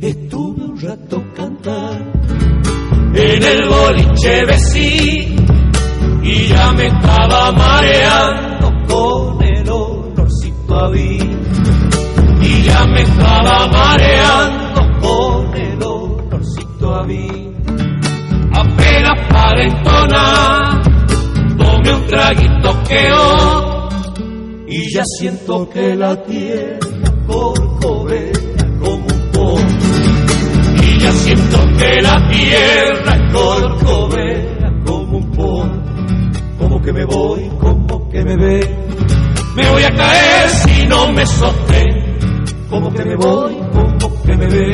Estuve 0.00 0.64
un 0.64 0.80
rato 0.80 1.22
cantando 1.36 2.20
en 3.14 3.42
el 3.42 3.68
boliche 3.68 4.44
vecino 4.44 5.42
y 6.22 6.46
ya 6.48 6.72
me 6.72 6.86
estaba 6.86 7.52
mareando 7.52 8.72
con 8.88 9.42
el 9.42 9.68
olorcito 9.70 10.78
a 10.78 10.90
vino. 10.90 11.38
Y 12.42 12.62
ya 12.62 12.84
me 12.86 13.02
estaba 13.02 13.66
mareando 13.68 14.80
con 15.00 15.56
el 15.56 15.82
olorcito 15.82 16.94
a 16.94 17.02
vino. 17.04 17.50
Apenas 18.52 19.32
para 19.32 19.62
entonar, 19.64 20.82
tomé 21.56 21.94
un 21.94 22.06
traguito 22.06 22.82
que 22.88 23.12
oh, 23.12 23.88
y 24.66 24.92
ya 24.92 25.04
siento 25.04 25.68
que 25.68 25.94
la 25.94 26.16
tierra 26.24 26.89
ya 31.00 31.12
siento 31.12 31.58
que 31.78 32.02
la 32.02 32.28
tierra 32.28 33.30
corcovea 33.32 34.70
como 34.84 35.18
un 35.18 35.30
polvo. 35.32 35.82
Como 36.58 36.82
que 36.82 36.92
me 36.92 37.04
voy, 37.06 37.50
como 37.58 38.08
que 38.10 38.24
me 38.24 38.36
ve. 38.36 38.60
Me 39.56 39.70
voy 39.70 39.82
a 39.82 39.90
caer 39.90 40.48
si 40.50 40.86
no 40.86 41.12
me 41.12 41.24
sostén. 41.26 42.16
Como 42.68 42.92
que 42.92 43.04
me 43.04 43.16
voy, 43.16 43.56
como 43.72 44.22
que 44.22 44.36
me 44.36 44.46
ve. 44.46 44.70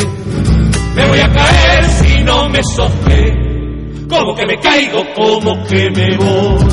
Me 0.97 1.08
voy 1.08 1.20
a 1.20 1.30
caer 1.30 1.84
si 1.84 2.22
no 2.24 2.48
me 2.48 2.62
sostén. 2.62 4.06
Como 4.08 4.34
que 4.34 4.47
me 4.47 4.58
caigo, 4.58 5.04
como 5.14 5.64
que 5.64 5.91
me 5.91 6.16
voy. 6.16 6.66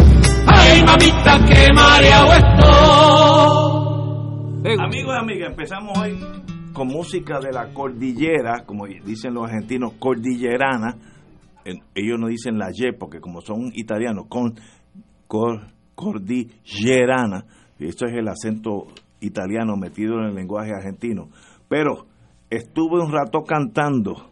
Ay, 0.47 0.83
mamita, 0.83 1.45
que 1.45 1.73
mareado 1.73 2.33
estoy. 2.33 3.73
Amigos 4.79 5.15
y 5.15 5.19
amigas, 5.19 5.49
empezamos 5.51 5.97
hoy 5.97 6.42
con 6.73 6.88
música 6.88 7.39
de 7.39 7.52
la 7.52 7.73
cordillera, 7.73 8.66
como 8.66 8.85
dicen 8.88 9.33
los 9.33 9.45
argentinos, 9.45 9.93
cordillerana. 9.99 10.95
Ellos 11.95 12.19
no 12.19 12.27
dicen 12.27 12.57
la 12.57 12.69
Y 12.73 12.91
porque 12.97 13.19
como 13.21 13.41
son 13.41 13.71
italianos, 13.73 14.25
con 14.27 14.55
cor- 15.27 15.67
cordillerana. 15.95 17.45
Y 17.80 17.85
esto 17.88 18.05
es 18.05 18.13
el 18.13 18.27
acento 18.27 18.88
italiano 19.21 19.75
metido 19.77 20.19
en 20.19 20.25
el 20.30 20.35
lenguaje 20.35 20.71
argentino. 20.75 21.30
Pero 21.69 22.05
estuve 22.49 23.02
un 23.02 23.11
rato 23.11 23.43
cantando 23.43 24.31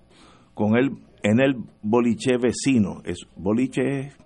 con 0.54 0.76
él 0.78 0.92
en 1.24 1.40
el 1.40 1.56
boliche 1.82 2.38
vecino. 2.38 3.02
Es 3.06 3.20
boliche 3.36 3.82
es, 4.00 4.18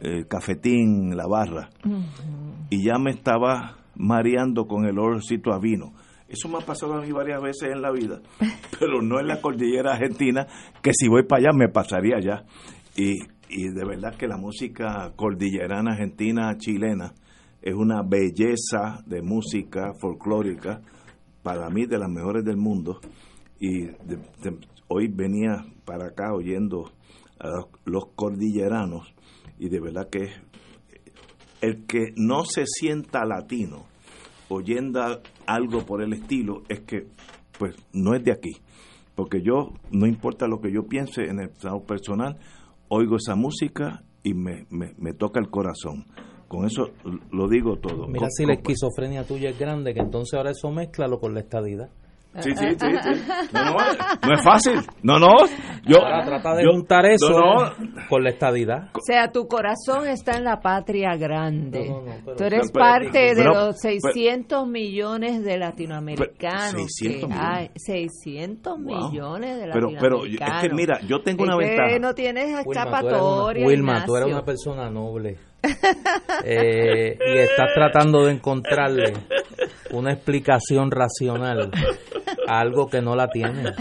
eh, 0.00 0.24
cafetín, 0.28 1.16
la 1.16 1.26
barra 1.28 1.68
y 2.70 2.84
ya 2.84 2.98
me 2.98 3.10
estaba 3.10 3.76
mareando 3.96 4.66
con 4.66 4.84
el 4.86 4.98
olorcito 4.98 5.52
a 5.52 5.58
vino. 5.58 5.92
Eso 6.32 6.48
me 6.48 6.56
ha 6.56 6.66
pasado 6.66 6.94
a 6.94 7.02
mí 7.02 7.12
varias 7.12 7.42
veces 7.42 7.68
en 7.74 7.82
la 7.82 7.92
vida, 7.92 8.22
pero 8.80 9.02
no 9.02 9.20
en 9.20 9.26
la 9.26 9.42
cordillera 9.42 9.92
argentina, 9.92 10.46
que 10.82 10.92
si 10.94 11.06
voy 11.06 11.24
para 11.24 11.42
allá 11.42 11.50
me 11.52 11.68
pasaría 11.68 12.16
allá. 12.16 12.44
Y, 12.96 13.18
y 13.50 13.68
de 13.68 13.84
verdad 13.84 14.16
que 14.16 14.26
la 14.26 14.38
música 14.38 15.12
cordillerana 15.14 15.92
argentina, 15.92 16.56
chilena, 16.56 17.12
es 17.60 17.74
una 17.74 18.02
belleza 18.02 19.02
de 19.04 19.20
música 19.20 19.92
folclórica, 20.00 20.80
para 21.42 21.68
mí 21.68 21.84
de 21.84 21.98
las 21.98 22.08
mejores 22.08 22.44
del 22.44 22.56
mundo. 22.56 22.98
Y 23.60 23.88
hoy 24.88 25.08
venía 25.08 25.66
para 25.84 26.06
acá 26.06 26.32
oyendo 26.32 26.92
a 27.38 27.48
los 27.84 28.06
cordilleranos, 28.14 29.12
y 29.58 29.68
de 29.68 29.80
verdad 29.80 30.08
que 30.10 30.30
el 31.60 31.84
que 31.84 32.14
no 32.16 32.44
se 32.46 32.64
sienta 32.66 33.26
latino 33.26 33.92
oyendo 34.52 35.20
algo 35.46 35.84
por 35.84 36.02
el 36.02 36.12
estilo 36.12 36.62
es 36.68 36.80
que 36.80 37.06
pues 37.58 37.74
no 37.92 38.14
es 38.14 38.24
de 38.24 38.32
aquí. 38.32 38.52
Porque 39.14 39.42
yo 39.42 39.72
no 39.90 40.06
importa 40.06 40.46
lo 40.48 40.60
que 40.60 40.72
yo 40.72 40.84
piense 40.86 41.24
en 41.24 41.38
el 41.40 41.50
estado 41.50 41.82
personal 41.84 42.38
oigo 42.88 43.16
esa 43.16 43.34
música 43.34 44.02
y 44.22 44.34
me, 44.34 44.66
me, 44.70 44.94
me 44.98 45.12
toca 45.12 45.40
el 45.40 45.48
corazón. 45.50 46.06
Con 46.48 46.66
eso 46.66 46.90
lo 47.30 47.48
digo 47.48 47.76
todo. 47.78 48.06
Mira 48.06 48.20
Con- 48.20 48.30
si 48.30 48.44
la 48.44 48.54
esquizofrenia 48.54 49.24
tuya 49.24 49.50
es 49.50 49.58
grande, 49.58 49.94
que 49.94 50.00
entonces 50.00 50.34
ahora 50.36 50.50
eso 50.50 50.70
mézclalo 50.70 51.18
con 51.18 51.32
la 51.34 51.40
estadidad. 51.40 51.90
Sí, 52.40 52.50
sí, 52.56 52.64
sí, 52.78 52.86
sí. 53.02 53.22
No, 53.52 53.64
no, 53.64 53.76
no 54.26 54.34
es 54.34 54.42
fácil 54.44 54.80
no 55.02 55.18
no 55.18 55.34
yo 55.84 55.98
Ahora 56.00 56.24
trata 56.24 56.54
de 56.56 56.64
yo- 56.64 56.70
juntar 56.72 57.04
eso 57.06 57.28
no, 57.30 57.54
no, 57.70 57.72
con 58.08 58.22
la 58.22 58.30
estadidad. 58.30 58.88
O 58.94 59.00
sea, 59.04 59.30
tu 59.32 59.46
corazón 59.48 60.06
está 60.06 60.36
en 60.38 60.44
la 60.44 60.60
patria 60.60 61.16
grande. 61.16 61.88
No, 61.88 62.00
no, 62.00 62.06
no, 62.06 62.12
pero- 62.24 62.36
Tú 62.36 62.44
eres 62.44 62.70
pero- 62.72 62.84
parte 62.84 63.18
de 63.18 63.34
pero- 63.34 63.52
los 63.54 63.80
600 63.80 64.66
millones 64.68 65.42
de 65.44 65.58
latinoamericanos. 65.58 66.72
Pero- 66.72 66.84
600 66.88 67.20
que 67.20 67.26
millones. 67.34 67.50
hay. 67.56 67.70
600 67.74 68.78
Wow. 68.80 69.10
millones 69.10 69.56
de 69.58 69.62
pero 69.72 69.72
pero 69.72 69.90
latinoamericanos. 69.90 70.62
es 70.62 70.68
que 70.68 70.74
mira 70.74 71.00
yo 71.06 71.22
tengo 71.22 71.42
una 71.44 71.56
ventaja 71.56 71.98
no 71.98 72.14
tienes 72.14 72.44
Wilma, 72.46 72.62
tú 72.64 72.70
eres 72.70 72.76
una, 72.76 72.82
escapatoria. 73.00 73.66
Wilma, 73.66 74.04
tú 74.06 74.16
eres 74.16 74.28
una 74.32 74.44
persona 74.44 74.90
noble. 74.90 75.36
Eh, 76.44 77.18
y 77.18 77.38
estás 77.38 77.68
tratando 77.74 78.24
de 78.26 78.32
encontrarle 78.32 79.12
una 79.92 80.12
explicación 80.12 80.90
racional 80.90 81.70
a 82.48 82.60
algo 82.60 82.88
que 82.88 83.00
no 83.00 83.14
la 83.16 83.28
tiene. 83.28 83.72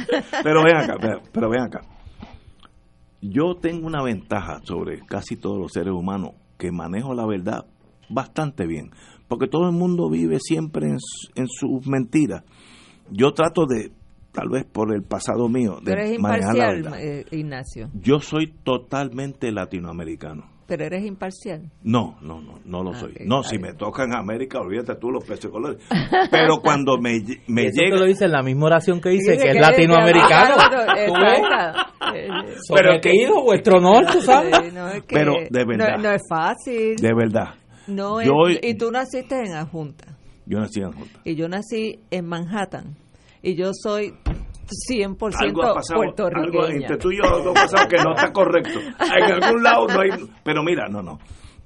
Pero 0.44 0.64
ven 0.64 0.76
acá, 0.78 0.96
pero, 1.00 1.22
pero 1.32 1.50
ven 1.50 1.62
acá. 1.62 1.82
Yo 3.22 3.56
tengo 3.62 3.88
una 3.88 4.04
ventaja 4.04 4.60
sobre 4.64 5.00
casi 5.06 5.36
todos 5.38 5.58
los 5.60 5.72
seres 5.72 5.94
humanos 5.94 6.32
que 6.58 6.72
manejo 6.72 7.14
la 7.14 7.26
verdad 7.26 7.66
bastante 8.10 8.66
bien, 8.66 8.92
porque 9.28 9.48
todo 9.48 9.68
el 9.70 9.76
mundo 9.76 10.10
vive 10.10 10.38
siempre 10.40 10.88
en, 10.88 11.00
su- 11.00 11.32
en 11.36 11.48
sus 11.48 11.88
mentiras. 11.88 12.44
Yo 13.10 13.32
trato 13.34 13.66
de, 13.66 13.92
tal 14.32 14.50
vez 14.50 14.66
por 14.66 14.94
el 14.94 15.04
pasado 15.04 15.48
mío, 15.50 15.80
de 15.84 15.92
eres 15.94 16.20
manejar 16.20 16.56
la 16.56 16.68
verdad. 16.74 17.00
eh, 17.00 17.26
Ignacio. 17.32 17.90
Yo 17.94 18.20
soy 18.20 18.54
totalmente 18.64 19.52
latinoamericano. 19.52 20.50
Pero 20.72 20.86
eres 20.86 21.04
imparcial. 21.06 21.70
No, 21.84 22.16
no, 22.22 22.40
no, 22.40 22.60
no 22.64 22.82
lo 22.82 22.92
Ah, 22.92 23.00
soy. 23.02 23.14
No, 23.26 23.44
si 23.44 23.60
me 23.60 23.74
toca 23.74 24.06
en 24.06 24.14
América, 24.16 24.62
olvídate 24.62 24.96
tú 24.96 25.12
los 25.12 25.22
peces 25.26 25.52
colores. 25.52 25.84
Pero 26.32 26.62
cuando 26.62 26.98
me, 26.98 27.20
me 27.48 27.64
eso 27.66 27.82
llega... 27.82 27.96
te 27.96 28.00
lo 28.00 28.06
dice 28.06 28.24
en 28.24 28.32
la 28.32 28.42
misma 28.42 28.68
oración 28.68 29.02
que 29.02 29.10
dice 29.10 29.34
Dice 29.34 29.44
que 29.44 29.50
es 29.50 29.56
que- 29.56 29.60
latinoamericano. 29.60 30.56
Eh, 32.14 32.28
Pero 32.74 33.00
que- 33.02 33.10
Sometido, 33.10 33.44
vuestro 33.44 33.78
honor, 33.80 34.06
tú 34.12 34.22
sabes. 34.22 34.74
no, 34.74 34.88
es 34.90 35.04
que 35.04 35.16
Pero, 35.16 35.34
de 35.50 35.66
verdad. 35.66 35.98
No, 35.98 36.04
no 36.04 36.12
es 36.12 36.22
fácil. 36.30 36.96
De 36.96 37.14
verdad. 37.14 37.56
No 37.88 38.22
Yo- 38.22 38.48
es- 38.50 38.60
y 38.64 38.76
tú 38.76 38.92
naciste 38.92 39.36
en 39.46 39.54
Adjunta. 39.54 40.18
Yo 40.46 40.60
nací 40.60 40.80
en 40.82 40.92
Junta. 40.92 41.20
Y 41.24 41.36
yo 41.36 41.48
nací 41.48 42.00
en 42.12 42.26
Manhattan. 42.26 42.96
Y 43.42 43.56
yo 43.56 43.72
soy 43.74 44.14
100% 44.90 45.34
algo 45.40 45.64
ha 45.64 45.74
pasado, 45.76 46.02
algo 46.02 46.14
puertorriqueña. 46.16 46.76
entre 46.76 46.98
tú 46.98 47.12
y 47.12 47.18
yo 47.18 47.24
algo 47.24 47.52
ha 47.52 47.54
pasado 47.54 47.88
que 47.88 47.98
no 47.98 48.14
está 48.16 48.32
correcto. 48.32 48.80
En 48.80 49.44
algún 49.44 49.64
lado 49.64 49.88
no 49.88 50.00
hay, 50.02 50.10
pero 50.44 50.64
mira, 50.64 50.88
no, 50.90 51.02
no. 51.02 51.20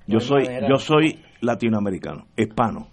Yo 0.07 0.19
soy, 0.19 0.46
yo 0.69 0.78
soy 0.78 1.19
latinoamericano, 1.42 2.28
hispano. 2.38 2.88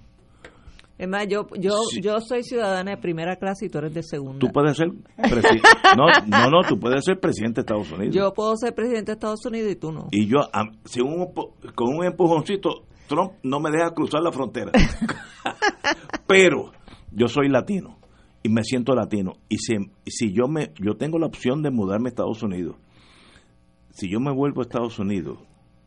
Es 0.99 1.09
más, 1.09 1.27
yo, 1.27 1.47
yo, 1.59 1.73
Sí. 1.91 2.01
yo 2.01 2.21
soy 2.21 2.45
ciudadana 2.45 2.93
de 2.93 2.97
primera 2.97 3.35
clase 3.37 3.67
y 3.67 3.69
tú 3.69 3.79
eres 3.79 3.93
de 3.93 4.03
segunda. 4.05 4.39
Tú 4.39 4.53
puedes 4.53 4.77
ser 4.77 4.89
presidente. 5.17 5.69
No, 5.97 6.07
no, 6.27 6.51
no, 6.51 6.69
tú 6.69 6.79
puedes 6.79 7.05
ser 7.05 7.19
presidente 7.19 7.57
de 7.57 7.61
Estados 7.63 7.91
Unidos. 7.91 8.15
Yo 8.15 8.33
puedo 8.33 8.57
ser 8.57 8.75
presidente 8.75 9.11
de 9.11 9.15
Estados 9.15 9.45
Unidos 9.45 9.73
y 9.73 9.77
tú 9.77 9.91
no. 9.93 10.07
y 10.11 10.27
yo, 10.27 10.41
si 10.85 11.01
un, 11.01 11.33
con 11.75 11.89
un 11.97 12.05
empujoncito, 12.05 12.85
Trump 13.09 13.33
no 13.43 13.59
me 13.61 13.71
deja 13.71 13.91
cruzar 13.91 14.23
la 14.23 14.31
frontera. 14.33 14.71
pero 16.27 16.73
yo 17.11 17.27
soy 17.29 17.49
latino 17.49 17.99
y 18.43 18.49
me 18.49 18.63
siento 18.65 18.95
latino. 18.95 19.35
Y 19.49 19.59
si, 19.59 19.75
si 20.07 20.33
yo 20.33 20.49
me, 20.49 20.73
yo 20.81 20.97
tengo 20.97 21.19
la 21.19 21.27
opción 21.27 21.63
de 21.63 21.71
mudarme 21.71 22.09
a 22.09 22.11
Estados 22.11 22.43
Unidos. 22.43 22.77
Si 23.91 24.11
yo 24.11 24.21
me 24.21 24.33
vuelvo 24.33 24.61
a 24.61 24.65
Estados 24.65 24.99
Unidos, 24.99 25.39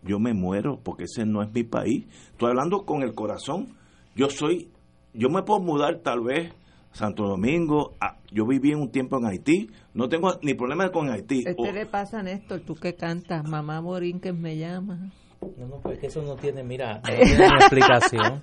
yo 0.03 0.19
me 0.19 0.33
muero 0.33 0.79
porque 0.83 1.03
ese 1.05 1.25
no 1.25 1.41
es 1.41 1.51
mi 1.53 1.63
país. 1.63 2.05
Estoy 2.31 2.49
hablando 2.49 2.85
con 2.85 3.01
el 3.01 3.13
corazón. 3.13 3.75
Yo 4.15 4.29
soy, 4.29 4.69
yo 5.13 5.29
me 5.29 5.41
puedo 5.43 5.59
mudar 5.59 5.99
tal 6.03 6.21
vez 6.21 6.51
a 6.91 6.95
Santo 6.95 7.27
Domingo. 7.27 7.93
a- 7.99 8.17
yo 8.31 8.45
viví 8.45 8.73
un 8.73 8.91
tiempo 8.91 9.17
en 9.17 9.25
Haití. 9.25 9.69
No 9.93 10.07
tengo 10.09 10.33
ni 10.43 10.53
problema 10.53 10.91
con 10.91 11.09
Haití. 11.09 11.39
Este 11.45 11.55
O- 11.57 11.71
le 11.71 11.85
pasa 11.85 12.21
Néstor, 12.21 12.61
tú 12.61 12.75
que 12.75 12.95
cantas, 12.95 13.47
mamá 13.47 13.81
Morín 13.81 14.19
que 14.19 14.33
me 14.33 14.57
llama. 14.57 15.11
No, 15.57 15.67
no, 15.67 15.79
pues 15.81 15.99
que 15.99 16.07
eso 16.07 16.21
no 16.21 16.35
tiene, 16.35 16.63
mira, 16.63 16.95
no 16.95 17.01
tiene 17.03 17.47
ni 17.47 17.55
explicación. 17.55 18.41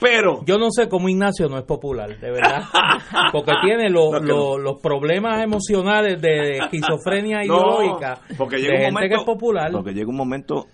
pero 0.00 0.44
Yo 0.46 0.58
no 0.58 0.70
sé 0.70 0.88
cómo 0.88 1.08
Ignacio 1.08 1.48
no 1.48 1.58
es 1.58 1.64
popular, 1.64 2.18
de 2.18 2.30
verdad. 2.30 2.62
Porque 3.32 3.52
tiene 3.62 3.88
lo- 3.90 4.10
No, 4.12 4.20
que 4.20 4.26
lo- 4.26 4.58
los 4.58 4.80
problemas 4.80 5.42
emocionales 5.42 6.20
de 6.20 6.58
esquizofrenia 6.58 7.38
No, 7.38 7.44
ideológica 7.82 8.18
porque 8.38 8.56
de 8.56 8.62
llega 8.62 8.74
un 8.74 8.80
gente 8.80 8.92
momento 8.92 9.14
que 9.16 9.20
es 9.20 9.24
popular. 9.26 9.72
Porque 9.72 9.92
llega 9.92 10.08
un 10.08 10.16
momento 10.16 10.66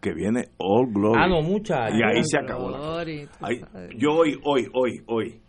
que 0.00 0.12
viene 0.14 0.48
all 0.58 0.86
glory. 0.92 1.18
Ah, 1.20 1.26
no, 1.28 1.42
muchachos. 1.42 1.96
Y 1.98 2.02
ahí 2.02 2.22
se 2.24 2.38
acabó. 2.38 2.70
la- 2.70 3.00
ahí- 3.00 3.60
yo 3.96 4.12
hoy, 4.12 4.38
hoy, 4.44 4.68
hoy, 4.72 5.02
hoy. 5.06 5.40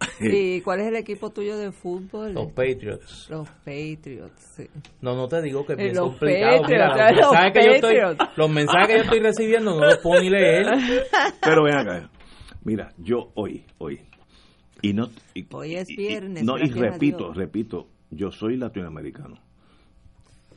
¿Y 0.20 0.60
cuál 0.62 0.80
es 0.80 0.86
el 0.88 0.96
equipo 0.96 1.30
tuyo 1.30 1.58
de 1.58 1.72
fútbol? 1.72 2.32
Los 2.32 2.52
Patriots. 2.52 3.28
Los 3.30 3.48
Patriots, 3.64 4.40
sí. 4.56 4.66
No, 5.02 5.14
no 5.14 5.28
te 5.28 5.42
digo 5.42 5.64
que 5.66 5.72
es 5.74 5.78
bien 5.78 5.94
los 5.94 6.10
complicado. 6.10 6.62
Patriots, 6.62 7.16
los, 7.16 7.16
los 7.16 7.30
mensajes 7.30 7.52
que 7.52 7.64
yo 7.66 7.72
estoy, 7.72 7.94
Patriots. 8.00 8.36
los 8.38 8.50
mensajes 8.50 8.86
que 8.86 8.94
yo 8.94 9.02
estoy 9.02 9.20
recibiendo 9.20 9.70
no 9.78 9.84
los 9.86 9.98
puedo 9.98 10.22
ni 10.22 10.30
leer. 10.30 10.66
Pero 11.42 11.64
ven 11.64 11.74
acá. 11.76 12.10
Mira, 12.64 12.92
yo 12.98 13.30
hoy, 13.34 13.64
hoy. 13.78 14.00
Y 14.82 14.92
no, 14.94 15.10
y- 15.34 15.46
Hoy 15.52 15.76
es 15.76 15.90
y- 15.90 15.92
y- 15.92 15.96
viernes, 15.96 16.44
no, 16.44 16.56
y 16.58 16.70
repito, 16.70 17.24
Dios. 17.24 17.36
repito, 17.36 17.88
yo 18.10 18.30
soy 18.30 18.56
latinoamericano. 18.56 19.36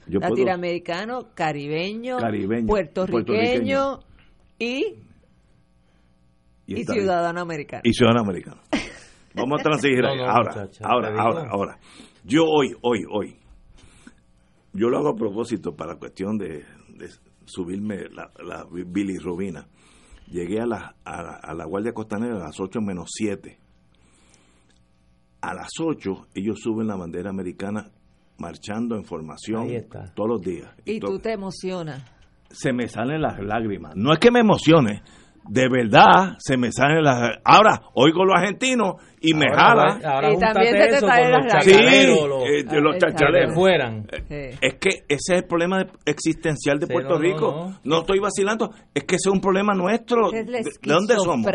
Yo 0.07 0.19
puedo- 0.19 0.31
Latinoamericano, 0.31 1.29
caribeño, 1.33 2.17
Caribeño, 2.17 2.67
puertorriqueño 2.67 3.99
y, 4.59 4.95
y 6.67 6.83
ciudadano 6.85 7.41
americano. 7.41 7.81
y 7.85 7.93
ciudadano 7.93 8.21
americano. 8.21 8.61
Vamos 9.35 9.59
a 9.59 9.63
transigir 9.63 10.01
No, 10.01 10.09
ahí. 10.09 10.17
no, 10.17 10.25
ahora, 10.25 10.49
muchacha, 10.55 10.85
ahora, 10.87 11.07
ahora, 11.21 11.49
ahora. 11.49 11.79
Yo 12.23 12.43
hoy, 12.45 12.75
hoy, 12.81 13.03
hoy. 13.11 13.35
Yo 14.73 14.89
lo 14.89 14.97
hago 14.97 15.09
a 15.09 15.15
propósito 15.15 15.75
para 15.75 15.95
cuestión 15.97 16.37
de, 16.37 16.63
de 16.97 17.09
subirme 17.45 18.09
la, 18.11 18.31
la 18.43 18.65
bilirrubina. 18.71 19.67
Llegué 20.27 20.61
a 20.61 20.65
la, 20.65 20.95
a, 21.03 21.21
la, 21.21 21.31
a 21.43 21.53
la 21.53 21.65
Guardia 21.65 21.93
Costanera 21.93 22.35
a 22.37 22.39
las 22.47 22.59
8 22.59 22.79
menos 22.81 23.09
7. 23.13 23.57
A 25.41 25.53
las 25.53 25.67
8 25.79 26.27
ellos 26.33 26.59
suben 26.61 26.87
la 26.87 26.95
bandera 26.95 27.29
americana 27.29 27.91
marchando 28.39 28.95
en 28.95 29.03
formación 29.03 29.63
Ahí 29.63 29.75
está. 29.75 30.13
todos 30.15 30.29
los 30.29 30.41
días. 30.41 30.69
y 30.85 30.99
to- 30.99 31.07
tú 31.07 31.19
te 31.19 31.33
emocionas. 31.33 32.03
se 32.49 32.71
me 32.73 32.87
salen 32.87 33.21
las 33.21 33.39
lágrimas. 33.39 33.95
No 33.95 34.13
es 34.13 34.19
que 34.19 34.31
me 34.31 34.39
emocione, 34.39 35.01
de 35.47 35.67
verdad 35.69 36.35
se 36.39 36.57
me 36.57 36.71
salen 36.71 37.03
las 37.03 37.37
Ahora, 37.43 37.81
oigo 37.95 38.23
los 38.25 38.35
argentinos 38.35 38.95
y 39.21 39.33
me 39.33 39.45
Ahora, 39.47 39.93
jala. 39.99 40.13
ahora 40.13 40.33
Y 40.33 40.37
también 40.37 40.71
se 40.73 40.77
te 40.79 40.95
eso 40.97 41.07
salen 41.07 41.31
con 41.31 41.31
los 41.43 41.53
las 41.53 41.63
Sí, 41.63 41.71
chacaleros, 41.71 42.29
los- 42.29 42.43
eh, 42.43 42.63
los 42.81 43.53
fueran. 43.53 44.07
Es 44.29 44.73
que 44.75 44.89
ese 44.89 45.05
es 45.07 45.29
el 45.29 45.43
problema 45.45 45.79
de- 45.83 45.91
existencial 46.05 46.79
de 46.79 46.87
Sí, 46.87 46.93
Puerto 46.93 47.13
no, 47.15 47.19
Rico. 47.19 47.51
no. 47.51 47.79
No, 47.83 47.99
estoy 48.01 48.19
vacilando, 48.19 48.71
es 48.93 49.03
que 49.05 49.15
ese 49.15 49.29
es 49.29 49.33
un 49.33 49.39
problema 49.41 49.73
nuestro. 49.73 50.31
Es 50.33 50.47
la 50.47 50.57
¿De, 50.57 50.63
de 50.63 50.93
dónde 50.93 51.15
somos? 51.15 51.45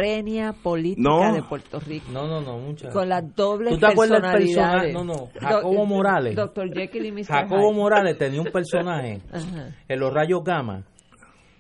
política 0.63 1.03
No. 1.03 1.33
de 1.35 1.43
Puerto 1.43 1.81
Rico. 1.81 2.07
No, 2.13 2.27
no, 2.27 2.41
no, 2.41 2.59
muchachos. 2.59 2.93
Con 2.95 3.09
las 3.09 3.35
dobles 3.35 3.75
¿Tú 3.75 3.79
te 3.81 3.87
acuerdas 3.87 4.23
del 4.23 4.31
personaje? 4.33 4.93
No, 4.93 5.05
no, 5.05 5.29
Jacobo 5.39 5.85
Morales. 5.87 6.35
Doctor 6.37 6.73
Jekyll 6.73 7.07
y 7.07 7.13
Mr. 7.13 7.25
Jacobo. 7.27 7.73
Morales 7.73 8.17
tenía 8.19 8.41
un 8.41 8.51
personaje 8.51 9.21
en 9.89 10.01
los 10.01 10.13
rayos 10.13 10.43
gamma 10.45 10.83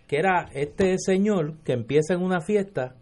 que 0.08 0.16
era 0.18 0.48
este 0.54 0.96
señor 0.98 1.54
que 1.64 1.72
empieza 1.74 2.14
en 2.14 2.22
una 2.22 2.40
fiesta, 2.40 2.94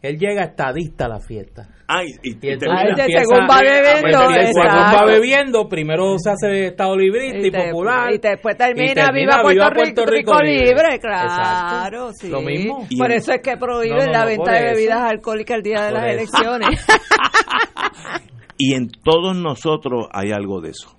él 0.00 0.18
llega 0.18 0.44
estadista 0.44 1.06
a 1.06 1.08
la 1.08 1.18
fiesta. 1.20 1.68
Ay, 1.88 2.06
y, 2.22 2.30
y 2.30 2.32
Y 2.32 2.58
termina- 2.58 2.94
según 2.96 3.40
va 3.50 3.60
bebiendo, 3.60 4.18
según 4.18 4.62
va 4.94 5.04
bebiendo, 5.06 5.68
primero 5.68 6.16
se 6.18 6.30
hace 6.30 6.66
estado 6.68 6.96
librista 6.96 7.38
y, 7.38 7.46
Y 7.46 7.50
te- 7.50 7.70
popular. 7.70 8.12
y 8.14 8.18
después 8.18 8.56
termina, 8.56 8.92
y 8.92 8.94
termina 8.94 9.42
viva 9.42 9.70
Puerto, 9.72 10.04
Rico, 10.06 10.34
Rico 10.36 10.42
libre, 10.42 10.98
claro, 11.00 12.10
sí. 12.12 12.28
Lo 12.28 12.40
mismo. 12.42 12.86
Por 12.96 13.10
eso 13.12 13.32
es 13.32 13.40
que 13.42 13.56
prohíben 13.56 13.98
No, 13.98 14.04
no, 14.06 14.12
la 14.12 14.20
no, 14.20 14.26
venta 14.26 14.52
de 14.52 14.62
bebidas 14.72 15.00
alcohólicas 15.10 15.56
el 15.56 15.62
día 15.62 15.82
de 15.82 15.90
Por 15.90 16.00
las 16.00 16.04
eso. 16.04 16.12
elecciones. 16.20 16.86
y 18.58 18.74
en 18.74 18.88
todos 19.02 19.36
nosotros 19.36 20.06
hay 20.12 20.32
algo 20.32 20.60
de 20.60 20.70
eso. 20.70 20.96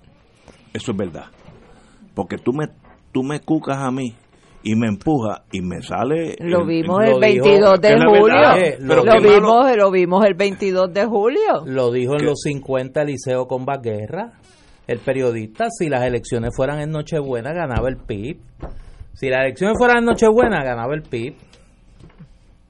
Eso 0.72 0.92
es 0.92 0.96
verdad. 0.96 1.26
Porque 2.14 2.36
tú 2.38 2.52
me, 2.52 2.66
tú 3.12 3.22
me 3.22 3.40
cucas 3.40 3.78
a 3.78 3.90
mí 3.90 4.14
y 4.68 4.74
me 4.74 4.88
empujas 4.88 5.42
y 5.52 5.60
me 5.60 5.80
sale... 5.80 6.34
Lo 6.40 6.66
vimos 6.66 7.00
el- 7.04 7.06
el 7.06 7.12
lo 7.14 7.20
dijo, 7.20 7.44
22 7.44 7.80
de 7.80 7.88
es 7.88 7.94
julio. 8.04 8.26
lo 8.80 9.04
malo- 9.04 9.22
vimos, 9.22 9.76
lo 9.76 9.90
vimos 9.92 10.26
el 10.26 10.34
22 10.34 10.92
de 10.92 11.04
julio. 11.06 11.64
Lo 11.66 11.92
dijo 11.92 12.14
en 12.18 12.24
los 12.26 12.40
50 12.42 13.02
Eliseo 13.02 13.46
con 13.46 13.64
Guerra. 13.80 14.32
El 14.88 14.98
periodista, 14.98 15.66
si 15.70 15.88
las 15.88 16.02
elecciones 16.04 16.50
fueran 16.56 16.80
en 16.80 16.90
Nochebuena, 16.90 17.52
ganaba 17.52 17.88
el 17.88 17.96
PIB. 17.96 18.38
Si 19.14 19.28
las 19.28 19.42
elecciones 19.44 19.76
fueran 19.78 19.98
en 19.98 20.04
Nochebuena, 20.06 20.64
ganaba 20.64 20.94
el 20.94 21.02
PIB. 21.02 21.34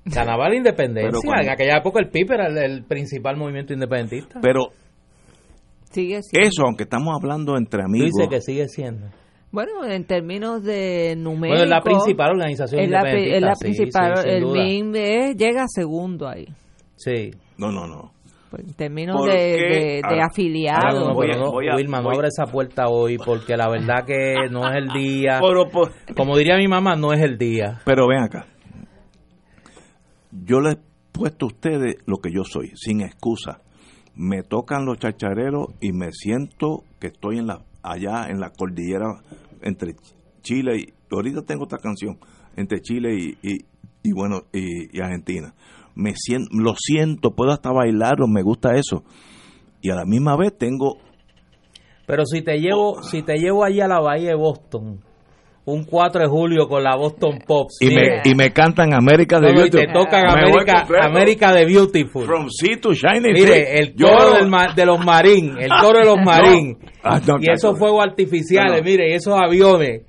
Ganaba 0.05 0.49
la 0.51 0.55
independencia. 0.55 1.19
Cuando- 1.25 1.43
En 1.45 1.49
aquella 1.51 1.79
época 1.79 1.99
el 2.01 2.11
PIB 2.11 2.33
era 2.33 2.47
el, 2.49 2.59
el 2.59 2.85
principal 2.85 3.37
movimiento 3.39 3.73
independentista. 3.73 4.39
Pero 4.43 4.67
Sigue 5.91 6.21
siendo. 6.23 6.47
eso, 6.49 6.63
aunque 6.67 6.83
estamos 6.85 7.15
hablando 7.19 7.57
entre 7.57 7.83
amigos... 7.83 8.11
dices 8.15 8.29
que 8.29 8.41
sigue 8.43 8.69
siendo. 8.69 9.07
Bueno, 9.57 9.85
en 9.91 10.05
términos 10.05 10.63
de 10.63 11.15
numérico. 11.17 11.57
Bueno, 11.57 11.65
es 11.65 11.71
la 11.71 11.81
principal 11.81 12.31
organización 12.33 12.79
es 12.83 12.91
la, 12.91 13.01
pri- 13.01 13.11
independentista. 13.11 13.37
es 13.37 13.43
la 13.43 13.55
sí, 13.55 13.65
principal. 13.65 14.17
sí, 14.19 14.29
el. 14.29 14.45
MIN 14.45 14.97
es- 14.97 15.37
llega 15.37 15.65
segundo 15.67 16.29
ahí. 16.29 16.47
Sí. 16.97 17.31
No, 17.57 17.73
no, 17.73 17.87
no. 17.87 18.13
Pues, 18.51 18.63
en 18.65 18.75
términos 18.75 19.17
¿Por 19.17 19.31
de, 19.31 19.35
de- 19.37 20.01
Ah, 20.05 20.27
afiliados. 20.31 21.01
no, 21.01 21.09
no, 21.09 21.15
Voy 21.15 21.29
no, 21.29 21.51
voy 21.51 21.69
a- 21.69 21.75
Wilma, 21.75 22.03
no 22.03 22.11
abre 22.11 22.29
esa 22.29 22.45
puerta 22.45 22.89
hoy 22.89 23.17
porque 23.17 23.57
la 23.57 23.71
verdad 23.71 24.05
que 24.07 24.35
no 24.51 24.69
es 24.69 24.77
el 24.77 24.89
día. 24.89 25.41
Pero, 25.43 25.69
pues, 25.71 25.89
Como 26.15 26.37
diría 26.37 26.57
mi 26.59 26.69
mamá, 26.69 26.95
no 26.95 27.15
es 27.15 27.21
el 27.23 27.39
día. 27.39 27.81
pero 27.87 28.07
ven 28.07 28.19
acá. 28.25 28.45
Yo 30.31 30.61
les 30.61 30.75
he 30.75 30.79
puesto 31.13 31.47
a 31.47 31.49
ustedes 31.49 31.97
lo 32.07 32.19
que 32.19 32.31
yo 32.31 32.45
soy, 32.45 32.73
sin 32.75 33.01
excusa. 33.01 33.61
Me 34.15 34.43
tocan 34.43 34.85
los 34.85 34.99
chachareros 34.99 35.69
y 35.81 35.93
me 35.93 36.13
siento 36.13 36.85
que 37.01 37.07
estoy 37.09 37.39
en 37.39 37.47
la 37.47 37.61
allá 37.83 38.27
en 38.29 38.41
la 38.41 38.51
cordillera 38.51 39.07
entre 39.67 39.95
Chile 40.43 40.79
y 40.79 41.15
ahorita 41.15 41.43
tengo 41.43 41.65
esta 41.65 41.79
canción 41.79 42.19
entre 42.57 42.81
Chile 42.81 43.15
y, 43.15 43.37
y, 43.43 44.13
bueno 44.13 44.43
y, 44.53 44.97
y 44.97 45.01
Argentina. 45.01 45.55
Me 45.95 46.15
siento, 46.15 46.49
lo 46.53 46.75
siento, 46.77 47.35
puedo 47.35 47.53
hasta 47.53 47.71
bailarlo, 47.73 48.29
me 48.29 48.43
gusta 48.43 48.75
eso. 48.75 49.03
Y 49.81 49.91
a 49.91 49.95
la 49.95 50.05
misma 50.05 50.37
vez 50.37 50.57
tengo 50.57 50.99
Pero 52.07 52.25
si 52.27 52.43
te 52.43 52.59
llevo, 52.59 53.03
si 53.03 53.23
te 53.23 53.37
llevo 53.37 53.65
allí 53.65 53.81
a 53.81 53.89
la 53.89 54.01
bahía 54.01 54.31
de 54.31 54.37
Boston, 54.37 55.01
un 55.67 55.85
4 55.85 56.23
de 56.23 56.29
julio 56.29 56.69
con 56.69 56.83
la 56.83 56.97
Boston 56.97 57.39
Pops, 57.47 57.79
y 57.81 57.89
me, 57.95 58.23
y 58.25 58.35
me 58.35 58.53
cantan 58.53 58.95
América 58.95 59.41
de 59.41 59.49
no, 59.53 59.61
no, 59.61 59.67
y 59.67 59.71
te 59.71 59.79
Beautiful. 59.79 60.05
tocan 60.05 60.27
América. 60.31 60.87
América 61.03 61.53
de 61.53 61.65
Beautiful. 61.67 62.25
From 62.25 62.49
sea 62.51 62.77
to 62.81 62.93
shining 62.95 63.33
Mire, 63.33 63.79
el 63.81 63.95
Yo- 63.97 64.07
coro 64.09 64.35
del 64.37 64.47
ma- 64.49 64.73
de 64.75 64.87
los 64.87 65.05
marín, 65.05 65.57
el 65.59 65.69
coro 65.83 65.99
de 65.99 66.05
los 66.05 66.19
marín, 66.25 66.79
Ah, 67.03 67.21
no, 67.27 67.37
y 67.41 67.51
esos 67.53 67.79
fuegos 67.79 68.05
artificiales, 68.05 68.79
No, 68.79 68.85
mire, 68.85 69.11
y 69.11 69.15
esos 69.15 69.35
aviones 69.37 70.03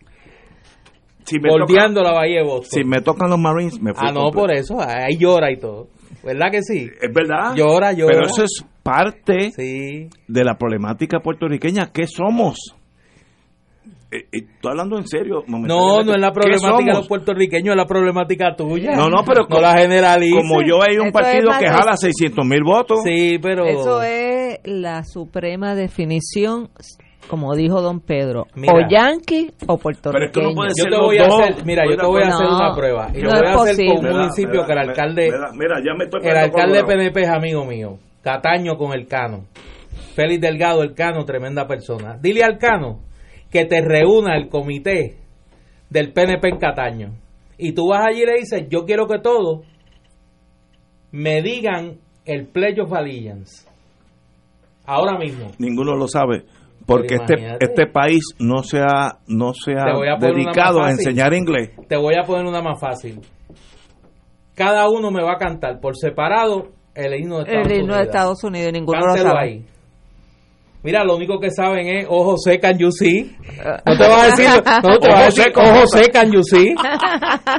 si 1.25 1.39
bordeando 1.39 2.01
la 2.03 2.13
bahía 2.13 2.37
de 2.41 2.45
Boston. 2.47 2.69
si 2.83 2.87
me 2.87 3.01
tocan 3.01 3.29
los 3.29 3.39
Marines, 3.39 3.81
me 3.81 3.93
fui 3.93 4.07
ah, 4.07 4.11
no, 4.13 4.21
completo. 4.31 4.39
por 4.47 4.51
eso, 4.55 4.77
ahí 4.79 5.17
llora 5.17 5.51
y 5.51 5.57
todo. 5.59 5.87
¿Verdad 6.23 6.51
que 6.51 6.61
sí? 6.61 6.87
Es 7.01 7.13
verdad. 7.13 7.53
Llora, 7.55 7.91
llora. 7.93 8.13
Pero 8.13 8.27
eso 8.27 8.43
es 8.43 8.65
parte 8.83 9.51
Sí. 9.51 10.07
de 10.27 10.43
la 10.43 10.55
problemática 10.57 11.19
puertorriqueña. 11.19 11.91
¿Qué 11.93 12.05
somos? 12.07 12.75
Eh, 14.09 14.19
eh, 14.31 14.45
estoy 14.55 14.71
hablando 14.71 14.97
en 14.97 15.07
serio. 15.07 15.43
No, 15.47 16.01
no 16.03 16.13
es 16.15 16.21
la 16.21 16.29
¿Qué 16.31 16.39
problemática 16.39 16.91
de 16.91 16.97
los 16.97 17.07
puertorriqueños, 17.07 17.73
es 17.73 17.77
la 17.77 17.85
problemática 17.85 18.55
tuya. 18.55 18.95
No, 18.95 19.09
no, 19.09 19.23
pero 19.25 19.41
no 19.41 19.47
como- 19.47 19.61
la 19.61 19.77
generaliza. 19.77 20.37
Como 20.37 20.61
yo 20.65 20.81
hay 20.81 20.97
un 20.97 21.07
Eso 21.07 21.13
partido 21.13 21.49
que 21.59 21.67
jala 21.67 21.97
600 21.97 22.45
mil 22.45 22.63
votos. 22.63 22.99
Sí, 23.03 23.37
pero... 23.41 23.65
Eso 23.65 24.01
es 24.03 24.59
la 24.63 25.03
suprema 25.03 25.75
definición, 25.75 26.69
como 27.27 27.53
dijo 27.55 27.81
don 27.81 27.99
Pedro, 27.99 28.47
Mira. 28.55 28.73
o 28.73 28.89
yanqui 28.89 29.51
o 29.67 29.77
puertorriqueño. 29.77 30.13
Pero 30.13 30.25
es 30.25 30.31
que 30.31 30.41
no 30.41 30.55
puede 30.55 30.69
Yo 30.69 30.83
ser 30.83 30.83
te 30.85 30.97
los 30.97 31.05
voy 31.05 31.17
a 31.17 31.27
dos. 31.27 31.41
hacer, 31.41 31.65
mira, 31.65 31.83
yo 31.89 31.97
te 31.97 32.05
voy 32.05 32.23
a 32.23 32.27
hacer 32.29 32.45
una 32.47 32.75
prueba. 32.75 33.09
Y 33.13 33.21
No 33.21 33.29
lo 33.29 33.35
es 33.35 33.41
voy 33.41 33.47
a 33.49 33.51
hacer 33.51 33.75
posible. 33.75 33.87
con 33.87 33.97
un 33.97 34.03
Mira, 34.03 34.17
municipio 34.21 34.51
mira, 34.53 34.65
que 34.65 34.71
el 34.71 34.77
alcalde... 34.79 35.23
Mira, 35.25 35.51
mira, 35.53 35.75
ya 35.85 35.93
me 35.97 36.03
estoy 36.05 36.21
El 36.23 36.37
alcalde 36.37 36.79
colorado. 36.81 36.87
PNP 36.87 37.21
es 37.23 37.29
amigo 37.29 37.65
mío. 37.65 37.97
Cataño 38.23 38.77
con 38.77 38.93
el 38.93 39.05
Cano. 39.05 39.43
Félix 40.15 40.39
Delgado, 40.41 40.81
el 40.81 40.93
Cano, 40.93 41.25
tremenda 41.25 41.67
persona. 41.67 42.17
Dile 42.21 42.43
al 42.45 42.57
Cano 42.57 42.99
que 43.51 43.65
te 43.65 43.81
reúna 43.81 44.35
el 44.37 44.49
comité 44.49 45.17
del 45.89 46.11
PNP 46.13 46.49
en 46.49 46.57
Cataño. 46.57 47.13
Y 47.57 47.73
tú 47.73 47.87
vas 47.89 48.05
allí 48.07 48.23
y 48.23 48.25
le 48.25 48.35
dices, 48.39 48.65
yo 48.69 48.85
quiero 48.85 49.07
que 49.07 49.19
todos 49.19 49.61
me 51.11 51.41
digan 51.41 51.97
el 52.25 52.47
Pledge 52.47 52.81
of 52.81 52.93
Allegiance. 52.93 53.65
Ahora 54.85 55.17
mismo. 55.17 55.51
Ninguno 55.59 55.95
lo 55.95 56.07
sabe. 56.07 56.43
porque 56.85 57.15
este, 57.15 57.35
este 57.59 57.87
país 57.87 58.21
no 58.39 58.63
se 58.63 58.79
ha, 58.79 59.17
no 59.27 59.53
se 59.53 59.73
ha 59.73 59.85
Te 59.85 59.93
voy 59.93 60.07
a 60.07 60.15
poner 60.17 60.35
una 60.35 60.43
dedicado 60.45 60.79
a 60.79 60.83
fácil. 60.83 60.99
enseñar 61.07 61.33
inglés. 61.33 61.71
Te 61.89 61.97
voy 61.97 62.15
a 62.15 62.23
poner 62.23 62.45
una 62.45 62.61
más 62.61 62.79
fácil. 62.79 63.19
Cada 64.55 64.87
uno 64.89 65.11
me 65.11 65.21
va 65.23 65.33
a 65.33 65.37
cantar 65.37 65.79
por 65.79 65.95
separado 65.97 66.69
el 66.95 67.13
himno 67.19 67.37
de 67.39 67.43
Estados 67.43 67.67
El 67.67 67.71
himno 67.73 67.83
Unidos. 67.93 67.97
de 67.97 68.03
Estados 68.05 68.43
Unidos, 68.43 68.73
ninguno 68.73 68.99
lo 69.05 69.15
sabe. 69.17 69.39
ahí. 69.39 69.65
Mira, 70.83 71.03
lo 71.03 71.15
único 71.17 71.39
que 71.39 71.49
saben 71.51 71.87
es 71.87 72.05
ojo 72.09 72.37
seca 72.37 72.69
can 72.69 72.77
you 72.79 72.91
see. 72.91 73.35
No 73.85 73.97
te 73.97 74.07
vas 74.07 74.23
a 74.23 74.25
decir, 74.27 74.63
no 74.83 74.99
te 74.99 75.07
vas 75.09 75.39
a 75.39 75.49
Ojo 75.59 75.81
decir 75.81 75.87
seca 76.03 76.21
can 76.21 76.31
you 76.31 76.43
see. 76.43 76.73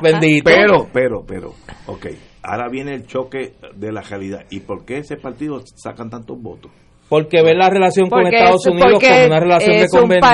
Bendito. 0.03 0.45
Pero, 0.45 0.87
pero, 0.93 1.25
pero, 1.27 1.49
ok, 1.87 2.07
ahora 2.43 2.69
viene 2.71 2.95
el 2.95 3.07
choque 3.07 3.55
de 3.75 3.93
la 3.93 4.01
realidad. 4.03 4.41
¿Y 4.51 4.61
por 4.61 4.85
qué 4.85 4.99
ese 4.99 5.17
partido 5.17 5.61
sacan 5.77 6.09
tantos 6.11 6.41
votos? 6.41 6.71
Porque 7.09 7.43
ven 7.43 7.57
la 7.57 7.71
relación 7.71 8.11
con 8.11 8.27
Estados 8.27 8.67
es- 8.67 8.73
Unidos 8.73 9.03
como 9.03 9.27
una 9.27 9.41
relación 9.41 9.71
de 9.71 9.83
es 9.83 9.93
un 9.95 10.01
conveniencia. 10.01 10.31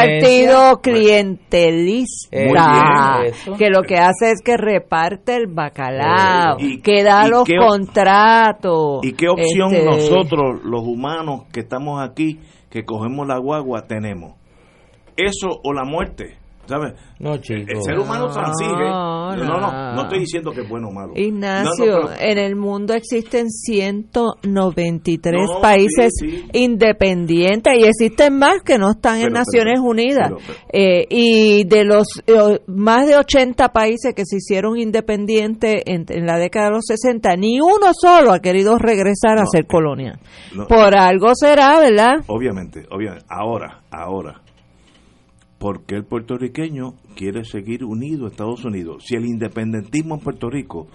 partido 0.51 0.81
clientelista 0.81 2.37
bien, 2.37 3.57
que 3.57 3.71
lo 3.71 3.83
que 3.83 3.95
hace 3.97 4.31
es 4.33 4.41
que 4.45 4.57
reparte 4.57 5.37
el 5.37 5.47
bacalao, 5.47 6.57
y- 6.59 6.81
que 6.81 7.05
da 7.05 7.27
y 7.27 7.31
los 7.31 7.45
qué 7.45 7.55
contratos. 7.59 9.01
¿Y 9.05 9.13
qué 9.13 9.29
opción 9.29 9.73
este, 9.73 9.85
nosotros, 9.87 10.63
los 10.65 10.83
humanos 10.83 11.43
que 11.53 11.61
estamos 11.61 12.03
aquí, 12.03 12.41
que 12.75 12.85
cogemos 12.85 13.25
la 13.29 13.39
guagua, 13.39 13.87
tenemos? 13.87 14.35
¿Eso 15.17 15.61
o 15.63 15.73
la 15.73 15.85
muerte? 15.85 16.39
¿Sabes? 16.67 16.93
No, 17.21 17.37
chico. 17.39 17.65
El 17.69 17.83
ser 17.83 17.99
humano 17.99 18.27
No, 18.29 18.33
transigue. 18.33 18.73
No, 18.89 19.37
no, 19.37 19.45
no, 19.45 19.61
no. 19.61 19.95
no 19.95 20.03
estoy 20.03 20.21
diciendo 20.21 20.51
que 20.53 20.63
es 20.63 20.69
bueno 20.69 20.89
o 20.89 20.93
malo. 20.93 21.13
Ignacio, 21.17 21.85
No, 21.87 22.01
no, 22.03 22.09
pero- 22.09 22.21
en 22.31 22.39
el 22.39 22.57
mundo 22.57 22.95
existen 22.95 23.51
193 23.51 25.35
No, 25.49 25.61
países 25.61 26.13
sí, 26.21 26.29
sí. 26.31 26.45
independientes 26.53 27.73
y 27.79 27.85
existen 27.85 28.39
más 28.39 28.63
que 28.63 28.79
no 28.79 28.91
están 28.93 29.21
en 29.21 29.33
Naciones 29.33 29.75
pero, 29.81 29.83
Unidas. 29.91 30.29
pero, 30.29 30.39
pero. 30.47 30.59
Eh, 30.73 31.07
y 31.11 31.65
de 31.65 31.85
los 31.85 32.07
eh, 32.27 32.61
más 32.67 33.07
de 33.07 33.17
80 33.17 33.69
países 33.73 34.15
que 34.15 34.25
se 34.25 34.37
hicieron 34.37 34.79
independientes 34.79 35.83
en, 35.87 36.05
en 36.09 36.27
la 36.27 36.39
década 36.39 36.67
de 36.67 36.73
los 36.73 36.85
60, 36.87 37.37
ni 37.37 37.61
uno 37.61 37.93
solo 37.93 38.33
ha 38.33 38.41
querido 38.41 38.79
regresar 38.79 39.39
a 39.39 39.47
ser 39.47 39.63
eh, 39.65 39.67
colonia. 39.67 40.19
no. 40.55 40.67
Por 40.67 40.97
algo 40.97 41.33
será, 41.35 41.79
¿verdad? 41.81 42.17
Obviamente, 42.27 42.85
obviamente. 42.91 43.25
Ahora, 43.29 43.83
ahora. 43.91 44.41
¿Por 45.65 45.87
qué 45.87 45.95
el 45.95 46.05
puertorriqueño 46.05 46.93
quiere 47.17 47.47
seguir 47.47 47.87
unido 47.87 48.27
a 48.27 48.29
Estados 48.29 48.67
Unidos? 48.67 49.05
Si 49.07 49.15
el 49.15 49.25
independentismo 49.25 50.17
en 50.17 50.21
Puerto 50.21 50.51
Rico 50.51 50.89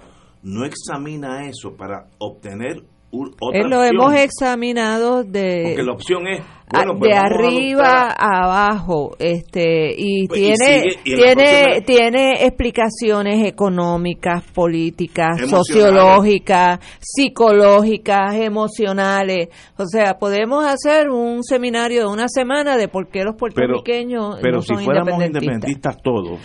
no 0.44 0.64
examina 0.64 1.50
eso 1.50 1.76
para 1.76 2.06
obtener 2.20 2.84
otra 3.12 3.60
Eh, 3.60 3.63
lo 3.68 3.80
opción, 3.80 3.96
hemos 3.96 4.13
examinado 4.16 5.24
de... 5.24 5.63
porque 5.70 5.84
la 5.84 5.92
opción 5.94 6.28
es 6.28 6.42
bueno, 6.72 6.94
pues 7.00 7.10
de 7.10 7.18
arriba 7.18 8.10
a 8.16 8.44
abajo 8.44 9.16
este 9.18 9.96
y 9.98 10.28
Pues, 10.28 10.39
y 10.39 10.44
tiene 10.44 10.56
sigue- 10.84 11.00
y 11.04 11.13
en 11.13 11.18
la 11.20 11.24
tiene 11.25 11.63
próxima- 11.63 11.86
tiene 11.86 12.46
explicaciones 12.46 13.48
económicas 13.48 14.44
políticas 14.54 15.50
sociológicas 15.50 16.80
psicológicas 17.00 18.36
emocionales. 18.36 19.50
O 19.78 19.86
sea 19.88 20.20
podemos 20.20 20.63
hacer 20.63 21.10
un 21.10 21.44
seminario 21.44 22.01
de 22.01 22.13
una 22.13 22.28
semana 22.28 22.78
de 22.78 22.88
por 22.88 23.08
qué 23.08 23.24
los 23.24 23.34
pero, 23.34 23.38
puertorriqueños 23.39 24.38
pero 24.39 24.58
no 24.58 24.62
si 24.62 24.75
son 24.75 24.84
fuéramos 24.84 25.13
independentistas. 25.13 25.44
independentistas 25.44 25.98
todos, 26.04 26.39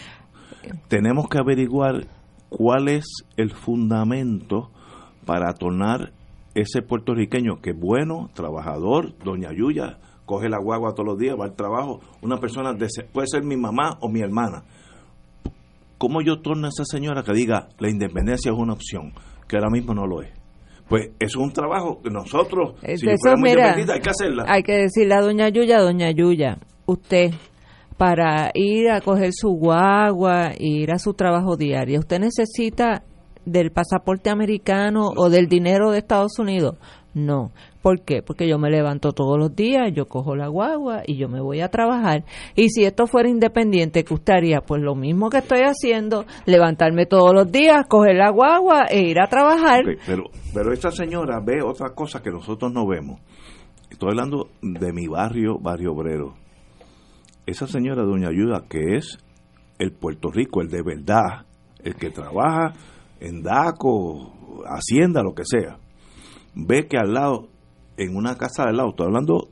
tenemos 0.88 1.28
que 1.28 1.37
averiguar 1.38 2.06
cuál 2.49 2.88
es 2.88 3.04
el 3.37 3.50
fundamento 3.50 4.71
para 5.26 5.52
tornar 5.52 6.12
ese 6.54 6.82
puertorriqueño 6.82 7.61
que 7.61 7.70
es 7.70 7.78
bueno, 7.78 8.30
trabajador, 8.34 9.16
doña 9.25 9.52
Yuya, 9.52 9.99
coge 10.25 10.49
la 10.49 10.58
guagua 10.58 10.94
todos 10.94 11.06
los 11.06 11.18
días, 11.18 11.37
va 11.38 11.44
al 11.44 11.54
trabajo, 11.54 12.00
una 12.23 12.38
persona, 12.38 12.76
puede 13.12 13.26
ser 13.26 13.42
mi 13.42 13.56
mamá 13.56 13.99
o 14.00 14.08
mi 14.08 14.20
hermana. 14.20 14.64
¿Cómo 15.99 16.23
yo 16.23 16.40
torno 16.40 16.66
a 16.66 16.70
esa 16.70 16.84
señora 16.84 17.23
que 17.23 17.32
diga 17.32 17.68
la 17.78 17.90
independencia 17.90 18.52
es 18.52 18.58
una 18.58 18.75
opción, 18.75 19.12
que 19.49 19.56
ahora 19.56 19.70
mismo 19.70 19.94
no 19.94 20.06
lo 20.06 20.23
es? 20.23 20.30
Pues 20.88 21.11
eso 21.18 21.38
es 21.40 21.44
un 21.46 21.52
trabajo 21.52 22.00
que 22.02 22.11
nosotros, 22.11 22.75
Es 22.82 23.00
si 23.00 23.08
eso, 23.08 23.37
mira, 23.38 23.75
hay 23.75 24.00
que 24.00 24.11
hacerla. 24.11 24.44
Hay 24.46 24.62
que 24.62 24.73
decirle 24.73 25.14
a 25.14 25.23
doña 25.23 25.49
Yuya, 25.49 25.80
doña 25.80 26.11
Yuya, 26.11 26.58
usted 26.87 27.32
para 27.96 28.50
ir 28.54 28.90
a 28.90 29.00
coger 29.00 29.30
su 29.32 29.50
guagua, 29.50 30.52
ir 30.58 30.90
a 30.90 30.99
su 30.99 31.14
trabajo 31.14 31.56
diario, 31.56 32.00
usted 32.00 32.18
necesita 32.18 33.02
del 33.44 33.70
pasaporte 33.70 34.30
americano 34.30 35.10
o 35.16 35.28
del 35.28 35.48
dinero 35.48 35.90
de 35.90 35.98
Estados 35.98 36.38
Unidos. 36.38 36.76
No. 37.14 37.52
¿Por 37.80 38.00
qué? 38.00 38.22
Porque 38.22 38.48
yo 38.48 38.58
me 38.58 38.70
levanto 38.70 39.12
todos 39.12 39.38
los 39.38 39.54
días, 39.54 39.92
yo 39.92 40.06
cojo 40.06 40.34
la 40.34 40.48
guagua 40.48 41.02
y 41.06 41.16
yo 41.16 41.28
me 41.28 41.40
voy 41.40 41.60
a 41.60 41.68
trabajar. 41.68 42.24
Y 42.56 42.70
si 42.70 42.84
esto 42.84 43.06
fuera 43.06 43.28
independiente, 43.28 44.04
¿qué 44.04 44.14
usted? 44.14 44.34
Pues 44.66 44.82
lo 44.82 44.94
mismo 44.94 45.30
que 45.30 45.38
estoy 45.38 45.60
haciendo, 45.60 46.24
levantarme 46.46 47.06
todos 47.06 47.32
los 47.34 47.52
días, 47.52 47.86
coger 47.88 48.16
la 48.16 48.30
guagua 48.30 48.86
e 48.90 49.06
ir 49.06 49.20
a 49.20 49.28
trabajar. 49.28 49.84
Pero, 50.06 50.24
pero 50.52 50.72
esta 50.72 50.90
señora 50.90 51.40
ve 51.44 51.62
otra 51.62 51.90
cosa 51.94 52.20
que 52.20 52.30
nosotros 52.30 52.72
no 52.72 52.86
vemos. 52.86 53.20
Estoy 53.90 54.08
hablando 54.08 54.48
de 54.60 54.92
mi 54.92 55.06
barrio, 55.06 55.58
Barrio 55.60 55.92
Obrero. 55.92 56.34
Esa 57.46 57.66
señora 57.66 58.02
Doña 58.02 58.28
Ayuda, 58.28 58.64
que 58.68 58.96
es 58.96 59.18
el 59.78 59.92
Puerto 59.92 60.30
Rico, 60.30 60.62
el 60.62 60.68
de 60.68 60.82
verdad, 60.82 61.46
el 61.82 61.94
que 61.94 62.10
trabaja 62.10 62.72
en 63.21 63.42
DACO, 63.42 64.64
Hacienda, 64.66 65.23
lo 65.23 65.35
que 65.35 65.44
sea, 65.44 65.78
ve 66.54 66.87
que 66.88 66.97
al 66.97 67.12
lado, 67.14 67.49
en 67.97 68.16
una 68.16 68.37
casa 68.37 68.64
al 68.64 68.76
lado, 68.76 68.90
estoy 68.90 69.06
hablando, 69.06 69.49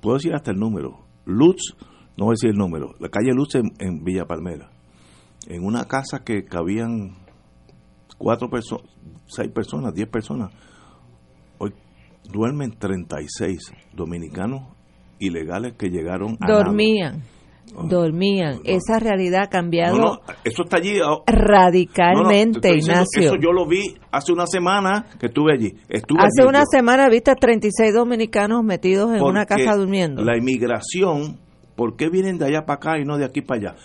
puedo 0.00 0.16
decir 0.16 0.34
hasta 0.34 0.50
el 0.50 0.58
número, 0.58 1.04
Lutz, 1.24 1.74
no 2.16 2.26
voy 2.26 2.32
a 2.32 2.34
decir 2.34 2.50
el 2.50 2.56
número, 2.56 2.94
la 2.98 3.08
calle 3.08 3.32
Lutz 3.32 3.54
en, 3.54 4.04
Villa 4.04 4.26
Palmera, 4.26 4.70
en 5.46 5.64
una 5.64 5.84
casa 5.84 6.24
que 6.24 6.44
cabían 6.44 7.16
cuatro 8.16 8.50
personas, 8.50 8.86
seis 9.26 9.50
personas, 9.50 9.94
diez 9.94 10.08
personas. 10.08 10.52
Hoy 11.58 11.72
duermen 12.30 12.76
36 12.78 13.72
dominicanos 13.94 14.62
ilegales 15.18 15.74
que 15.78 15.88
llegaron 15.88 16.36
a. 16.40 16.46
Dormían, 16.46 17.22
dormían. 17.88 18.60
Esa 18.64 18.98
realidad 18.98 19.42
ha 19.44 19.48
cambiado 19.48 19.96
No, 19.96 20.04
no, 20.04 20.20
eso 20.44 20.62
está 20.62 20.78
allí. 20.78 20.98
ah, 21.02 21.18
radicalmente, 21.26 22.68
no, 22.68 22.74
diciendo 22.74 23.02
Ignacio. 23.02 23.22
Eso 23.22 23.34
yo 23.40 23.52
lo 23.52 23.66
vi 23.66 23.96
hace 24.10 24.32
una 24.32 24.46
semana 24.46 25.06
que 25.18 25.26
estuve 25.26 25.52
allí. 25.52 25.72
Estuve 25.88 26.18
Hace 26.20 26.42
allí 26.42 26.48
una 26.48 26.60
yo. 26.60 26.64
semana 26.70 27.08
viste 27.08 27.30
a 27.30 27.34
36 27.34 27.94
dominicanos 27.94 28.62
metidos 28.64 29.12
en 29.14 29.22
una 29.22 29.46
casa 29.46 29.74
durmiendo. 29.76 30.22
La 30.22 30.36
inmigración, 30.36 31.38
¿por 31.76 31.96
qué 31.96 32.08
vienen 32.08 32.38
de 32.38 32.46
allá 32.46 32.64
para 32.66 32.76
acá 32.76 32.98
y 32.98 33.04
no 33.04 33.16
de 33.18 33.24
aquí 33.24 33.40
para 33.42 33.60
allá? 33.60 33.76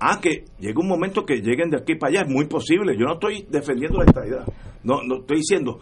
Ah, 0.00 0.18
que 0.22 0.44
llega 0.58 0.80
un 0.80 0.88
momento 0.88 1.26
que 1.26 1.36
lleguen 1.42 1.68
de 1.70 1.76
aquí 1.76 1.94
para 1.94 2.10
allá, 2.10 2.22
es 2.22 2.28
muy 2.32 2.46
posible. 2.46 2.94
Yo 2.98 3.04
no 3.04 3.14
estoy 3.14 3.46
defendiendo 3.50 3.98
la 3.98 4.04
estabilidad. 4.06 4.46
No, 4.82 5.02
no 5.02 5.16
estoy 5.20 5.38
diciendo 5.38 5.78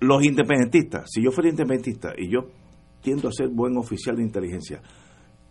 los 0.00 0.24
independentistas. 0.24 1.04
Si 1.10 1.22
yo 1.22 1.30
fuera 1.30 1.50
independentista 1.50 2.12
y 2.16 2.28
yo 2.30 2.40
tiendo 3.02 3.28
a 3.28 3.32
ser 3.32 3.48
buen 3.48 3.76
oficial 3.76 4.16
de 4.16 4.22
inteligencia, 4.22 4.80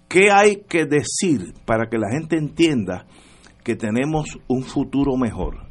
¿qué 0.09 0.31
hay 0.31 0.63
que 0.67 0.85
decir 0.85 1.53
para 1.65 1.87
que 1.87 1.97
la 1.97 2.11
gente 2.11 2.35
entienda 2.35 3.05
que 3.63 3.75
tenemos 3.75 4.37
un 4.47 4.63
futuro 4.63 5.15
mejor? 5.15 5.69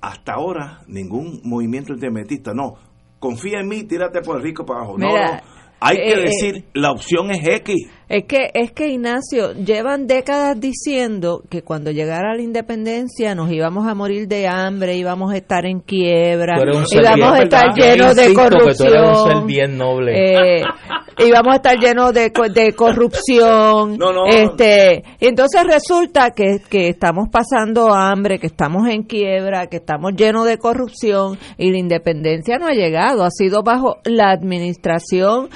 Hasta 0.00 0.34
ahora, 0.34 0.82
ningún 0.86 1.40
movimiento 1.42 1.92
independentista, 1.92 2.52
no. 2.54 2.74
Confía 3.18 3.60
en 3.60 3.68
mí, 3.68 3.84
tírate 3.84 4.20
por 4.20 4.36
el 4.36 4.42
rico 4.42 4.64
para 4.64 4.80
abajo. 4.80 4.98
No, 4.98 5.08
Mira, 5.08 5.36
no. 5.36 5.60
Hay 5.80 5.96
que 5.96 6.12
eh, 6.12 6.20
decir, 6.20 6.64
la 6.74 6.92
opción 6.92 7.30
es 7.30 7.40
X. 7.42 7.90
Es 8.12 8.24
que, 8.24 8.50
es 8.54 8.72
que 8.72 8.88
Ignacio, 8.88 9.52
llevan 9.52 10.08
décadas 10.08 10.58
diciendo 10.60 11.42
que 11.48 11.62
cuando 11.62 11.92
llegara 11.92 12.34
la 12.34 12.42
independencia 12.42 13.36
nos 13.36 13.52
íbamos 13.52 13.86
a 13.86 13.94
morir 13.94 14.26
de 14.26 14.48
hambre, 14.48 14.96
íbamos 14.96 15.32
a 15.32 15.36
estar 15.36 15.64
en 15.64 15.78
quiebra, 15.78 16.56
ser 16.86 17.02
íbamos 17.02 17.38
a 17.38 17.42
estar 17.44 17.72
llenos 17.74 18.16
de 18.16 18.22
insisto 18.22 18.42
que 18.42 18.50
tú 18.50 18.56
eres 18.56 18.66
un 18.66 18.74
ser 18.74 18.92
corrupción. 18.92 19.46
bien 19.46 19.78
noble. 19.78 20.58
eh, 20.58 20.62
íbamos 21.24 21.52
a 21.52 21.56
estar 21.56 21.78
llenos 21.78 22.12
de, 22.12 22.32
co- 22.32 22.48
de 22.48 22.72
corrupción. 22.72 23.96
No, 23.96 24.12
no. 24.12 24.26
Este, 24.26 25.04
y 25.20 25.26
entonces 25.26 25.62
resulta 25.64 26.30
que, 26.30 26.60
que 26.68 26.88
estamos 26.88 27.28
pasando 27.30 27.94
hambre, 27.94 28.38
que 28.40 28.46
estamos 28.48 28.88
en 28.88 29.04
quiebra, 29.04 29.68
que 29.68 29.76
estamos 29.76 30.14
llenos 30.16 30.46
de 30.46 30.58
corrupción 30.58 31.38
y 31.58 31.70
la 31.70 31.78
independencia 31.78 32.58
no 32.58 32.66
ha 32.66 32.72
llegado, 32.72 33.22
ha 33.22 33.30
sido 33.30 33.62
bajo 33.62 33.98
la 34.04 34.30
administración 34.32 35.48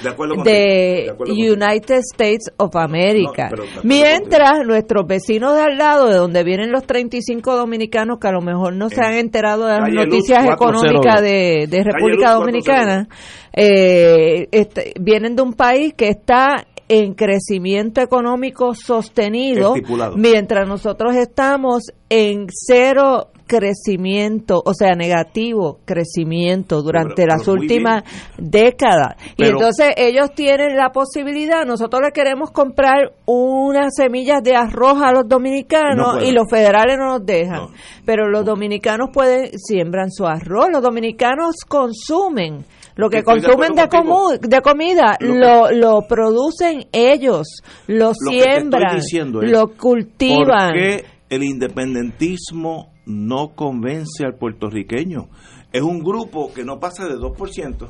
De. 0.45 1.11
United 1.27 2.01
States 2.13 2.44
of 2.57 2.75
America. 2.75 3.49
No, 3.49 3.63
Mientras 3.83 4.65
nuestros 4.65 5.05
vecinos 5.07 5.55
de 5.55 5.61
al 5.61 5.77
lado, 5.77 6.07
de 6.07 6.15
donde 6.15 6.43
vienen 6.43 6.71
los 6.71 6.85
35 6.85 7.55
dominicanos 7.55 8.19
que 8.19 8.27
a 8.27 8.31
lo 8.31 8.41
mejor 8.41 8.73
no 8.73 8.89
se 8.89 9.01
En 9.01 9.03
han 9.03 9.13
enterado 9.13 9.65
de 9.65 9.79
las 9.79 9.89
noticias 9.91 10.45
402. 10.45 10.55
económicas 10.55 11.21
de, 11.21 11.67
de 11.69 11.83
República 11.83 12.31
Dominicana, 12.33 13.07
eh, 13.53 14.47
este, 14.51 14.93
vienen 14.99 15.35
de 15.35 15.41
un 15.41 15.53
país 15.53 15.93
que 15.93 16.09
está 16.09 16.65
en 16.87 17.13
crecimiento 17.13 18.01
económico 18.01 18.73
sostenido, 18.75 19.75
Estipulado. 19.75 20.15
mientras 20.17 20.67
nosotros 20.67 21.15
estamos 21.15 21.83
en 22.09 22.47
cero 22.49 23.29
crecimiento, 23.47 24.61
o 24.65 24.73
sea, 24.73 24.95
negativo 24.95 25.77
crecimiento 25.85 26.81
durante 26.81 27.13
Pero- 27.23 27.27
las 27.33 27.41
pero 27.43 27.53
últimas 27.53 28.03
décadas. 28.37 29.15
y 29.37 29.45
entonces 29.45 29.93
ellos 29.97 30.31
tienen 30.33 30.75
la 30.75 30.89
posibilidad, 30.91 31.63
nosotros 31.65 32.01
le 32.03 32.11
queremos 32.11 32.49
comprar 32.51 33.13
unas 33.25 33.93
semillas 33.95 34.41
de 34.43 34.55
arroz 34.55 34.97
a 35.01 35.11
los 35.11 35.23
No 35.23 35.29
dominicanos 35.29 36.23
y 36.23 36.31
los 36.31 36.45
federales 36.49 36.97
no 36.97 37.05
nos 37.17 37.25
dejan. 37.25 37.55
No. 37.55 37.71
Pero 38.03 38.29
los 38.29 38.45
dominicanos 38.45 39.09
pueden, 39.13 39.51
siembran 39.59 40.11
su 40.11 40.25
arroz, 40.25 40.67
los 40.71 40.81
dominicanos 40.81 41.55
consumen. 41.67 42.65
Lo 42.95 43.09
que 43.09 43.17
consumen 43.23 43.73
de, 43.75 43.81
comu- 43.89 44.39
de 44.39 44.61
comida 44.61 45.17
Lo 45.19 45.33
que- 45.33 45.39
lo, 45.39 45.71
lo 45.71 46.07
producen 46.07 46.87
ellos, 46.91 47.47
lo, 47.87 48.13
siembran, 48.13 48.81
es, 48.97 49.51
lo 49.51 49.67
cultivan. 49.75 50.71
¿Por 50.71 50.73
qué 50.79 51.05
el 51.29 51.43
independentismo 51.43 52.93
no 53.05 53.49
convence 53.55 54.25
al 54.25 54.35
puertorriqueño? 54.35 55.27
Es 55.71 55.81
un 55.81 55.99
grupo 55.99 56.53
que 56.53 56.63
no 56.63 56.79
pasa 56.79 57.05
de 57.07 57.15
2%. 57.15 57.87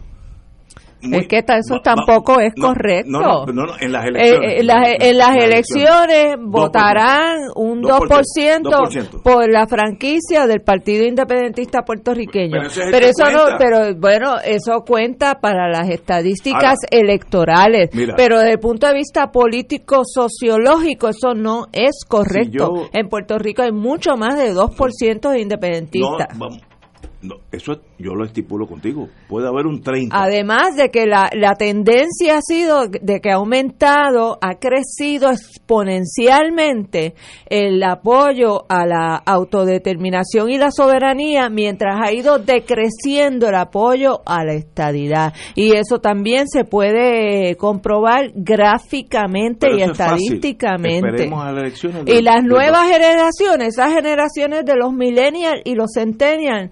Muy- 1.01 1.19
Es 1.19 1.27
que 1.27 1.37
eso 1.37 1.75
va- 1.75 1.77
va- 1.77 1.81
tampoco 1.83 2.39
es 2.39 2.53
no, 2.55 2.67
correcto. 2.69 3.09
No, 3.11 3.45
no, 3.45 3.63
en 3.79 3.91
las 3.91 4.05
Eh, 4.05 4.07
elecciones. 4.09 4.51
eh, 4.59 4.63
las- 4.63 4.87
en 4.99 5.17
las 5.17 5.35
elecciones 5.37 6.35
votarán 6.39 7.37
un 7.55 7.81
2%, 7.81 8.69
2%, 8.69 9.21
por 9.23 9.47
la 9.51 9.67
franquicia 9.67 10.47
del 10.47 10.61
Partido 10.61 11.05
Independentista 11.05 11.83
puertorriqueño. 11.83 12.57
Pero 12.91 13.05
eso 13.05 13.23
Pero 13.25 13.37
no, 13.51 13.57
pero 13.57 13.95
bueno, 13.99 14.35
eso 14.43 14.83
cuenta 14.87 15.35
para 15.39 15.69
las 15.69 15.89
estadísticas 15.89 16.63
Ahora, 16.63 17.03
electorales. 17.03 17.89
mira. 17.93 18.15
pero 18.17 18.39
desde 18.39 18.53
el 18.53 18.59
punto 18.59 18.87
de 18.87 18.93
vista 18.93 19.31
político 19.31 20.01
sociológico 20.05 21.09
eso 21.09 21.33
no 21.35 21.65
es 21.71 22.03
correcto. 22.07 22.51
yo- 22.75 22.89
en 22.93 23.09
Puerto 23.09 23.37
Rico 23.37 23.61
hay 23.61 23.71
mucho 23.71 24.15
más 24.17 24.37
de 24.37 24.53
2% 24.53 25.29
de 25.29 25.41
independentistas. 25.41 26.27
vamos, 26.37 26.59
no, 27.25 27.35
eso 27.51 27.73
es- 27.73 27.79
yo 27.97 28.13
lo 28.15 28.25
estipulo 28.25 28.67
contigo. 28.67 29.07
Puede 29.27 29.47
haber 29.47 29.65
un 29.67 29.81
30. 29.81 30.15
Además 30.21 30.75
de 30.75 30.89
que 30.91 31.05
la, 31.05 31.29
la 31.33 31.55
tendencia 31.55 32.37
ha 32.37 32.41
sido 32.41 32.87
de 32.87 33.21
que 33.21 33.31
ha 33.31 33.35
aumentado, 33.35 34.37
ha 34.41 34.55
crecido 34.55 35.31
exponencialmente 35.31 37.15
el 37.49 37.81
apoyo 37.83 38.65
a 38.69 38.85
la 38.85 39.15
autodeterminación 39.15 40.49
y 40.49 40.57
la 40.57 40.71
soberanía, 40.71 41.49
mientras 41.49 41.99
ha 42.01 42.11
ido 42.13 42.37
decreciendo 42.39 43.49
el 43.49 43.55
apoyo 43.55 44.21
a 44.25 44.43
la 44.43 44.53
estadidad. 44.53 45.33
Y 45.55 45.75
eso 45.75 45.99
también 45.99 46.47
se 46.47 46.65
puede 46.65 47.55
comprobar 47.55 48.31
gráficamente 48.35 49.67
Pero 49.67 49.77
y 49.77 49.81
es 49.83 49.91
estadísticamente. 49.91 51.29
A 51.33 51.51
las 51.51 51.83
Y 52.05 52.21
las 52.21 52.43
nuevas 52.43 52.89
generaciones, 52.89 53.69
esas 53.69 53.93
generaciones 53.93 54.65
de 54.65 54.75
los 54.75 54.93
millennials 54.93 55.61
y 55.63 55.75
los 55.75 55.91
centennials, 55.93 56.71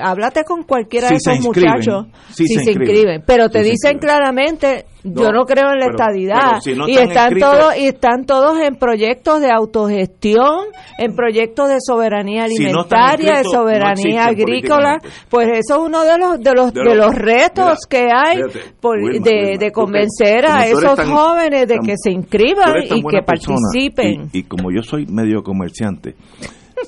háblate 0.00 0.44
con 0.44 0.62
cualquiera 0.64 1.08
Si 1.08 1.14
de 1.14 1.18
esos 1.18 1.40
muchachos. 1.44 2.06
Si 2.32 2.46
si 2.46 2.54
se 2.54 2.64
se 2.64 2.70
inscriben, 2.72 3.22
pero 3.26 3.48
te 3.48 3.62
si 3.64 3.70
dicen 3.70 3.98
claramente 3.98 4.86
yo 5.06 5.30
No, 5.32 5.44
creo 5.44 5.70
en 5.72 5.80
la 5.80 5.86
pero- 5.86 5.98
estadidad. 5.98 6.40
pero 6.48 6.60
si 6.62 6.74
no 6.74 6.88
y 6.88 6.96
están 6.96 7.34
todos 7.38 7.76
y 7.76 7.86
están 7.88 8.24
todos 8.24 8.58
en 8.60 8.76
proyectos 8.76 9.40
de 9.42 9.50
autogestión, 9.50 10.60
en 10.98 11.14
proyectos 11.14 11.68
de 11.68 11.76
soberanía 11.80 12.40
no 12.40 12.44
alimentaria, 12.46 13.34
de 13.38 13.44
soberanía 13.44 14.24
agrícola, 14.26 14.98
pues 15.28 15.48
eso 15.48 15.74
es 15.74 15.80
uno 15.88 16.04
de 16.04 16.18
los 16.18 16.40
de 16.40 16.52
los 16.54 16.72
De 16.72 16.80
de, 16.80 16.94
los- 16.94 17.06
los 17.06 17.14
retos 17.14 17.64
mira, 17.66 17.76
que 17.90 18.08
hay 18.12 18.36
fíjate, 18.36 18.60
por- 18.80 18.98
Wilma, 18.98 19.24
de, 19.24 19.30
Wilma, 19.36 19.58
de 19.58 19.72
convencer 19.72 20.46
a 20.46 20.66
esos 20.66 20.94
tan- 20.96 21.10
jóvenes 21.10 21.68
de 21.68 21.76
tan- 21.76 21.86
que 21.86 21.94
se 22.02 22.10
inscriban 22.10 22.74
y 22.84 23.02
que 23.02 23.22
participen. 23.22 24.30
Y, 24.32 24.38
y 24.38 24.42
como 24.44 24.70
yo 24.74 24.82
soy 24.82 25.04
medio 25.06 25.42
comerciante, 25.42 26.14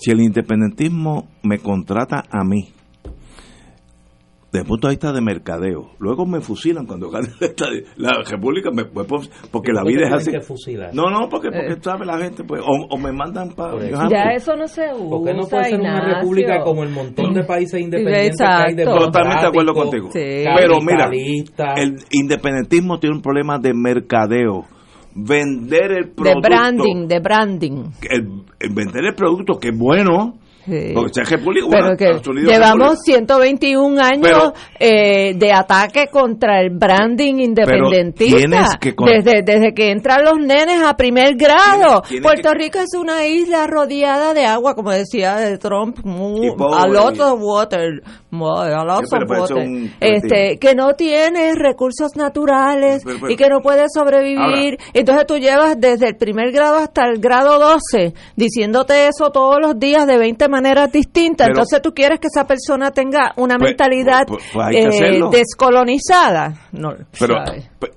si 0.00 0.10
el 0.10 0.20
independentismo 0.20 1.28
me 1.42 1.58
contrata 1.58 2.24
a 2.30 2.44
mí, 2.44 2.72
desde 4.52 4.60
el 4.62 4.68
punto 4.68 4.86
de 4.88 4.92
vista 4.92 5.12
de 5.12 5.20
mercadeo, 5.20 5.90
luego 5.98 6.24
me 6.24 6.40
fusilan 6.40 6.86
cuando 6.86 7.10
gane 7.10 7.28
la, 7.96 8.22
república, 8.24 8.70
me- 8.70 8.84
porque 8.84 9.72
la 9.72 9.82
¿Por 9.82 9.90
qué 9.90 9.96
vida 9.96 10.06
es 10.06 10.12
así. 10.14 10.30
que 10.30 10.40
fusilar? 10.40 10.94
No, 10.94 11.10
no, 11.10 11.28
porque, 11.28 11.48
porque 11.50 11.72
Eh. 11.72 11.78
sabe 11.82 12.06
la 12.06 12.16
gente, 12.18 12.44
pues, 12.44 12.62
o, 12.62 12.86
o 12.94 12.96
me 12.98 13.12
mandan 13.12 13.50
para... 13.50 13.76
Ya 14.08 14.30
eso 14.34 14.56
no 14.56 14.66
se 14.68 14.82
usa. 14.94 15.10
¿Por 15.10 15.24
qué 15.24 15.34
no 15.34 15.46
puede 15.48 15.64
ser 15.64 15.80
una 15.80 16.14
república 16.14 16.62
como 16.62 16.84
el 16.84 16.90
montón 16.90 17.34
de 17.34 17.42
países 17.44 17.80
independientes 17.80 18.36
que 18.38 18.44
hay 18.44 18.72
Exacto. 18.72 18.98
Totalmente 19.06 19.42
de 19.42 19.48
acuerdo 19.48 19.74
contigo. 19.74 20.08
Sí. 20.12 20.44
Pero 20.56 20.80
mira, 20.80 21.04
capitalista? 21.04 21.74
el 21.76 21.96
independentismo 22.12 22.98
tiene 22.98 23.16
un 23.16 23.22
problema 23.22 23.58
de 23.58 23.74
mercadeo. 23.74 24.64
Vender 25.14 25.92
el 25.92 26.04
de 26.04 26.12
producto. 26.14 26.40
branding, 26.48 27.08
de 27.08 27.20
branding. 27.20 27.84
el- 28.10 28.42
el 28.60 28.74
vender 28.74 29.04
el 29.06 29.14
producto, 29.14 29.58
que 29.58 29.68
es 29.68 29.78
bueno. 29.78 30.34
Sí. 30.66 30.92
Pero 31.70 31.96
que 31.96 32.04
llevamos 32.52 32.98
república. 32.98 33.02
121 33.04 34.00
años 34.02 34.20
Pero- 34.22 34.52
eh, 34.80 35.34
de 35.36 35.52
ataque 35.52 36.08
contra 36.10 36.60
el 36.60 36.70
branding 36.70 37.34
independentista. 37.40 38.36
que 38.80 38.94
desde, 39.12 39.42
desde 39.42 39.72
que 39.74 39.90
entran 39.92 40.24
los 40.24 40.38
nenes 40.38 40.82
a 40.84 40.96
primer 40.96 41.36
grado. 41.36 42.02
Tienes- 42.02 42.08
tienes 42.08 42.22
Puerto 42.24 42.50
que- 42.50 42.58
Rico 42.58 42.78
es 42.80 42.94
una 42.98 43.26
isla 43.26 43.66
rodeada 43.66 44.34
de 44.34 44.44
agua, 44.44 44.74
como 44.74 44.90
decía 44.90 45.36
de 45.36 45.56
Trump, 45.58 45.98
muy- 46.04 46.48
a 46.74 46.86
lot 46.88 47.20
of 47.20 47.40
water. 47.40 48.02
Sí, 49.00 49.06
un 49.54 49.92
Este, 50.00 50.58
que 50.58 50.74
no 50.74 50.94
tiene 50.94 51.54
recursos 51.54 52.16
naturales 52.16 53.02
Pero- 53.04 53.18
pero- 53.20 53.32
y 53.32 53.36
que 53.36 53.48
no 53.48 53.60
puede 53.60 53.84
sobrevivir. 53.92 54.78
Entonces 54.94 55.26
tú 55.26 55.36
llevas 55.38 55.78
desde 55.80 56.08
el 56.08 56.16
primer 56.16 56.52
grado 56.52 56.76
hasta 56.76 57.06
el 57.08 57.18
grado 57.20 57.58
12 57.58 58.14
diciéndote 58.36 59.08
eso 59.08 59.30
todos 59.30 59.58
los 59.60 59.78
días 59.78 60.06
de 60.06 60.18
20 60.18 60.48
maneras 60.48 60.92
distintas. 60.92 61.46
Pero- 61.48 61.58
Entonces 61.58 61.82
tú 61.82 61.92
quieres 61.94 62.20
que 62.20 62.28
esa 62.28 62.46
persona 62.46 62.90
tenga 62.90 63.32
una 63.36 63.56
Pues- 63.56 63.70
mentalidad 63.70 64.24
pues- 64.26 64.44
pues 64.52 64.76
eh, 64.76 65.20
descolonizada. 65.30 66.54
No, 66.72 66.90
Pero 67.18 67.34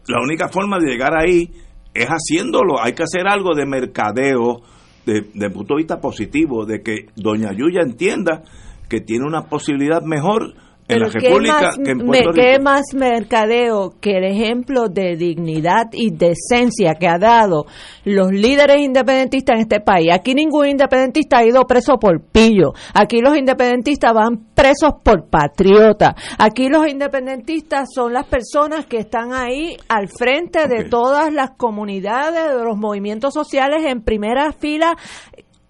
la 0.07 0.21
única 0.21 0.47
forma 0.49 0.77
de 0.79 0.87
llegar 0.91 1.13
ahí 1.15 1.49
es 1.93 2.07
haciéndolo. 2.07 2.81
Hay 2.81 2.93
que 2.93 3.03
hacer 3.03 3.27
algo 3.27 3.53
de 3.55 3.65
mercadeo, 3.65 4.61
de, 5.05 5.25
de 5.33 5.49
punto 5.49 5.73
de 5.75 5.77
vista 5.79 5.99
positivo, 5.99 6.65
de 6.65 6.81
que 6.81 7.05
Doña 7.15 7.51
Yuya 7.51 7.81
entienda 7.81 8.43
que 8.89 8.99
tiene 9.01 9.25
una 9.25 9.43
posibilidad 9.47 10.01
mejor 10.01 10.53
en 10.91 10.97
Pero 10.97 11.05
la 11.05 11.11
¿qué 11.11 11.19
República 11.19 11.61
más, 11.61 11.77
que 11.77 11.91
en 11.91 11.99
Puerto 11.99 12.31
qué 12.33 12.51
Rico. 12.53 12.63
más 12.63 12.81
mercadeo 12.95 13.93
que 14.01 14.17
el 14.17 14.23
ejemplo 14.23 14.87
de 14.89 15.15
dignidad 15.17 15.85
y 15.93 16.09
decencia 16.09 16.95
que 16.95 17.07
ha 17.07 17.19
dado 17.19 17.65
los 18.05 18.31
líderes 18.31 18.77
independentistas 18.79 19.57
en 19.57 19.61
este 19.61 19.81
país? 19.81 20.07
Aquí 20.11 20.33
ningún 20.33 20.65
independentista 20.65 21.37
ha 21.37 21.45
ido 21.45 21.61
preso 21.67 21.99
por 21.99 22.19
pillo. 22.31 22.73
Aquí 22.95 23.21
los 23.21 23.37
independentistas 23.37 24.11
van 24.15 24.47
presos 24.55 24.93
por 25.03 25.29
patriota. 25.29 26.15
Aquí 26.39 26.69
los 26.69 26.87
independentistas 26.87 27.89
son 27.93 28.11
las 28.11 28.25
personas 28.25 28.87
que 28.87 28.97
están 28.97 29.31
ahí 29.31 29.77
al 29.89 30.07
frente 30.07 30.67
de 30.67 30.85
Ok. 30.85 30.89
todas 30.89 31.31
las 31.31 31.51
comunidades, 31.51 32.49
de 32.57 32.63
los 32.63 32.77
movimientos 32.79 33.35
sociales 33.35 33.85
en 33.85 34.01
primera 34.01 34.51
fila 34.53 34.95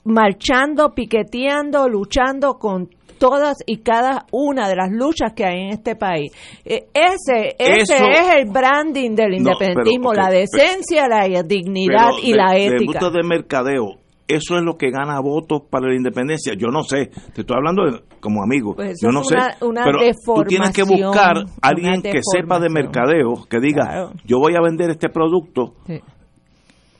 marchando, 0.06 0.94
piqueteando, 0.96 1.90
luchando 1.90 2.54
con 2.54 2.88
todas 3.20 3.58
y 3.66 3.78
cada 3.78 4.26
una 4.32 4.68
de 4.68 4.76
las 4.76 4.90
luchas 4.92 5.34
que 5.36 5.46
hay 5.46 5.62
en 5.62 5.70
este 5.70 5.96
país. 5.96 6.32
Eh, 6.66 6.88
ese 6.94 7.56
ese 7.60 7.94
Eso- 7.96 8.06
es 8.10 8.36
el 8.38 8.50
branding 8.50 9.14
del 9.16 9.32
No, 9.32 9.38
independentismo, 9.38 10.10
pero, 10.12 10.24
la 10.24 10.30
decencia, 10.32 11.08
la 11.08 11.28
dignidad 11.44 12.10
y 12.24 12.32
de- 12.32 12.38
la 12.38 12.52
Desde 12.54 12.66
el 12.68 12.74
ética. 12.76 13.00
punto 13.00 13.18
de 13.18 13.24
mercadeo, 13.24 13.86
eso 14.28 14.58
es 14.58 14.64
lo 14.64 14.78
que 14.78 14.90
gana 14.92 15.20
votos 15.20 15.62
para 15.70 15.88
la 15.90 15.96
independencia. 15.96 16.54
Yo 16.58 16.68
no 16.68 16.84
sé, 16.84 17.08
te 17.34 17.42
estoy 17.42 17.56
hablando 17.58 17.84
de- 17.86 18.00
como 18.20 18.44
amigo. 18.44 18.76
Pues 18.76 18.98
yo 19.02 19.10
no 19.12 19.24
sé. 19.24 19.36
una- 19.62 19.84
pero 19.84 20.00
tú 20.26 20.44
tienes 20.44 20.72
que 20.72 20.84
buscar 20.84 21.38
a 21.38 21.44
alguien 21.68 22.02
que 22.02 22.20
sepa 22.22 22.60
de 22.60 22.70
mercadeo, 22.70 23.46
que 23.50 23.60
diga, 23.60 23.84
Claro. 23.86 24.12
yo 24.26 24.40
voy 24.40 24.54
a 24.56 24.62
vender 24.62 24.90
este 24.90 25.10
producto 25.10 25.74
Sí. 25.88 26.00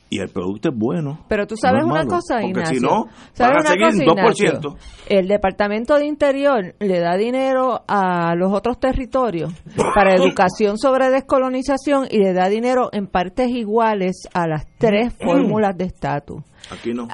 Y 0.10 0.20
el 0.20 0.30
producto 0.30 0.70
es 0.70 0.76
bueno. 0.78 1.20
Pero 1.28 1.46
tú 1.46 1.56
sabes 1.56 1.82
no 1.82 1.88
una 1.88 2.04
malo, 2.04 2.10
cosa, 2.10 2.36
Porque 2.36 2.48
Ignacio. 2.48 2.80
si 2.80 2.86
no, 2.86 3.06
¿Sabes 3.34 3.58
van 3.58 3.58
a 3.58 3.60
una 3.60 3.70
seguir 3.70 4.08
cosa, 4.08 4.22
en 4.22 4.26
2%. 4.26 4.58
Ignacio? 4.60 4.78
El 5.08 5.28
Departamento 5.28 5.96
de 5.96 6.06
Interior 6.06 6.76
le 6.80 7.00
da 7.00 7.16
dinero 7.16 7.82
a 7.88 8.34
los 8.36 8.52
otros 8.52 8.80
territorios 8.80 9.54
para 9.96 10.16
educación 10.16 10.78
sobre 10.78 11.10
descolonización 11.10 12.08
y 12.10 12.18
le 12.20 12.34
da 12.34 12.50
dinero 12.50 12.90
en 12.92 13.08
partes 13.08 13.50
iguales 13.50 14.28
a 14.34 14.48
las 14.48 14.66
tres 14.78 15.14
fórmulas 15.24 15.78
de 15.78 15.86
estatus. 15.86 16.44
Aquí 16.72 16.94
no. 16.94 17.08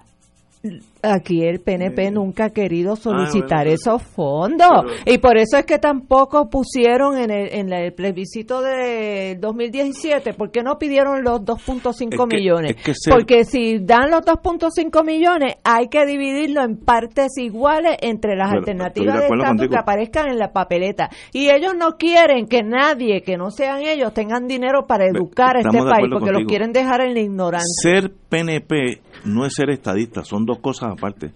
Aquí 1.13 1.43
el 1.43 1.59
PNP 1.61 2.11
nunca 2.11 2.45
ha 2.45 2.49
querido 2.49 2.95
solicitar 2.95 3.65
bueno, 3.65 3.71
esos 3.73 4.01
fondos 4.03 4.67
pero- 5.03 5.13
y 5.15 5.17
por 5.19 5.37
eso 5.37 5.57
es 5.57 5.65
que 5.65 5.77
tampoco 5.79 6.49
pusieron 6.49 7.17
en 7.17 7.29
el, 7.31 7.53
en 7.53 7.71
el 7.73 7.93
plebiscito 7.93 8.61
de 8.61 9.37
2017, 9.39 10.33
¿por 10.33 10.51
qué 10.51 10.63
no 10.63 10.77
pidieron 10.77 11.23
los 11.23 11.41
2.5 11.43 12.23
Es 12.25 12.29
que- 12.29 12.37
millones? 12.37 12.71
es 12.77 12.83
que 12.83 12.93
ser- 12.95 13.13
Porque 13.13 13.43
si 13.45 13.79
dan 13.79 14.09
los 14.11 14.21
2.5 14.21 15.03
millones 15.03 15.55
hay 15.63 15.87
que 15.89 16.05
dividirlo 16.05 16.63
en 16.63 16.77
partes 16.77 17.37
iguales 17.37 17.97
entre 18.01 18.35
las 18.35 18.51
alternativas 18.51 19.19
de 19.19 19.27
estatus 19.27 19.67
que 19.69 19.77
aparezcan 19.77 20.29
en 20.29 20.39
la 20.39 20.51
papeleta. 20.51 21.09
Y 21.33 21.49
ellos 21.49 21.73
no 21.77 21.97
quieren 21.97 22.47
que 22.47 22.63
nadie 22.63 23.21
que 23.21 23.37
no 23.37 23.51
sean 23.51 23.81
ellos 23.81 24.13
tengan 24.13 24.47
dinero 24.47 24.85
para 24.87 25.05
educar 25.05 25.57
a 25.57 25.59
este 25.59 25.77
país 25.77 26.07
porque 26.11 26.31
los 26.31 26.43
quieren 26.45 26.71
dejar 26.73 27.01
en 27.01 27.13
la 27.13 27.19
ignorancia. 27.21 27.65
Ser 27.81 28.11
PNP 28.29 29.01
no 29.25 29.45
es 29.45 29.53
ser 29.55 29.69
estadista, 29.69 30.23
son 30.23 30.45
dos 30.45 30.59
cosas 30.59 30.94
aparte. 30.97 31.33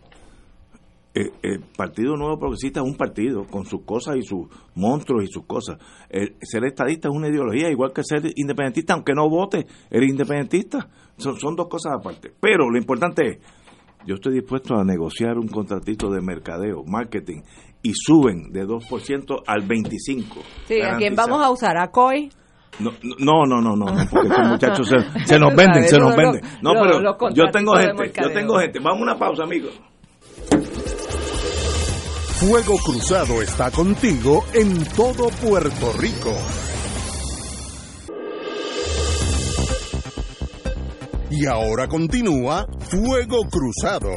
eh, 1.13 1.31
el 1.41 1.61
Partido 1.75 2.15
Nuevo 2.15 2.37
Progresista 2.37 2.81
es 2.81 2.85
un 2.85 2.95
partido 2.95 3.45
con 3.45 3.65
sus 3.65 3.83
cosas 3.83 4.17
y 4.17 4.23
sus 4.23 4.47
monstruos 4.75 5.23
y 5.23 5.27
sus 5.27 5.45
cosas. 5.45 5.77
ser 6.41 6.65
estadista 6.65 7.09
es 7.09 7.15
una 7.15 7.29
ideología, 7.29 7.69
igual 7.69 7.91
que 7.93 8.03
ser 8.03 8.21
independentista, 8.35 8.93
aunque 8.93 9.13
no 9.13 9.29
vote, 9.29 9.65
eres 9.89 10.09
independentista. 10.09 10.87
Son, 11.17 11.37
son 11.39 11.55
dos 11.55 11.67
cosas 11.67 11.93
aparte. 11.99 12.31
Pero 12.39 12.69
lo 12.69 12.77
importante 12.77 13.27
es, 13.27 13.37
yo 14.05 14.15
estoy 14.15 14.33
dispuesto 14.33 14.75
a 14.75 14.83
negociar 14.83 15.37
un 15.37 15.47
contratito 15.47 16.09
de 16.09 16.21
mercadeo, 16.21 16.83
marketing, 16.85 17.41
y 17.81 17.93
suben 17.93 18.51
de 18.51 18.65
2% 18.65 19.43
al 19.45 19.67
25%. 19.67 20.25
Sí, 20.67 20.81
¿a 20.81 20.97
quién 20.97 21.15
vamos 21.15 21.41
a 21.41 21.49
usar? 21.49 21.77
¿A 21.77 21.91
COI? 21.91 22.29
No, 22.79 22.91
no, 23.17 23.45
no, 23.45 23.61
no, 23.61 23.75
no, 23.75 23.85
porque 24.09 24.27
estos 24.29 24.47
muchachos 24.47 24.87
se, 25.25 25.39
nos 25.39 25.55
venden, 25.55 25.83
se 25.83 25.97
nos 25.99 26.15
venden. 26.15 26.41
No, 26.61 26.73
pero 26.73 27.33
yo 27.33 27.45
tengo 27.51 27.75
gente, 27.75 28.13
yo 28.21 28.31
tengo 28.31 28.59
gente. 28.59 28.79
Vamos 28.79 28.99
a 28.99 29.03
una 29.03 29.17
pausa, 29.17 29.43
amigos. 29.43 29.73
Fuego 32.39 32.77
Cruzado 32.77 33.41
está 33.41 33.69
contigo 33.69 34.45
en 34.53 34.85
todo 34.95 35.27
Puerto 35.41 35.91
Rico. 35.99 36.33
Y 41.31 41.45
ahora 41.45 41.87
continúa 41.87 42.65
Fuego 42.89 43.41
Cruzado. 43.51 44.09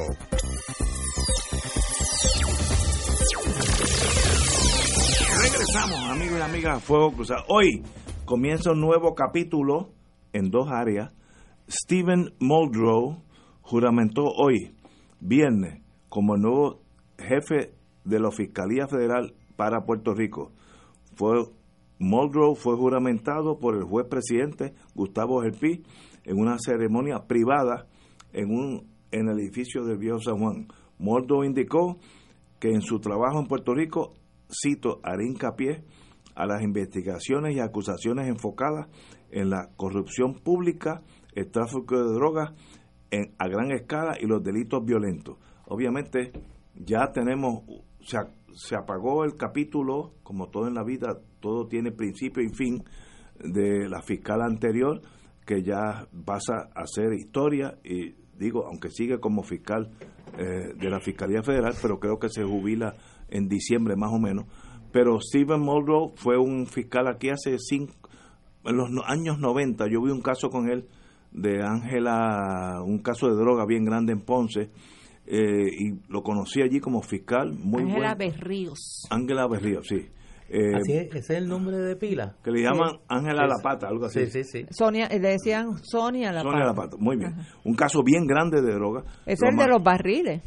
Regresamos, 5.43 6.11
amigos 6.11 6.39
y 6.39 6.43
amigas, 6.43 6.85
Fuego 6.85 7.13
Cruzado. 7.13 7.45
Hoy 7.49 7.83
comienza 8.33 8.73
un 8.73 8.81
nuevo 8.81 9.15
capítulo 9.15 9.91
en 10.33 10.49
dos 10.49 10.71
áreas. 10.71 11.13
Stephen 11.69 12.33
Muldrow 12.41 13.23
juramentó 13.61 14.25
hoy, 14.25 14.75
viernes, 15.21 15.83
como 16.09 16.37
el 16.37 16.41
nuevo 16.41 16.81
jefe 17.19 17.75
de 18.07 18.21
la 18.21 18.31
Fiscalía 18.31 18.89
Federal 18.89 19.35
para 19.55 19.85
Puerto 19.85 20.15
Rico. 20.15 20.51
Fue, 21.15 21.45
Muldrow 21.99 22.55
fue 22.55 22.75
juramentado 22.75 23.59
por 23.59 23.77
el 23.77 23.85
juez 23.85 24.07
presidente 24.09 24.73
Gustavo 24.95 25.43
Gelpi 25.43 25.83
en 26.25 26.41
una 26.41 26.57
ceremonia 26.59 27.27
privada 27.29 27.87
en, 28.33 28.51
un, 28.51 28.89
en 29.11 29.29
el 29.29 29.41
edificio 29.41 29.85
del 29.85 29.99
Viejo 29.99 30.21
San 30.21 30.39
Juan. 30.39 30.69
Muldrow 30.99 31.45
indicó 31.45 31.99
que 32.59 32.71
en 32.71 32.81
su 32.81 32.99
trabajo 32.99 33.41
en 33.41 33.47
Puerto 33.47 33.75
Rico, 33.75 34.15
cito, 34.49 35.01
haré 35.03 35.27
hincapié 35.27 35.85
a 36.35 36.47
las 36.47 36.63
investigaciones 36.63 37.55
y 37.55 37.61
acusaciones 37.61 38.29
enfocadas 38.29 38.89
en 39.31 39.51
la 39.51 39.71
corrupción 39.77 40.35
pública, 40.35 41.03
el 41.35 41.51
tráfico 41.51 41.97
de 41.97 42.15
drogas 42.15 42.53
a 43.39 43.49
gran 43.49 43.71
escala 43.73 44.17
y 44.21 44.27
los 44.27 44.43
delitos 44.43 44.85
violentos. 44.85 45.37
Obviamente 45.67 46.33
ya 46.75 47.13
tenemos, 47.13 47.63
se, 48.01 48.19
se 48.55 48.77
apagó 48.77 49.25
el 49.25 49.37
capítulo, 49.37 50.15
como 50.23 50.49
todo 50.49 50.67
en 50.67 50.75
la 50.75 50.83
vida, 50.83 51.19
todo 51.41 51.67
tiene 51.67 51.93
principio 51.93 52.43
y 52.43 52.49
fin, 52.49 52.85
de 53.39 53.89
la 53.89 54.03
fiscal 54.03 54.41
anterior, 54.43 55.01
que 55.45 55.63
ya 55.63 56.07
pasa 56.25 56.71
a 56.75 56.87
ser 56.87 57.13
historia 57.13 57.79
y 57.85 58.15
digo, 58.39 58.67
aunque 58.67 58.91
sigue 58.91 59.19
como 59.19 59.43
fiscal 59.43 59.91
eh, 60.39 60.73
de 60.77 60.91
la 60.91 61.01
Fiscalía 61.01 61.43
Federal, 61.43 61.75
pero 61.81 61.99
creo 61.99 62.19
que 62.19 62.29
se 62.29 62.43
jubila 62.43 62.95
en 63.29 63.49
diciembre 63.49 63.97
más 63.97 64.13
o 64.13 64.19
menos 64.19 64.47
pero 64.93 65.19
Stephen 65.21 65.61
Muldrow 65.61 66.13
fue 66.17 66.39
un 66.39 66.67
fiscal 66.67 67.09
aquí 67.09 67.31
hace 67.31 67.57
cinco, 67.59 67.95
en 68.65 68.77
los 68.77 68.91
años 69.07 69.39
90, 69.39 69.87
yo 69.89 70.03
vi 70.03 70.11
un 70.11 70.23
caso 70.23 70.51
con 70.51 70.71
él 70.71 70.87
de 71.33 71.63
Ángela, 71.63 72.83
un 72.85 72.99
caso 72.99 73.29
de 73.29 73.35
droga 73.35 73.65
bien 73.67 73.85
grande 73.85 74.13
en 74.13 74.21
Ponce, 74.21 74.71
eh, 75.27 75.67
y 75.79 76.13
lo 76.13 76.23
conocí 76.23 76.63
allí 76.63 76.81
como 76.81 77.03
fiscal. 77.03 77.53
muy 77.53 77.83
Ángela 77.83 78.15
Berríos. 78.15 79.07
Ángela 79.11 79.49
Berríos, 79.49 79.87
sí. 79.89 80.07
Eh, 80.55 80.75
así 80.75 80.93
es, 80.93 81.07
ese 81.07 81.19
es 81.19 81.31
el 81.31 81.49
nombre 81.49 81.79
de 81.79 81.97
pila. 81.97 82.37
Que 82.45 82.51
le 82.51 82.63
llaman 82.63 82.99
Ángela 83.09 83.47
La 83.47 83.63
Pata, 83.63 83.89
algo 83.89 84.05
así. 84.05 84.27
Sí, 84.27 84.43
sí, 84.43 84.45
sí. 84.45 84.67
Sonia, 84.71 85.09
le 85.09 85.19
decían 85.19 85.79
Sonia 85.83 86.31
La 86.31 86.43
Sonia 86.43 86.67
La 86.67 86.75
Pata, 86.75 86.97
muy 86.99 87.17
bien. 87.17 87.35
Un 87.65 87.75
caso 87.75 88.03
bien 88.05 88.27
grande 88.27 88.61
de 88.61 88.75
droga. 88.75 89.03
Es 89.25 89.41
el 89.43 89.57
de 89.57 89.67
los 89.67 89.83
barriles. 89.83 90.43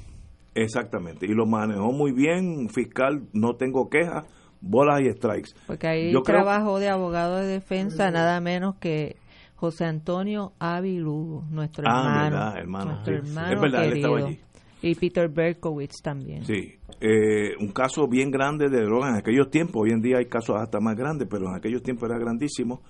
Exactamente, 0.56 1.26
y 1.26 1.34
lo 1.34 1.46
manejó 1.46 1.92
muy 1.92 2.14
bien, 2.14 2.70
fiscal, 2.70 3.28
no 3.34 3.56
tengo 3.56 3.90
quejas, 3.90 4.26
bolas 4.62 5.02
y 5.02 5.12
strikes. 5.12 5.50
Porque 5.68 5.88
ahí 5.88 6.14
trabajo 6.24 6.80
de 6.80 6.90
abogado 6.90 7.38
de 7.38 7.48
defensa 7.48 8.10
nada 8.10 8.40
menos 8.40 8.76
que 8.76 9.18
José 9.56 9.84
Antonio 9.84 10.54
Avilugo, 10.60 11.44
nuestro 11.50 11.84
ah, 11.88 12.54
hermano. 12.58 12.92
Nuestro 12.92 13.16
hermano 13.16 13.54
es 13.54 13.62
verdad, 13.62 13.86
él 13.86 13.98
estaba 13.98 14.18
allí. 14.20 14.40
Y 14.82 14.96
Peter 14.96 15.28
Berkowitz 15.28 16.02
también. 16.02 16.46
Sí, 16.46 16.76
eh, 17.02 17.56
un 17.60 17.74
caso 17.74 18.08
bien 18.08 18.32
grande 18.32 18.70
de 18.70 18.82
drogas 18.84 19.12
en 19.12 19.18
aquellos 19.18 19.50
tiempos, 19.50 19.84
hoy 19.84 19.92
en 19.92 20.02
día 20.02 20.20
hay 20.20 20.28
casos 20.28 20.56
hasta 20.58 20.80
más 20.80 20.96
grandes, 20.96 21.28
pero 21.30 21.50
en 21.50 21.56
aquellos 21.56 21.84
tiempos 21.84 22.10
era 22.10 22.18
grandísimo. 22.18 22.82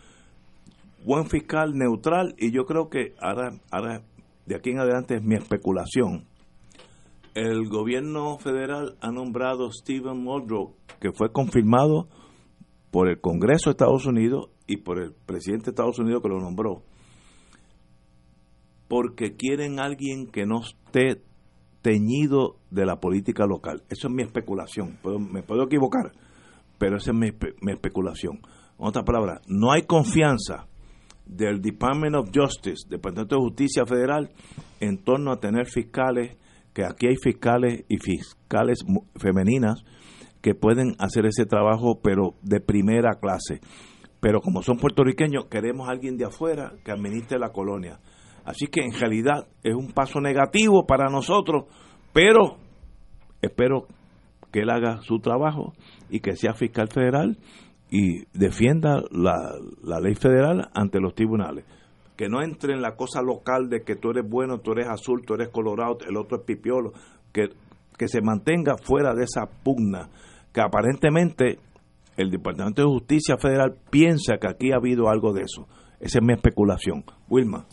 Buen 1.04 1.26
fiscal, 1.28 1.74
neutral, 1.74 2.36
y 2.38 2.52
yo 2.52 2.66
creo 2.66 2.90
que 2.90 3.16
ahora, 3.20 3.54
ahora 3.72 4.02
de 4.46 4.56
aquí 4.56 4.72
en 4.72 4.80
adelante 4.80 5.16
es 5.16 5.24
mi 5.24 5.36
especulación 5.36 6.26
el 7.36 7.68
gobierno 7.68 8.38
federal 8.38 8.96
ha 9.02 9.12
nombrado 9.12 9.70
Stephen 9.70 10.24
Muldrow, 10.24 10.74
que 11.02 11.12
fue 11.12 11.32
confirmado 11.32 12.08
por 12.92 13.10
el 13.10 13.20
Congreso 13.20 13.70
de 13.70 13.72
Estados 13.72 14.06
Unidos 14.06 14.50
y 14.68 14.78
por 14.78 15.00
el 15.00 15.14
presidente 15.14 15.66
de 15.66 15.72
Estados 15.72 16.00
Unidos 16.00 16.22
que 16.24 16.30
lo 16.30 16.40
nombró, 16.40 16.82
porque 18.88 19.36
quieren 19.36 19.82
alguien 19.82 20.28
que 20.28 20.46
no 20.46 20.62
esté 20.62 21.22
teñido 21.82 22.56
de 22.72 22.86
la 22.86 23.02
política 23.02 23.46
local. 23.46 23.84
Eso 23.90 24.08
es 24.08 24.14
mi 24.14 24.24
especulación. 24.24 24.98
me 25.30 25.44
puedo 25.44 25.64
equivocar, 25.64 26.14
pero 26.78 26.98
esa 26.98 27.12
es 27.12 27.18
mi, 27.18 27.32
mi 27.62 27.74
especulación. 27.74 28.40
En 28.80 28.88
otras 28.88 29.04
palabras, 29.04 29.42
no 29.48 29.74
hay 29.74 29.82
confianza 29.82 30.68
del 31.26 31.62
Department 31.62 32.16
of 32.16 32.30
Justice, 32.34 32.88
Departamento 32.90 33.36
de 33.36 33.42
Justicia 33.42 33.86
Federal, 33.86 34.32
en 34.80 35.04
torno 35.04 35.34
a 35.34 35.40
tener 35.42 35.66
fiscales 35.66 36.38
que 36.76 36.84
aquí 36.84 37.08
hay 37.08 37.16
fiscales 37.16 37.86
y 37.88 37.98
fiscales 37.98 38.86
femeninas 39.16 39.86
que 40.42 40.54
pueden 40.54 40.96
hacer 41.00 41.26
ese 41.26 41.46
trabajo, 41.46 42.02
pero 42.04 42.36
de 42.44 42.60
primera 42.60 43.14
clase. 43.20 43.62
Pero 44.20 44.42
como 44.42 44.62
son 44.62 44.78
puertorriqueños, 44.78 45.46
queremos 45.46 45.88
a 45.88 45.92
alguien 45.92 46.18
de 46.18 46.26
afuera 46.26 46.74
que 46.84 46.92
administre 46.92 47.40
la 47.40 47.54
colonia. 47.54 48.00
Así 48.44 48.68
que 48.68 48.82
en 48.82 48.92
realidad 48.92 49.48
es 49.64 49.74
un 49.74 49.94
paso 49.94 50.20
negativo 50.20 50.86
para 50.86 51.10
nosotros, 51.10 51.64
pero 52.14 52.58
espero 53.42 53.88
que 54.52 54.60
él 54.60 54.70
haga 54.70 55.02
su 55.02 55.20
trabajo 55.20 55.74
y 56.10 56.20
que 56.20 56.36
sea 56.36 56.54
fiscal 56.54 56.90
federal 56.90 57.38
y 57.90 58.26
defienda 58.38 59.02
la, 59.12 59.38
la 59.82 60.00
ley 60.02 60.16
federal 60.16 60.70
ante 60.74 61.00
los 61.00 61.16
tribunales 61.16 61.66
que 62.16 62.30
no 62.30 62.42
entre 62.42 62.74
en 62.74 62.82
la 62.82 62.96
cosa 62.96 63.22
local 63.22 63.70
de 63.70 63.84
que 63.84 63.96
tú 63.96 64.12
eres 64.12 64.28
bueno, 64.28 64.60
tú 64.60 64.72
eres 64.72 64.88
azul, 64.88 65.24
tú 65.26 65.34
eres 65.34 65.50
colorado, 65.50 65.98
el 66.08 66.18
otro 66.18 66.38
es 66.38 66.44
pipiolo, 66.44 66.94
que, 67.34 67.50
que 67.98 68.08
se 68.08 68.22
mantenga 68.22 68.78
fuera 68.78 69.14
de 69.14 69.24
esa 69.24 69.46
pugna, 69.46 70.10
que 70.54 70.62
aparentemente 70.62 71.60
el 72.18 72.32
Departamento 72.32 72.82
de 72.82 72.88
Justicia 72.88 73.38
Federal 73.38 73.76
piensa 73.90 74.38
que 74.38 74.48
aquí 74.48 74.72
ha 74.72 74.78
habido 74.78 75.10
algo 75.10 75.34
de 75.34 75.42
eso. 75.42 75.68
Esa 76.00 76.20
es 76.20 76.24
mi 76.24 76.34
especulación. 76.34 77.04
Wilma. 77.30 77.66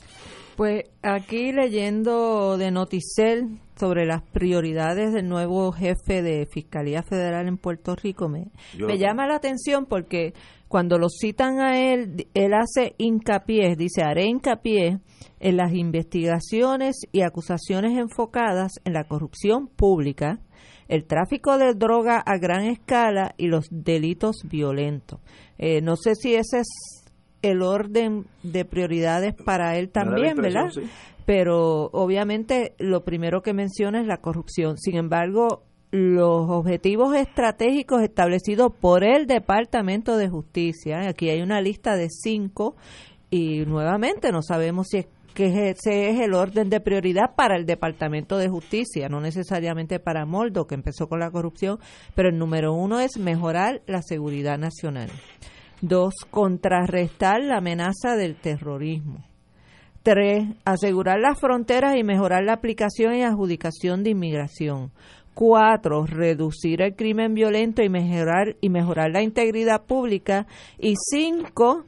Pues 0.56 0.84
aquí 1.02 1.52
leyendo 1.52 2.58
de 2.58 2.70
Noticel 2.70 3.60
sobre 3.76 4.04
las 4.04 4.22
prioridades 4.22 5.12
del 5.12 5.28
nuevo 5.28 5.72
jefe 5.72 6.22
de 6.22 6.46
Fiscalía 6.46 7.02
Federal 7.02 7.48
en 7.48 7.56
Puerto 7.56 7.96
Rico, 7.96 8.28
me, 8.28 8.50
me 8.78 8.98
llama 8.98 9.26
la 9.26 9.36
atención 9.36 9.86
porque 9.86 10.34
cuando 10.72 10.96
lo 10.96 11.10
citan 11.10 11.60
a 11.60 11.78
él, 11.78 12.28
él 12.32 12.54
hace 12.54 12.94
hincapié, 12.96 13.76
dice, 13.76 14.02
haré 14.02 14.24
hincapié 14.24 15.00
en 15.38 15.56
las 15.58 15.74
investigaciones 15.74 16.96
y 17.12 17.20
acusaciones 17.20 17.98
enfocadas 17.98 18.80
en 18.86 18.94
la 18.94 19.04
corrupción 19.04 19.68
pública, 19.68 20.40
el 20.88 21.04
tráfico 21.04 21.58
de 21.58 21.74
droga 21.74 22.22
a 22.24 22.38
gran 22.38 22.64
escala 22.64 23.34
y 23.36 23.48
los 23.48 23.66
delitos 23.70 24.36
violentos. 24.44 25.20
Eh, 25.58 25.82
no 25.82 25.96
sé 25.96 26.14
si 26.14 26.36
ese 26.36 26.60
es 26.60 27.04
el 27.42 27.60
orden 27.60 28.24
de 28.42 28.64
prioridades 28.64 29.34
para 29.34 29.76
él 29.76 29.90
también, 29.90 30.36
¿verdad? 30.38 30.70
Pero 31.26 31.90
obviamente 31.92 32.74
lo 32.78 33.04
primero 33.04 33.42
que 33.42 33.52
menciona 33.52 34.00
es 34.00 34.06
la 34.06 34.22
corrupción. 34.22 34.78
Sin 34.78 34.96
embargo, 34.96 35.64
los 35.92 36.48
objetivos 36.48 37.14
estratégicos 37.14 38.02
establecidos 38.02 38.72
por 38.74 39.04
el 39.04 39.26
Departamento 39.26 40.16
de 40.16 40.30
Justicia, 40.30 41.06
aquí 41.06 41.28
hay 41.28 41.42
una 41.42 41.60
lista 41.60 41.96
de 41.96 42.08
cinco 42.08 42.76
y 43.30 43.66
nuevamente 43.66 44.32
no 44.32 44.42
sabemos 44.42 44.88
si 44.88 44.98
es 44.98 45.06
que 45.34 45.70
ese 45.70 46.10
es 46.10 46.20
el 46.20 46.32
orden 46.34 46.70
de 46.70 46.80
prioridad 46.80 47.34
para 47.36 47.56
el 47.56 47.66
Departamento 47.66 48.38
de 48.38 48.48
Justicia, 48.48 49.08
no 49.10 49.20
necesariamente 49.20 49.98
para 49.98 50.24
Moldo, 50.24 50.66
que 50.66 50.74
empezó 50.74 51.08
con 51.08 51.20
la 51.20 51.30
corrupción, 51.30 51.78
pero 52.14 52.30
el 52.30 52.38
número 52.38 52.72
uno 52.72 52.98
es 52.98 53.18
mejorar 53.18 53.82
la 53.86 54.00
seguridad 54.02 54.58
nacional. 54.58 55.10
Dos, 55.82 56.14
contrarrestar 56.30 57.42
la 57.42 57.58
amenaza 57.58 58.16
del 58.16 58.36
terrorismo. 58.36 59.24
Tres, 60.02 60.48
asegurar 60.64 61.20
las 61.20 61.38
fronteras 61.38 61.96
y 61.96 62.02
mejorar 62.02 62.42
la 62.44 62.54
aplicación 62.54 63.14
y 63.14 63.22
adjudicación 63.22 64.02
de 64.02 64.10
inmigración. 64.10 64.90
Cuatro, 65.34 66.04
reducir 66.06 66.82
el 66.82 66.94
crimen 66.94 67.34
violento 67.34 67.82
y 67.82 67.88
mejorar, 67.88 68.56
y 68.60 68.68
mejorar 68.68 69.10
la 69.10 69.22
integridad 69.22 69.82
pública. 69.84 70.46
Y 70.78 70.94
cinco, 70.96 71.84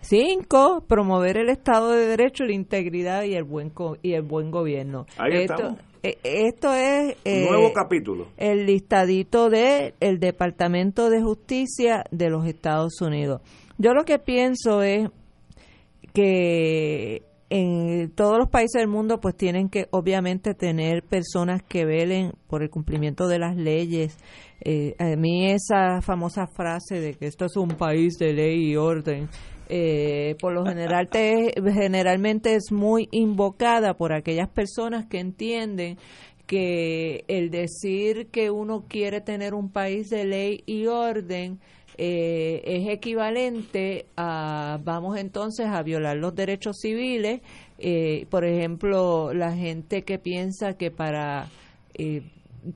cinco, 0.00 0.82
promover 0.88 1.36
el 1.36 1.50
Estado 1.50 1.90
de 1.90 2.06
Derecho, 2.06 2.44
la 2.44 2.54
integridad 2.54 3.24
y 3.24 3.34
el 3.34 3.44
buen, 3.44 3.72
y 4.02 4.14
el 4.14 4.22
buen 4.22 4.50
gobierno. 4.50 5.06
Ahí 5.18 5.42
esto, 5.42 5.54
estamos. 5.54 5.80
eh, 6.02 6.18
esto 6.24 6.72
es 6.72 7.16
eh, 7.24 7.46
Nuevo 7.50 7.72
capítulo. 7.74 8.28
el 8.38 8.64
listadito 8.66 9.50
de 9.50 9.94
el 10.00 10.18
Departamento 10.18 11.10
de 11.10 11.22
Justicia 11.22 12.04
de 12.10 12.30
los 12.30 12.46
Estados 12.46 13.00
Unidos. 13.02 13.42
Yo 13.78 13.92
lo 13.92 14.04
que 14.04 14.18
pienso 14.18 14.82
es 14.82 15.10
que 16.14 17.22
en 17.48 18.10
todos 18.10 18.38
los 18.38 18.48
países 18.48 18.80
del 18.80 18.88
mundo 18.88 19.20
pues 19.20 19.36
tienen 19.36 19.68
que 19.68 19.86
obviamente 19.90 20.54
tener 20.54 21.02
personas 21.02 21.62
que 21.62 21.84
velen 21.84 22.32
por 22.48 22.62
el 22.62 22.70
cumplimiento 22.70 23.28
de 23.28 23.38
las 23.38 23.56
leyes. 23.56 24.18
Eh, 24.60 24.94
a 24.98 25.16
mí 25.16 25.50
esa 25.50 26.00
famosa 26.00 26.46
frase 26.46 27.00
de 27.00 27.14
que 27.14 27.26
esto 27.26 27.44
es 27.44 27.56
un 27.56 27.68
país 27.68 28.18
de 28.18 28.32
ley 28.32 28.70
y 28.70 28.76
orden, 28.76 29.28
eh, 29.68 30.36
por 30.40 30.52
lo 30.52 30.64
general 30.64 31.08
te, 31.08 31.52
generalmente 31.72 32.54
es 32.54 32.72
muy 32.72 33.08
invocada 33.12 33.94
por 33.94 34.12
aquellas 34.12 34.48
personas 34.48 35.06
que 35.06 35.18
entienden 35.18 35.98
que 36.46 37.24
el 37.28 37.50
decir 37.50 38.28
que 38.28 38.50
uno 38.50 38.84
quiere 38.88 39.20
tener 39.20 39.54
un 39.54 39.70
país 39.70 40.08
de 40.10 40.24
ley 40.24 40.62
y 40.64 40.86
orden 40.86 41.58
eh, 41.98 42.62
es 42.64 42.88
equivalente 42.88 44.06
a 44.16 44.78
vamos 44.84 45.16
entonces 45.18 45.66
a 45.66 45.82
violar 45.82 46.16
los 46.16 46.34
derechos 46.34 46.76
civiles. 46.80 47.40
Eh, 47.78 48.26
por 48.30 48.44
ejemplo 48.44 49.32
la 49.34 49.54
gente 49.54 50.02
que 50.02 50.18
piensa 50.18 50.74
que 50.76 50.90
para 50.90 51.48
eh, 51.94 52.22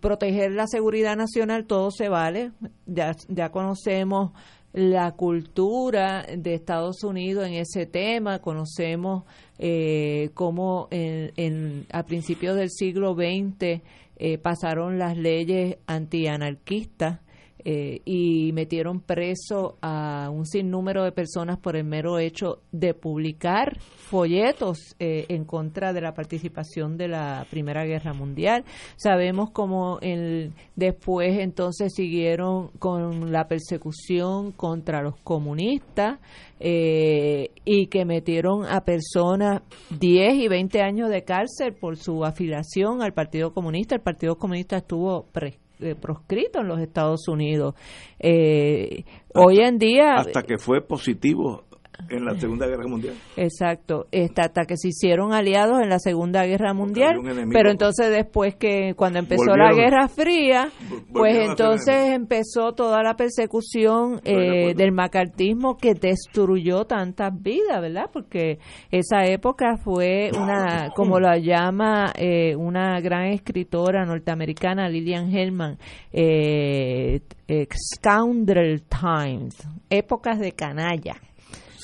proteger 0.00 0.52
la 0.52 0.66
seguridad 0.66 1.16
nacional 1.16 1.66
todo 1.66 1.90
se 1.90 2.08
vale. 2.08 2.52
Ya 2.86 3.14
ya 3.28 3.50
conocemos 3.50 4.32
la 4.72 5.12
cultura 5.12 6.24
de 6.36 6.54
Estados 6.54 7.02
Unidos 7.02 7.46
en 7.46 7.54
ese 7.54 7.86
tema. 7.86 8.38
Conocemos 8.40 9.24
eh, 9.58 10.30
cómo 10.34 10.86
en, 10.90 11.32
en- 11.36 11.86
a 11.92 12.04
principios 12.04 12.56
del 12.56 12.70
siglo 12.70 13.14
XX 13.14 13.82
eh, 14.16 14.38
pasaron 14.38 14.98
las 14.98 15.16
leyes 15.16 15.78
antianarquistas 15.86 17.20
eh, 17.64 18.00
y 18.04 18.52
metieron 18.52 19.00
preso 19.00 19.76
a 19.82 20.30
un 20.32 20.46
sinnúmero 20.46 21.04
de 21.04 21.12
personas 21.12 21.58
por 21.58 21.76
el 21.76 21.84
mero 21.84 22.18
hecho 22.18 22.58
de 22.72 22.94
publicar 22.94 23.78
folletos 23.78 24.96
eh, 24.98 25.26
en 25.28 25.44
contra 25.44 25.92
de 25.92 26.00
la 26.00 26.14
participación 26.14 26.96
de 26.96 27.08
la 27.08 27.46
Primera 27.50 27.84
Guerra 27.84 28.12
Mundial. 28.12 28.64
Sabemos 28.96 29.50
cómo 29.52 29.98
el, 30.00 30.52
después 30.74 31.38
entonces 31.38 31.92
siguieron 31.94 32.68
con 32.78 33.30
la 33.30 33.46
persecución 33.46 34.52
contra 34.52 35.00
los 35.02 35.16
comunistas 35.22 36.18
eh, 36.58 37.50
y 37.64 37.86
que 37.86 38.04
metieron 38.04 38.64
a 38.66 38.80
personas 38.82 39.62
10 39.98 40.34
y 40.34 40.48
20 40.48 40.82
años 40.82 41.08
de 41.08 41.22
cárcel 41.22 41.74
por 41.74 41.96
su 41.96 42.24
afiliación 42.24 43.02
al 43.02 43.12
Partido 43.12 43.52
Comunista. 43.52 43.94
El 43.94 44.02
Partido 44.02 44.36
Comunista 44.36 44.78
estuvo 44.78 45.26
pre- 45.32 45.59
eh, 45.80 45.94
proscrito 45.94 46.60
en 46.60 46.68
los 46.68 46.80
Estados 46.80 47.28
Unidos. 47.28 47.74
Eh, 48.18 49.04
hoy 49.34 49.58
en 49.60 49.78
día... 49.78 50.14
Hasta 50.14 50.42
que 50.42 50.58
fue 50.58 50.80
positivo 50.80 51.64
en 52.08 52.24
la 52.24 52.34
Segunda 52.38 52.66
Guerra 52.66 52.86
Mundial. 52.86 53.14
Exacto, 53.36 54.06
Esta- 54.10 54.42
hasta 54.42 54.64
que 54.64 54.76
se 54.76 54.88
hicieron 54.88 55.32
aliados 55.32 55.80
en 55.82 55.88
la 55.88 55.98
Segunda 55.98 56.44
Guerra 56.46 56.72
Mundial, 56.74 57.16
pero 57.52 57.70
entonces 57.70 58.10
después 58.10 58.54
que 58.56 58.94
cuando 58.96 59.18
empezó 59.18 59.54
la 59.56 59.72
Guerra 59.74 60.08
Fría, 60.08 60.68
pues 61.12 61.36
entonces 61.50 62.10
empezó 62.14 62.72
toda 62.72 63.02
la 63.02 63.14
persecución 63.14 64.20
eh, 64.24 64.74
del 64.74 64.92
macartismo 64.92 65.76
que 65.76 65.94
destruyó 65.94 66.84
tantas 66.84 67.32
vidas, 67.42 67.80
¿verdad? 67.80 68.10
Porque 68.12 68.58
esa 68.90 69.24
época 69.24 69.76
fue 69.82 70.30
una, 70.36 70.90
como 70.94 71.18
la 71.20 71.38
llama 71.38 72.12
eh, 72.16 72.54
una 72.56 73.00
gran 73.00 73.26
escritora 73.26 74.04
norteamericana, 74.04 74.88
Lillian 74.88 75.34
Hellman, 75.34 75.78
eh, 76.12 77.20
eh, 77.48 77.66
Scoundrel 77.94 78.82
Times, 78.82 79.56
épocas 79.88 80.38
de 80.38 80.52
canalla. 80.52 81.16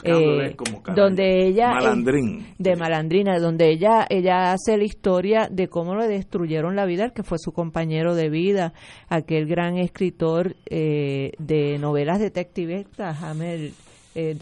Eh, 0.05 0.55
como 0.57 0.83
donde 0.95 1.47
ella 1.47 1.73
Malandrín. 1.73 2.47
de 2.59 2.77
malandrina 2.77 3.39
donde 3.39 3.71
ella 3.71 4.07
ella 4.09 4.53
hace 4.53 4.77
la 4.77 4.85
historia 4.85 5.49
de 5.51 5.69
cómo 5.69 5.95
le 5.97 6.09
destruyeron 6.09 6.77
la 6.77 6.87
vida 6.87 7.05
al 7.05 7.13
que 7.13 7.23
fue 7.23 7.39
su 7.39 7.53
compañero 7.53 8.15
de 8.15 8.29
vida 8.29 8.73
aquel 9.09 9.47
gran 9.47 9.79
escritor 9.79 10.55
eh, 10.67 11.33
de 11.39 11.79
novelas 11.79 12.21
detectivescas 12.21 13.23
Hamel 13.23 13.73
eh, 14.15 14.37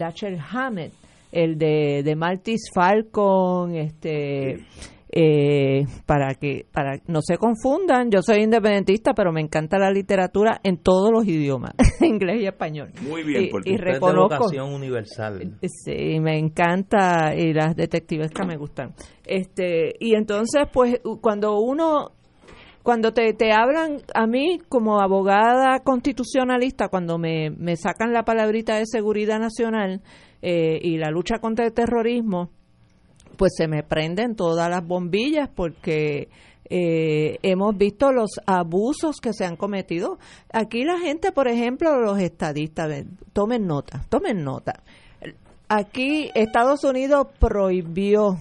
Hammett 0.51 0.93
el 1.31 1.57
de, 1.57 2.01
de 2.03 2.15
Maltese 2.15 2.69
Falcon 2.73 3.75
este 3.75 4.65
eh, 5.17 5.85
para 6.05 6.35
que 6.35 6.65
para 6.73 6.99
no 7.07 7.21
se 7.21 7.37
confundan 7.37 8.11
yo 8.11 8.21
soy 8.21 8.43
independentista 8.43 9.13
pero 9.13 9.31
me 9.31 9.39
encanta 9.39 9.77
la 9.79 9.89
literatura 9.89 10.59
en 10.61 10.77
todos 10.77 11.09
los 11.09 11.25
idiomas 11.25 11.71
inglés 12.01 12.41
y 12.41 12.47
español 12.47 12.91
Muy 13.01 13.23
bien, 13.23 13.43
y, 13.43 13.47
por 13.47 13.63
ti. 13.63 13.71
y 13.71 13.75
es 13.75 13.79
reconozco 13.79 14.37
vocación 14.37 14.73
universal. 14.73 15.57
Sí, 15.61 16.19
me 16.19 16.37
encanta 16.37 17.33
y 17.33 17.53
las 17.53 17.77
detectivescas 17.77 18.45
me 18.45 18.57
gustan. 18.57 18.93
Este, 19.25 19.95
y 19.99 20.15
entonces 20.15 20.67
pues 20.73 20.99
cuando 21.21 21.59
uno 21.59 22.11
cuando 22.83 23.13
te, 23.13 23.33
te 23.33 23.53
hablan 23.53 24.01
a 24.13 24.27
mí 24.27 24.59
como 24.67 24.99
abogada 24.99 25.79
constitucionalista, 25.79 26.89
cuando 26.89 27.17
me, 27.17 27.49
me 27.49 27.77
sacan 27.77 28.13
la 28.13 28.23
palabrita 28.23 28.75
de 28.75 28.85
seguridad 28.85 29.39
nacional 29.39 30.01
eh, 30.43 30.77
y 30.79 30.97
la 30.97 31.09
lucha 31.09 31.39
contra 31.39 31.65
el 31.65 31.73
terrorismo, 31.73 32.51
pues 33.37 33.53
se 33.55 33.67
me 33.67 33.83
prenden 33.83 34.35
todas 34.35 34.69
las 34.69 34.85
bombillas 34.85 35.49
porque 35.53 36.29
eh, 36.69 37.37
hemos 37.43 37.77
visto 37.77 38.11
los 38.11 38.31
abusos 38.45 39.17
que 39.21 39.33
se 39.33 39.45
han 39.45 39.55
cometido. 39.55 40.17
Aquí 40.51 40.83
la 40.83 40.99
gente, 40.99 41.31
por 41.31 41.47
ejemplo, 41.47 41.99
los 41.99 42.19
estadistas, 42.19 43.05
tomen 43.33 43.67
nota, 43.67 44.05
tomen 44.09 44.43
nota. 44.43 44.83
Aquí 45.67 46.29
Estados 46.35 46.83
Unidos 46.83 47.27
prohibió, 47.39 48.37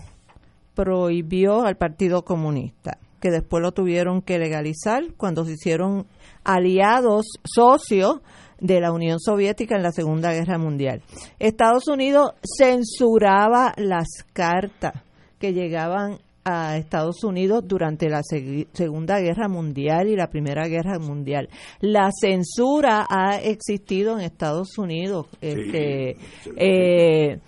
prohibió 0.75 1.63
al 1.63 1.77
Partido 1.77 2.25
Comunista, 2.25 2.99
que 3.21 3.31
después 3.31 3.63
lo 3.63 3.73
tuvieron 3.73 4.23
que 4.23 4.39
legalizar 4.39 5.03
cuando 5.17 5.45
se 5.45 5.53
hicieron 5.53 6.07
aliados, 6.45 7.25
socios 7.45 8.21
de 8.61 8.81
la 8.81 8.93
Unión 8.93 9.21
Soviética 9.21 9.77
en 9.77 9.83
la 9.83 9.93
Segunda 9.93 10.33
Guerra 10.33 10.59
Mundial. 10.59 11.03
Estados 11.39 11.89
Unidos 11.89 12.33
censuraba 12.59 13.73
las 13.77 14.07
cartas 14.33 14.95
que 15.39 15.53
llegaban 15.53 16.19
a 16.45 16.77
Estados 16.77 17.25
Unidos 17.25 17.65
durante 17.67 18.09
la 18.09 18.21
Segunda 18.23 19.19
Guerra 19.19 19.49
Mundial 19.49 20.09
y 20.09 20.17
la 20.17 20.29
Primera 20.29 20.69
Guerra 20.69 20.99
Mundial. 20.99 21.49
La 21.81 22.11
censura 22.13 23.07
ha 23.09 23.37
existido 23.41 24.19
en 24.19 24.25
Estados 24.25 24.77
Unidos. 24.79 25.27
Este, 25.41 26.17
sí. 26.43 26.51
eh, 26.57 27.39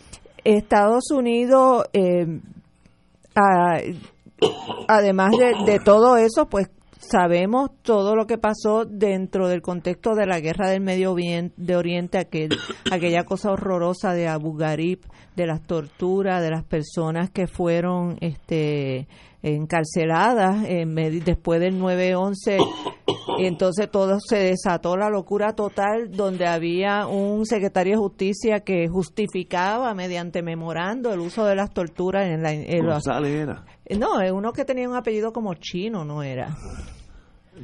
Estados 0.44 1.10
Unidos, 1.10 1.84
eh, 1.92 2.40
ah, 3.34 3.78
además 4.88 5.32
de, 5.32 5.72
de 5.72 5.80
todo 5.80 6.16
eso, 6.16 6.46
pues 6.46 6.68
sabemos 7.08 7.70
todo 7.82 8.14
lo 8.16 8.26
que 8.26 8.38
pasó 8.38 8.84
dentro 8.84 9.48
del 9.48 9.62
contexto 9.62 10.14
de 10.14 10.26
la 10.26 10.40
guerra 10.40 10.70
del 10.70 10.80
Medio 10.80 11.12
Orien- 11.14 11.52
de 11.56 11.76
Oriente, 11.76 12.18
aquel, 12.18 12.50
aquella 12.90 13.24
cosa 13.24 13.52
horrorosa 13.52 14.12
de 14.12 14.28
Abu 14.28 14.54
Ghraib, 14.56 15.00
de 15.34 15.46
las 15.46 15.62
torturas, 15.62 16.42
de 16.42 16.50
las 16.50 16.64
personas 16.64 17.30
que 17.30 17.46
fueron 17.46 18.16
este 18.20 19.06
encarceladas 19.42 20.64
en 20.66 20.94
después 21.22 21.60
del 21.60 21.80
9-11 21.80 22.58
y 23.38 23.46
entonces 23.46 23.88
todo 23.90 24.18
se 24.18 24.38
desató 24.38 24.96
la 24.96 25.08
locura 25.08 25.52
total 25.54 26.10
donde 26.10 26.46
había 26.48 27.06
un 27.06 27.46
secretario 27.46 27.92
de 27.92 27.98
justicia 27.98 28.60
que 28.60 28.88
justificaba 28.88 29.94
mediante 29.94 30.42
memorando 30.42 31.12
el 31.12 31.20
uso 31.20 31.44
de 31.44 31.54
las 31.54 31.72
torturas 31.72 32.26
en 32.26 32.42
la 32.42 32.52
en 32.52 32.64
era. 32.64 33.64
no, 33.96 34.20
es 34.20 34.32
uno 34.32 34.52
que 34.52 34.64
tenía 34.64 34.88
un 34.88 34.96
apellido 34.96 35.32
como 35.32 35.54
chino, 35.54 36.04
no 36.04 36.22
era. 36.24 36.56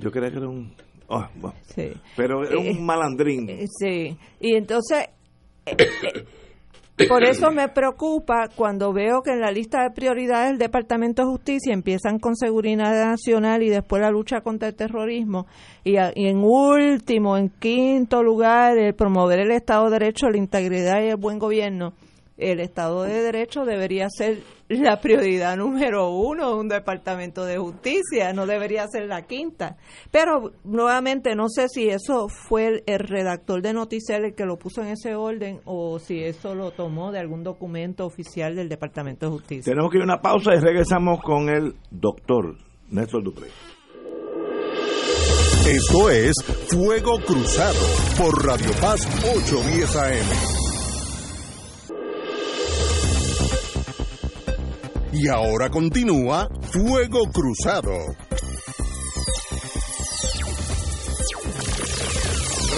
Yo 0.01 0.11
creía 0.11 0.31
que 0.31 0.39
era 0.39 0.49
un. 0.49 0.73
ah, 1.09 1.31
bueno. 1.35 1.57
Sí. 1.63 1.93
Pero 2.17 2.45
era 2.45 2.55
Eh, 2.61 2.71
un 2.73 2.85
malandrín. 2.87 3.49
Eh, 3.49 3.67
Sí, 3.79 4.17
y 4.41 4.55
entonces, 4.57 5.09
eh, 5.67 5.77
eh, 6.99 7.07
por 7.09 7.25
eso 7.25 7.51
me 7.51 7.69
preocupa 7.69 8.49
cuando 8.55 8.93
veo 8.93 9.23
que 9.23 9.31
en 9.33 9.41
la 9.41 9.51
lista 9.51 9.83
de 9.83 9.91
prioridades 9.91 10.51
del 10.51 10.59
Departamento 10.59 11.23
de 11.23 11.29
Justicia 11.31 11.73
empiezan 11.73 12.19
con 12.19 12.37
seguridad 12.37 12.93
nacional 13.07 13.63
y 13.63 13.71
después 13.71 14.03
la 14.03 14.11
lucha 14.11 14.41
contra 14.43 14.69
el 14.69 14.75
terrorismo, 14.75 15.47
y, 15.85 15.93
y 15.93 16.27
en 16.29 16.39
último, 16.45 17.37
en 17.37 17.49
quinto 17.49 18.23
lugar, 18.23 18.79
el 18.79 18.95
promover 18.95 19.41
el 19.41 19.51
Estado 19.53 19.87
de 19.87 19.99
Derecho, 19.99 20.29
la 20.31 20.39
integridad 20.39 21.03
y 21.03 21.09
el 21.09 21.17
buen 21.17 21.39
gobierno. 21.39 21.93
El 22.37 22.61
Estado 22.61 23.03
de 23.05 23.23
Derecho 23.23 23.65
debería 23.65 24.09
ser 24.11 24.39
la 24.69 25.01
prioridad 25.01 25.57
número 25.57 26.11
uno 26.11 26.51
de 26.51 26.57
un 26.57 26.69
Departamento 26.69 27.45
de 27.45 27.59
Justicia, 27.59 28.33
no 28.33 28.47
debería 28.47 28.87
ser 28.89 29.07
la 29.07 29.23
quinta. 29.23 29.77
Pero 30.11 30.53
nuevamente 30.65 31.35
no 31.35 31.49
sé 31.49 31.69
si 31.69 31.89
eso 31.89 32.29
fue 32.29 32.67
el, 32.67 32.83
el 32.87 33.01
redactor 33.01 33.63
de 33.63 33.73
Noticiel 33.73 34.25
el 34.25 34.35
que 34.35 34.47
lo 34.47 34.57
puso 34.57 34.83
en 34.83 34.89
ese 34.89 35.15
orden 35.15 35.61
o 35.65 35.99
si 35.99 36.23
eso 36.23 36.55
lo 36.55 36.71
tomó 36.71 37.13
de 37.13 37.19
algún 37.19 37.43
documento 37.45 38.07
oficial 38.07 38.57
del 38.57 38.69
Departamento 38.69 39.27
de 39.27 39.33
Justicia. 39.33 39.73
Tenemos 39.73 39.91
que 39.91 39.99
ir 39.99 40.03
a 40.03 40.05
una 40.05 40.21
pausa 40.21 40.55
y 40.55 40.61
regresamos 40.61 41.21
con 41.23 41.49
el 41.49 41.75
doctor 41.91 42.57
Néstor 42.91 43.23
Dupré. 43.23 43.49
Esto 45.67 46.11
es 46.11 46.35
Fuego 46.71 47.19
Cruzado 47.25 47.79
por 48.19 48.45
Radio 48.45 48.71
Paz 48.81 49.07
810 49.23 49.97
AM. 49.97 50.62
Y 55.13 55.29
ahora 55.29 55.69
continúa 55.69 56.49
Fuego 56.63 57.25
Cruzado. 57.31 57.93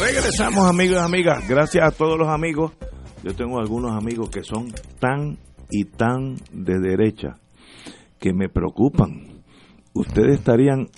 Regresamos 0.00 0.68
amigos 0.68 0.96
y 0.96 1.04
amigas. 1.04 1.48
Gracias 1.48 1.86
a 1.86 1.96
todos 1.96 2.18
los 2.18 2.28
amigos. 2.28 2.72
Yo 3.22 3.34
tengo 3.34 3.60
algunos 3.60 3.92
amigos 3.92 4.30
que 4.30 4.42
son 4.42 4.72
tan 4.98 5.38
y 5.70 5.84
tan 5.84 6.34
de 6.52 6.80
derecha 6.80 7.38
que 8.18 8.32
me 8.32 8.48
preocupan. 8.48 9.44
Ustedes 9.92 10.38
estarían 10.40 10.88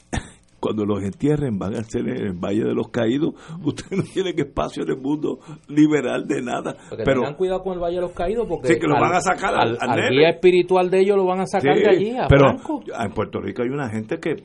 cuando 0.60 0.84
los 0.84 1.02
entierren 1.02 1.58
van 1.58 1.74
a 1.74 1.82
ser 1.84 2.08
en 2.08 2.16
el 2.26 2.32
Valle 2.32 2.64
de 2.64 2.74
los 2.74 2.88
Caídos. 2.88 3.34
Ustedes 3.64 3.92
no 3.98 4.02
tienen 4.12 4.38
espacio 4.38 4.82
en 4.84 4.90
el 4.90 4.96
mundo 5.00 5.38
liberal 5.68 6.26
de 6.26 6.42
nada. 6.42 6.76
Porque 6.88 7.04
pero 7.04 7.20
tengan 7.20 7.36
cuidado 7.36 7.62
con 7.62 7.74
el 7.74 7.78
Valle 7.80 7.96
de 7.96 8.00
los 8.02 8.12
Caídos 8.12 8.46
porque 8.48 8.68
Sí, 8.68 8.78
que 8.80 8.86
lo 8.86 8.94
van 8.94 9.14
a 9.14 9.20
sacar 9.20 9.54
al- 9.54 9.76
al 9.80 10.10
guía 10.10 10.30
espiritual 10.30 10.90
de 10.90 11.00
ellos 11.00 11.16
lo 11.16 11.24
van 11.26 11.40
a 11.40 11.46
sacar 11.46 11.76
Sí, 11.76 11.82
de 11.82 11.88
allí, 11.90 12.16
a 12.16 12.26
pero 12.28 12.44
Franco. 12.48 12.82
en 12.98 13.12
Puerto 13.12 13.40
Rico 13.40 13.62
hay 13.62 13.68
una 13.68 13.88
gente 13.90 14.18
que 14.18 14.36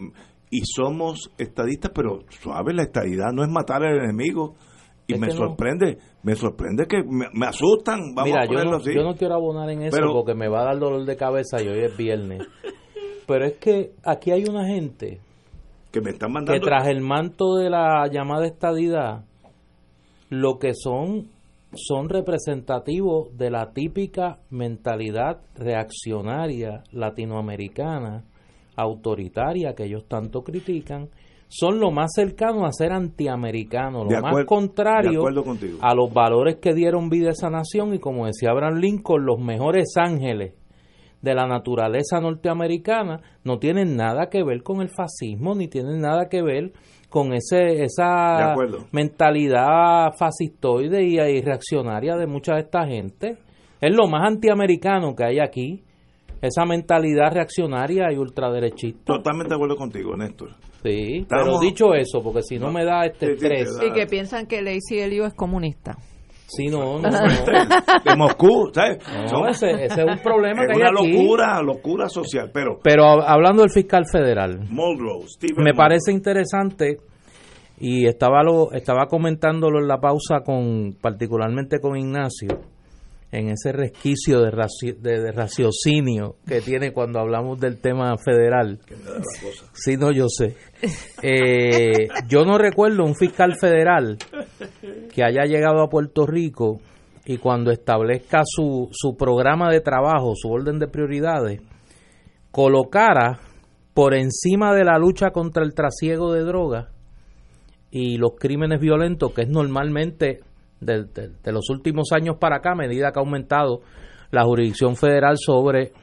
y 0.53 0.61
somos 0.65 1.31
estadistas, 1.37 1.91
pero 1.95 2.19
suave 2.29 2.73
la 2.73 2.83
estadidad 2.83 3.31
no 3.33 3.43
es 3.43 3.49
matar 3.49 3.83
al 3.83 3.97
enemigo. 4.03 4.55
Y 5.07 5.13
Es 5.15 5.19
me 5.19 5.27
que 5.27 5.33
no. 5.33 5.39
sorprende, 5.39 5.97
me 6.23 6.35
sorprende 6.35 6.85
que 6.87 6.97
me, 7.03 7.25
me 7.33 7.45
asustan, 7.47 8.13
vamos 8.13 8.31
Mira, 8.31 8.41
a 8.43 8.45
yo 8.45 8.49
ponerlo 8.51 8.71
no, 8.71 8.77
así. 8.77 8.93
yo 8.93 9.03
no 9.03 9.15
quiero 9.15 9.33
abonar 9.35 9.69
en 9.69 9.81
eso 9.83 9.95
Pero- 9.97 10.13
porque 10.13 10.35
me 10.35 10.47
va 10.47 10.61
a 10.61 10.65
dar 10.65 10.79
dolor 10.79 11.05
de 11.05 11.15
cabeza 11.17 11.61
y 11.61 11.67
hoy 11.67 11.79
es 11.85 11.97
viernes. 11.97 12.41
Pero 13.27 13.45
es 13.45 13.53
que 13.53 13.91
aquí 14.03 14.31
hay 14.31 14.43
una 14.43 14.65
gente 14.67 15.19
que 15.91 16.01
me 16.01 16.11
están 16.11 16.29
que 16.29 16.33
mandando 16.33 16.65
tras 16.65 16.87
el 16.87 17.01
manto 17.01 17.55
de 17.55 17.69
la 17.69 18.07
llamada 18.11 18.45
estadidad, 18.45 19.25
lo 20.29 20.57
que 20.59 20.73
son 20.73 21.27
son 21.73 22.09
representativos 22.09 23.35
de 23.37 23.49
la 23.49 23.71
típica 23.71 24.39
mentalidad 24.49 25.39
reaccionaria 25.55 26.83
latinoamericana, 26.91 28.25
autoritaria 28.75 29.73
que 29.73 29.85
ellos 29.85 30.05
tanto 30.07 30.43
critican, 30.43 31.09
son 31.47 31.79
lo 31.79 31.91
más 31.91 32.11
cercano 32.13 32.65
a 32.65 32.71
ser 32.71 32.93
antiamericanos, 32.93 34.07
De 34.07 34.15
lo 34.15 34.21
más 34.21 34.35
de 34.35 34.45
contrario 34.45 35.19
acuerdo 35.19 35.43
contigo. 35.43 35.79
a 35.81 35.93
los 35.93 36.13
valores 36.13 36.57
que 36.61 36.73
dieron 36.73 37.09
vida 37.09 37.29
a 37.29 37.31
esa 37.31 37.49
nación 37.49 37.93
y 37.93 37.99
como 37.99 38.25
decía 38.25 38.51
Abraham 38.51 38.79
Lincoln, 38.79 39.25
los 39.25 39.39
mejores 39.39 39.93
ángeles 39.97 40.53
de 41.21 41.33
la 41.35 41.45
naturaleza 41.47 42.19
norteamericana 42.19 43.21
no 43.43 43.59
tienen 43.59 43.95
nada 43.95 44.27
que 44.29 44.43
ver 44.43 44.63
con 44.63 44.81
el 44.81 44.89
fascismo 44.89 45.53
ni 45.55 45.67
tienen 45.67 46.01
nada 46.01 46.27
que 46.29 46.41
ver 46.41 46.71
con 47.09 47.33
ese 47.33 47.83
esa 47.83 48.53
mentalidad 48.91 50.13
fascistoide 50.17 51.03
y, 51.03 51.19
y 51.19 51.41
reaccionaria 51.41 52.15
de 52.15 52.27
mucha 52.27 52.53
de 52.55 52.61
esta 52.61 52.85
gente. 52.87 53.37
Es 53.79 53.93
lo 53.95 54.07
más 54.07 54.27
antiamericano 54.27 55.15
que 55.15 55.23
hay 55.25 55.39
aquí, 55.39 55.83
esa 56.41 56.65
mentalidad 56.65 57.31
reaccionaria 57.33 58.11
y 58.11 58.17
ultraderechista. 58.17 59.13
totalmente 59.13 59.49
de 59.49 59.55
acuerdo 59.55 59.75
contigo, 59.75 60.15
Néstor. 60.15 60.49
Sí, 60.83 61.19
Estamos- 61.21 61.45
pero 61.45 61.59
dicho 61.59 61.93
eso, 61.93 62.23
porque 62.23 62.41
si 62.41 62.57
no 62.57 62.71
me 62.71 62.83
da 62.85 63.05
este 63.05 63.27
Sí, 63.27 63.31
estrés. 63.33 63.69
Y 63.87 63.91
que 63.91 64.07
piensan 64.07 64.47
que 64.47 64.61
Lacey 64.61 64.99
Elio 64.99 65.25
es 65.25 65.33
comunista. 65.33 65.97
Sí, 66.55 66.67
no, 66.67 66.99
no. 66.99 67.09
De 67.09 68.15
Moscú, 68.17 68.71
¿sabes? 68.73 68.97
No, 69.31 69.47
ese, 69.47 69.71
ese 69.71 70.01
es 70.01 70.05
un 70.05 70.19
problema 70.21 70.61
es 70.63 70.67
que 70.67 70.73
hay 70.73 70.79
una 70.81 70.99
aquí. 70.99 71.11
locura, 71.17 71.61
locura 71.61 72.09
social, 72.09 72.51
pero 72.53 72.79
Pero 72.83 73.03
hab- 73.03 73.23
hablando 73.25 73.61
del 73.61 73.71
fiscal 73.71 74.05
federal, 74.11 74.59
Muldrow, 74.69 75.21
Stephen 75.27 75.57
me 75.63 75.71
Muldrow, 75.71 75.77
parece 75.77 76.11
interesante 76.11 76.97
y 77.79 78.05
estaba 78.05 78.43
lo 78.43 78.71
estaba 78.73 79.05
comentándolo 79.07 79.79
en 79.79 79.87
la 79.87 79.97
pausa 79.99 80.41
con 80.45 80.93
particularmente 81.01 81.79
con 81.79 81.97
Ignacio 81.97 82.49
en 83.31 83.49
ese 83.49 83.71
resquicio 83.71 84.41
de, 84.41 84.51
raci- 84.51 84.95
de, 84.97 85.21
de 85.21 85.31
raciocinio 85.31 86.35
que 86.45 86.59
tiene 86.61 86.91
cuando 86.91 87.19
hablamos 87.19 87.59
del 87.59 87.79
tema 87.79 88.15
federal. 88.17 88.79
Sí, 89.73 89.95
no, 89.97 90.11
yo 90.11 90.27
sé. 90.27 90.55
Eh, 91.21 92.07
yo 92.27 92.43
no 92.43 92.57
recuerdo 92.57 93.03
un 93.05 93.15
fiscal 93.15 93.55
federal 93.55 94.17
que 95.13 95.23
haya 95.23 95.45
llegado 95.45 95.81
a 95.81 95.89
Puerto 95.89 96.25
Rico 96.27 96.81
y 97.25 97.37
cuando 97.37 97.71
establezca 97.71 98.41
su, 98.45 98.89
su 98.91 99.15
programa 99.15 99.69
de 99.71 99.79
trabajo, 99.79 100.33
su 100.35 100.49
orden 100.49 100.79
de 100.79 100.87
prioridades, 100.87 101.61
colocara 102.51 103.39
por 103.93 104.13
encima 104.13 104.73
de 104.73 104.83
la 104.83 104.97
lucha 104.97 105.31
contra 105.31 105.63
el 105.63 105.73
trasiego 105.73 106.33
de 106.33 106.41
drogas 106.43 106.87
y 107.91 108.17
los 108.17 108.31
crímenes 108.39 108.79
violentos, 108.79 109.33
que 109.33 109.43
es 109.43 109.49
normalmente 109.49 110.39
de, 110.81 111.03
de- 111.05 111.29
de 111.43 111.51
los 111.53 111.69
últimos 111.69 112.11
años 112.11 112.35
para 112.39 112.57
acá, 112.57 112.71
a 112.73 112.75
medida 112.75 113.11
que 113.11 113.19
ha 113.19 113.21
aumentado 113.23 113.79
la 114.31 114.43
jurisdicción 114.43 114.95
federal 114.95 115.35
sobre 115.37 115.93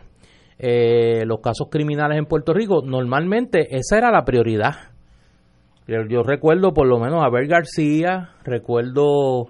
eh, 0.59 1.25
los 1.27 1.41
casos 1.41 1.69
criminales 1.71 2.19
en 2.19 2.25
Puerto 2.27 2.53
Rico, 2.55 2.83
normalmente 2.85 3.77
esa 3.77 3.99
era 3.99 4.11
la 4.11 4.25
prioridad. 4.25 4.75
Yo, 5.87 5.97
yo 6.09 6.23
recuerdo 6.23 6.73
por 6.73 6.87
lo 6.87 6.99
menos 6.99 7.23
a 7.23 7.27
Abel 7.27 7.47
García, 7.49 8.31
recuerdo 8.45 9.47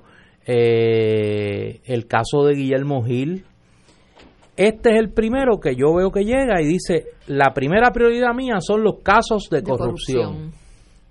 eh, 0.47 1.81
el 1.85 2.07
caso 2.07 2.45
de 2.45 2.55
Guillermo 2.55 3.03
Gil. 3.05 3.45
Este 4.57 4.91
es 4.91 4.97
el 4.99 5.11
primero 5.13 5.61
que 5.61 5.75
yo 5.77 5.95
veo 5.95 6.11
que 6.11 6.25
llega 6.25 6.61
y 6.61 6.67
dice, 6.67 7.07
la 7.29 7.53
primera 7.55 7.91
prioridad 7.93 8.35
mía 8.35 8.57
son 8.61 8.83
los 8.83 9.01
casos 9.03 9.49
de, 9.51 9.59
De 9.59 9.63
corrupción, 9.63 10.25
corrupción. 10.25 10.53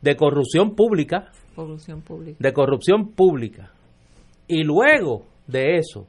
de 0.01 0.15
corrupción 0.15 0.75
pública, 0.75 1.31
Corrupción 1.55 2.01
pública. 2.01 2.37
de 2.39 2.53
corrupción 2.53 3.11
pública. 3.13 3.71
Y 4.47 4.63
luego 4.63 5.25
de 5.47 5.77
eso, 5.77 6.07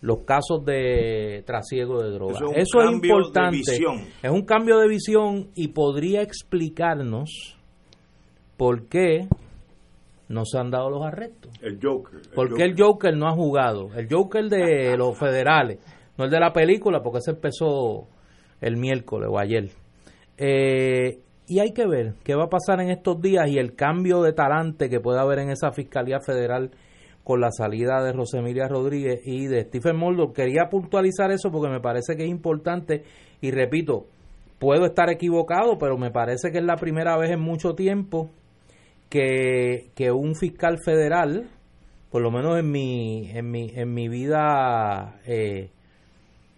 los 0.00 0.20
casos 0.20 0.64
de 0.64 1.42
trasiego 1.46 2.02
de 2.02 2.10
drogas. 2.10 2.36
Eso 2.36 2.52
Eso 2.54 2.82
es 2.82 2.92
importante. 2.92 3.58
Es 4.22 4.30
un 4.30 4.44
cambio 4.44 4.78
de 4.78 4.88
visión 4.88 5.50
y 5.54 5.68
podría 5.68 6.22
explicarnos 6.22 7.56
por 8.56 8.88
qué 8.88 9.28
no 10.28 10.44
se 10.44 10.58
han 10.58 10.70
dado 10.70 10.90
los 10.90 11.04
arrestos. 11.04 11.52
el 11.62 11.78
Joker. 11.82 12.20
el 12.20 12.34
¿Por 12.34 12.48
qué 12.48 12.52
Joker. 12.52 12.66
el 12.66 12.74
Joker 12.78 13.16
no 13.16 13.28
ha 13.28 13.32
jugado? 13.32 13.90
El 13.94 14.08
Joker 14.10 14.48
de 14.48 14.96
los 14.96 15.18
federales, 15.18 15.78
no 16.18 16.24
el 16.24 16.30
de 16.30 16.40
la 16.40 16.52
película, 16.52 17.02
porque 17.02 17.18
ese 17.18 17.32
empezó 17.32 18.08
el 18.60 18.76
miércoles 18.76 19.28
o 19.30 19.38
ayer. 19.38 19.70
Eh, 20.38 21.20
y 21.48 21.60
hay 21.60 21.72
que 21.72 21.86
ver 21.86 22.14
qué 22.24 22.34
va 22.34 22.44
a 22.44 22.48
pasar 22.48 22.80
en 22.80 22.90
estos 22.90 23.20
días 23.20 23.48
y 23.48 23.58
el 23.58 23.74
cambio 23.74 24.22
de 24.22 24.32
talante 24.32 24.88
que 24.88 25.00
puede 25.00 25.20
haber 25.20 25.38
en 25.38 25.50
esa 25.50 25.70
Fiscalía 25.70 26.18
Federal 26.20 26.70
con 27.26 27.40
la 27.40 27.50
salida 27.50 28.04
de 28.04 28.12
Rosemilia 28.12 28.68
Rodríguez 28.68 29.20
y 29.24 29.48
de 29.48 29.62
Stephen 29.64 29.96
Mulder. 29.96 30.28
Quería 30.32 30.68
puntualizar 30.70 31.32
eso 31.32 31.50
porque 31.50 31.68
me 31.68 31.80
parece 31.80 32.16
que 32.16 32.22
es 32.22 32.30
importante 32.30 33.02
y 33.40 33.50
repito, 33.50 34.06
puedo 34.60 34.86
estar 34.86 35.10
equivocado, 35.10 35.76
pero 35.76 35.98
me 35.98 36.12
parece 36.12 36.52
que 36.52 36.58
es 36.58 36.64
la 36.64 36.76
primera 36.76 37.16
vez 37.16 37.32
en 37.32 37.40
mucho 37.40 37.74
tiempo 37.74 38.30
que, 39.08 39.90
que 39.96 40.12
un 40.12 40.36
fiscal 40.36 40.78
federal, 40.84 41.48
por 42.12 42.22
lo 42.22 42.30
menos 42.30 42.60
en 42.60 42.70
mi, 42.70 43.28
en 43.32 43.50
mi, 43.50 43.72
en 43.74 43.92
mi 43.92 44.08
vida, 44.08 45.18
eh, 45.26 45.70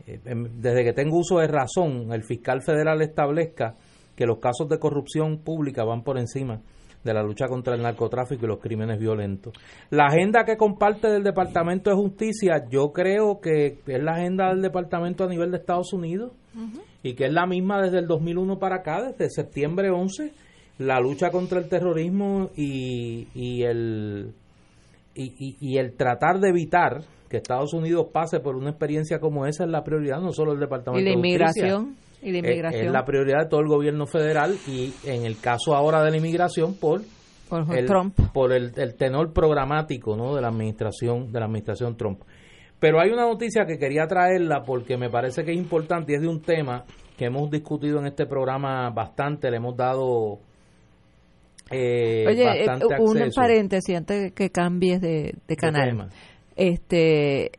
eh, 0.07 0.20
en- 0.26 0.61
desde 0.61 0.85
que 0.85 0.92
tengo 0.92 1.16
uso 1.16 1.38
de 1.38 1.46
razón, 1.48 2.12
el 2.12 2.24
fiscal 2.24 2.61
federal 2.61 3.00
establezca 3.00 3.74
que 4.14 4.26
los 4.26 4.38
casos 4.38 4.68
de 4.68 4.78
corrupción 4.78 5.38
pública 5.38 5.83
van 5.85 6.02
por 6.02 6.18
encima 6.18 6.61
de 7.04 7.14
la 7.14 7.22
lucha 7.22 7.46
contra 7.46 7.74
el 7.74 7.82
narcotráfico 7.82 8.44
y 8.44 8.48
los 8.48 8.58
crímenes 8.58 8.98
violentos. 8.98 9.54
La 9.90 10.06
agenda 10.06 10.44
que 10.44 10.56
comparte 10.56 11.08
del 11.08 11.22
Departamento 11.22 11.90
de 11.90 11.96
Justicia, 11.96 12.64
yo 12.70 12.92
creo 12.92 13.40
que 13.40 13.78
es 13.87 14.02
la 14.02 14.12
agenda 14.12 14.48
del 14.48 14.62
Departamento 14.62 15.24
a 15.24 15.28
nivel 15.28 15.50
de 15.50 15.58
Estados 15.58 15.92
Unidos 15.92 16.32
y 17.03 17.14
que 17.14 17.26
es 17.26 17.32
la 17.32 17.46
misma 17.46 17.80
desde 17.80 18.01
el 18.01 18.07
2001 18.09 18.59
para 18.59 18.76
acá, 18.76 19.03
desde 19.03 19.30
septiembre 19.30 19.90
11, 19.90 20.32
la 20.78 20.99
lucha 21.01 21.30
contra 21.30 21.59
el 21.61 21.68
terrorismo 21.68 22.51
y, 22.57 23.28
y 23.34 23.62
el 23.62 24.32
y, 25.14 25.32
y- 25.38 25.57
y 25.61 25.78
el 25.78 25.94
tratar 25.96 26.38
de 26.40 26.49
evitar 26.51 27.03
que 27.28 27.36
Estados 27.38 27.74
Unidos 27.74 28.07
pase 28.12 28.40
por 28.40 28.57
una 28.57 28.70
experiencia 28.70 29.18
como 29.20 29.46
esa 29.46 29.64
es 29.64 29.70
la 29.70 29.82
prioridad, 29.84 30.20
no 30.20 30.32
solo 30.32 30.53
del 30.53 30.61
Departamento 30.61 31.01
Y 31.01 31.05
la 31.05 31.11
de 31.11 31.16
Justicia. 31.16 31.66
inmigración. 31.66 31.96
Y 32.22 32.32
la 32.32 32.38
Eh, 32.38 32.40
inmigración. 32.40 32.86
Es 32.86 32.92
la 32.92 33.04
prioridad 33.04 33.44
de 33.44 33.48
todo 33.48 33.60
el 33.60 33.68
gobierno 33.68 34.06
federal 34.06 34.56
y 34.66 34.92
en 35.04 35.24
el 35.24 35.38
caso 35.40 35.74
ahora 35.74 36.02
de 36.02 36.10
la 36.10 36.16
inmigración 36.16 36.74
por 36.74 37.02
por 37.48 37.64
el, 37.76 37.86
Trump. 37.86 38.14
por 38.34 38.52
el, 38.52 38.72
el 38.76 38.94
tenor 38.96 39.32
programático 39.32 40.16
¿no? 40.16 40.34
de 40.34 40.42
la 40.42 40.48
administración 40.48 41.32
de 41.32 41.38
la 41.40 41.46
administración 41.46 41.96
Trump. 41.96 42.20
Pero 42.78 43.00
hay 43.00 43.10
una 43.10 43.22
noticia 43.26 43.64
que 43.66 43.78
quería 43.78 44.06
traerla 44.06 44.62
porque 44.64 44.96
me 44.96 45.08
parece 45.10 45.44
que 45.44 45.52
es 45.52 45.56
importante 45.56 46.12
y 46.12 46.16
es 46.16 46.20
de 46.20 46.28
un 46.28 46.42
tema 46.42 46.84
que 47.16 47.24
hemos 47.24 47.50
discutido 47.50 47.98
en 48.00 48.06
este 48.06 48.26
programa 48.26 48.90
bastante, 48.90 49.50
le 49.50 49.56
hemos 49.56 49.76
dado 49.76 50.38
eh, 51.70 52.24
Oye, 52.28 52.64
eh, 52.64 52.68
un 53.00 53.18
acceso. 53.18 53.40
paréntesis 53.40 53.96
antes 53.96 54.32
que 54.32 54.50
cambies 54.50 55.00
de, 55.00 55.34
de 55.46 55.56
canal. 55.56 56.08
Este 56.56 57.50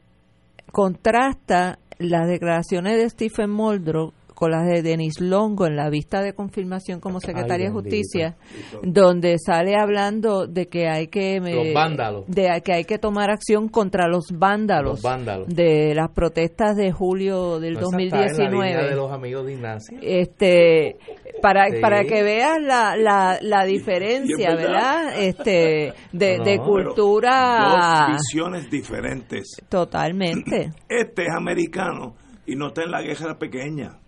contrasta 0.71 1.79
las 1.97 2.27
declaraciones 2.27 2.97
de 2.97 3.09
Stephen 3.09 3.49
Moldro 3.49 4.13
con 4.39 4.51
las 4.51 4.65
de 4.65 4.81
Denis 4.81 5.19
Longo 5.19 5.67
en 5.67 5.75
la 5.75 5.89
vista 5.89 6.21
de 6.21 6.31
confirmación 6.33 7.01
como 7.01 7.19
secretaria 7.19 7.65
de. 7.67 7.73
Justicia, 7.73 8.37
donde 8.83 9.35
sale 9.37 9.75
hablando 9.75 10.47
de 10.47 10.69
que 10.69 10.87
hay 10.87 11.07
que 11.07 11.41
me- 11.41 11.53
Los 11.55 11.73
vándalos. 11.73 12.23
de 12.27 12.61
que 12.63 12.71
hay 12.71 12.85
que 12.85 12.97
tomar 12.97 13.29
acción 13.31 13.67
contra 13.67 14.07
los 14.07 14.27
vándalos, 14.31 14.93
Los 14.93 15.01
vándalos. 15.01 15.47
de 15.49 15.93
las 15.93 16.11
protestas 16.11 16.77
de 16.77 16.93
julio 16.93 17.59
del 17.59 17.73
No, 17.73 17.79
esa 17.81 17.89
está 17.89 17.97
en 17.97 18.09
la 18.09 18.49
línea 18.49 18.77
2019 18.77 18.89
de 18.91 18.95
los 18.95 19.11
amigos 19.11 19.45
de 19.45 19.53
Ignacio. 19.53 19.97
este 20.01 20.95
para 21.41 21.69
Sí. 21.69 21.81
para 21.81 22.03
que 22.05 22.23
veas 22.23 22.61
la, 22.61 22.95
la, 22.95 23.39
la 23.41 23.65
diferencia 23.65 24.55
verdad. 24.55 25.05
verdad 25.05 25.19
este 25.21 25.93
de, 26.13 26.37
No, 26.37 26.43
de 26.45 26.57
no, 26.57 26.63
cultura 26.63 28.07
Dos 28.07 28.17
visiones 28.17 28.69
diferentes. 28.71 29.57
totalmente 29.67 30.71
Este 30.87 31.23
es 31.23 31.33
americano 31.35 32.15
y 32.45 32.55
no 32.55 32.67
está 32.69 32.83
en 32.83 32.91
la 32.91 33.01
guerra 33.01 33.37
pequeña. 33.37 33.99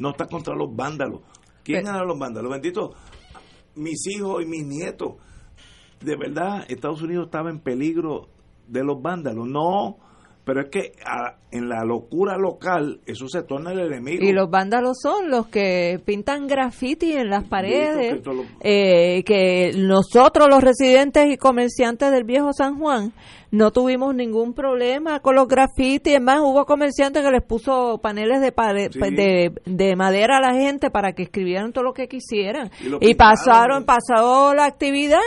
No 0.00 0.10
está 0.10 0.26
contra 0.26 0.54
los 0.56 0.74
vándalos. 0.74 1.20
¿Quién 1.62 1.84
gana 1.84 2.02
los 2.02 2.18
vándalos? 2.18 2.50
Bendito, 2.50 2.94
mis 3.76 4.04
hijos 4.08 4.42
y 4.42 4.46
mis 4.46 4.66
nietos. 4.66 5.14
De 6.02 6.16
verdad, 6.16 6.64
Estados 6.68 7.02
Unidos 7.02 7.26
estaba 7.26 7.50
en 7.50 7.60
peligro 7.60 8.28
de 8.66 8.82
los 8.82 9.00
vándalos. 9.02 9.46
No, 9.46 9.98
pero 10.44 10.62
es 10.62 10.68
que 10.70 10.92
en 11.52 11.68
la 11.68 11.84
locura 11.84 12.38
local 12.38 13.00
eso 13.04 13.28
se 13.28 13.42
torna 13.42 13.72
el 13.72 13.80
enemigo. 13.80 14.24
y 14.24 14.32
los 14.32 14.48
vándalos 14.48 14.96
son 15.02 15.28
los 15.30 15.48
que 15.48 16.00
pintan 16.04 16.46
graffiti 16.46 17.12
en 17.12 17.28
las 17.28 17.44
paredes 17.44 17.98
que 18.12 18.16
esto 18.16 18.32
lo- 18.32 18.44
eh, 18.62 19.22
que 19.24 19.72
nosotros 19.76 20.48
los 20.48 20.62
residentes 20.64 21.26
y 21.30 21.36
comerciantes 21.36 22.10
del 22.10 22.24
viejo 22.24 22.52
San 22.54 22.78
Juan 22.78 23.12
no 23.52 23.72
tuvimos 23.72 24.14
ningún 24.14 24.54
problema 24.54 25.20
con 25.20 25.34
los 25.34 25.48
grafitis, 25.48 26.14
es 26.14 26.20
más, 26.20 26.38
hubo 26.40 26.64
comerciantes 26.66 27.22
que 27.24 27.30
les 27.32 27.42
puso 27.42 27.98
paneles 28.00 28.40
de, 28.40 28.52
pare- 28.52 28.90
Sí. 28.92 29.00
de, 29.00 29.52
de 29.64 29.96
madera 29.96 30.36
a 30.36 30.40
la 30.40 30.54
gente 30.54 30.90
para 30.90 31.14
que 31.14 31.24
escribieran 31.24 31.72
todo 31.72 31.82
lo 31.82 31.92
que 31.92 32.06
quisieran. 32.06 32.70
Y 33.00 33.14
pasaron, 33.14 33.84
pasó 33.84 34.54
la 34.54 34.66
actividad 34.66 35.18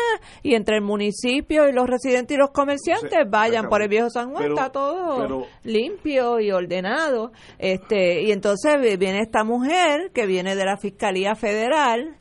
y 0.42 0.56
entre 0.56 0.78
el 0.78 0.84
municipio 0.84 1.68
y 1.68 1.74
los 1.74 1.86
residentes 1.88 2.36
y 2.36 2.40
los 2.40 2.52
comerciantes 2.52 3.10
Se- 3.12 3.24
vayan 3.30 3.68
por 3.68 3.82
el 3.82 3.90
viejo 3.90 4.10
San 4.10 4.30
Juan, 4.32 4.44
Pero- 4.44 4.56
está 4.56 4.70
todo 4.72 5.18
pero- 5.22 5.46
limpio 5.64 6.40
y 6.40 6.52
ordenado. 6.52 7.32
Este, 7.60 8.22
y 8.24 8.32
entonces 8.32 8.80
vi- 8.82 8.96
viene 8.96 9.20
esta 9.20 9.44
mujer 9.44 10.12
que 10.14 10.26
viene 10.26 10.56
de 10.56 10.64
la 10.66 10.78
Fiscalía 10.78 11.36
Federal 11.36 12.16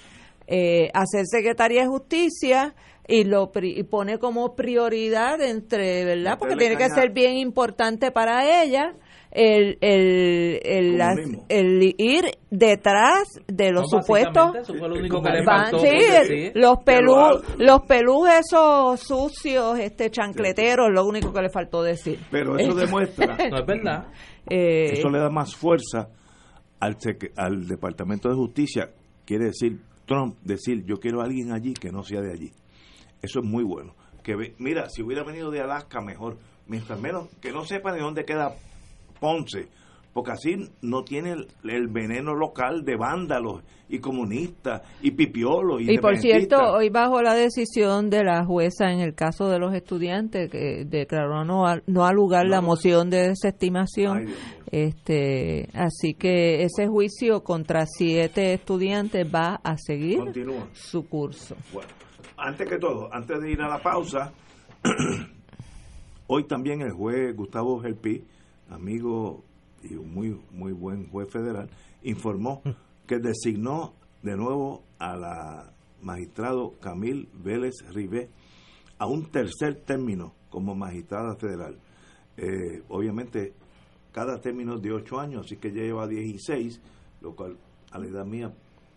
eh, 0.48 0.90
a 0.92 1.06
ser 1.06 1.26
secretaria 1.26 1.82
de 1.82 1.86
Justicia 1.88 2.74
y 3.08 3.24
lo 3.24 3.50
pri- 3.50 3.74
y 3.78 3.82
pone 3.82 4.18
como 4.18 4.54
prioridad 4.54 5.40
entre, 5.42 6.04
¿verdad? 6.04 6.38
Porque 6.38 6.56
tiene 6.56 6.76
que 6.76 6.88
ser 6.88 7.10
bien 7.12 7.36
importante 7.36 8.10
para 8.12 8.62
ella 8.62 8.94
el, 9.32 9.78
el, 9.80 10.60
el, 10.62 10.98
las- 10.98 11.16
Comunismo. 11.16 11.46
el 11.48 11.94
ir 11.98 12.24
detrás 12.50 13.24
de 13.48 13.72
los 13.72 13.90
No, 13.92 14.00
supuestos 14.00 14.34
básicamente 14.34 14.58
Eso 14.60 14.74
fue 14.78 14.88
lo 14.88 14.94
único 14.96 15.22
que 15.22 15.30
le 15.30 15.44
Van- 15.44 15.62
faltó. 15.70 15.78
sí, 15.80 15.86
por 15.86 15.96
el- 15.96 16.28
decir. 16.28 16.52
los 16.54 16.78
pelú, 16.84 17.14
los 17.58 17.80
pelús 17.82 18.28
esos 18.28 19.00
sucios, 19.00 19.78
este 19.78 20.10
chancleteros, 20.10 20.88
lo 20.92 21.04
único 21.06 21.32
que 21.32 21.42
le 21.42 21.48
faltó 21.50 21.82
decir. 21.82 22.18
Pero 22.30 22.56
eso 22.58 22.74
demuestra, 22.74 23.36
No 23.50 23.58
es 23.58 23.66
verdad. 23.66 24.06
Eh, 24.48 24.92
eso 24.92 25.08
le 25.08 25.18
da 25.18 25.30
más 25.30 25.56
fuerza 25.56 26.08
al, 26.78 26.96
al 27.36 27.66
Departamento 27.66 28.28
de 28.28 28.34
Justicia. 28.36 28.90
Quiere 29.24 29.46
decir, 29.46 29.80
Trump, 30.06 30.36
decir, 30.42 30.84
yo 30.84 30.96
quiero 30.98 31.20
a 31.20 31.24
alguien 31.24 31.52
allí 31.52 31.74
que 31.74 31.90
no 31.90 32.02
sea 32.02 32.20
de 32.20 32.32
allí. 32.32 32.50
Eso 33.22 33.38
es 33.40 33.44
muy 33.44 33.64
bueno. 33.64 33.94
Que 34.22 34.36
mira, 34.58 34.88
si 34.88 35.02
hubiera 35.02 35.24
venido 35.24 35.50
de 35.50 35.60
Alaska, 35.60 36.00
mejor. 36.00 36.36
Mientras 36.66 37.00
menos, 37.00 37.28
que 37.40 37.50
no 37.52 37.64
sepa 37.64 37.92
de 37.92 38.00
dónde 38.00 38.24
queda 38.24 38.54
Ponce. 39.20 39.68
Porque 40.12 40.32
así 40.32 40.56
no 40.82 41.04
tiene 41.04 41.32
el, 41.32 41.48
el 41.64 41.88
veneno 41.88 42.34
local 42.34 42.84
de 42.84 42.96
vándalos 42.96 43.62
y 43.88 43.98
comunistas 43.98 44.82
y 45.00 45.10
pipiolos. 45.12 45.80
Y, 45.80 45.94
Y 45.94 45.98
por 45.98 46.18
cierto, 46.18 46.56
hoy 46.74 46.90
bajo 46.90 47.22
la 47.22 47.34
decisión 47.34 48.10
de 48.10 48.22
la 48.22 48.44
jueza 48.44 48.90
en 48.92 49.00
el 49.00 49.14
caso 49.14 49.48
de 49.48 49.58
los 49.58 49.74
estudiantes 49.74 50.50
que 50.50 50.84
declaró 50.86 51.44
no 51.44 51.66
a, 51.66 51.80
no 51.86 52.04
a 52.04 52.12
lugar 52.12 52.46
la 52.46 52.60
moción 52.60 53.08
de 53.08 53.28
desestimación, 53.28 54.26
Ay, 54.28 54.34
este, 54.70 55.68
así 55.74 56.14
que 56.14 56.62
ese 56.62 56.88
juicio 56.88 57.42
contra 57.42 57.84
siete 57.86 58.52
estudiantes 58.54 59.26
va 59.26 59.60
a 59.64 59.76
seguir 59.78 60.18
Continúa. 60.18 60.68
su 60.72 61.06
curso. 61.08 61.56
Bueno, 61.72 61.88
antes 62.42 62.68
que 62.68 62.78
todo, 62.78 63.08
antes 63.12 63.40
de 63.40 63.52
ir 63.52 63.62
a 63.62 63.68
la 63.68 63.80
pausa, 63.80 64.32
hoy 66.26 66.44
también 66.44 66.80
el 66.82 66.92
juez 66.92 67.34
Gustavo 67.36 67.80
Gelpi, 67.80 68.24
amigo 68.68 69.44
y 69.82 69.94
un 69.94 70.12
muy 70.12 70.40
muy 70.50 70.72
buen 70.72 71.08
juez 71.08 71.30
federal, 71.30 71.70
informó 72.02 72.62
que 73.06 73.18
designó 73.18 73.94
de 74.22 74.36
nuevo 74.36 74.82
a 74.98 75.16
la 75.16 75.72
magistrado 76.00 76.74
Camil 76.80 77.28
Vélez 77.32 77.74
Ribé 77.92 78.28
a 78.98 79.06
un 79.06 79.30
tercer 79.30 79.82
término 79.84 80.34
como 80.50 80.74
magistrada 80.74 81.36
federal. 81.36 81.78
Eh, 82.36 82.82
obviamente, 82.88 83.54
cada 84.10 84.40
término 84.40 84.76
es 84.76 84.82
de 84.82 84.92
ocho 84.92 85.20
años, 85.20 85.46
así 85.46 85.58
que 85.58 85.72
ya 85.72 85.82
lleva 85.82 86.08
16, 86.08 86.80
lo 87.20 87.36
cual 87.36 87.56
a 87.92 87.98
la 87.98 88.06
edad 88.06 88.24
mía 88.24 88.52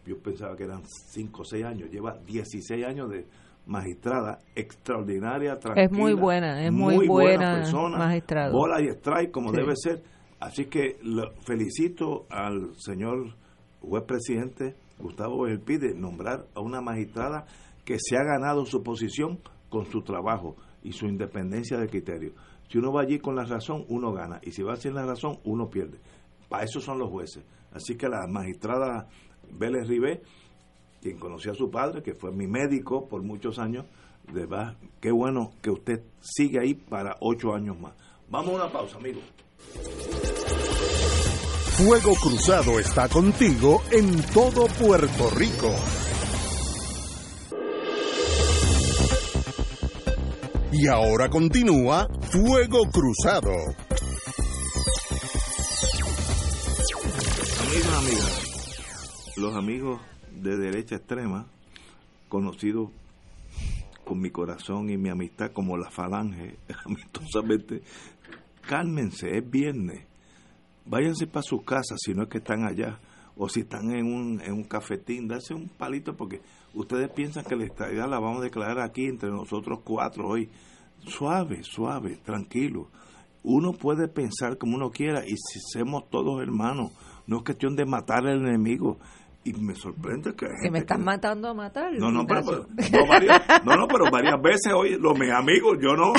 yo 0.05 0.17
pensaba 0.19 0.55
que 0.55 0.63
eran 0.63 0.83
5 0.85 1.41
o 1.41 1.45
6 1.45 1.65
años, 1.65 1.89
lleva 1.91 2.17
16 2.25 2.85
años 2.85 3.09
de 3.09 3.25
magistrada 3.65 4.39
extraordinaria, 4.55 5.57
tranquila. 5.59 5.85
Es 5.85 5.91
muy 5.91 6.13
buena, 6.13 6.63
es 6.65 6.71
muy 6.71 7.07
buena 7.07 7.55
persona, 7.55 7.97
magistrada. 7.97 8.51
Bola 8.51 8.81
y 8.81 8.87
strike 8.89 9.31
como 9.31 9.49
Sí. 9.51 9.57
debe 9.57 9.73
ser. 9.75 10.03
Así 10.39 10.65
que 10.65 10.97
lo 11.01 11.31
felicito 11.41 12.25
al 12.29 12.75
señor 12.77 13.33
juez 13.81 14.03
presidente 14.03 14.75
Gustavo 14.99 15.45
Gelpi 15.47 15.77
de 15.77 15.93
nombrar 15.95 16.45
a 16.53 16.59
una 16.61 16.81
magistrada 16.81 17.45
que 17.83 17.97
se 17.99 18.15
ha 18.17 18.23
ganado 18.23 18.65
su 18.65 18.83
posición 18.83 19.39
con 19.69 19.85
su 19.85 20.01
trabajo 20.03 20.55
y 20.83 20.91
su 20.91 21.05
independencia 21.07 21.77
de 21.77 21.87
criterio. 21.87 22.33
Si 22.69 22.77
uno 22.77 22.91
va 22.91 23.01
allí 23.01 23.19
con 23.19 23.35
la 23.35 23.43
razón, 23.45 23.85
uno 23.89 24.11
gana. 24.13 24.39
Y 24.43 24.51
si 24.51 24.61
va 24.63 24.75
sin 24.75 24.93
la 24.95 25.05
razón, 25.05 25.39
uno 25.43 25.69
pierde. 25.69 25.99
Para 26.49 26.63
eso 26.63 26.79
son 26.79 26.99
los 26.99 27.09
jueces. 27.09 27.43
Así 27.71 27.95
que 27.95 28.07
la 28.07 28.25
magistrada 28.27 29.07
Vélez 29.51 29.87
Ribé, 29.87 30.21
quien 31.01 31.17
conocía 31.17 31.51
a 31.51 31.55
su 31.55 31.69
padre, 31.69 32.01
que 32.01 32.13
fue 32.13 32.31
mi 32.31 32.47
médico 32.47 33.07
por 33.07 33.21
muchos 33.21 33.59
años, 33.59 33.85
de 34.31 34.45
verdad, 34.45 34.75
qué 34.99 35.11
bueno 35.11 35.51
que 35.61 35.69
usted 35.69 36.01
sigue 36.19 36.59
ahí 36.59 36.73
para 36.73 37.17
ocho 37.19 37.53
años 37.53 37.79
más. 37.79 37.93
Vamos 38.29 38.53
a 38.53 38.55
una 38.55 38.71
pausa, 38.71 38.97
amigos. 38.97 39.23
Fuego 41.77 42.15
Cruzado 42.15 42.79
está 42.79 43.09
contigo 43.09 43.81
en 43.91 44.21
todo 44.33 44.65
Puerto 44.79 45.29
Rico. 45.31 45.69
Y 50.71 50.87
ahora 50.87 51.29
continúa 51.29 52.07
Fuego 52.31 52.89
Cruzado. 52.91 53.51
Amigos, 57.59 57.93
amigas, 57.97 58.44
los 59.37 59.53
amigos 59.55 60.01
de 60.31 60.57
derecha 60.57 60.95
extrema, 60.95 61.45
conocidos 62.29 62.89
con 64.05 64.19
mi 64.19 64.29
corazón 64.29 64.89
y 64.89 64.97
mi 64.97 65.09
amistad 65.09 65.51
como 65.51 65.77
la 65.77 65.89
falange, 65.89 66.57
amistosamente, 66.85 67.81
cálmense, 68.61 69.37
es 69.37 69.49
viernes. 69.49 70.05
Váyanse 70.85 71.27
para 71.27 71.41
sus 71.41 71.63
casas 71.63 71.99
si 71.99 72.13
no 72.13 72.23
es 72.23 72.29
que 72.29 72.37
están 72.37 72.65
allá, 72.65 72.99
o 73.35 73.49
si 73.49 73.61
están 73.61 73.91
en 73.91 74.05
un, 74.05 74.41
en 74.41 74.53
un 74.53 74.63
cafetín, 74.63 75.27
darse 75.27 75.53
un 75.53 75.67
palito 75.67 76.15
porque 76.15 76.41
ustedes 76.73 77.09
piensan 77.09 77.43
que 77.43 77.55
la 77.55 77.65
estadía 77.65 78.07
la 78.07 78.19
vamos 78.19 78.39
a 78.39 78.45
declarar 78.45 78.79
aquí 78.79 79.05
entre 79.05 79.29
nosotros 79.29 79.79
cuatro 79.83 80.27
hoy. 80.27 80.49
Suave, 80.99 81.61
suave, 81.63 82.17
tranquilo. 82.23 82.87
Uno 83.43 83.73
puede 83.73 84.07
pensar 84.07 84.57
como 84.57 84.75
uno 84.75 84.89
quiera 84.89 85.25
y 85.27 85.35
si 85.35 85.59
somos 85.59 86.09
todos 86.09 86.41
hermanos, 86.41 86.91
no 87.27 87.37
es 87.37 87.43
cuestión 87.43 87.75
de 87.75 87.85
matar 87.85 88.25
al 88.25 88.45
enemigo. 88.47 88.99
Y 89.47 89.53
me 89.61 89.75
sorprende 89.75 90.33
que... 90.35 90.47
hay 90.47 90.51
Que 90.63 90.71
me 90.71 90.79
están 90.79 91.03
matando 91.03 91.47
a 91.49 91.53
matar. 91.53 91.91
no, 91.93 92.09
no, 92.11 92.25
pero, 92.25 92.41
no, 92.41 93.07
varias, 93.07 93.41
no, 93.63 93.75
no, 93.75 93.87
pero 93.87 94.05
varias 94.11 94.41
veces, 94.41 94.73
oye, 94.75 94.97
los 94.99 95.17
mis 95.19 95.31
amigos, 95.31 95.77
yo 95.79 95.95
no. 95.95 96.13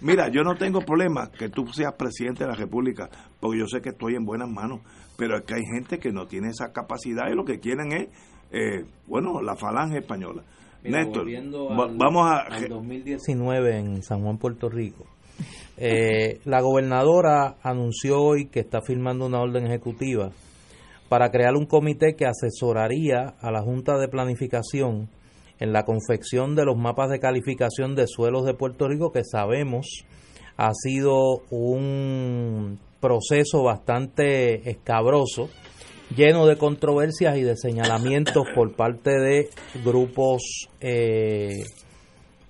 Mira, 0.00 0.28
yo 0.28 0.42
no 0.42 0.56
tengo 0.56 0.80
problema 0.80 1.30
que 1.30 1.48
tú 1.48 1.66
seas 1.68 1.94
presidente 1.94 2.42
de 2.42 2.50
la 2.50 2.56
República, 2.56 3.08
porque 3.38 3.60
yo 3.60 3.66
sé 3.68 3.80
que 3.80 3.90
estoy 3.90 4.16
en 4.16 4.24
buenas 4.24 4.48
manos, 4.50 4.80
pero 5.16 5.36
es 5.36 5.44
que 5.44 5.54
hay 5.54 5.62
gente 5.72 6.00
que 6.00 6.10
no 6.10 6.26
tiene 6.26 6.48
esa 6.48 6.72
capacidad 6.72 7.30
y 7.30 7.36
lo 7.36 7.44
que 7.44 7.60
quieren 7.60 7.92
es, 7.92 8.08
eh, 8.50 8.84
bueno, 9.06 9.40
la 9.40 9.54
falange 9.54 9.98
española. 9.98 10.42
Mira, 10.82 11.04
Néstor, 11.04 11.28
al- 11.28 11.96
vamos 11.96 12.26
a... 12.28 12.38
al 12.40 12.68
2019 12.68 13.78
en 13.78 14.02
San 14.02 14.20
Juan, 14.22 14.38
Puerto 14.38 14.68
Rico. 14.68 15.06
Eh, 15.76 16.40
la 16.44 16.60
gobernadora 16.60 17.54
anunció 17.62 18.20
hoy 18.20 18.46
que 18.46 18.58
está 18.60 18.80
firmando 18.82 19.26
una 19.26 19.40
orden 19.40 19.64
ejecutiva 19.66 20.30
para 21.12 21.30
crear 21.30 21.56
un 21.56 21.66
comité 21.66 22.16
que 22.16 22.24
asesoraría 22.24 23.34
a 23.38 23.50
la 23.50 23.60
Junta 23.60 23.98
de 23.98 24.08
Planificación 24.08 25.10
en 25.60 25.74
la 25.74 25.84
confección 25.84 26.56
de 26.56 26.64
los 26.64 26.78
mapas 26.78 27.10
de 27.10 27.20
calificación 27.20 27.94
de 27.94 28.06
suelos 28.06 28.46
de 28.46 28.54
Puerto 28.54 28.88
Rico, 28.88 29.12
que 29.12 29.22
sabemos 29.22 30.06
ha 30.56 30.72
sido 30.72 31.42
un 31.50 32.78
proceso 32.98 33.62
bastante 33.62 34.70
escabroso, 34.70 35.50
lleno 36.16 36.46
de 36.46 36.56
controversias 36.56 37.36
y 37.36 37.42
de 37.42 37.58
señalamientos 37.58 38.46
por 38.54 38.74
parte 38.74 39.10
de 39.10 39.50
grupos 39.84 40.40
eh, 40.80 41.62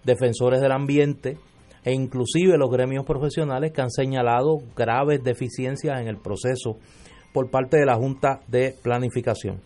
defensores 0.04 0.60
del 0.60 0.70
ambiente 0.70 1.36
e 1.84 1.92
inclusive 1.92 2.56
los 2.58 2.70
gremios 2.70 3.04
profesionales 3.04 3.72
que 3.72 3.82
han 3.82 3.90
señalado 3.90 4.58
graves 4.76 5.24
deficiencias 5.24 6.00
en 6.00 6.06
el 6.06 6.18
proceso 6.18 6.78
por 7.32 7.50
parte 7.50 7.78
de 7.78 7.86
la 7.86 7.96
Junta 7.96 8.40
de 8.48 8.74
Planificación. 8.82 9.60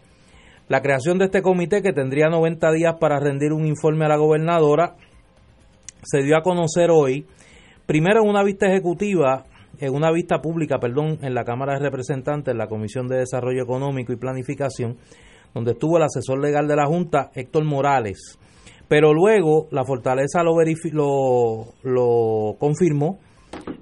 La 0.68 0.82
creación 0.82 1.18
de 1.18 1.26
este 1.26 1.42
comité, 1.42 1.82
que 1.82 1.92
tendría 1.92 2.28
90 2.28 2.72
días 2.72 2.94
para 2.98 3.20
rendir 3.20 3.52
un 3.52 3.66
informe 3.66 4.04
a 4.04 4.08
la 4.08 4.16
gobernadora, 4.16 4.96
se 6.02 6.22
dio 6.22 6.36
a 6.36 6.42
conocer 6.42 6.90
hoy, 6.90 7.26
primero 7.86 8.22
en 8.22 8.28
una 8.28 8.42
vista 8.42 8.66
ejecutiva, 8.66 9.44
en 9.78 9.94
una 9.94 10.10
vista 10.10 10.40
pública, 10.40 10.78
perdón, 10.78 11.18
en 11.22 11.34
la 11.34 11.44
Cámara 11.44 11.74
de 11.74 11.80
Representantes, 11.80 12.52
en 12.52 12.58
la 12.58 12.66
Comisión 12.66 13.06
de 13.06 13.18
Desarrollo 13.18 13.62
Económico 13.62 14.12
y 14.12 14.16
Planificación, 14.16 14.96
donde 15.54 15.72
estuvo 15.72 15.98
el 15.98 16.04
asesor 16.04 16.40
legal 16.40 16.66
de 16.66 16.76
la 16.76 16.86
Junta, 16.86 17.30
Héctor 17.34 17.64
Morales. 17.64 18.38
Pero 18.88 19.12
luego 19.12 19.68
la 19.70 19.84
Fortaleza 19.84 20.42
lo, 20.42 20.54
lo, 20.92 21.74
lo 21.82 22.56
confirmó 22.58 23.18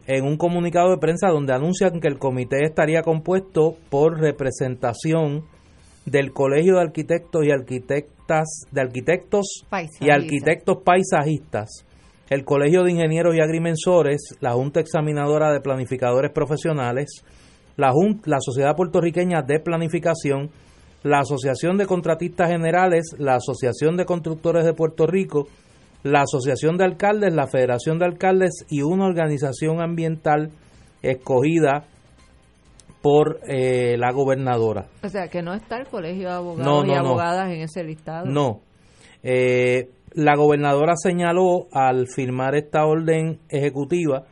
en 0.07 0.25
un 0.25 0.37
comunicado 0.37 0.91
de 0.91 0.99
prensa 0.99 1.29
donde 1.29 1.55
anuncian 1.55 2.01
que 2.01 2.09
el 2.09 2.19
comité 2.19 2.65
estaría 2.65 3.03
compuesto 3.03 3.77
por 3.91 4.19
representación 4.19 5.45
del 6.05 6.33
Colegio 6.33 6.75
de 6.75 6.83
Arquitectos 6.83 7.45
y 7.45 7.51
Arquitectas 7.51 8.67
de 8.71 8.81
Arquitectos 8.81 9.65
y 10.01 10.11
Arquitectos 10.11 10.79
Paisajistas, 10.85 11.87
el 12.31 12.45
Colegio 12.45 12.83
de 12.83 12.93
Ingenieros 12.93 13.35
y 13.35 13.41
Agrimensores, 13.41 14.37
la 14.41 14.53
Junta 14.53 14.81
Examinadora 14.81 15.53
de 15.53 15.61
Planificadores 15.61 16.31
Profesionales, 16.33 17.25
la, 17.77 17.91
Junta, 17.91 18.31
la 18.31 18.39
Sociedad 18.41 18.77
Puertorriqueña 18.77 19.43
de 19.43 19.61
Planificación, 19.61 20.51
la 21.03 21.21
Asociación 21.21 21.77
de 21.77 21.87
Contratistas 21.87 22.51
Generales, 22.51 23.15
la 23.19 23.37
Asociación 23.37 23.97
de 23.97 24.07
Constructores 24.07 24.65
de 24.65 24.75
Puerto 24.75 25.07
Rico, 25.07 25.49
la 26.05 26.21
Asociación 26.23 26.77
de 26.77 26.85
Alcaldes, 26.85 27.35
la 27.35 27.47
Federación 27.49 27.99
de 27.99 28.05
Alcaldes 28.05 28.65
y 28.69 28.83
una 28.83 29.07
organización 29.07 29.81
ambiental 29.81 30.51
escogida 31.03 31.85
por 33.03 33.41
eh, 33.49 33.97
la 33.99 34.13
gobernadora. 34.13 34.87
O 35.03 35.09
sea, 35.09 35.29
que 35.29 35.43
no 35.43 35.55
está 35.55 35.79
el 35.79 35.89
Colegio 35.89 36.29
de 36.29 36.35
Abogados 36.35 36.87
y 36.87 36.93
Abogadas 36.93 37.51
en 37.51 37.63
ese 37.63 37.83
listado. 37.83 38.27
No. 38.27 38.61
Eh, 39.23 39.91
la 40.13 40.37
gobernadora 40.37 40.95
señaló 40.97 41.67
al 41.73 42.07
firmar 42.07 42.55
esta 42.55 42.85
orden 42.85 43.41
ejecutiva 43.49 44.25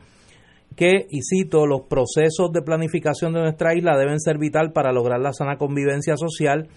que, 0.75 1.07
y 1.09 1.21
cito, 1.21 1.65
los 1.65 1.81
procesos 1.87 2.51
de 2.51 2.61
planificación 2.61 3.33
de 3.33 3.41
nuestra 3.41 3.75
isla 3.75 3.97
deben 3.97 4.19
ser 4.19 4.37
vital 4.37 4.71
para 4.73 4.91
lograr 4.91 5.19
la 5.19 5.33
sana 5.33 5.57
convivencia 5.57 6.17
social 6.17 6.67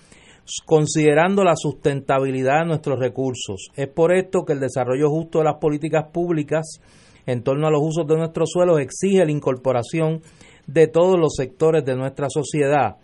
considerando 0.65 1.45
la 1.45 1.57
sustentabilidad 1.57 2.61
de 2.61 2.67
nuestros 2.67 2.99
recursos. 2.99 3.69
Es 3.75 3.89
por 3.89 4.15
esto 4.15 4.45
que 4.45 4.53
el 4.53 4.61
desarrollo 4.61 5.11
justo 5.11 5.39
de 5.39 5.45
las 5.45 5.57
políticas 5.57 6.07
públicas 6.13 6.81
en 7.27 7.43
torno 7.43 7.67
a 7.67 7.71
los 7.71 7.83
usos 7.83 8.07
de 8.07 8.17
nuestros 8.17 8.51
suelos 8.53 8.81
exige 8.81 9.25
la 9.25 9.33
incorporación 9.33 10.21
de 10.67 10.87
todos 10.87 11.19
los 11.19 11.35
sectores 11.37 11.85
de 11.85 11.97
nuestra 11.97 12.29
sociedad. 12.31 12.97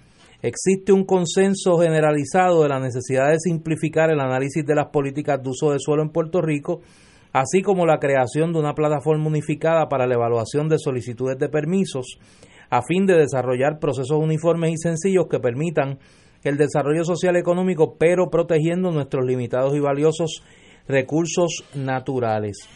Existe 0.43 0.93
un 0.93 1.05
consenso 1.05 1.79
generalizado 1.79 2.63
de 2.63 2.69
la 2.69 2.81
necesidad 2.81 3.31
de 3.31 3.39
simplificar 3.39 4.11
el 4.11 4.21
análisis 4.21 4.65
de 4.65 4.75
las 4.75 4.89
políticas 4.89 5.43
de 5.43 5.51
uso 5.51 5.71
de 5.71 5.79
suelo 5.79 6.03
en 6.03 6.11
Puerto 6.11 6.41
Rico, 6.41 6.81
así 7.33 7.63
como 7.63 7.87
la 7.87 7.99
creación 7.99 8.53
de 8.53 8.59
una 8.59 8.75
plataforma 8.75 9.27
unificada 9.27 9.89
para 9.89 10.07
la 10.07 10.15
evaluación 10.15 10.69
de 10.69 10.79
solicitudes 10.79 11.39
de 11.39 11.49
permisos, 11.49 12.19
a 12.71 12.83
fin 12.83 13.07
de 13.07 13.15
desarrollar 13.15 13.79
procesos 13.79 14.19
uniformes 14.19 14.73
y 14.73 14.79
sencillos 14.79 15.27
que 15.31 15.39
permitan 15.39 15.99
el 16.45 16.57
desarrollo 16.57 17.05
social 17.05 17.37
económico, 17.37 17.97
pero 17.99 18.31
protegiendo 18.31 18.91
nuestros 18.91 19.25
limitados 19.25 19.75
y 19.77 19.81
valiosos 19.81 20.43
recursos 20.89 21.65
naturales. 21.75 22.69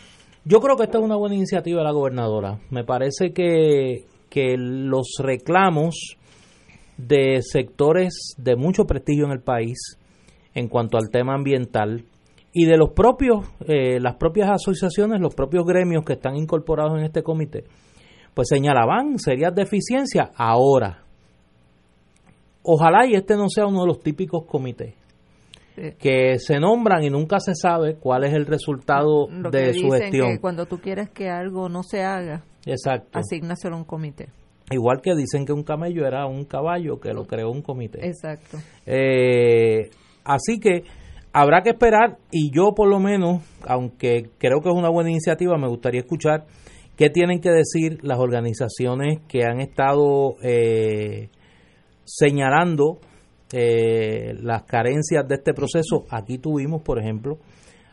Yo 0.45 0.61
creo 0.61 0.77
que 0.77 0.85
esta 0.85 0.99
es 0.99 1.05
una 1.05 1.17
buena 1.17 1.35
iniciativa 1.35 1.79
de 1.81 1.85
la 1.85 1.93
gobernadora. 1.93 2.61
Me 2.71 2.85
parece 2.85 3.33
que, 3.33 4.05
que 4.31 4.57
los 4.57 5.17
reclamos 5.19 6.17
de 6.97 7.41
sectores 7.43 8.35
de 8.39 8.57
mucho 8.57 8.85
prestigio 8.85 9.25
en 9.27 9.33
el 9.33 9.41
país 9.41 9.99
en 10.55 10.69
cuanto 10.69 10.97
al 10.97 11.11
tema 11.11 11.35
ambiental 11.35 12.05
y 12.53 12.65
de 12.65 12.79
los 12.79 12.91
propios 12.91 13.45
eh, 13.67 14.01
las 14.01 14.17
propias 14.17 14.49
asociaciones 14.51 15.21
los 15.21 15.35
propios 15.35 15.67
gremios 15.67 16.05
que 16.05 16.15
están 16.15 16.37
incorporados 16.37 16.99
en 16.99 17.05
este 17.05 17.23
comité 17.23 17.65
pues 18.33 18.49
señalaban 18.49 19.19
serias 19.19 19.55
deficiencias 19.55 20.31
ahora 20.37 21.06
Ojalá 22.69 23.07
y 23.07 23.15
este 23.15 23.37
no 23.37 23.49
sea 23.49 23.67
uno 23.67 23.83
de 23.83 23.87
los 23.87 24.01
típicos 24.01 24.45
comités 24.45 24.95
que 25.99 26.39
se 26.39 26.59
nombran 26.59 27.05
y 27.05 27.11
nunca 27.11 27.39
se 27.39 27.55
sabe 27.55 27.97
cuál 27.97 28.25
es 28.25 28.33
el 28.33 28.47
resultado 28.47 29.27
de 29.51 29.75
su 29.75 29.91
gestión. 29.91 30.33
Que 30.33 30.41
cuando 30.41 30.67
tú 30.67 30.79
quieres 30.79 31.11
que 31.11 31.29
algo 31.29 31.69
no 31.69 31.83
se 31.83 32.03
haga, 32.03 32.45
Exacto. 32.65 33.19
a 33.19 33.77
un 33.77 33.85
comité. 33.85 34.29
Igual 34.71 35.01
que 35.01 35.15
dicen 35.15 35.45
que 35.45 35.53
un 35.53 35.63
camello 35.63 36.07
era 36.07 36.27
un 36.27 36.45
caballo 36.45 36.99
que 36.99 37.13
lo 37.13 37.27
creó 37.27 37.51
un 37.51 37.63
comité. 37.63 38.05
Exacto. 38.07 38.59
Eh, 38.85 39.91
así 40.25 40.59
que 40.59 40.83
habrá 41.33 41.63
que 41.63 41.71
esperar 41.71 42.19
y 42.33 42.51
yo 42.53 42.73
por 42.75 42.89
lo 42.89 42.99
menos, 42.99 43.43
aunque 43.67 44.31
creo 44.39 44.61
que 44.63 44.71
es 44.71 44.75
una 44.75 44.89
buena 44.89 45.11
iniciativa, 45.11 45.57
me 45.59 45.69
gustaría 45.69 46.01
escuchar 46.01 46.47
qué 46.97 47.11
tienen 47.11 47.41
que 47.41 47.51
decir 47.51 47.99
las 48.03 48.19
organizaciones 48.19 49.21
que 49.29 49.45
han 49.45 49.61
estado 49.61 50.37
eh, 50.43 51.29
señalando 52.07 52.99
eh, 53.53 54.35
las 54.41 54.63
carencias 54.63 55.27
de 55.29 55.35
este 55.35 55.53
proceso. 55.53 56.07
Aquí 56.11 56.39
tuvimos, 56.39 56.83
por 56.83 56.99
ejemplo, 56.99 57.39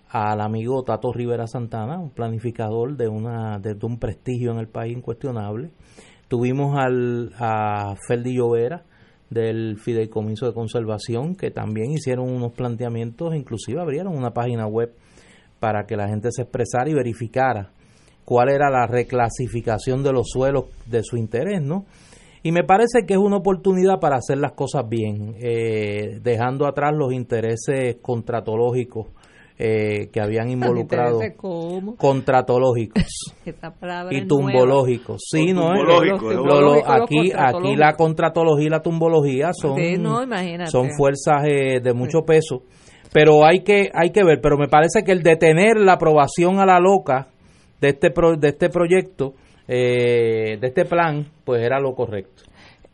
al 0.10 0.42
amigo 0.42 0.84
Tato 0.84 1.12
Rivera 1.12 1.48
Santana, 1.48 2.00
un 2.00 2.12
planificador 2.12 2.96
de, 2.96 3.08
una, 3.08 3.60
de, 3.60 3.76
un 3.82 3.98
prestigio 4.00 4.52
en 4.52 4.60
el 4.60 4.68
país 4.68 4.96
incuestionable. 4.96 5.72
Tuvimos 6.28 6.78
al, 6.78 7.34
a 7.40 7.96
Ferdi 8.08 8.36
Llovera 8.36 8.84
del 9.30 9.78
Fideicomiso 9.80 10.46
de 10.46 10.54
Conservación, 10.54 11.36
que 11.36 11.50
también 11.50 11.92
hicieron 11.92 12.30
unos 12.30 12.54
planteamientos, 12.54 13.36
inclusive 13.36 13.82
abrieron 13.82 14.16
una 14.16 14.32
página 14.32 14.68
web 14.68 14.94
para 15.60 15.86
que 15.86 15.96
la 15.96 16.08
gente 16.08 16.30
se 16.32 16.44
expresara 16.44 16.90
y 16.90 16.94
verificara 16.94 17.72
cuál 18.26 18.50
era 18.50 18.70
la 18.70 18.86
reclasificación 18.86 20.04
de 20.04 20.12
los 20.12 20.30
suelos 20.30 20.66
de 20.86 21.02
su 21.04 21.18
interés, 21.18 21.62
¿no? 21.62 21.86
Y 22.46 22.52
me 22.52 22.66
parece 22.66 23.06
que 23.08 23.14
es 23.14 23.20
una 23.20 23.38
oportunidad 23.38 24.00
para 24.02 24.18
hacer 24.18 24.38
las 24.38 24.52
cosas 24.52 24.88
bien, 24.90 25.36
eh, 25.40 26.20
dejando 26.22 26.68
atrás 26.68 26.92
los 26.94 27.14
intereses 27.14 27.96
contratológicos 28.02 29.08
eh, 29.58 30.10
que 30.12 30.20
habían 30.20 30.50
involucrado. 30.52 31.22
Contratológicos. 31.98 33.34
y 34.12 34.28
tumbológicos. 34.28 35.22
Sí, 35.26 35.54
¿no 35.54 35.72
es? 35.74 36.84
aquí, 36.86 37.32
aquí 37.34 37.78
la 37.78 37.94
contratología 37.94 38.68
y 38.68 38.70
la 38.70 38.82
tumbología 38.82 39.52
son, 39.54 39.78
son 40.66 40.90
fuerzas 40.98 41.46
eh, 41.48 41.80
de 41.82 41.94
mucho 41.94 42.24
peso. 42.24 42.64
Pero 43.14 43.46
hay 43.46 43.64
que, 43.64 43.90
hay 43.94 44.10
que 44.10 44.24
ver, 44.26 44.42
pero 44.42 44.58
me 44.58 44.68
parece 44.68 45.04
que 45.06 45.14
el 45.14 45.24
detener 45.24 45.78
la 45.78 45.94
aprobación 45.94 46.60
a 46.60 46.66
la 46.66 46.80
loca 46.80 47.28
de 47.80 47.90
este, 47.90 48.10
de 48.10 48.48
este 48.50 48.70
proyecto 48.70 49.36
eh, 49.68 50.58
de 50.60 50.68
este 50.68 50.86
plan, 50.86 51.28
pues 51.46 51.62
era 51.62 51.80
lo 51.80 51.96
correcto. 51.96 52.44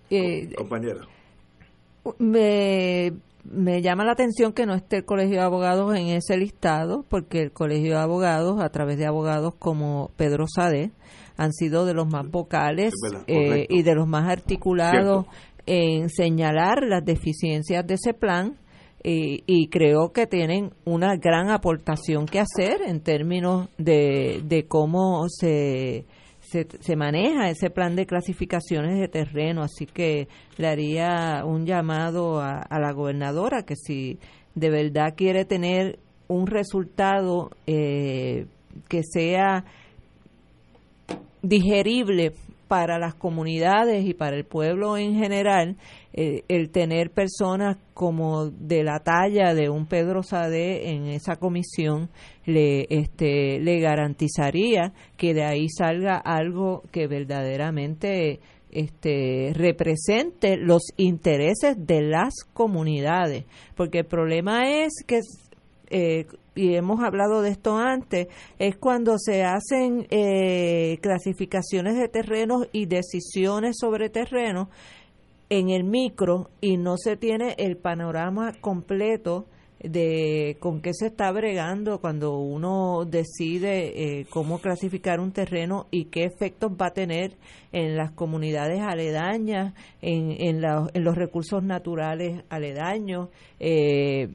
Eh, 0.09 0.49
Compañera. 0.55 1.01
Me, 2.17 3.11
me 3.43 3.82
llama 3.82 4.03
la 4.03 4.13
atención 4.13 4.53
que 4.53 4.65
no 4.65 4.74
esté 4.74 4.97
el 4.97 5.05
Colegio 5.05 5.38
de 5.38 5.43
Abogados 5.43 5.95
en 5.95 6.07
ese 6.07 6.38
listado, 6.38 7.05
porque 7.09 7.41
el 7.41 7.51
Colegio 7.51 7.95
de 7.95 8.01
Abogados, 8.01 8.61
a 8.61 8.70
través 8.70 8.97
de 8.97 9.05
abogados 9.05 9.53
como 9.57 10.11
Pedro 10.15 10.45
Sade, 10.47 10.91
han 11.38 11.53
sido 11.53 11.86
de 11.86 11.93
los 11.93 12.07
más 12.07 12.30
vocales 12.30 12.93
eh, 13.28 13.65
y 13.70 13.84
de 13.84 13.95
los 13.95 14.07
más 14.07 14.30
articulados 14.30 15.26
en 15.65 16.09
señalar 16.09 16.84
las 16.84 17.05
deficiencias 17.05 17.86
de 17.88 17.93
ese 17.95 18.13
plan. 18.13 18.57
Y, 19.01 19.43
y, 19.45 19.70
creo 19.70 20.11
que 20.11 20.28
tienen 20.28 20.74
una 20.84 21.15
gran 21.15 21.49
aportación 21.49 22.26
que 22.26 22.41
hacer 22.41 22.82
en 22.86 22.99
términos 22.99 23.70
de, 23.78 24.41
de 24.43 24.67
cómo 24.67 25.24
se 25.30 26.05
se, 26.50 26.95
maneja 26.95 27.50
ese 27.50 27.70
plan 27.70 27.95
de 27.95 28.06
clasificaciones 28.06 29.00
de 29.00 29.08
terreno, 29.08 29.62
así 29.62 29.86
que 29.86 30.28
le 30.58 30.68
haría 30.68 31.43
un 31.45 31.66
llamado 31.66 32.41
a, 32.41 32.68
la 32.70 32.91
gobernadora 32.91 33.64
que 33.64 33.76
si 33.76 34.20
de 34.56 34.70
verdad 34.70 35.14
quiere 35.16 35.45
tener 35.45 36.00
un 36.28 36.47
resultado 36.47 37.52
eh, 37.68 38.47
que 38.88 39.04
sea 39.04 39.66
digerible 41.41 42.34
para 42.68 43.00
las 43.00 43.16
comunidades 43.16 44.06
y 44.06 44.14
para 44.14 44.36
el 44.36 44.45
pueblo 44.45 44.97
en 44.97 45.16
general 45.16 45.78
eh, 46.22 46.43
el 46.49 46.70
tener 46.70 47.11
personas 47.11 47.78
como 47.93 48.47
de 48.47 48.84
la 48.84 48.99
talla 48.99 49.53
de 49.53 49.70
un 49.70 49.86
Pedro 49.86 50.22
Sade 50.22 50.89
en 50.89 51.05
esa 51.05 51.38
comisión 51.38 52.09
le 52.45 52.88
este 52.89 53.57
le 53.61 53.80
garantizaría 53.80 54.91
que 55.15 55.34
de 55.34 55.45
ahí 55.45 55.70
salga 55.70 56.17
algo 56.17 56.84
que 56.91 57.07
verdaderamente 57.07 58.41
este 58.70 59.53
represente 59.53 60.57
los 60.57 60.82
intereses 60.97 61.78
de 61.88 62.01
las 62.01 62.34
comunidades. 62.51 63.45
Porque 63.78 63.99
el 63.99 64.05
problema 64.05 64.84
es 64.84 64.91
que 65.07 65.22
eh, 65.89 66.26
y 66.53 66.76
hemos 66.76 67.01
hablado 67.01 67.41
de 67.41 67.51
esto 67.51 67.78
antes, 67.78 68.28
es 68.57 68.76
cuando 68.76 69.17
se 69.17 69.43
hacen 69.45 70.05
eh, 70.09 70.97
clasificaciones 71.01 71.95
de 71.95 72.09
terrenos 72.09 72.67
y 72.74 72.88
decisiones 72.88 73.78
sobre 73.80 74.09
terrenos 74.09 74.67
en 75.50 75.70
el 75.70 75.84
micro 75.84 76.50
y 76.62 76.78
no 76.78 76.95
se 76.97 77.18
tiene 77.18 77.56
el 77.58 77.78
panorama 77.78 78.54
completo 78.62 79.47
de 79.82 80.58
con 80.60 80.82
qué 80.82 80.93
se 80.93 81.08
está 81.08 81.32
bregando 81.32 82.00
cuando 82.00 82.38
uno 82.38 83.06
decide 83.06 84.20
eh, 84.20 84.26
cómo 84.30 84.60
clasificar 84.60 85.20
un 85.20 85.32
terreno 85.32 85.88
y 85.89 86.06
qué 86.06 86.26
efectos 86.26 86.72
va 86.74 86.88
a 86.88 86.93
tener 86.93 87.38
en 87.72 87.95
las 87.95 88.12
comunidades 88.12 88.82
aledañas, 88.82 89.74
en, 90.02 90.32
en, 90.32 90.62
los 90.62 91.16
recursos 91.16 91.64
naturales 91.64 92.43
aledaños. 92.50 93.30
Eh, 93.60 94.34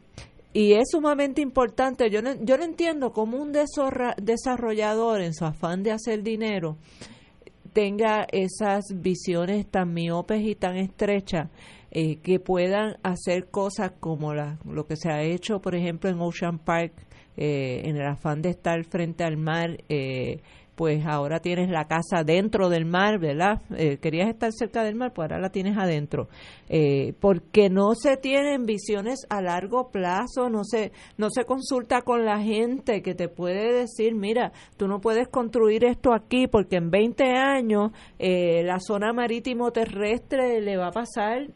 y 0.54 0.72
es 0.74 0.84
sumamente 0.90 1.42
importante, 1.42 2.08
yo 2.10 2.22
no, 2.22 2.32
yo 2.42 2.56
no 2.56 2.64
entiendo 2.64 3.12
cómo 3.12 3.38
un 3.38 3.52
desarrollador 3.52 5.20
en 5.20 5.34
su 5.34 5.44
afán 5.44 5.82
de 5.82 5.90
hacer 5.90 6.22
dinero 6.22 6.76
tenga 7.74 8.26
esas 8.30 8.84
visiones 8.94 9.66
tan 9.66 9.92
miopes 9.92 10.40
y 10.42 10.54
tan 10.54 10.76
estrechas 10.76 11.50
eh, 11.90 12.16
que 12.22 12.38
puedan 12.38 12.96
hacer 13.02 13.50
cosas 13.50 13.92
como 14.00 14.32
la, 14.32 14.58
lo 14.64 14.86
que 14.86 14.96
se 14.96 15.10
ha 15.10 15.22
hecho, 15.22 15.60
por 15.60 15.74
ejemplo, 15.74 16.08
en 16.08 16.20
Ocean 16.20 16.58
Park, 16.58 16.92
eh, 17.36 17.82
en 17.84 17.96
el 17.96 18.06
afán 18.06 18.42
de 18.42 18.50
estar 18.50 18.82
frente 18.84 19.24
al 19.24 19.36
mar, 19.36 19.82
eh, 19.88 20.40
pues 20.74 21.06
ahora 21.06 21.40
tienes 21.40 21.70
la 21.70 21.86
casa 21.86 22.24
dentro 22.24 22.68
del 22.68 22.84
mar, 22.84 23.18
¿verdad? 23.18 23.62
Eh, 23.76 23.98
querías 23.98 24.28
estar 24.28 24.50
cerca 24.52 24.82
del 24.82 24.96
mar, 24.96 25.12
pues 25.14 25.24
ahora 25.24 25.40
la 25.40 25.50
tienes 25.50 25.76
adentro. 25.78 26.28
Eh, 26.68 27.14
porque 27.20 27.70
no 27.70 27.94
se 27.94 28.16
tienen 28.16 28.64
visiones 28.64 29.26
a 29.28 29.40
largo 29.40 29.90
plazo, 29.90 30.48
no 30.50 30.64
se, 30.64 30.92
no 31.16 31.28
se 31.30 31.44
consulta 31.44 32.02
con 32.02 32.24
la 32.24 32.40
gente 32.40 33.02
que 33.02 33.14
te 33.14 33.28
puede 33.28 33.72
decir, 33.72 34.14
mira, 34.14 34.52
tú 34.76 34.88
no 34.88 35.00
puedes 35.00 35.28
construir 35.28 35.84
esto 35.84 36.12
aquí 36.12 36.48
porque 36.48 36.76
en 36.76 36.90
20 36.90 37.24
años 37.24 37.92
eh, 38.18 38.62
la 38.64 38.80
zona 38.80 39.12
marítimo 39.12 39.70
terrestre 39.70 40.60
le 40.60 40.76
va 40.76 40.88
a 40.88 40.92
pasar 40.92 41.48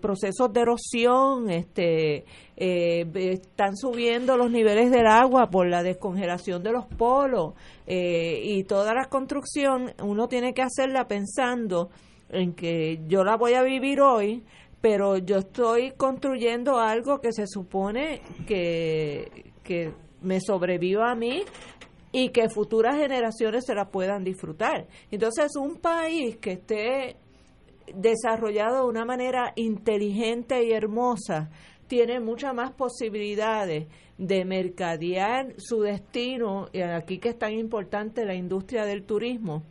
procesos 0.00 0.52
de 0.52 0.60
erosión, 0.60 1.50
este, 1.50 2.24
están 2.60 3.76
subiendo 3.76 4.36
los 4.36 4.50
niveles 4.50 4.90
del 4.90 5.06
agua 5.06 5.48
por 5.48 5.68
la 5.68 5.84
descongelación 5.84 6.60
de 6.62 6.72
los 6.72 6.86
polos 6.86 7.54
eh, 7.86 8.40
y 8.42 8.64
toda 8.64 8.92
la 8.94 9.04
construcción 9.04 9.92
uno 10.02 10.26
tiene 10.26 10.52
que 10.54 10.62
hacerla 10.62 11.06
pensando 11.06 11.90
en 12.30 12.54
que 12.54 13.00
yo 13.06 13.22
la 13.22 13.36
voy 13.36 13.54
a 13.54 13.62
vivir 13.62 14.00
hoy, 14.00 14.42
pero 14.80 15.18
yo 15.18 15.36
estoy 15.36 15.92
construyendo 15.92 16.80
algo 16.80 17.20
que 17.20 17.32
se 17.32 17.46
supone 17.46 18.22
que, 18.46 19.52
que 19.62 19.92
me 20.20 20.40
sobreviva 20.40 21.12
a 21.12 21.14
mí 21.14 21.44
y 22.10 22.30
que 22.30 22.48
futuras 22.48 22.96
generaciones 22.96 23.66
se 23.66 23.74
la 23.76 23.88
puedan 23.88 24.24
disfrutar. 24.24 24.88
Entonces, 25.12 25.54
un 25.56 25.76
país 25.76 26.38
que 26.38 26.52
esté 26.52 27.16
desarrollado 27.94 28.82
de 28.82 28.90
una 28.90 29.04
manera 29.04 29.52
inteligente 29.56 30.64
y 30.64 30.72
hermosa 30.72 31.50
tiene 31.88 32.20
muchas 32.20 32.54
más 32.54 32.72
posibilidades 32.72 33.88
de 34.18 34.44
mercadear 34.44 35.54
su 35.58 35.80
destino, 35.80 36.68
y 36.72 36.82
aquí 36.82 37.18
que 37.18 37.30
es 37.30 37.38
tan 37.38 37.52
importante 37.52 38.24
la 38.24 38.34
industria 38.34 38.84
del 38.84 39.04
turismo, 39.04 39.62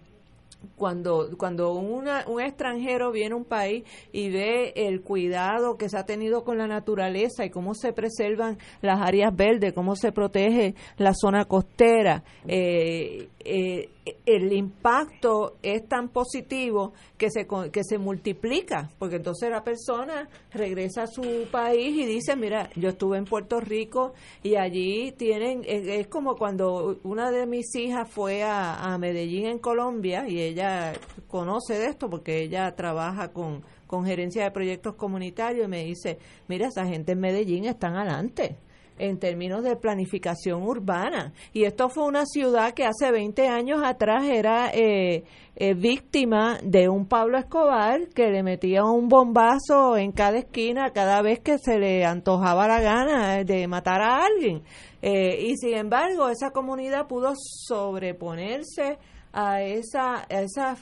cuando, 0.76 1.30
cuando 1.38 1.74
un 1.74 2.42
extranjero 2.42 3.12
viene 3.12 3.34
a 3.34 3.38
un 3.38 3.46
país 3.46 3.84
y 4.12 4.30
ve 4.30 4.74
el 4.76 5.02
cuidado 5.02 5.78
que 5.78 5.90
se 5.90 5.98
ha 5.98 6.06
tenido 6.06 6.44
con 6.44 6.58
la 6.58 6.68
naturaleza 6.68 7.46
y 7.46 7.50
cómo 7.50 7.74
se 7.74 7.94
preservan 7.94 8.58
las 8.82 9.00
áreas 9.02 9.36
verdes, 9.36 9.74
cómo 9.74 9.96
se 9.96 10.12
protege 10.12 10.76
la 10.98 11.14
zona 11.14 11.46
costera, 11.46 12.24
eh, 12.48 13.30
eh, 13.50 13.90
el 14.26 14.52
impacto 14.52 15.56
es 15.64 15.88
tan 15.88 16.10
positivo 16.10 16.92
que 17.18 17.30
se, 17.32 17.48
que 17.72 17.84
se 17.84 17.98
multiplica, 17.98 18.90
porque 19.00 19.16
entonces 19.16 19.50
la 19.50 19.64
persona 19.64 20.28
regresa 20.52 21.04
a 21.04 21.08
su 21.08 21.48
país 21.50 21.96
y 21.96 22.06
dice, 22.06 22.36
mira, 22.36 22.70
yo 22.76 22.90
estuve 22.90 23.18
en 23.18 23.24
Puerto 23.24 23.62
Rico 23.62 24.14
y 24.44 24.56
allí 24.56 25.14
tienen, 25.14 25.62
es, 25.66 26.08
como 26.08 26.36
cuando 26.36 27.00
una 27.04 27.32
de 27.32 27.46
mis 27.46 27.74
hijas 27.76 28.10
fue 28.10 28.44
a, 28.44 28.76
a 28.76 28.98
Medellín 28.98 29.46
en 29.46 29.60
Colombia 29.60 30.28
y 30.28 30.42
ella 30.42 30.94
conoce 31.28 31.80
de 31.80 31.86
esto 31.86 32.10
porque 32.10 32.42
ella 32.42 32.76
trabaja 32.76 33.32
con, 33.32 33.64
con 33.88 34.06
gerencia 34.06 34.44
de 34.44 34.52
proyectos 34.52 34.96
comunitarios 34.96 35.68
y 35.68 35.70
me 35.70 35.86
dice, 35.86 36.20
mira, 36.50 36.68
esa 36.68 36.86
gente 36.86 37.14
en 37.14 37.20
Medellín 37.22 37.66
están 37.66 37.96
adelante 37.96 38.58
en 38.98 39.20
términos 39.20 39.64
de 39.64 39.76
planificación 39.76 40.64
urbana. 40.64 41.34
Y 41.54 41.64
esto 41.64 41.90
fue 41.90 42.06
una 42.06 42.26
ciudad 42.26 42.74
que 42.74 42.86
hace 42.86 43.12
20 43.12 43.48
años 43.48 43.82
atrás 43.84 44.26
era 44.26 44.70
eh, 44.74 45.24
eh, 45.56 45.74
víctima 45.74 46.60
de 46.64 46.90
un 46.90 47.08
Pablo 47.08 47.38
Escobar 47.38 48.08
que 48.10 48.30
le 48.30 48.44
metía 48.44 48.84
un 48.84 49.08
bombazo 49.08 49.98
en 49.98 50.12
cada 50.12 50.38
esquina 50.38 50.92
cada 50.92 51.22
vez 51.22 51.40
que 51.40 51.58
se 51.58 51.80
le 51.80 52.06
antojaba 52.06 52.68
la 52.68 52.82
gana 52.82 53.44
de 53.44 53.68
matar 53.68 54.02
a 54.02 54.26
alguien. 54.26 54.64
Eh, 55.02 55.48
y 55.48 55.58
sin 55.58 55.76
embargo, 55.76 56.30
esa 56.30 56.52
comunidad 56.52 57.08
pudo 57.08 57.34
sobreponerse 57.36 58.98
a 59.34 59.62
esa, 59.62 60.26
a 60.30 60.42
esa 60.42 60.76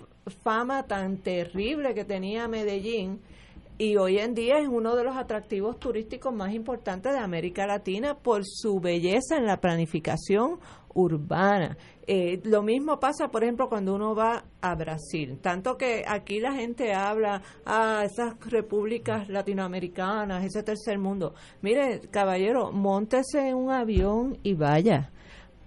fama 0.44 0.84
tan 0.84 1.18
terrible 1.18 1.94
que 1.94 2.06
tenía 2.06 2.48
Medellín 2.48 3.22
y 3.78 3.98
hoy 3.98 4.20
en 4.20 4.34
día 4.34 4.60
es 4.60 4.68
uno 4.68 4.96
de 4.96 5.04
los 5.04 5.18
atractivos 5.18 5.80
turísticos 5.80 6.34
más 6.34 6.54
importantes 6.54 7.12
de 7.12 7.20
América 7.20 7.68
Latina 7.68 8.18
por 8.18 8.44
su 8.46 8.80
belleza 8.80 9.38
en 9.38 9.46
la 9.46 9.60
planificación 9.60 10.60
urbana. 10.94 11.78
Eh, 12.08 12.40
lo 12.46 12.64
mismo 12.64 13.00
pasa, 13.00 13.28
por 13.28 13.44
ejemplo, 13.44 13.68
cuando 13.68 13.94
uno 13.94 14.16
va 14.16 14.46
a 14.62 14.76
Brasil. 14.76 15.40
Tanto 15.42 15.76
que 15.76 16.06
aquí 16.08 16.40
la 16.40 16.54
gente 16.54 16.94
habla, 16.94 17.42
a 17.66 18.00
ah, 18.00 18.06
esas 18.06 18.40
repúblicas 18.50 19.28
latinoamericanas, 19.28 20.46
ese 20.46 20.64
tercer 20.64 20.98
mundo. 20.98 21.34
Mire, 21.62 22.02
caballero, 22.12 22.72
montese 22.72 23.50
en 23.50 23.56
un 23.56 23.72
avión 23.72 24.38
y 24.42 24.54
vaya 24.54 25.12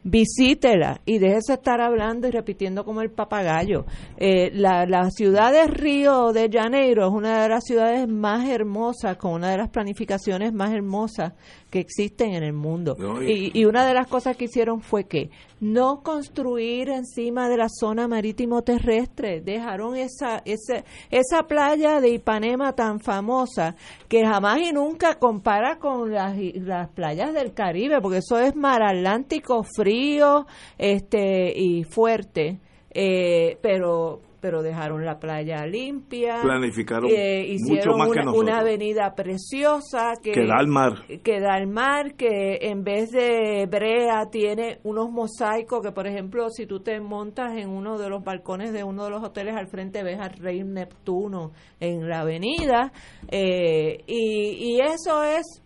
visítela 0.04 1.00
y 1.04 1.18
déjese 1.18 1.54
estar 1.54 1.80
hablando 1.80 2.28
y 2.28 2.30
repitiendo 2.30 2.84
como 2.84 3.02
el 3.02 3.10
papagayo. 3.10 3.84
Eh, 4.16 4.50
la, 4.52 4.86
la, 4.86 5.10
ciudad 5.10 5.52
de 5.52 5.66
Río 5.66 6.32
de 6.32 6.48
Janeiro 6.50 7.06
es 7.06 7.12
una 7.12 7.42
de 7.42 7.48
las 7.48 7.64
ciudades 7.64 8.08
más 8.08 8.48
hermosas, 8.48 9.16
con 9.16 9.32
una 9.32 9.50
de 9.50 9.58
las 9.58 9.70
planificaciones 9.70 10.52
más 10.52 10.72
hermosas 10.72 11.32
que 11.70 11.80
existen 11.80 12.34
en 12.34 12.42
el 12.42 12.52
mundo. 12.52 12.96
y, 13.22 13.64
una 13.64 13.86
de 13.86 13.94
las 13.94 14.06
cosas 14.06 14.36
que 14.36 14.46
hicieron 14.46 14.80
fue 14.80 15.04
que 15.04 15.30
no 15.60 16.02
construir 16.02 16.88
encima 16.88 17.48
de 17.48 17.56
la 17.56 17.68
zona 17.68 18.08
marítimo 18.08 18.62
terrestre, 18.62 19.40
dejaron 19.40 19.96
esa, 19.96 20.42
esa, 20.44 20.84
esa 21.10 21.42
playa 21.46 22.00
de 22.00 22.10
Ipanema 22.10 22.72
tan 22.74 23.00
famosa 23.00 23.74
que 24.08 24.24
jamás 24.24 24.60
y 24.60 24.72
nunca 24.72 25.18
compara 25.18 25.78
con 25.78 26.12
las, 26.12 26.36
las 26.54 26.88
playas 26.90 27.34
del 27.34 27.52
Caribe, 27.52 28.00
porque 28.00 28.18
eso 28.18 28.38
es 28.38 28.56
mar 28.56 28.82
Atlántico 28.82 29.64
frío 29.76 30.46
este 30.78 31.52
y 31.54 31.84
fuerte. 31.84 32.58
Eh, 32.90 33.58
pero 33.60 34.20
pero 34.40 34.62
dejaron 34.62 35.04
la 35.04 35.18
playa 35.18 35.66
limpia. 35.66 36.40
Planificaron 36.42 37.10
eh, 37.14 37.56
mucho 37.60 37.96
más 37.96 38.08
una, 38.08 38.22
que 38.22 38.28
una 38.28 38.58
avenida 38.60 39.14
preciosa 39.14 40.12
que, 40.22 40.32
que, 40.32 40.46
da 40.46 40.56
al 40.58 40.68
mar. 40.68 41.04
Que 41.22 41.40
da 41.40 41.54
al 41.54 41.66
mar, 41.66 42.14
que 42.14 42.58
en 42.62 42.84
vez 42.84 43.10
de 43.10 43.66
brea 43.70 44.26
tiene 44.30 44.80
unos 44.84 45.10
mosaicos 45.10 45.80
que, 45.82 45.92
por 45.92 46.06
ejemplo, 46.06 46.48
si 46.50 46.66
tú 46.66 46.80
te 46.80 47.00
montas 47.00 47.56
en 47.56 47.68
uno 47.68 47.98
de 47.98 48.08
los 48.08 48.22
balcones 48.22 48.72
de 48.72 48.84
uno 48.84 49.04
de 49.04 49.10
los 49.10 49.22
hoteles 49.22 49.56
al 49.56 49.68
frente, 49.68 50.02
ves 50.02 50.20
al 50.20 50.34
rey 50.34 50.62
Neptuno 50.62 51.52
en 51.80 52.08
la 52.08 52.20
avenida. 52.20 52.92
Eh, 53.28 54.04
y, 54.06 54.74
y 54.74 54.80
eso 54.80 55.22
es 55.22 55.62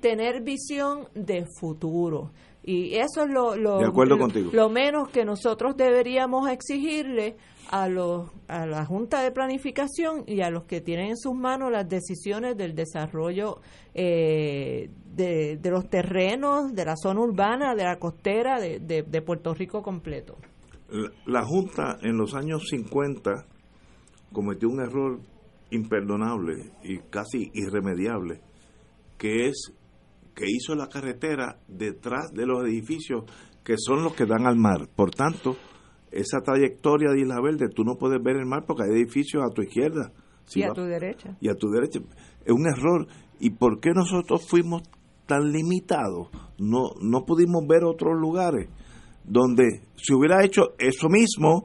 tener 0.00 0.42
visión 0.42 1.08
de 1.14 1.44
futuro. 1.58 2.30
Y 2.70 2.96
eso 2.96 3.22
es 3.22 3.30
lo, 3.30 3.56
lo, 3.56 3.80
lo 3.80 4.68
menos 4.68 5.08
que 5.08 5.24
nosotros 5.24 5.74
deberíamos 5.74 6.50
exigirle 6.50 7.36
a, 7.70 7.88
los, 7.88 8.30
a 8.48 8.66
la 8.66 8.84
Junta 8.84 9.22
de 9.22 9.30
Planificación 9.30 10.24
y 10.26 10.40
a 10.40 10.50
los 10.50 10.64
que 10.64 10.80
tienen 10.80 11.10
en 11.10 11.16
sus 11.16 11.34
manos 11.34 11.70
las 11.70 11.88
decisiones 11.88 12.56
del 12.56 12.74
desarrollo 12.74 13.60
eh, 13.94 14.90
de, 15.14 15.58
los 15.64 15.88
terrenos, 15.88 16.74
de 16.74 16.84
la 16.84 16.96
zona 16.96 17.20
urbana, 17.20 17.74
de 17.74 17.84
la 17.84 17.98
costera, 17.98 18.60
de, 18.60 18.78
de, 18.80 19.22
Puerto 19.22 19.54
Rico 19.54 19.82
completo. 19.82 20.36
La, 20.88 21.10
la 21.26 21.44
Junta 21.44 21.98
en 22.02 22.16
los 22.16 22.34
años 22.34 22.66
50 22.68 23.46
cometió 24.32 24.68
un 24.68 24.80
error 24.80 25.20
imperdonable 25.70 26.72
y 26.82 26.98
casi 27.10 27.50
irremediable, 27.54 28.40
que 29.18 29.48
es 29.48 29.72
que 30.34 30.46
hizo 30.46 30.76
la 30.76 30.88
carretera 30.88 31.58
detrás 31.66 32.30
de 32.32 32.46
los 32.46 32.64
edificios 32.64 33.24
que 33.64 33.74
son 33.76 34.04
los 34.04 34.14
que 34.14 34.24
dan 34.24 34.46
al 34.46 34.56
mar. 34.56 34.88
Por 34.94 35.10
tanto, 35.10 35.56
esa 36.12 36.40
trayectoria 36.40 37.10
de 37.10 37.20
Isla 37.20 37.40
Verde, 37.40 37.68
tú 37.68 37.84
no 37.84 37.96
puedes 37.96 38.22
ver 38.22 38.36
el 38.36 38.46
mar 38.46 38.64
porque 38.66 38.84
hay 38.84 38.90
edificios 38.90 39.42
a 39.42 39.52
tu 39.54 39.62
izquierda. 39.62 40.12
Si 40.46 40.60
y 40.60 40.62
a 40.62 40.68
va- 40.68 40.74
tu 40.74 40.82
derecha. 40.84 41.36
y 41.40 41.48
a 41.48 41.54
tu 41.54 41.68
derecha. 41.70 42.00
Es 42.44 42.52
un 42.52 42.66
error. 42.66 43.06
¿Y 43.40 43.50
por 43.50 43.80
qué 43.80 43.90
nosotros 43.94 44.46
fuimos 44.48 44.82
tan 45.26 45.52
limitados? 45.52 46.28
No, 46.58 46.90
no 47.02 47.24
pudimos 47.24 47.66
ver 47.68 47.84
otros 47.84 48.18
lugares 48.18 48.68
donde 49.24 49.82
se 49.96 50.14
hubiera 50.14 50.42
hecho 50.44 50.74
eso 50.78 51.08
mismo, 51.08 51.64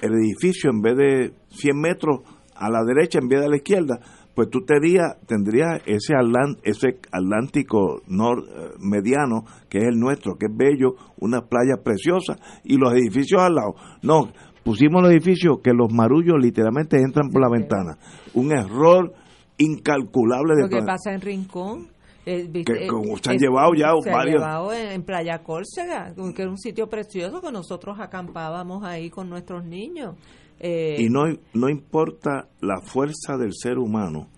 el 0.00 0.12
edificio 0.14 0.70
en 0.70 0.80
vez 0.80 0.96
de 0.96 1.32
100 1.50 1.78
metros 1.80 2.20
a 2.54 2.70
la 2.70 2.82
derecha 2.84 3.18
en 3.20 3.28
vez 3.28 3.40
de 3.40 3.46
a 3.46 3.50
la 3.50 3.56
izquierda, 3.56 4.00
pues 4.38 4.50
tú 4.50 4.60
tendrías, 4.64 5.16
tendrías 5.26 5.82
ese, 5.84 6.14
ese 6.62 7.00
Atlántico 7.10 8.02
nor, 8.06 8.44
eh, 8.48 8.68
mediano, 8.78 9.42
que 9.68 9.78
es 9.78 9.84
el 9.88 9.98
nuestro, 9.98 10.36
que 10.36 10.46
es 10.46 10.56
bello, 10.56 10.94
una 11.18 11.40
playa 11.40 11.82
preciosa, 11.82 12.36
y 12.62 12.76
los 12.76 12.92
edificios 12.92 13.42
al 13.42 13.56
lado. 13.56 13.74
No, 14.02 14.28
pusimos 14.62 15.02
los 15.02 15.10
edificios 15.10 15.58
que 15.60 15.72
los 15.72 15.92
marullos 15.92 16.36
literalmente 16.40 16.98
entran 17.00 17.30
por 17.30 17.42
la 17.42 17.48
ventana. 17.50 17.98
Un 18.34 18.52
error 18.52 19.12
incalculable 19.56 20.54
de 20.54 20.62
Lo 20.62 20.68
que 20.68 20.82
pasa 20.86 21.12
en 21.12 21.20
Rincón. 21.20 21.88
eh, 22.24 22.48
Que 22.52 22.86
eh, 22.86 22.88
se 23.20 23.30
han 23.32 23.38
llevado 23.38 23.72
ya 23.74 23.90
se 24.00 24.10
han 24.10 24.16
varios- 24.16 24.40
llevado 24.40 24.72
en, 24.72 24.92
en 24.92 25.02
Playa 25.02 25.42
Córcega, 25.42 26.14
que 26.14 26.42
era 26.42 26.50
un 26.50 26.58
sitio 26.58 26.86
precioso 26.86 27.40
que 27.40 27.50
nosotros 27.50 27.98
acampábamos 27.98 28.84
ahí 28.84 29.10
con 29.10 29.28
nuestros 29.28 29.64
niños. 29.64 30.14
Eh, 30.60 30.96
Y 31.00 31.08
no, 31.08 31.24
no 31.54 31.68
importa 31.68 32.48
la 32.60 32.80
fuerza 32.80 33.36
del 33.38 33.52
ser 33.54 33.78
humano, 33.78 34.28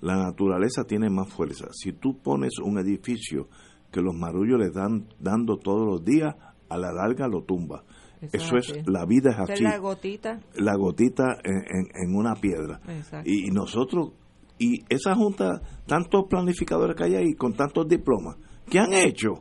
la 0.00 0.16
naturaleza 0.16 0.84
tiene 0.84 1.10
más 1.10 1.28
fuerza. 1.32 1.66
Si 1.72 1.92
tú 1.92 2.18
pones 2.22 2.58
un 2.62 2.78
edificio 2.78 3.48
que 3.90 4.00
los 4.00 4.14
marullos 4.14 4.58
le 4.58 4.70
dan 4.70 5.08
dando 5.18 5.56
todos 5.56 5.86
los 5.86 6.04
días, 6.04 6.34
a 6.68 6.76
la 6.78 6.92
larga 6.92 7.28
lo 7.28 7.42
tumba. 7.44 7.84
Eso 8.32 8.56
Eso 8.56 8.78
es 8.78 8.86
la 8.88 9.04
vida 9.06 9.30
es 9.30 9.38
así, 9.50 9.62
la 9.62 9.78
gotita. 9.78 10.40
la 10.56 10.74
gotita 10.76 11.24
en, 11.44 11.56
en- 11.56 12.08
en 12.10 12.16
una 12.16 12.34
piedra. 12.34 12.80
Y, 13.24 13.46
y 13.48 13.50
nosotros, 13.50 14.12
y 14.58 14.82
esa 14.88 15.14
junta, 15.14 15.60
tantos 15.86 16.24
planificadores 16.28 16.96
que 16.96 17.04
hay 17.04 17.14
ahí 17.14 17.34
con 17.34 17.52
tantos 17.52 17.86
diplomas, 17.86 18.36
¿qué 18.70 18.78
han 18.80 18.92
hecho 18.94 19.34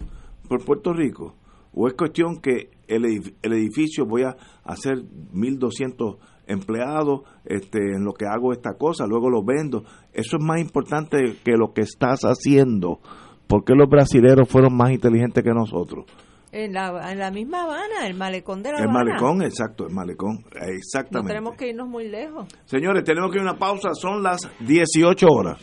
por 0.49 0.63
Puerto 0.65 0.91
Rico? 0.93 1.36
¿O 1.73 1.88
es 1.88 1.93
cuestión 1.95 2.39
que 2.41 2.69
el, 2.88 3.03
edif- 3.03 3.33
el 3.41 3.53
edificio 3.53 4.05
voy 4.05 4.23
a 4.23 4.36
hacer 4.63 4.97
1.200 5.33 6.17
empleados 6.47 7.21
este, 7.45 7.79
en 7.79 8.03
lo 8.03 8.13
que 8.13 8.25
hago 8.25 8.51
esta 8.53 8.73
cosa, 8.77 9.05
luego 9.07 9.29
lo 9.29 9.43
vendo? 9.43 9.83
Eso 10.13 10.38
es 10.38 10.43
más 10.43 10.59
importante 10.61 11.17
que 11.43 11.53
lo 11.57 11.73
que 11.73 11.81
estás 11.81 12.21
haciendo. 12.21 12.99
¿Por 13.47 13.63
qué 13.63 13.73
los 13.75 13.89
brasileros 13.89 14.47
fueron 14.49 14.75
más 14.75 14.91
inteligentes 14.91 15.43
que 15.43 15.51
nosotros? 15.51 16.05
En 16.51 16.71
la, 16.73 17.11
en 17.11 17.19
la 17.19 17.31
misma 17.31 17.63
Habana, 17.63 18.07
el 18.07 18.13
malecón 18.15 18.63
de 18.63 18.71
la 18.71 18.77
El 18.77 18.83
Habana. 18.89 19.03
malecón, 19.05 19.41
exacto, 19.41 19.86
el 19.88 19.93
malecón, 19.93 20.36
No 20.53 20.67
exactamente. 20.67 21.33
tenemos 21.33 21.55
que 21.57 21.69
irnos 21.69 21.88
muy 21.89 22.07
lejos. 22.07 22.47
Señores, 22.65 23.03
tenemos 23.03 23.29
que 23.31 23.38
ir 23.39 23.41
a 23.45 23.49
una 23.51 23.59
pausa, 23.59 23.89
son 23.93 24.23
las 24.23 24.39
18 24.61 25.27
horas. 25.27 25.59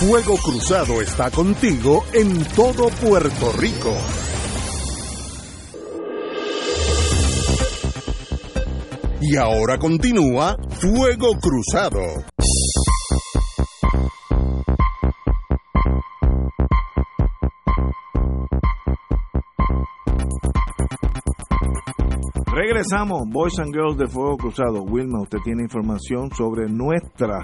Fuego 0.00 0.36
Cruzado 0.36 1.00
está 1.00 1.30
contigo 1.30 2.04
en 2.12 2.44
todo 2.54 2.88
Puerto 3.02 3.52
Rico. 3.58 3.92
Y 9.20 9.36
ahora 9.36 9.78
continúa 9.78 10.56
Fuego 10.80 11.32
Cruzado. 11.40 11.98
Regresamos, 22.54 23.22
Boys 23.28 23.58
and 23.58 23.74
Girls 23.74 23.98
de 23.98 24.06
Fuego 24.06 24.36
Cruzado. 24.36 24.82
Wilma, 24.82 25.20
usted 25.22 25.38
tiene 25.44 25.64
información 25.64 26.30
sobre 26.30 26.68
nuestra 26.68 27.40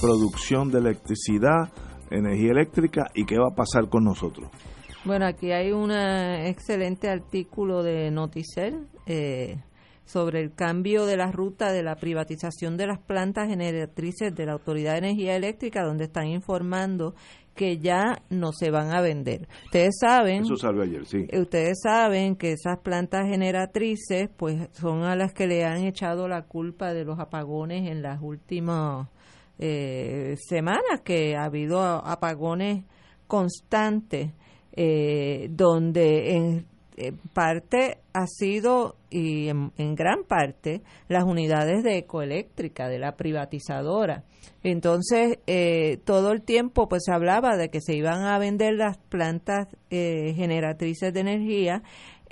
producción 0.00 0.70
de 0.70 0.78
electricidad, 0.78 1.70
energía 2.10 2.52
eléctrica 2.52 3.04
y 3.14 3.26
qué 3.26 3.36
va 3.36 3.48
a 3.52 3.54
pasar 3.54 3.90
con 3.90 4.04
nosotros. 4.04 4.50
Bueno, 5.04 5.26
aquí 5.26 5.52
hay 5.52 5.72
un 5.72 5.90
excelente 5.90 7.10
artículo 7.10 7.82
de 7.82 8.10
Noticel 8.10 8.88
eh, 9.06 9.58
sobre 10.08 10.40
el 10.40 10.54
cambio 10.54 11.04
de 11.04 11.18
la 11.18 11.30
ruta 11.30 11.70
de 11.70 11.82
la 11.82 11.96
privatización 11.96 12.78
de 12.78 12.86
las 12.86 12.98
plantas 12.98 13.48
generatrices 13.48 14.34
de 14.34 14.46
la 14.46 14.52
Autoridad 14.52 14.92
de 14.92 14.98
Energía 14.98 15.36
Eléctrica, 15.36 15.84
donde 15.84 16.04
están 16.04 16.28
informando 16.28 17.14
que 17.54 17.78
ya 17.78 18.22
no 18.30 18.52
se 18.52 18.70
van 18.70 18.94
a 18.94 19.02
vender. 19.02 19.48
Ustedes 19.66 19.98
saben 20.00 20.44
Eso 20.44 20.56
salió 20.56 20.82
ayer, 20.82 21.04
sí. 21.04 21.26
eh, 21.28 21.40
Ustedes 21.40 21.80
saben 21.82 22.36
que 22.36 22.52
esas 22.52 22.78
plantas 22.78 23.26
generatrices, 23.26 24.30
pues, 24.34 24.68
son 24.72 25.02
a 25.02 25.14
las 25.14 25.34
que 25.34 25.46
le 25.46 25.64
han 25.64 25.84
echado 25.84 26.26
la 26.26 26.42
culpa 26.42 26.94
de 26.94 27.04
los 27.04 27.18
apagones 27.18 27.90
en 27.90 28.00
las 28.00 28.22
últimas 28.22 29.08
eh, 29.58 30.36
semanas, 30.38 31.02
que 31.04 31.36
ha 31.36 31.44
habido 31.44 31.82
apagones 31.82 32.84
constantes, 33.26 34.30
eh, 34.72 35.48
donde 35.50 36.30
en, 36.34 36.66
en 36.98 37.18
parte 37.34 37.98
ha 38.12 38.26
sido 38.26 38.96
y 39.10 39.48
en, 39.48 39.72
en 39.78 39.94
gran 39.94 40.24
parte 40.24 40.82
las 41.08 41.24
unidades 41.24 41.82
de 41.82 41.98
ecoeléctrica 41.98 42.88
de 42.88 42.98
la 42.98 43.16
privatizadora. 43.16 44.24
Entonces, 44.62 45.38
eh, 45.46 45.98
todo 46.04 46.32
el 46.32 46.42
tiempo 46.42 46.88
pues 46.88 47.04
se 47.04 47.12
hablaba 47.12 47.56
de 47.56 47.70
que 47.70 47.80
se 47.80 47.94
iban 47.94 48.24
a 48.24 48.38
vender 48.38 48.74
las 48.74 48.98
plantas 48.98 49.68
eh, 49.90 50.34
generatrices 50.36 51.14
de 51.14 51.20
energía 51.20 51.82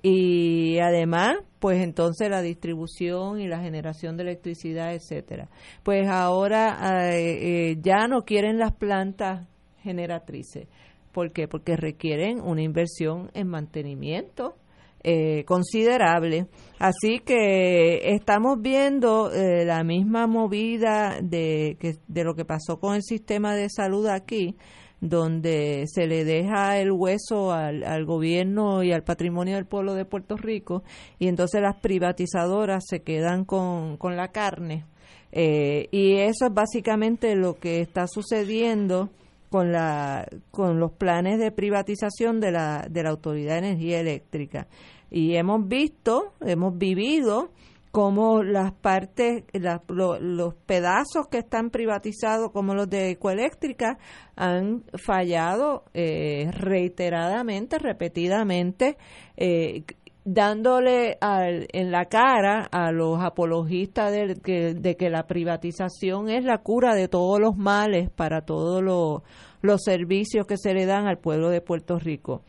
y 0.02 0.78
además, 0.78 1.38
pues 1.58 1.82
entonces 1.82 2.30
la 2.30 2.42
distribución 2.42 3.40
y 3.40 3.48
la 3.48 3.60
generación 3.60 4.16
de 4.16 4.22
electricidad, 4.22 4.94
etcétera. 4.94 5.48
Pues 5.82 6.06
ahora 6.08 7.10
eh, 7.12 7.70
eh, 7.70 7.76
ya 7.80 8.06
no 8.06 8.22
quieren 8.22 8.58
las 8.58 8.72
plantas 8.72 9.48
generatrices. 9.82 10.68
¿Por 11.16 11.32
qué? 11.32 11.48
Porque 11.48 11.78
requieren 11.78 12.42
una 12.42 12.60
inversión 12.60 13.30
en 13.32 13.48
mantenimiento 13.48 14.58
eh, 15.02 15.44
considerable. 15.46 16.46
Así 16.78 17.20
que 17.20 18.10
estamos 18.10 18.60
viendo 18.60 19.32
eh, 19.32 19.64
la 19.64 19.82
misma 19.82 20.26
movida 20.26 21.18
de, 21.22 21.78
que, 21.80 21.94
de 22.06 22.22
lo 22.22 22.34
que 22.34 22.44
pasó 22.44 22.78
con 22.80 22.96
el 22.96 23.02
sistema 23.02 23.54
de 23.54 23.70
salud 23.70 24.06
aquí, 24.08 24.58
donde 25.00 25.84
se 25.86 26.06
le 26.06 26.26
deja 26.26 26.78
el 26.80 26.92
hueso 26.92 27.50
al, 27.50 28.04
gobierno 28.04 28.82
y 28.82 28.92
al 28.92 29.02
patrimonio 29.02 29.54
del 29.54 29.64
pueblo 29.64 29.94
de 29.94 30.04
Puerto 30.04 30.36
Rico 30.36 30.82
y 31.18 31.28
entonces 31.28 31.62
las 31.62 31.80
privatizadoras 31.80 32.84
se 32.86 33.00
quedan 33.00 33.46
con, 33.46 33.96
con 33.96 34.16
la 34.16 34.32
carne. 34.32 34.84
Eh, 35.32 35.88
y 35.92 36.18
eso 36.18 36.44
es 36.44 36.52
básicamente 36.52 37.34
lo 37.36 37.54
que 37.54 37.80
está 37.80 38.06
sucediendo 38.06 39.08
con 39.50 39.72
la 39.72 40.26
con 40.50 40.78
los 40.80 40.92
planes 40.92 41.38
de 41.38 41.50
privatización 41.52 42.40
de 42.40 42.50
la 42.52 42.86
de 42.90 43.02
la 43.02 43.10
Autoridad 43.10 43.60
de 43.60 43.68
Energía 43.68 44.00
Eléctrica. 44.00 44.66
Y 45.10 45.36
hemos 45.36 45.66
visto 45.68 46.32
hemos 46.44 46.76
vivido 46.76 47.50
como 47.92 48.42
las 48.42 48.72
partes 48.72 49.44
la- 49.54 49.82
lo- 49.88 50.20
los 50.20 50.54
pedazos 50.54 51.28
que 51.30 51.38
están 51.38 51.70
privatizados 51.70 52.50
como 52.52 52.74
los 52.74 52.90
de 52.90 53.10
Ecoeléctrica 53.12 53.98
han 54.34 54.84
fallado 55.02 55.84
eh, 55.94 56.50
reiteradamente 56.52 57.78
repetidamente 57.78 58.98
eh, 59.36 59.84
dándole 60.26 61.16
al- 61.20 61.68
en 61.72 61.92
la 61.92 62.06
cara 62.06 62.68
a 62.72 62.90
los 62.90 63.22
apologistas 63.22 64.10
de 64.12 64.34
que, 64.42 64.74
de 64.74 64.96
que 64.96 65.08
la 65.08 65.26
privatización 65.28 66.28
es 66.28 66.44
la 66.44 66.58
cura 66.58 66.94
de 66.96 67.06
todos 67.06 67.38
los 67.40 67.56
males 67.56 68.10
para 68.10 68.40
todos 68.42 68.82
los, 68.82 69.22
los 69.62 69.82
servicios 69.84 70.44
que 70.46 70.56
se 70.58 70.74
le 70.74 70.84
dan 70.84 71.06
al 71.06 71.18
pueblo 71.18 71.48
de 71.48 71.60
Puerto 71.60 71.98
Rico. 72.00 72.42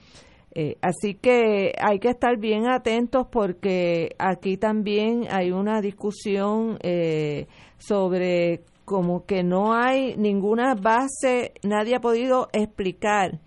Eh, 0.56 0.78
así 0.82 1.14
que 1.14 1.74
hay 1.80 2.00
que 2.00 2.10
estar 2.10 2.36
bien 2.40 2.68
atentos 2.68 3.28
porque 3.32 4.16
aquí 4.18 4.58
también 4.58 5.28
hay 5.30 5.52
una 5.52 5.80
discusión 5.80 6.80
eh, 6.82 7.46
sobre 7.78 8.62
como 8.86 9.24
que 9.26 9.44
no 9.44 9.76
hay 9.76 10.16
ninguna 10.18 10.74
base, 10.74 11.52
nadie 11.62 11.96
ha 11.96 12.00
podido 12.00 12.48
explicar 12.54 13.40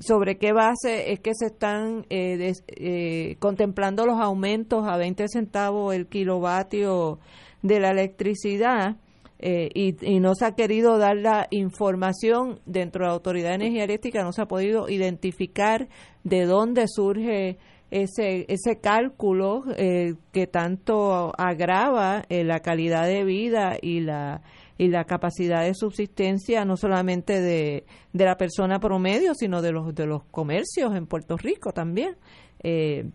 sobre 0.00 0.38
qué 0.38 0.52
base 0.52 1.12
es 1.12 1.20
que 1.20 1.32
se 1.34 1.46
están 1.46 2.06
eh, 2.10 2.52
eh, 2.68 3.36
contemplando 3.38 4.06
los 4.06 4.20
aumentos 4.20 4.86
a 4.86 4.96
20 4.96 5.28
centavos 5.28 5.94
el 5.94 6.06
kilovatio 6.06 7.18
de 7.62 7.80
la 7.80 7.90
electricidad 7.90 8.96
eh, 9.38 9.68
y, 9.74 9.96
y 10.00 10.20
no 10.20 10.34
se 10.34 10.46
ha 10.46 10.54
querido 10.54 10.98
dar 10.98 11.16
la 11.16 11.46
información 11.50 12.60
dentro 12.66 13.04
de 13.04 13.08
la 13.08 13.14
Autoridad 13.14 13.50
de 13.50 13.54
Energía 13.56 13.84
Eléctrica, 13.84 14.22
no 14.22 14.32
se 14.32 14.42
ha 14.42 14.46
podido 14.46 14.88
identificar 14.88 15.88
de 16.22 16.46
dónde 16.46 16.86
surge 16.88 17.58
ese, 17.90 18.46
ese 18.48 18.80
cálculo 18.80 19.64
eh, 19.76 20.14
que 20.32 20.46
tanto 20.46 21.32
agrava 21.36 22.24
la 22.28 22.60
calidad 22.60 23.06
de 23.06 23.24
vida 23.24 23.76
y 23.80 24.00
la 24.00 24.42
y 24.76 24.88
la 24.88 25.04
capacidad 25.04 25.62
de 25.62 25.74
subsistencia 25.74 26.64
no 26.64 26.76
solamente 26.76 27.40
de, 27.40 27.84
de 28.12 28.24
la 28.24 28.36
persona 28.36 28.80
promedio, 28.80 29.34
sino 29.34 29.62
de 29.62 29.72
los, 29.72 29.94
de 29.94 30.06
los 30.06 30.24
comercios 30.24 30.94
en 30.94 31.06
Puerto 31.06 31.36
Rico 31.36 31.72
también. 31.72 32.16
Eh, 32.62 33.08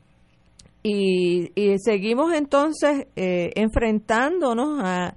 y, 0.82 1.51
y, 1.55 1.78
seguimos 1.80 2.34
entonces 2.34 3.07
eh, 3.18 3.51
enfrentándonos 3.55 4.80
a, 4.82 5.16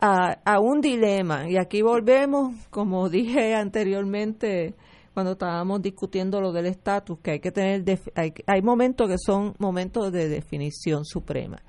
a, 0.00 0.38
a, 0.44 0.60
un 0.60 0.80
dilema. 0.80 1.48
Y 1.48 1.56
aquí 1.56 1.82
volvemos, 1.82 2.54
como 2.70 3.08
dije 3.08 3.54
anteriormente, 3.54 4.74
cuando 5.12 5.32
estábamos 5.32 5.80
discutiendo 5.80 6.40
lo 6.40 6.50
del 6.50 6.66
estatus, 6.66 7.20
que 7.20 7.32
hay 7.32 7.40
que 7.40 7.52
tener, 7.52 7.84
hay, 8.16 8.34
hay 8.46 8.62
momentos 8.62 9.08
que 9.08 9.18
son 9.18 9.54
momentos 9.58 10.10
de 10.10 10.28
definición 10.28 11.04
suprema. 11.04 11.62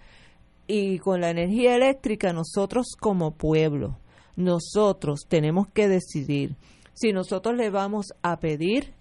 Y 0.65 0.97
con 0.97 1.21
la 1.21 1.29
energía 1.29 1.75
eléctrica, 1.75 2.33
nosotros 2.33 2.95
como 2.99 3.35
pueblo, 3.35 3.99
nosotros 4.35 5.25
tenemos 5.27 5.67
que 5.67 5.87
decidir 5.87 6.55
si 6.93 7.11
nosotros 7.11 7.55
le 7.55 7.69
vamos 7.69 8.13
a 8.21 8.39
pedir 8.39 8.93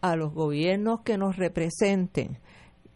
a 0.00 0.16
los 0.16 0.32
gobiernos 0.32 1.00
que 1.02 1.18
nos 1.18 1.36
representen 1.36 2.38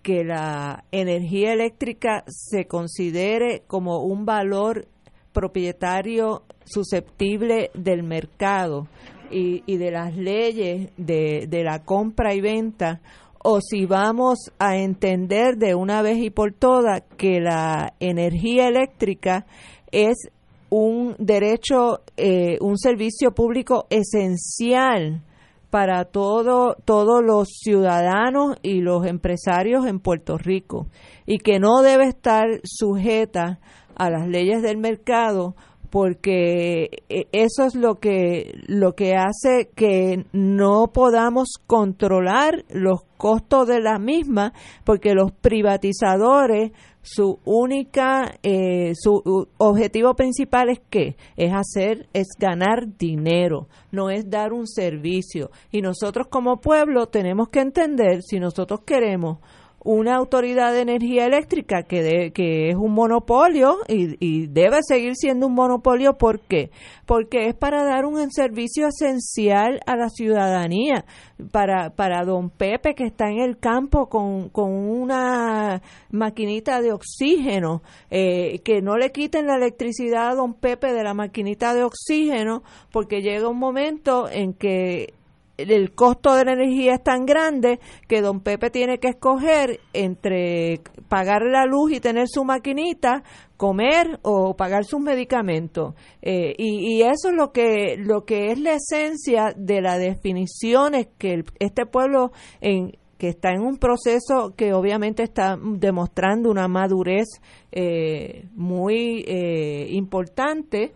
que 0.03 0.22
la 0.22 0.84
energía 0.92 1.53
eléctrica 1.53 2.24
se 2.26 2.66
considere 2.66 3.62
como 3.66 4.05
un 4.05 4.24
valor 4.24 4.86
propietario 5.32 6.42
susceptible 6.64 7.70
del 7.74 8.03
mercado 8.03 8.86
y, 9.30 9.76
de 9.76 9.90
las 9.90 10.14
leyes 10.14 10.90
de, 10.97 11.47
de 11.49 11.64
la 11.64 11.82
compra 11.82 12.34
y 12.34 12.40
venta 12.40 13.01
o 13.42 13.61
si 13.61 13.84
vamos 13.84 14.53
a 14.59 14.76
entender 14.76 15.57
de 15.57 15.74
una 15.74 16.03
vez 16.03 16.18
y 16.18 16.30
por 16.30 16.53
todas 16.53 17.03
que 17.16 17.40
la 17.40 17.95
energía 17.99 18.68
eléctrica 18.68 19.47
es 19.90 20.30
un 20.77 21.14
derecho, 21.20 22.01
eh, 22.16 22.59
un 22.61 22.79
servicio 22.79 23.33
público 23.33 23.87
esencial 23.91 25.22
para 25.70 26.05
todo, 26.07 26.75
todos 26.85 27.22
los 27.25 27.49
ciudadanos 27.61 28.57
y 28.61 28.81
los 28.81 29.07
empresarios 29.07 29.87
en 29.87 30.01
Puerto 30.01 30.37
Rico 30.37 30.89
y 31.27 31.39
que 31.39 31.61
no 31.61 31.83
debe 31.83 32.09
estar 32.09 32.47
sujeta 32.64 33.61
a 33.95 34.11
las 34.11 34.27
leyes 34.27 34.62
del 34.62 34.79
mercado 34.79 35.55
porque 35.91 36.89
eh, 37.09 37.29
eso 37.31 37.62
es 37.66 37.77
lo 37.77 38.01
que 38.01 38.61
lo 38.66 38.97
que 38.97 39.14
hace 39.14 39.70
que 39.77 40.27
no 40.33 40.89
podamos 40.93 41.51
controlar 41.68 42.64
los 42.68 43.05
costos 43.16 43.68
de 43.68 43.81
la 43.81 44.01
misma 44.01 44.53
porque 44.83 45.14
los 45.14 45.31
privatizadores 45.31 46.72
su 47.05 47.38
única 47.44 48.38
eh, 48.42 48.94
su 48.94 49.46
objetivo 49.59 50.14
principal 50.14 50.70
es 50.70 50.80
qué 50.90 51.16
es 51.36 51.52
hacer 51.52 52.09
es 52.12 52.26
ganar 52.38 52.96
dinero 52.96 53.68
no 53.94 54.11
es 54.11 54.28
dar 54.28 54.52
un 54.52 54.66
servicio. 54.66 55.50
Y 55.70 55.80
nosotros 55.80 56.26
como 56.28 56.61
pueblo 56.61 57.07
tenemos 57.07 57.48
que 57.48 57.61
entender 57.61 58.22
si 58.22 58.38
nosotros 58.38 58.80
queremos 58.84 59.38
una 59.85 60.16
autoridad 60.16 60.72
de 60.72 60.80
energía 60.80 61.26
eléctrica 61.26 61.82
que, 61.82 62.32
que 62.35 62.70
es 62.70 62.74
un 62.74 62.93
monopolio 62.93 63.76
y, 63.87 64.16
y, 64.18 64.47
debe 64.47 64.78
seguir 64.82 65.14
siendo 65.14 65.47
un 65.47 65.55
monopolio. 65.55 66.14
¿Por 66.14 66.41
qué? 66.41 66.70
Porque 67.05 67.49
es 67.49 67.55
para 67.55 67.85
dar 67.85 68.07
un 68.07 68.30
servicio 68.32 68.89
esencial 68.89 69.80
a 69.87 69.95
la 69.97 70.09
ciudadanía. 70.09 71.05
Para, 71.51 71.91
para 71.91 72.24
don 72.24 72.49
Pepe 72.49 72.95
que 72.95 73.05
está 73.05 73.28
en 73.28 73.41
el 73.41 73.59
campo 73.59 74.09
con, 74.09 74.49
con 74.51 74.72
una 74.72 75.82
maquinita 76.11 76.80
de 76.80 76.93
oxígeno, 76.93 77.82
eh, 78.11 78.61
que 78.61 78.80
no 78.80 78.97
le 78.97 79.11
quiten 79.11 79.49
la 79.49 79.57
electricidad 79.57 80.30
a 80.30 80.35
don 80.35 80.55
Pepe 80.55 80.93
de 80.93 81.03
la 81.03 81.12
maquinita 81.12 81.74
de 81.74 81.82
oxígeno, 81.82 82.62
porque 82.93 83.20
llega 83.20 83.49
un 83.49 83.59
momento 83.59 84.28
en 84.30 84.55
que 84.55 85.12
el 85.57 85.94
costo 85.94 86.34
de 86.34 86.44
la 86.44 86.52
energía 86.52 86.94
es 86.94 87.02
tan 87.02 87.26
grande 87.26 87.78
que 88.09 88.20
don 88.20 88.40
Pepe 88.40 88.70
tiene 88.70 88.98
que 88.98 89.09
escoger 89.09 89.80
entre 89.92 90.80
pagar 91.09 91.42
la 91.42 91.64
luz 91.64 91.92
y 91.92 92.00
tener 92.00 92.26
su 92.28 92.44
maquinita, 92.44 93.22
comer 93.57 94.18
o 94.22 94.57
pagar 94.57 94.84
sus 94.84 95.00
medicamentos. 95.00 95.94
Eh, 96.22 96.55
y, 96.59 97.02
eso 97.02 97.28
es 97.28 97.34
lo 97.34 97.52
que, 97.52 97.96
lo 97.98 98.24
que 98.24 98.50
es 98.50 98.59
la 98.59 98.74
esencia 98.74 99.55
de 99.57 99.80
las 99.80 100.00
definiciones 100.00 101.09
que 101.18 101.44
este 101.61 101.86
pueblo 101.86 102.32
en, 102.61 102.92
que 103.18 103.28
está 103.28 103.52
en 103.52 103.62
un 103.62 103.76
proceso 103.76 104.55
que 104.57 104.72
obviamente 104.72 105.22
está 105.22 105.57
demostrando 105.57 106.50
una 106.50 106.66
madurez 106.66 107.28
eh, 107.70 108.48
muy 108.55 109.24
eh, 109.26 109.86
importante, 109.90 110.94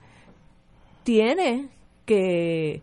tiene 1.04 1.70
que 2.04 2.82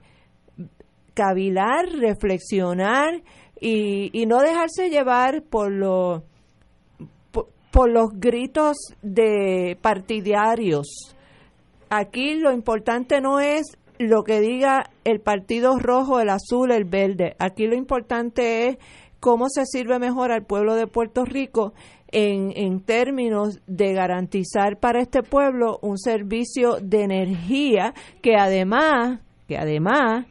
cavilar, 1.15 1.87
reflexionar 1.97 3.23
y, 3.59 4.25
no 4.27 4.41
dejarse 4.41 4.89
llevar 4.89 5.41
por 5.41 5.71
los 5.71 6.21
por 7.71 7.89
los 7.89 8.11
gritos 8.13 8.77
de 9.01 9.77
partidarios. 9.81 11.13
Aquí 11.89 12.35
lo 12.35 12.53
importante 12.53 13.19
no 13.19 13.41
es 13.41 13.77
lo 13.99 14.23
que 14.23 14.39
diga 14.39 14.91
el 15.03 15.19
partido 15.19 15.77
rojo, 15.77 16.21
el 16.21 16.29
azul, 16.29 16.71
el 16.71 16.85
verde. 16.85 17.35
Aquí 17.37 17.67
lo 17.67 17.75
importante 17.75 18.69
es 18.69 18.77
cómo 19.19 19.49
se 19.49 19.65
sirve 19.65 19.99
mejor 19.99 20.31
al 20.31 20.45
pueblo 20.45 20.75
de 20.75 20.87
Puerto 20.87 21.25
Rico 21.25 21.73
en, 22.13 22.53
en, 22.55 22.79
términos 22.79 23.59
de 23.67 23.93
garantizar 23.93 24.77
para 24.79 25.01
este 25.01 25.21
pueblo 25.21 25.77
un 25.81 25.97
servicio 25.97 26.77
de 26.81 27.03
energía 27.03 27.93
que 28.21 28.37
además, 28.37 29.19
que 29.49 29.57
además 29.57 30.27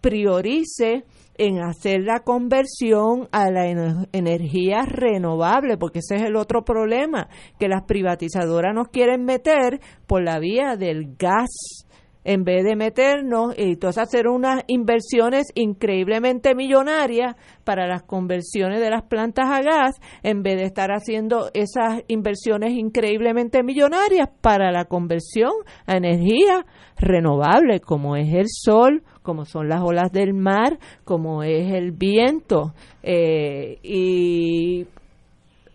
priorice 0.00 1.04
en 1.38 1.60
hacer 1.62 2.02
la 2.02 2.20
conversión 2.20 3.28
a 3.32 3.50
la 3.50 3.66
energía 4.12 4.82
renovable, 4.82 5.78
porque 5.78 6.00
ese 6.00 6.16
es 6.16 6.22
el 6.22 6.36
otro 6.36 6.64
problema, 6.64 7.28
que 7.58 7.68
las 7.68 7.84
privatizadoras 7.84 8.74
nos 8.74 8.88
quieren 8.88 9.24
meter 9.24 9.80
por 10.06 10.22
la 10.22 10.38
vía 10.38 10.76
del 10.76 11.16
gas 11.16 11.86
en 12.24 12.44
vez 12.44 12.64
de 12.64 12.76
meternos 12.76 13.54
y 13.56 13.72
entonces 13.72 14.02
hacer 14.02 14.28
unas 14.28 14.62
inversiones 14.66 15.46
increíblemente 15.54 16.54
millonarias 16.54 17.36
para 17.64 17.86
las 17.86 18.02
conversiones 18.02 18.80
de 18.80 18.90
las 18.90 19.04
plantas 19.04 19.46
a 19.48 19.62
gas, 19.62 19.96
en 20.22 20.42
vez 20.42 20.58
de 20.58 20.64
estar 20.64 20.90
haciendo 20.90 21.50
esas 21.54 22.02
inversiones 22.08 22.72
increíblemente 22.72 23.62
millonarias 23.62 24.28
para 24.40 24.70
la 24.70 24.84
conversión 24.84 25.52
a 25.86 25.96
energía 25.96 26.66
renovable, 26.98 27.80
como 27.80 28.16
es 28.16 28.32
el 28.34 28.46
sol, 28.48 29.02
como 29.22 29.44
son 29.44 29.68
las 29.68 29.82
olas 29.82 30.12
del 30.12 30.34
mar, 30.34 30.78
como 31.04 31.42
es 31.42 31.72
el 31.72 31.92
viento. 31.92 32.74
Eh, 33.02 33.78
y 33.82 34.86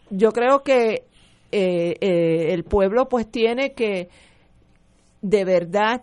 yo 0.10 0.32
creo 0.32 0.64
que 0.64 1.04
eh, 1.52 1.96
eh, 2.02 2.54
el 2.54 2.64
pueblo 2.64 3.08
pues 3.08 3.30
tiene 3.30 3.74
que 3.74 4.10
de 5.22 5.46
verdad 5.46 6.02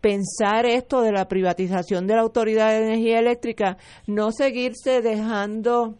pensar 0.00 0.66
esto 0.66 1.00
de 1.00 1.12
la 1.12 1.28
privatización 1.28 2.06
de 2.06 2.14
la 2.14 2.20
Autoridad 2.20 2.68
de 2.68 2.84
Energía 2.84 3.18
Eléctrica, 3.18 3.78
no 4.06 4.32
seguirse 4.32 5.00
dejando 5.00 5.96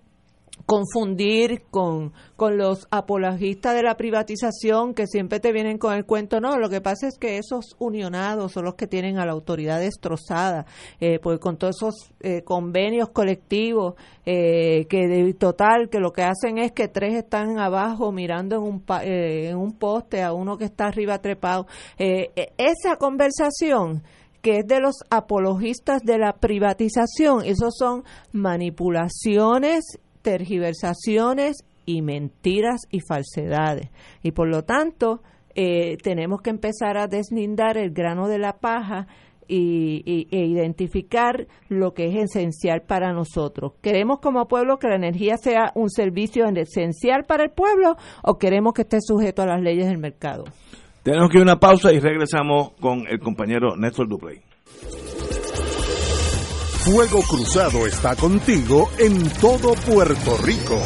confundir 0.66 1.62
con, 1.70 2.12
con 2.36 2.56
los 2.56 2.86
apologistas 2.90 3.74
de 3.74 3.82
la 3.82 3.96
privatización 3.96 4.94
que 4.94 5.06
siempre 5.06 5.40
te 5.40 5.52
vienen 5.52 5.78
con 5.78 5.94
el 5.94 6.06
cuento. 6.06 6.40
No, 6.40 6.58
lo 6.58 6.70
que 6.70 6.80
pasa 6.80 7.06
es 7.06 7.18
que 7.18 7.38
esos 7.38 7.76
unionados 7.78 8.52
son 8.52 8.64
los 8.64 8.74
que 8.74 8.86
tienen 8.86 9.18
a 9.18 9.26
la 9.26 9.32
autoridad 9.32 9.80
destrozada, 9.80 10.66
eh, 11.00 11.18
pues 11.22 11.38
con 11.38 11.58
todos 11.58 11.76
esos 11.76 12.12
eh, 12.20 12.42
convenios 12.42 13.10
colectivos 13.10 13.94
eh, 14.24 14.86
que 14.88 15.06
de 15.06 15.34
total, 15.34 15.88
que 15.90 15.98
lo 15.98 16.12
que 16.12 16.22
hacen 16.22 16.58
es 16.58 16.72
que 16.72 16.88
tres 16.88 17.14
están 17.14 17.58
abajo 17.58 18.12
mirando 18.12 18.56
en 18.56 18.62
un, 18.62 18.84
eh, 19.02 19.48
en 19.50 19.58
un 19.58 19.72
poste 19.72 20.22
a 20.22 20.32
uno 20.32 20.56
que 20.56 20.64
está 20.64 20.86
arriba 20.86 21.18
trepado. 21.18 21.66
E, 21.98 22.30
esa 22.56 22.96
conversación 22.96 24.02
que 24.44 24.58
es 24.58 24.66
de 24.66 24.78
los 24.78 24.96
apologistas 25.08 26.02
de 26.02 26.18
la 26.18 26.34
privatización. 26.34 27.46
Esos 27.46 27.74
son 27.78 28.04
manipulaciones 28.30 29.98
tergiversaciones 30.24 31.64
y 31.86 32.02
mentiras 32.02 32.80
y 32.90 33.00
falsedades. 33.00 33.90
Y 34.22 34.32
por 34.32 34.48
lo 34.48 34.62
tanto, 34.62 35.20
eh, 35.54 35.98
tenemos 36.02 36.40
que 36.40 36.50
empezar 36.50 36.96
a 36.96 37.06
deslindar 37.06 37.76
el 37.76 37.90
grano 37.90 38.26
de 38.26 38.38
la 38.38 38.54
paja 38.54 39.06
y, 39.46 40.02
y, 40.06 40.34
e 40.34 40.46
identificar 40.46 41.46
lo 41.68 41.92
que 41.92 42.06
es 42.06 42.30
esencial 42.30 42.80
para 42.80 43.12
nosotros. 43.12 43.74
¿Queremos 43.82 44.20
como 44.20 44.48
pueblo 44.48 44.78
que 44.78 44.88
la 44.88 44.96
energía 44.96 45.36
sea 45.36 45.70
un 45.74 45.90
servicio 45.90 46.46
esencial 46.46 47.24
para 47.24 47.44
el 47.44 47.50
pueblo 47.50 47.96
o 48.22 48.38
queremos 48.38 48.72
que 48.72 48.82
esté 48.82 48.98
sujeto 49.02 49.42
a 49.42 49.46
las 49.46 49.60
leyes 49.60 49.86
del 49.86 49.98
mercado? 49.98 50.44
Tenemos 51.02 51.28
que 51.28 51.36
ir 51.36 51.42
a 51.42 51.52
una 51.52 51.60
pausa 51.60 51.92
y 51.92 52.00
regresamos 52.00 52.72
con 52.80 53.06
el 53.06 53.20
compañero 53.20 53.76
Néstor 53.76 54.08
Duplay. 54.08 54.53
Fuego 56.84 57.22
Cruzado 57.22 57.86
está 57.86 58.14
contigo 58.14 58.90
en 58.98 59.30
todo 59.40 59.72
Puerto 59.72 60.36
Rico. 60.36 60.78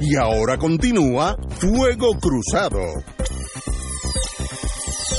Y 0.00 0.16
ahora 0.16 0.58
continúa 0.58 1.36
Fuego 1.60 2.18
Cruzado. 2.18 2.80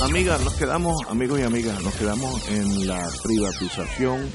Amigas, 0.02 0.44
nos 0.44 0.52
quedamos, 0.56 0.94
amigos 1.08 1.40
y 1.40 1.44
amigas, 1.44 1.82
nos 1.82 1.94
quedamos 1.94 2.50
en 2.50 2.86
la 2.86 3.08
privatización 3.22 4.30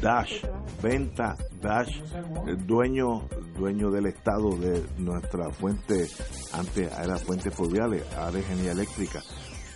Dash, 0.00 0.34
venta 0.80 1.36
Dash, 1.60 2.00
el 2.46 2.64
dueño, 2.64 3.28
dueño 3.58 3.90
del 3.90 4.06
estado 4.06 4.50
de 4.50 4.86
nuestra 4.98 5.50
fuente, 5.50 6.08
antes 6.52 6.92
era 6.96 7.18
fuente 7.18 7.50
fluviales, 7.50 8.04
ahora 8.16 8.38
es 8.38 8.48
eléctrica 8.50 9.20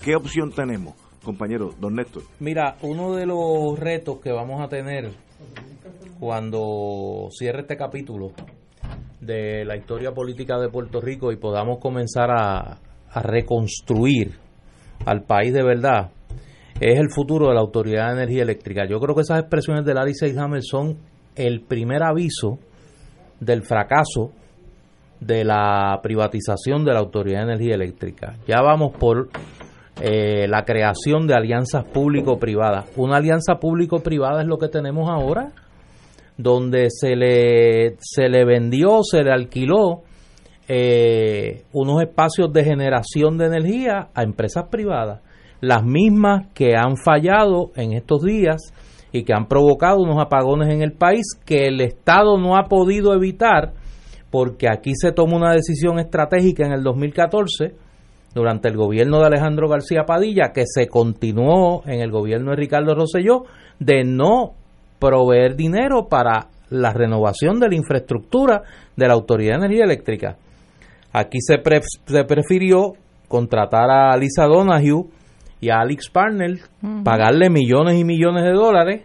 ¿Qué 0.04 0.14
opción 0.14 0.50
tenemos, 0.50 0.92
compañero, 1.24 1.70
don 1.80 1.94
Néstor? 1.94 2.24
Mira, 2.38 2.76
uno 2.82 3.14
de 3.14 3.24
los 3.24 3.78
retos 3.78 4.20
que 4.20 4.30
vamos 4.32 4.60
a 4.60 4.68
tener 4.68 5.12
cuando 6.20 7.28
cierre 7.30 7.62
este 7.62 7.78
capítulo 7.78 8.32
de 9.22 9.64
la 9.64 9.78
historia 9.78 10.12
política 10.12 10.58
de 10.58 10.68
Puerto 10.68 11.00
Rico 11.00 11.32
y 11.32 11.36
podamos 11.36 11.78
comenzar 11.78 12.28
a, 12.30 12.80
reconstruir 13.14 14.34
al 15.06 15.22
país 15.22 15.54
de 15.54 15.62
verdad, 15.62 16.10
es 16.80 16.98
el 16.98 17.08
futuro 17.10 17.48
de 17.48 17.54
la 17.54 17.60
Autoridad 17.60 18.08
de 18.08 18.24
Energía 18.24 18.42
Eléctrica. 18.42 18.82
Yo 18.86 19.00
creo 19.00 19.14
que 19.14 19.22
esas 19.22 19.40
expresiones 19.40 19.86
de 19.86 19.94
Larry 19.94 20.14
Seidhammer 20.14 20.62
son 20.62 20.98
el 21.34 21.62
primer 21.62 22.02
aviso 22.02 22.58
del 23.40 23.62
fracaso 23.62 24.32
de 25.20 25.44
la 25.44 25.98
privatización 26.02 26.84
de 26.84 26.92
la 26.92 26.98
Autoridad 26.98 27.46
de 27.46 27.52
Energía 27.54 27.76
Eléctrica. 27.76 28.36
Ya 28.46 28.60
vamos 28.60 28.92
por 28.98 29.30
eh, 30.00 30.48
la 30.48 30.64
creación 30.64 31.26
de 31.26 31.34
alianzas 31.34 31.84
público-privadas. 31.84 32.90
Una 32.96 33.18
alianza 33.18 33.56
público-privada 33.60 34.42
es 34.42 34.48
lo 34.48 34.58
que 34.58 34.68
tenemos 34.68 35.08
ahora, 35.08 35.52
donde 36.36 36.88
se 36.90 37.14
le, 37.14 37.96
se 38.00 38.28
le 38.28 38.44
vendió, 38.44 39.02
se 39.02 39.22
le 39.22 39.30
alquiló 39.30 40.02
eh, 40.66 41.64
unos 41.72 42.02
espacios 42.02 42.52
de 42.52 42.64
generación 42.64 43.38
de 43.38 43.46
energía 43.46 44.08
a 44.14 44.22
empresas 44.22 44.64
privadas, 44.70 45.20
las 45.60 45.84
mismas 45.84 46.48
que 46.54 46.74
han 46.76 46.96
fallado 46.96 47.70
en 47.76 47.92
estos 47.92 48.22
días 48.22 48.72
y 49.12 49.22
que 49.22 49.32
han 49.32 49.46
provocado 49.46 49.98
unos 50.02 50.20
apagones 50.20 50.74
en 50.74 50.82
el 50.82 50.92
país 50.92 51.24
que 51.46 51.66
el 51.66 51.80
Estado 51.80 52.36
no 52.36 52.56
ha 52.56 52.64
podido 52.64 53.14
evitar 53.14 53.74
porque 54.30 54.66
aquí 54.68 54.92
se 54.96 55.12
tomó 55.12 55.36
una 55.36 55.52
decisión 55.52 56.00
estratégica 56.00 56.66
en 56.66 56.72
el 56.72 56.82
2014 56.82 57.83
durante 58.34 58.68
el 58.68 58.76
gobierno 58.76 59.20
de 59.20 59.26
Alejandro 59.26 59.68
García 59.68 60.04
Padilla 60.04 60.52
que 60.52 60.64
se 60.66 60.88
continuó 60.88 61.82
en 61.86 62.00
el 62.00 62.10
gobierno 62.10 62.50
de 62.50 62.56
Ricardo 62.56 62.94
Rosselló 62.94 63.44
de 63.78 64.04
no 64.04 64.54
proveer 64.98 65.56
dinero 65.56 66.08
para 66.08 66.48
la 66.70 66.92
renovación 66.92 67.60
de 67.60 67.68
la 67.68 67.76
infraestructura 67.76 68.62
de 68.96 69.06
la 69.06 69.14
Autoridad 69.14 69.58
de 69.58 69.66
Energía 69.66 69.84
Eléctrica. 69.84 70.36
Aquí 71.12 71.38
se, 71.40 71.62
se 72.06 72.24
prefirió 72.24 72.94
contratar 73.28 73.90
a 73.90 74.16
Lisa 74.16 74.46
Donahue 74.46 75.06
y 75.60 75.70
a 75.70 75.80
Alex 75.80 76.10
Parnell, 76.10 76.60
pagarle 77.04 77.50
millones 77.50 77.98
y 77.98 78.04
millones 78.04 78.44
de 78.44 78.52
dólares 78.52 79.02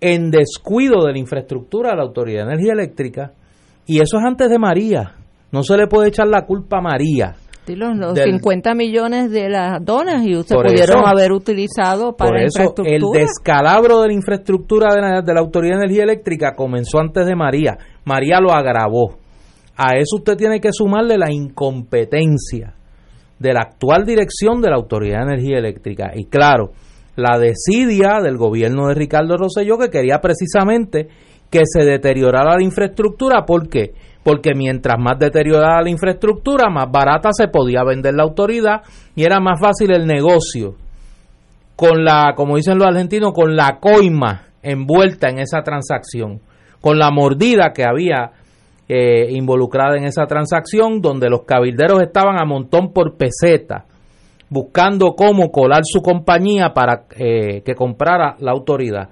en 0.00 0.30
descuido 0.30 1.04
de 1.04 1.12
la 1.12 1.18
infraestructura 1.18 1.90
de 1.90 1.96
la 1.96 2.02
Autoridad 2.02 2.46
de 2.46 2.52
Energía 2.52 2.72
Eléctrica. 2.72 3.32
Y 3.86 4.00
eso 4.00 4.18
es 4.18 4.24
antes 4.24 4.48
de 4.48 4.58
María. 4.58 5.14
No 5.50 5.62
se 5.62 5.76
le 5.76 5.86
puede 5.86 6.08
echar 6.08 6.26
la 6.26 6.46
culpa 6.46 6.78
a 6.78 6.82
María. 6.82 7.34
Los, 7.66 8.18
50 8.18 8.74
millones 8.74 9.30
de 9.30 9.48
las 9.48 9.84
donas 9.84 10.24
y 10.26 10.34
se 10.42 10.54
pudieron 10.54 11.06
haber 11.06 11.32
utilizado 11.32 12.14
para 12.16 12.30
por 12.30 12.38
eso 12.38 12.74
el 12.84 13.02
descalabro 13.12 14.02
de 14.02 14.08
la 14.08 14.14
infraestructura 14.14 14.94
de 14.94 15.00
la, 15.00 15.22
de 15.22 15.34
la 15.34 15.40
Autoridad 15.40 15.78
de 15.78 15.84
Energía 15.84 16.04
Eléctrica 16.04 16.54
comenzó 16.54 16.98
antes 16.98 17.26
de 17.26 17.34
María. 17.34 17.78
María 18.04 18.40
lo 18.40 18.52
agravó. 18.52 19.16
A 19.76 19.96
eso 19.96 20.16
usted 20.16 20.36
tiene 20.36 20.60
que 20.60 20.72
sumarle 20.72 21.18
la 21.18 21.32
incompetencia 21.32 22.74
de 23.38 23.52
la 23.52 23.60
actual 23.62 24.04
dirección 24.04 24.60
de 24.60 24.70
la 24.70 24.76
Autoridad 24.76 25.20
de 25.20 25.34
Energía 25.34 25.58
Eléctrica. 25.58 26.12
Y 26.14 26.26
claro, 26.26 26.70
la 27.16 27.38
desidia 27.38 28.20
del 28.22 28.36
gobierno 28.36 28.88
de 28.88 28.94
Ricardo 28.94 29.36
Rosselló 29.36 29.78
que 29.78 29.90
quería 29.90 30.20
precisamente 30.20 31.08
que 31.50 31.62
se 31.64 31.84
deteriorara 31.84 32.56
la 32.56 32.62
infraestructura. 32.62 33.44
¿Por 33.44 33.68
qué? 33.68 33.92
Porque 34.24 34.54
mientras 34.54 34.98
más 34.98 35.18
deteriorada 35.18 35.82
la 35.82 35.90
infraestructura, 35.90 36.70
más 36.70 36.90
barata 36.90 37.28
se 37.32 37.48
podía 37.48 37.84
vender 37.84 38.14
la 38.14 38.24
autoridad 38.24 38.82
y 39.14 39.24
era 39.24 39.38
más 39.38 39.60
fácil 39.60 39.92
el 39.92 40.06
negocio. 40.06 40.74
Con 41.76 42.04
la, 42.04 42.32
como 42.34 42.56
dicen 42.56 42.78
los 42.78 42.88
argentinos, 42.88 43.32
con 43.32 43.54
la 43.54 43.78
coima 43.80 44.46
envuelta 44.62 45.28
en 45.28 45.38
esa 45.38 45.62
transacción, 45.62 46.40
con 46.80 46.98
la 46.98 47.10
mordida 47.10 47.72
que 47.74 47.84
había 47.84 48.32
eh, 48.88 49.28
involucrada 49.30 49.96
en 49.96 50.04
esa 50.04 50.26
transacción, 50.26 51.00
donde 51.00 51.28
los 51.30 51.44
cabilderos 51.44 52.02
estaban 52.02 52.40
a 52.40 52.44
montón 52.44 52.92
por 52.92 53.16
peseta, 53.16 53.84
buscando 54.48 55.14
cómo 55.14 55.50
colar 55.50 55.82
su 55.84 56.00
compañía 56.00 56.72
para 56.74 57.04
eh, 57.16 57.62
que 57.62 57.74
comprara 57.74 58.36
la 58.40 58.52
autoridad. 58.52 59.08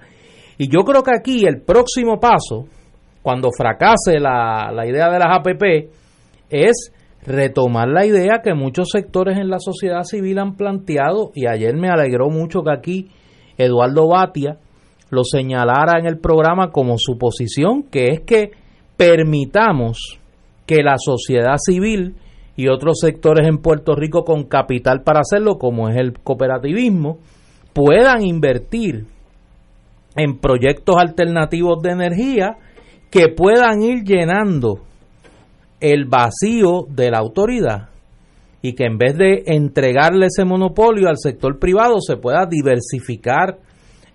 Y 0.57 0.69
yo 0.69 0.83
creo 0.83 1.03
que 1.03 1.11
aquí 1.17 1.45
el 1.45 1.61
próximo 1.61 2.19
paso, 2.19 2.65
cuando 3.23 3.49
fracase 3.57 4.19
la, 4.19 4.71
la 4.71 4.85
idea 4.85 5.09
de 5.09 5.17
las 5.17 5.39
APP, 5.39 5.89
es 6.49 6.91
retomar 7.25 7.87
la 7.87 8.05
idea 8.05 8.41
que 8.43 8.53
muchos 8.53 8.89
sectores 8.91 9.37
en 9.37 9.49
la 9.49 9.59
sociedad 9.59 10.03
civil 10.03 10.37
han 10.37 10.55
planteado, 10.55 11.31
y 11.33 11.47
ayer 11.47 11.75
me 11.75 11.89
alegró 11.89 12.29
mucho 12.29 12.61
que 12.61 12.71
aquí 12.71 13.09
Eduardo 13.57 14.07
Batia 14.09 14.57
lo 15.09 15.23
señalara 15.23 15.99
en 15.99 16.05
el 16.05 16.19
programa 16.19 16.71
como 16.71 16.95
su 16.97 17.17
posición, 17.17 17.83
que 17.83 18.09
es 18.09 18.21
que 18.21 18.51
permitamos 18.97 20.19
que 20.65 20.83
la 20.83 20.95
sociedad 20.97 21.55
civil 21.57 22.15
y 22.55 22.67
otros 22.67 22.99
sectores 22.99 23.47
en 23.47 23.59
Puerto 23.59 23.95
Rico 23.95 24.23
con 24.23 24.43
capital 24.43 25.03
para 25.03 25.21
hacerlo, 25.21 25.57
como 25.57 25.89
es 25.89 25.97
el 25.97 26.13
cooperativismo, 26.13 27.19
puedan 27.73 28.23
invertir 28.23 29.05
en 30.15 30.39
proyectos 30.39 30.95
alternativos 30.97 31.81
de 31.81 31.91
energía 31.91 32.57
que 33.13 33.29
puedan 33.29 33.83
ir 33.83 34.03
llenando 34.03 34.79
el 35.79 36.05
vacío 36.05 36.87
de 36.89 37.11
la 37.11 37.19
autoridad 37.19 37.89
y 38.63 38.73
que 38.73 38.85
en 38.85 38.97
vez 38.97 39.15
de 39.15 39.43
entregarle 39.45 40.25
ese 40.25 40.45
monopolio 40.45 41.07
al 41.07 41.19
sector 41.19 41.59
privado 41.59 42.01
se 42.01 42.17
pueda 42.17 42.47
diversificar 42.47 43.59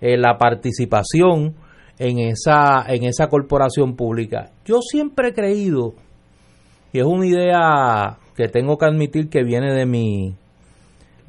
eh, 0.01 0.19
la 0.19 0.37
participación 0.37 1.55
en 1.97 2.19
esa, 2.19 2.87
en 2.89 3.05
esa 3.05 3.29
corporación 3.29 3.95
pública. 3.95 4.51
Yo 4.65 4.81
siempre 4.81 5.29
he 5.29 5.33
creído, 5.33 5.95
y 6.93 6.99
es 6.99 7.05
una 7.05 7.25
idea 7.25 8.19
que 8.35 8.49
tengo 8.49 8.79
que 8.79 8.87
admitir 8.87 9.29
que 9.29 9.45
viene 9.45 9.75
de 9.75 9.87
mi 9.87 10.35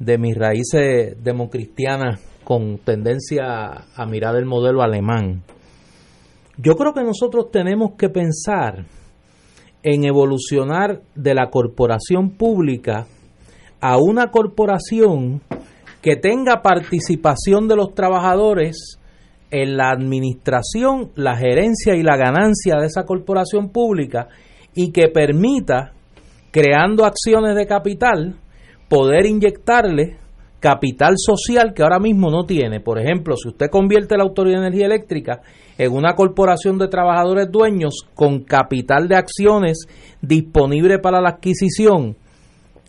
de 0.00 0.18
mis 0.18 0.36
raíces 0.36 1.22
democristianas 1.22 2.20
con 2.42 2.78
tendencia 2.78 3.84
a 3.94 4.06
mirar 4.06 4.34
el 4.34 4.46
modelo 4.46 4.82
alemán. 4.82 5.44
Yo 6.62 6.74
creo 6.74 6.92
que 6.92 7.02
nosotros 7.02 7.50
tenemos 7.50 7.92
que 7.96 8.10
pensar 8.10 8.84
en 9.82 10.04
evolucionar 10.04 11.00
de 11.14 11.34
la 11.34 11.48
corporación 11.48 12.32
pública 12.32 13.06
a 13.80 13.96
una 13.96 14.30
corporación 14.30 15.40
que 16.02 16.16
tenga 16.16 16.60
participación 16.60 17.66
de 17.66 17.76
los 17.76 17.94
trabajadores 17.94 18.98
en 19.50 19.78
la 19.78 19.90
administración, 19.90 21.12
la 21.14 21.34
gerencia 21.34 21.94
y 21.94 22.02
la 22.02 22.18
ganancia 22.18 22.76
de 22.78 22.88
esa 22.88 23.04
corporación 23.04 23.70
pública 23.70 24.28
y 24.74 24.92
que 24.92 25.08
permita, 25.08 25.92
creando 26.50 27.06
acciones 27.06 27.56
de 27.56 27.66
capital, 27.66 28.38
poder 28.90 29.24
inyectarle 29.24 30.18
capital 30.60 31.14
social 31.16 31.72
que 31.74 31.82
ahora 31.82 31.98
mismo 31.98 32.30
no 32.30 32.44
tiene. 32.44 32.80
Por 32.80 33.00
ejemplo, 33.00 33.34
si 33.36 33.48
usted 33.48 33.70
convierte 33.70 34.16
la 34.16 34.24
Autoridad 34.24 34.60
de 34.60 34.66
Energía 34.66 34.86
Eléctrica 34.86 35.40
en 35.76 35.92
una 35.92 36.14
corporación 36.14 36.78
de 36.78 36.88
trabajadores 36.88 37.50
dueños 37.50 38.06
con 38.14 38.40
capital 38.44 39.08
de 39.08 39.16
acciones 39.16 39.86
disponible 40.20 40.98
para 40.98 41.20
la 41.20 41.30
adquisición 41.30 42.16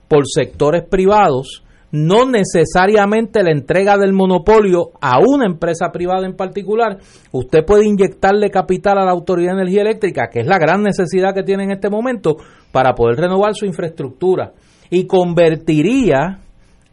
por 0.08 0.26
sectores 0.28 0.84
privados, 0.84 1.64
no 1.92 2.26
necesariamente 2.26 3.44
la 3.44 3.52
entrega 3.52 3.98
del 3.98 4.14
monopolio 4.14 4.92
a 5.02 5.20
una 5.20 5.46
empresa 5.46 5.92
privada 5.92 6.26
en 6.26 6.36
particular. 6.36 6.98
Usted 7.32 7.66
puede 7.66 7.86
inyectarle 7.86 8.50
capital 8.50 8.98
a 8.98 9.06
la 9.06 9.12
Autoridad 9.12 9.54
de 9.54 9.62
Energía 9.62 9.82
Eléctrica, 9.82 10.30
que 10.32 10.42
es 10.42 10.48
la 10.48 10.58
gran 10.58 10.84
necesidad 10.84 11.34
que 11.34 11.44
tiene 11.44 11.64
en 11.64 11.72
este 11.72 11.90
momento, 11.90 12.38
para 12.72 12.94
poder 12.94 13.18
renovar 13.18 13.54
su 13.56 13.66
infraestructura. 13.66 14.54
Y 14.90 15.06
convertiría 15.06 16.40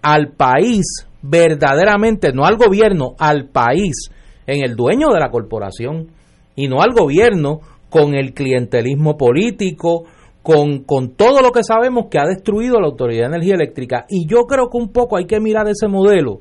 al 0.02 0.32
país 0.32 1.06
verdaderamente, 1.22 2.32
no 2.32 2.44
al 2.44 2.56
gobierno, 2.56 3.14
al 3.18 3.48
país, 3.48 4.10
en 4.46 4.62
el 4.64 4.76
dueño 4.76 5.08
de 5.12 5.20
la 5.20 5.30
corporación. 5.30 6.08
Y 6.56 6.68
no 6.68 6.80
al 6.80 6.92
gobierno 6.92 7.60
con 7.88 8.14
el 8.14 8.34
clientelismo 8.34 9.16
político, 9.16 10.04
con, 10.42 10.84
con 10.84 11.10
todo 11.14 11.40
lo 11.40 11.52
que 11.52 11.62
sabemos 11.62 12.06
que 12.10 12.18
ha 12.18 12.26
destruido 12.26 12.80
la 12.80 12.88
Autoridad 12.88 13.28
de 13.28 13.36
Energía 13.36 13.54
Eléctrica. 13.54 14.06
Y 14.08 14.26
yo 14.26 14.42
creo 14.42 14.68
que 14.70 14.78
un 14.78 14.92
poco 14.92 15.16
hay 15.16 15.26
que 15.26 15.40
mirar 15.40 15.68
ese 15.68 15.88
modelo 15.88 16.40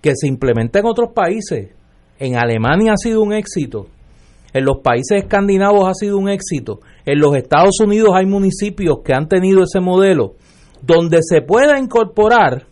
que 0.00 0.12
se 0.14 0.26
implementa 0.26 0.80
en 0.80 0.86
otros 0.86 1.10
países. 1.14 1.70
En 2.18 2.36
Alemania 2.36 2.92
ha 2.92 2.96
sido 2.96 3.22
un 3.22 3.32
éxito, 3.32 3.86
en 4.52 4.64
los 4.64 4.78
países 4.78 5.22
escandinavos 5.22 5.88
ha 5.88 5.94
sido 5.94 6.18
un 6.18 6.28
éxito, 6.28 6.80
En 7.04 7.20
los 7.20 7.36
Estados 7.36 7.80
Unidos 7.80 8.10
hay 8.14 8.26
municipios 8.26 8.98
que 9.04 9.12
han 9.14 9.28
tenido 9.28 9.62
ese 9.62 9.80
modelo 9.80 10.34
donde 10.82 11.20
se 11.22 11.42
pueda 11.42 11.78
incorporar 11.78 12.66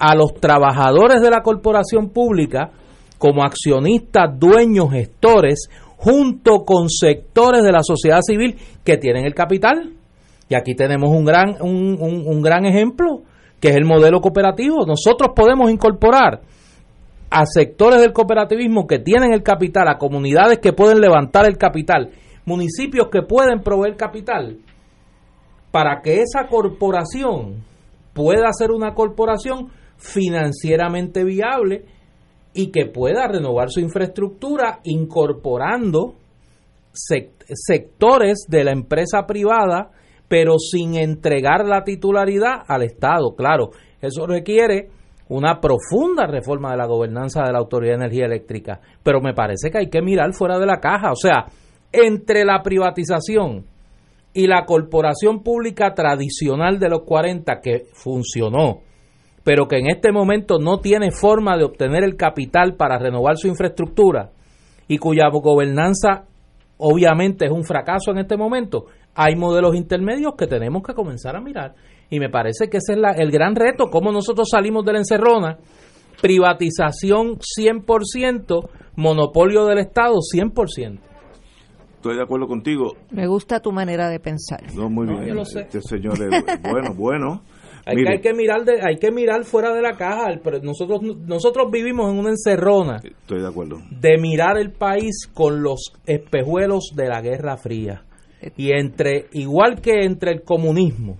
a 0.00 0.14
los 0.14 0.32
trabajadores 0.34 1.20
de 1.20 1.30
la 1.30 1.42
corporación 1.42 2.08
pública 2.08 2.70
como 3.18 3.44
accionistas, 3.44 4.38
dueños, 4.38 4.90
gestores, 4.90 5.68
junto 5.98 6.64
con 6.64 6.88
sectores 6.88 7.62
de 7.62 7.70
la 7.70 7.82
sociedad 7.82 8.20
civil 8.22 8.56
que 8.82 8.96
tienen 8.96 9.26
el 9.26 9.34
capital. 9.34 9.92
Y 10.48 10.54
aquí 10.54 10.74
tenemos 10.74 11.10
un 11.10 11.24
gran, 11.26 11.56
un, 11.60 11.98
un 12.00 12.42
gran 12.42 12.64
ejemplo, 12.64 13.22
que 13.60 13.68
es 13.68 13.76
el 13.76 13.84
modelo 13.84 14.22
cooperativo. 14.22 14.86
Nosotros 14.86 15.32
podemos 15.36 15.70
incorporar 15.70 16.40
a 17.30 17.44
sectores 17.44 18.00
del 18.00 18.14
cooperativismo 18.14 18.86
que 18.86 18.98
tienen 18.98 19.34
el 19.34 19.42
capital, 19.42 19.88
a 19.88 19.98
comunidades 19.98 20.58
que 20.58 20.72
pueden 20.72 21.00
levantar 21.00 21.46
el 21.46 21.58
capital, 21.58 22.10
municipios 22.46 23.08
que 23.12 23.20
pueden 23.20 23.60
proveer 23.60 23.96
capital, 23.96 24.56
para 25.70 26.00
que 26.00 26.22
esa 26.22 26.48
corporación 26.48 27.62
pueda 28.14 28.50
ser 28.52 28.70
una 28.72 28.94
corporación 28.94 29.68
financieramente 30.00 31.22
viable 31.24 31.84
y 32.52 32.72
que 32.72 32.86
pueda 32.86 33.28
renovar 33.28 33.70
su 33.70 33.80
infraestructura 33.80 34.80
incorporando 34.84 36.14
sectores 36.92 38.46
de 38.48 38.64
la 38.64 38.72
empresa 38.72 39.26
privada, 39.26 39.90
pero 40.28 40.58
sin 40.58 40.96
entregar 40.96 41.64
la 41.64 41.84
titularidad 41.84 42.62
al 42.66 42.82
Estado. 42.82 43.34
Claro, 43.36 43.70
eso 44.00 44.26
requiere 44.26 44.88
una 45.28 45.60
profunda 45.60 46.26
reforma 46.26 46.72
de 46.72 46.76
la 46.76 46.86
gobernanza 46.86 47.42
de 47.44 47.52
la 47.52 47.58
Autoridad 47.58 47.92
de 47.92 48.04
Energía 48.04 48.26
Eléctrica, 48.26 48.80
pero 49.02 49.20
me 49.20 49.32
parece 49.32 49.70
que 49.70 49.78
hay 49.78 49.88
que 49.88 50.02
mirar 50.02 50.32
fuera 50.32 50.58
de 50.58 50.66
la 50.66 50.80
caja, 50.80 51.12
o 51.12 51.16
sea, 51.16 51.46
entre 51.92 52.44
la 52.44 52.62
privatización 52.62 53.64
y 54.32 54.46
la 54.46 54.64
corporación 54.64 55.42
pública 55.42 55.94
tradicional 55.94 56.78
de 56.80 56.88
los 56.88 57.02
40 57.02 57.60
que 57.60 57.86
funcionó, 57.92 58.80
pero 59.44 59.66
que 59.66 59.78
en 59.78 59.88
este 59.88 60.12
momento 60.12 60.58
no 60.58 60.78
tiene 60.78 61.10
forma 61.10 61.56
de 61.56 61.64
obtener 61.64 62.04
el 62.04 62.16
capital 62.16 62.74
para 62.76 62.98
renovar 62.98 63.36
su 63.36 63.48
infraestructura 63.48 64.30
y 64.88 64.98
cuya 64.98 65.28
gobernanza 65.30 66.24
obviamente 66.78 67.46
es 67.46 67.52
un 67.52 67.64
fracaso 67.64 68.10
en 68.10 68.18
este 68.18 68.36
momento, 68.36 68.86
hay 69.14 69.36
modelos 69.36 69.74
intermedios 69.74 70.32
que 70.36 70.46
tenemos 70.46 70.82
que 70.82 70.94
comenzar 70.94 71.36
a 71.36 71.40
mirar. 71.40 71.74
Y 72.08 72.18
me 72.18 72.28
parece 72.28 72.68
que 72.68 72.78
ese 72.78 72.94
es 72.94 72.98
el 73.18 73.30
gran 73.30 73.54
reto, 73.54 73.86
cómo 73.90 74.10
nosotros 74.10 74.48
salimos 74.50 74.84
de 74.84 74.92
la 74.92 74.98
encerrona, 74.98 75.58
privatización 76.20 77.38
100%, 77.38 78.68
monopolio 78.96 79.66
del 79.66 79.78
Estado 79.78 80.16
100%. 80.16 81.00
Estoy 81.96 82.16
de 82.16 82.22
acuerdo 82.22 82.46
contigo. 82.46 82.94
Me 83.10 83.26
gusta 83.26 83.60
tu 83.60 83.72
manera 83.72 84.08
de 84.08 84.18
pensar. 84.18 84.62
No, 84.74 84.88
muy 84.88 85.06
bien. 85.06 85.26
Yo 85.26 85.34
lo 85.34 85.44
sé. 85.44 85.60
Este 85.60 85.82
señor 85.82 86.14
es 86.14 86.62
bueno, 86.62 86.94
bueno. 86.94 87.42
Hay 87.90 88.04
que, 88.04 88.10
hay 88.10 88.20
que, 88.20 88.34
mirar 88.34 88.64
de, 88.64 88.80
hay 88.82 88.96
que 88.96 89.10
mirar 89.10 89.44
fuera 89.44 89.72
de 89.74 89.82
la 89.82 89.96
caja 89.96 90.26
pero 90.42 90.60
nosotros 90.60 91.00
nosotros 91.02 91.70
vivimos 91.70 92.10
en 92.12 92.18
una 92.18 92.30
encerrona 92.30 93.00
estoy 93.02 93.40
de 93.40 93.48
acuerdo. 93.48 93.78
de 93.90 94.18
mirar 94.18 94.58
el 94.58 94.72
país 94.72 95.26
con 95.32 95.62
los 95.62 95.92
espejuelos 96.06 96.92
de 96.94 97.08
la 97.08 97.20
Guerra 97.20 97.56
Fría. 97.56 98.04
Y 98.56 98.72
entre 98.72 99.26
igual 99.32 99.80
que 99.82 100.04
entre 100.04 100.32
el 100.32 100.42
comunismo 100.42 101.18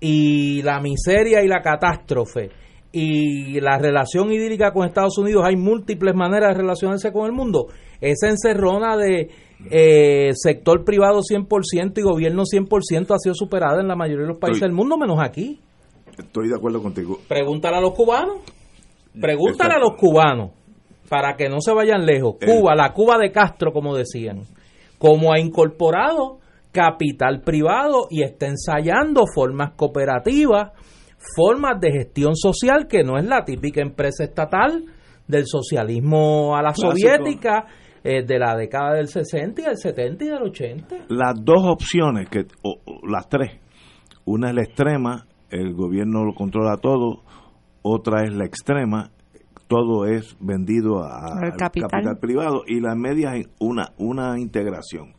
y 0.00 0.62
la 0.62 0.80
miseria 0.80 1.42
y 1.42 1.48
la 1.48 1.60
catástrofe 1.60 2.50
y 2.92 3.60
la 3.60 3.78
relación 3.78 4.32
idílica 4.32 4.72
con 4.72 4.86
Estados 4.86 5.18
Unidos, 5.18 5.44
hay 5.46 5.56
múltiples 5.56 6.14
maneras 6.14 6.54
de 6.54 6.62
relacionarse 6.62 7.12
con 7.12 7.26
el 7.26 7.32
mundo. 7.32 7.66
Esa 8.00 8.28
encerrona 8.28 8.96
de 8.96 9.28
eh, 9.70 10.30
sector 10.34 10.84
privado 10.84 11.20
100% 11.20 11.98
y 11.98 12.02
gobierno 12.02 12.44
100% 12.44 13.14
ha 13.14 13.18
sido 13.18 13.34
superada 13.34 13.80
en 13.80 13.88
la 13.88 13.96
mayoría 13.96 14.22
de 14.22 14.32
los 14.32 14.38
países 14.38 14.62
del 14.62 14.72
mundo, 14.72 14.96
menos 14.96 15.18
aquí. 15.20 15.60
Estoy 16.16 16.48
de 16.48 16.56
acuerdo 16.56 16.82
contigo. 16.82 17.18
Pregúntale 17.28 17.76
a 17.76 17.80
los 17.80 17.94
cubanos. 17.94 18.38
Pregúntale 19.20 19.74
a 19.74 19.78
los 19.78 19.96
cubanos, 19.96 20.50
para 21.08 21.36
que 21.36 21.48
no 21.48 21.60
se 21.60 21.72
vayan 21.72 22.06
lejos. 22.06 22.36
Cuba, 22.44 22.74
la 22.76 22.92
Cuba 22.92 23.18
de 23.18 23.32
Castro, 23.32 23.72
como 23.72 23.96
decían, 23.96 24.42
como 24.98 25.32
ha 25.32 25.40
incorporado 25.40 26.38
capital 26.70 27.40
privado 27.40 28.06
y 28.10 28.22
está 28.22 28.46
ensayando 28.46 29.24
formas 29.34 29.72
cooperativas, 29.74 30.72
formas 31.34 31.80
de 31.80 31.90
gestión 31.90 32.36
social 32.36 32.86
que 32.86 33.02
no 33.02 33.18
es 33.18 33.24
la 33.24 33.44
típica 33.44 33.80
empresa 33.80 34.22
estatal 34.22 34.84
del 35.26 35.46
socialismo 35.46 36.56
a 36.56 36.62
la 36.62 36.74
soviética 36.74 37.66
eh, 38.04 38.24
de 38.24 38.38
la 38.38 38.56
década 38.56 38.94
del 38.94 39.08
60 39.08 39.60
y 39.60 39.64
del 39.64 39.76
70 39.76 40.24
y 40.24 40.28
del 40.28 40.42
80. 40.42 40.96
Las 41.08 41.34
dos 41.42 41.64
opciones, 41.64 42.28
que 42.28 42.46
o, 42.62 42.78
las 43.08 43.28
tres, 43.28 43.60
una 44.24 44.50
es 44.50 44.54
la 44.54 44.62
extrema, 44.62 45.26
el 45.50 45.74
gobierno 45.74 46.24
lo 46.24 46.34
controla 46.34 46.76
todo, 46.76 47.22
otra 47.82 48.24
es 48.24 48.32
la 48.32 48.44
extrema, 48.44 49.10
todo 49.68 50.06
es 50.06 50.36
vendido 50.40 51.02
al 51.04 51.56
capital. 51.56 51.90
capital. 51.90 52.18
privado 52.18 52.62
y 52.66 52.80
la 52.80 52.94
media 52.94 53.36
es 53.36 53.48
una, 53.58 53.92
una 53.98 54.38
integración. 54.38 55.14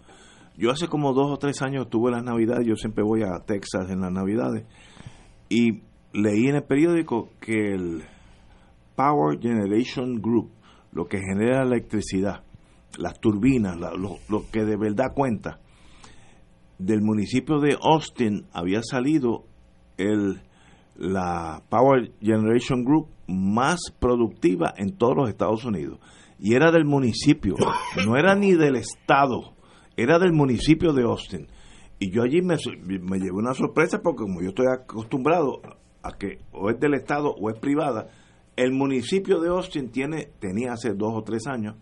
Yo 0.57 0.71
hace 0.71 0.87
como 0.87 1.13
dos 1.13 1.31
o 1.31 1.37
tres 1.37 1.61
años 1.61 1.89
tuve 1.89 2.11
las 2.11 2.23
navidades, 2.23 2.67
yo 2.67 2.75
siempre 2.75 3.03
voy 3.03 3.23
a 3.23 3.39
Texas 3.45 3.89
en 3.89 4.01
las 4.01 4.11
navidades, 4.11 4.65
y 5.47 5.81
leí 6.13 6.47
en 6.47 6.55
el 6.55 6.63
periódico 6.63 7.29
que 7.39 7.73
el 7.73 8.03
Power 8.95 9.39
Generation 9.39 10.21
Group, 10.21 10.51
lo 10.91 11.05
que 11.05 11.19
genera 11.19 11.63
electricidad, 11.63 12.43
las 12.97 13.19
turbinas, 13.19 13.77
lo, 13.77 14.17
lo, 14.27 14.49
que 14.51 14.63
de 14.63 14.77
verdad 14.77 15.13
cuenta, 15.13 15.59
del 16.77 17.01
municipio 17.01 17.59
de 17.59 17.77
Austin 17.81 18.47
había 18.53 18.81
salido 18.83 19.45
el, 19.97 20.41
la 20.95 21.63
Power 21.69 22.13
Generation 22.21 22.83
Group 22.83 23.09
más 23.27 23.79
productiva 23.99 24.73
en 24.77 24.97
todos 24.97 25.15
los 25.15 25.29
Estados 25.29 25.65
Unidos. 25.65 25.99
Y 26.39 26.55
era 26.55 26.71
del 26.71 26.85
municipio, 26.85 27.55
no 28.05 28.17
era 28.17 28.35
ni 28.35 28.53
del 28.53 28.75
estado 28.75 29.59
era 30.01 30.17
del 30.17 30.31
municipio 30.31 30.93
de 30.93 31.03
Austin. 31.03 31.47
Y 31.99 32.11
yo 32.11 32.23
allí 32.23 32.41
me, 32.41 32.55
me 33.01 33.17
llevé 33.17 33.33
una 33.33 33.53
sorpresa 33.53 33.99
porque 34.01 34.23
como 34.23 34.41
yo 34.41 34.49
estoy 34.49 34.67
acostumbrado 34.67 35.61
a 36.01 36.13
que 36.17 36.39
o 36.53 36.69
es 36.69 36.79
del 36.79 36.93
Estado 36.93 37.29
o 37.29 37.49
es 37.49 37.59
privada, 37.59 38.07
el 38.55 38.71
municipio 38.71 39.41
de 39.41 39.49
Austin 39.49 39.89
tiene, 39.89 40.29
tenía 40.39 40.73
hace 40.73 40.93
dos 40.93 41.13
o 41.13 41.23
tres 41.23 41.47
años 41.47 41.75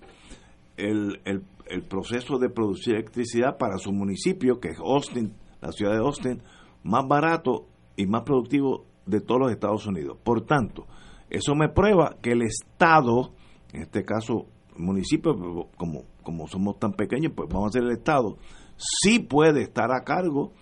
el, 0.77 1.21
el, 1.25 1.81
proceso 1.83 2.37
de 2.37 2.49
producir 2.49 2.95
electricidad 2.95 3.57
para 3.57 3.77
su 3.77 3.91
municipio, 3.91 4.59
que 4.59 4.69
es 4.69 4.79
Austin, 4.79 5.33
la 5.61 5.71
ciudad 5.71 5.93
de 5.93 5.99
Austin, 5.99 6.41
más 6.83 7.05
barato 7.07 7.67
y 7.95 8.05
más 8.05 8.23
productivo 8.23 8.85
de 9.05 9.19
todos 9.19 9.41
los 9.41 9.51
Estados 9.51 9.85
Unidos. 9.85 10.17
Por 10.23 10.45
tanto, 10.45 10.85
eso 11.29 11.55
me 11.55 11.69
prueba 11.69 12.15
que 12.21 12.31
el 12.31 12.43
Estado, 12.43 13.33
en 13.73 13.81
este 13.81 14.05
caso 14.05 14.45
municipio, 14.77 15.35
como, 15.77 16.03
como 16.23 16.47
somos 16.47 16.79
tan 16.79 16.93
pequeños, 16.93 17.33
pues 17.35 17.49
vamos 17.49 17.69
a 17.69 17.79
ser 17.79 17.83
el 17.83 17.91
Estado, 17.91 18.37
sí 18.77 19.19
puede 19.19 19.63
estar 19.63 19.91
a 19.91 20.03
cargo 20.03 20.53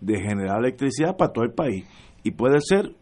de 0.00 0.20
generar 0.20 0.58
electricidad 0.60 1.16
para 1.16 1.32
todo 1.32 1.44
el 1.44 1.52
país 1.52 1.86
y 2.22 2.30
puede 2.32 2.60
ser 2.60 2.94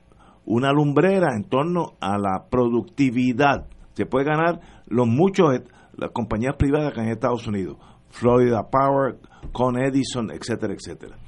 una 0.46 0.72
lumbrera 0.72 1.34
en 1.36 1.44
torno 1.44 1.94
a 2.00 2.18
la 2.18 2.46
productividad. 2.50 3.66
Se 3.94 4.06
puede 4.06 4.26
ganar 4.26 4.60
los 4.86 5.06
muchos 5.06 5.60
las 5.96 6.10
compañías 6.10 6.56
privadas 6.56 6.92
que 6.92 7.00
hay 7.00 7.06
en 7.06 7.12
Estados 7.12 7.46
Unidos, 7.46 7.78
Florida 8.10 8.68
Power, 8.70 9.18
Con 9.52 9.76
Edison, 9.78 10.30
etcétera, 10.30 10.74
etcétera. 10.74 11.18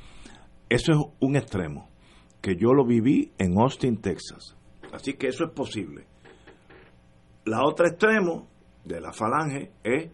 Eso 0.68 0.92
es 0.92 0.98
un 1.20 1.36
extremo 1.36 1.88
que 2.40 2.56
yo 2.56 2.72
lo 2.72 2.84
viví 2.84 3.32
en 3.38 3.58
Austin, 3.58 4.00
Texas. 4.00 4.56
Así 4.92 5.14
que 5.14 5.28
eso 5.28 5.44
es 5.44 5.50
posible. 5.50 6.06
La 7.44 7.64
otra 7.64 7.88
extremo 7.88 8.48
de 8.84 9.00
la 9.00 9.12
falange 9.12 9.72
es 9.82 10.10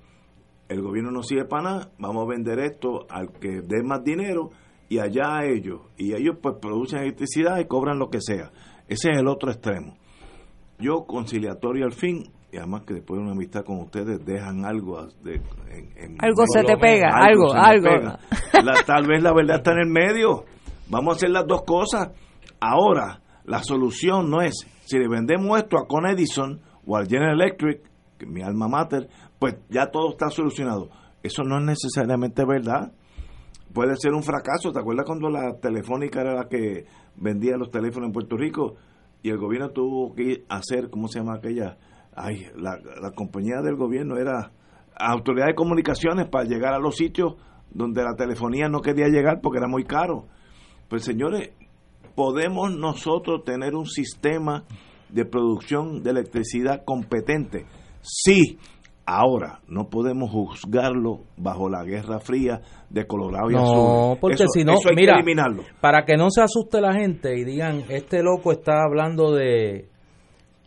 el 0.73 0.81
gobierno 0.81 1.11
no 1.11 1.23
sirve 1.23 1.45
para 1.45 1.63
nada, 1.63 1.93
vamos 1.99 2.25
a 2.25 2.31
vender 2.31 2.59
esto 2.59 3.07
al 3.11 3.31
que 3.33 3.61
dé 3.61 3.83
más 3.83 4.03
dinero 4.03 4.51
y 4.89 4.99
allá 4.99 5.39
a 5.39 5.45
ellos. 5.45 5.83
Y 5.97 6.15
ellos 6.15 6.37
pues 6.43 6.57
producen 6.61 7.01
electricidad 7.01 7.59
y 7.59 7.67
cobran 7.67 7.99
lo 7.99 8.09
que 8.09 8.21
sea. 8.21 8.51
Ese 8.89 9.11
es 9.11 9.19
el 9.19 9.29
otro 9.29 9.51
extremo. 9.51 9.97
Yo 10.79 11.05
conciliatorio 11.07 11.85
al 11.85 11.93
fin, 11.93 12.33
y 12.53 12.59
además 12.59 12.83
que 12.87 12.95
después 12.95 13.19
de 13.19 13.25
una 13.25 13.33
amistad 13.33 13.65
con 13.65 13.81
ustedes 13.81 14.25
dejan 14.27 14.67
algo 14.67 15.07
de, 15.25 15.41
algo 16.19 16.45
se 16.53 16.63
te 16.63 16.77
pega, 16.77 17.09
algo, 17.09 17.55
algo. 17.55 18.19
tal 18.87 19.07
vez 19.07 19.23
la 19.23 19.33
verdad 19.33 19.57
está 19.57 19.73
en 19.73 19.79
el 19.79 19.89
medio. 19.89 20.45
Vamos 20.91 21.15
a 21.15 21.17
hacer 21.17 21.31
las 21.31 21.47
dos 21.47 21.63
cosas. 21.63 22.11
Ahora, 22.61 23.23
la 23.45 23.63
solución 23.63 24.31
no 24.31 24.43
es 24.43 24.67
si 24.85 24.99
le 24.99 25.09
vendemos 25.09 25.59
esto 25.59 25.79
a 25.79 25.87
Con 25.87 26.07
Edison 26.07 26.61
o 26.85 26.97
al 26.97 27.07
General 27.09 27.41
Electric 27.41 27.91
mi 28.27 28.43
alma 28.43 28.69
mater, 28.69 29.09
pues 29.39 29.57
ya 29.69 29.91
todo 29.91 30.11
está 30.11 30.29
solucionado. 30.29 30.91
Eso 31.23 31.43
no 31.45 31.59
es 31.59 31.65
necesariamente 31.65 32.45
verdad. 32.45 32.93
Puede 33.73 33.97
ser 33.97 34.13
un 34.13 34.23
fracaso. 34.23 34.73
¿Te 34.73 34.79
acuerdas 34.79 35.07
cuando 35.07 35.31
la 35.31 35.59
telefónica 35.61 36.21
era 36.21 36.35
la 36.35 36.49
que 36.49 36.85
vendía 37.17 37.57
los 37.57 37.71
teléfonos 37.71 38.09
en 38.09 38.13
Puerto 38.13 38.37
Rico 38.37 38.75
y 39.23 39.31
el 39.31 39.39
gobierno 39.39 39.71
tuvo 39.71 40.15
que 40.15 40.45
hacer, 40.49 40.91
¿cómo 40.91 41.09
se 41.09 41.21
llama 41.21 41.37
aquella? 41.37 41.79
Ay, 42.15 42.47
la, 42.57 42.79
compañía 43.15 43.63
del 43.63 43.77
gobierno 43.77 44.19
era 44.19 44.51
autoridad 44.99 45.47
de 45.47 45.55
comunicaciones 45.55 46.29
para 46.29 46.45
llegar 46.45 46.75
a 46.75 46.79
los 46.79 46.97
sitios 46.97 47.35
donde 47.71 48.03
la 48.03 48.15
telefonía 48.15 48.69
no 48.69 48.81
quería 48.81 49.09
llegar 49.09 49.41
porque 49.43 49.59
era 49.59 49.69
muy 49.69 49.85
caro. 49.85 50.27
Pues 50.89 51.05
señores, 51.05 51.51
podemos 52.15 52.77
nosotros 52.77 53.45
tener 53.45 53.75
un 53.75 53.87
sistema 53.87 54.65
de 55.09 55.25
producción 55.25 56.03
de 56.03 56.11
electricidad 56.11 56.85
competente. 56.85 57.65
Sí, 58.03 58.59
ahora 59.07 59.61
no 59.69 59.89
podemos 59.89 60.31
juzgarlo 60.31 61.21
bajo 61.37 61.69
la 61.71 61.83
Guerra 61.85 62.21
Fría 62.21 62.61
de 62.91 63.07
Colorado 63.07 63.51
y 63.51 63.55
Azul. 63.55 63.75
No, 63.75 64.17
porque 64.21 64.35
Eso- 64.35 64.49
si 64.53 64.65
no, 64.65 64.75
que 64.87 64.95
mira, 64.95 65.15
eliminarlo. 65.15 65.63
para 65.81 66.05
que 66.05 66.17
no 66.17 66.31
se 66.31 66.43
asuste 66.43 66.81
la 66.81 66.93
gente 66.93 67.39
y 67.39 67.45
digan, 67.45 67.85
este 67.89 68.23
loco 68.23 68.53
está 68.53 68.83
hablando 68.85 69.33
de, 69.33 69.89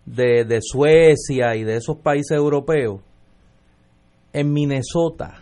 de, 0.06 0.46
de 0.46 0.60
Suecia 0.62 1.56
y 1.56 1.64
de 1.64 1.78
esos 1.78 1.98
países 1.98 2.38
europeos, 2.38 3.02
en 4.34 4.52
Minnesota, 4.52 5.42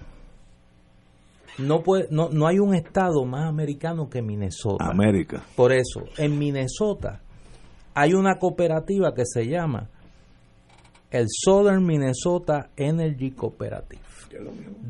no, 1.57 1.81
puede, 1.81 2.07
no, 2.09 2.29
no 2.29 2.47
hay 2.47 2.59
un 2.59 2.73
estado 2.75 3.25
más 3.25 3.47
americano 3.47 4.09
que 4.09 4.21
Minnesota. 4.21 4.85
América. 4.85 5.43
Por 5.55 5.71
eso, 5.71 6.03
en 6.17 6.37
Minnesota 6.37 7.21
hay 7.93 8.13
una 8.13 8.37
cooperativa 8.39 9.13
que 9.13 9.23
se 9.25 9.47
llama 9.47 9.89
el 11.11 11.27
Southern 11.29 11.85
Minnesota 11.85 12.69
Energy 12.75 13.31
Cooperative. 13.31 14.01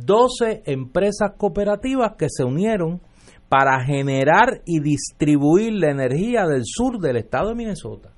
12 0.06 0.64
empresas 0.66 1.32
cooperativas 1.38 2.14
que 2.18 2.28
se 2.30 2.45
unieron 2.45 3.02
para 3.50 3.84
generar 3.86 4.62
y 4.66 4.80
distribuir 4.80 5.74
la 5.74 5.91
energía 5.91 6.45
del 6.48 6.64
sur 6.66 7.00
del 7.00 7.18
estado 7.18 7.50
de 7.50 7.56
Minnesota. 7.56 8.12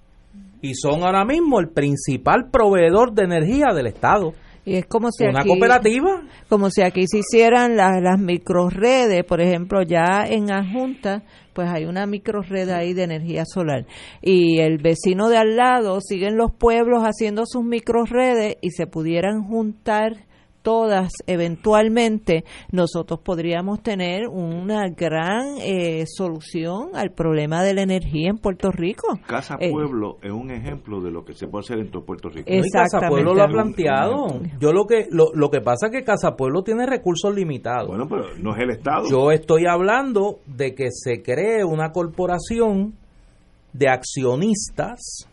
Y 0.66 0.74
son 0.74 1.04
ahora 1.04 1.24
mismo 1.26 1.60
el 1.60 1.70
principal 1.70 2.50
proveedor 2.52 3.14
de 3.14 3.24
energía 3.26 3.74
del 3.74 3.86
estado. 3.86 4.34
Y 4.66 4.78
es 4.78 4.88
como 4.88 5.12
si 5.12 5.26
Una 5.26 5.42
aquí, 5.42 5.50
cooperativa. 5.50 6.24
como 6.50 6.72
si 6.72 6.82
aquí 6.82 7.06
se 7.06 7.20
hicieran 7.20 7.76
las, 7.78 8.02
las 8.02 8.20
microredes, 8.20 9.24
por 9.24 9.40
ejemplo, 9.40 9.84
ya 9.84 10.26
en 10.28 10.52
Adjunta, 10.52 11.22
pues 11.54 11.70
hay 11.70 11.86
una 11.86 12.08
microred 12.08 12.68
ahí 12.70 12.94
de 12.94 13.04
energía 13.04 13.44
solar. 13.46 13.86
Y 14.24 14.60
el 14.62 14.80
vecino 14.80 15.30
de 15.30 15.38
al 15.38 15.56
lado 15.56 16.00
siguen 16.02 16.36
los 16.36 16.52
pueblos 16.52 17.04
haciendo 17.04 17.44
sus 17.46 17.64
microredes 17.64 18.56
y 18.62 18.72
se 18.72 18.88
pudieran 18.88 19.44
juntar 19.44 20.26
todas 20.66 21.12
eventualmente, 21.28 22.44
nosotros 22.72 23.20
podríamos 23.20 23.84
tener 23.84 24.28
una 24.28 24.90
gran 24.90 25.60
eh, 25.62 26.06
solución 26.08 26.90
al 26.96 27.12
problema 27.12 27.64
de 27.64 27.76
la 27.76 27.84
energía 27.84 28.32
en 28.32 28.40
Puerto 28.40 28.72
Rico. 28.72 29.20
Casa 29.28 29.58
Eh, 29.60 29.70
Pueblo 29.70 30.18
es 30.24 30.32
un 30.32 30.50
ejemplo 30.50 31.02
de 31.02 31.12
lo 31.12 31.24
que 31.24 31.34
se 31.34 31.48
puede 31.48 31.62
hacer 31.62 31.78
en 31.78 31.92
todo 31.92 32.04
Puerto 32.04 32.30
Rico. 32.30 32.50
Y 32.52 32.62
Casa 32.72 32.86
Exactamente. 32.98 33.14
Pueblo 33.14 33.36
lo 33.36 33.44
ha 33.44 33.48
planteado. 33.48 34.42
Yo 34.60 34.74
lo 34.74 34.88
que 34.88 35.06
lo, 35.12 35.28
lo 35.36 35.52
que 35.52 35.62
pasa 35.62 35.86
es 35.86 35.92
que 35.92 36.04
Casa 36.04 36.36
Pueblo 36.36 36.64
tiene 36.64 36.88
recursos 36.88 37.34
limitados. 37.34 37.88
Bueno, 37.88 38.08
pero 38.10 38.24
no 38.42 38.56
es 38.56 38.64
el 38.64 38.72
Estado. 38.72 39.04
Yo 39.08 39.32
estoy 39.32 39.68
hablando 39.68 40.40
de 40.48 40.74
que 40.74 40.88
se 40.90 41.22
cree 41.22 41.64
una 41.64 41.92
corporación 41.92 42.96
de 43.72 43.88
accionistas 43.88 45.30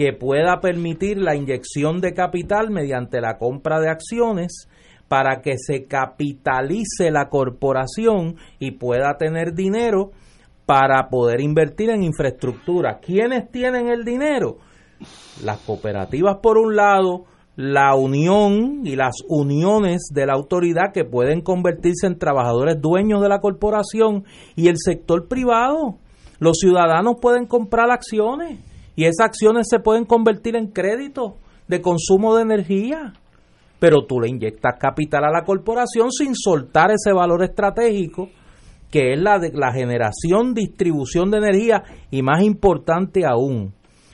que 0.00 0.14
pueda 0.14 0.60
permitir 0.62 1.18
la 1.18 1.36
inyección 1.36 2.00
de 2.00 2.14
capital 2.14 2.70
mediante 2.70 3.20
la 3.20 3.36
compra 3.36 3.80
de 3.80 3.90
acciones 3.90 4.66
para 5.08 5.42
que 5.42 5.58
se 5.58 5.84
capitalice 5.84 7.10
la 7.10 7.28
corporación 7.28 8.36
y 8.58 8.70
pueda 8.70 9.18
tener 9.18 9.52
dinero 9.52 10.12
para 10.64 11.10
poder 11.10 11.42
invertir 11.42 11.90
en 11.90 12.02
infraestructura. 12.02 12.98
¿Quiénes 12.98 13.50
tienen 13.50 13.88
el 13.88 14.06
dinero? 14.06 14.56
Las 15.44 15.58
cooperativas 15.58 16.38
por 16.42 16.56
un 16.56 16.76
lado, 16.76 17.26
la 17.56 17.94
unión 17.94 18.80
y 18.86 18.96
las 18.96 19.16
uniones 19.28 20.08
de 20.14 20.24
la 20.24 20.32
autoridad 20.32 20.94
que 20.94 21.04
pueden 21.04 21.42
convertirse 21.42 22.06
en 22.06 22.18
trabajadores 22.18 22.80
dueños 22.80 23.20
de 23.20 23.28
la 23.28 23.40
corporación 23.40 24.24
y 24.56 24.68
el 24.68 24.78
sector 24.78 25.28
privado. 25.28 25.98
Los 26.38 26.56
ciudadanos 26.56 27.16
pueden 27.20 27.44
comprar 27.44 27.90
acciones 27.90 28.69
y 29.00 29.06
esas 29.06 29.28
acciones 29.28 29.66
se 29.70 29.78
pueden 29.78 30.04
convertir 30.04 30.56
en 30.56 30.66
créditos 30.66 31.32
de 31.68 31.80
consumo 31.80 32.36
de 32.36 32.42
energía. 32.42 33.14
Pero 33.78 34.04
tú 34.06 34.20
le 34.20 34.28
inyectas 34.28 34.74
capital 34.78 35.24
a 35.24 35.30
la 35.30 35.42
corporación 35.42 36.12
sin 36.12 36.34
soltar 36.34 36.90
ese 36.90 37.10
valor 37.14 37.42
estratégico 37.42 38.28
que 38.90 39.14
es 39.14 39.18
la 39.18 39.38
de 39.38 39.52
la 39.54 39.72
generación, 39.72 40.52
distribución 40.52 41.30
de 41.30 41.38
energía 41.38 41.82
y 42.10 42.20
más 42.20 42.42
importante 42.42 43.24
aún, 43.24 43.72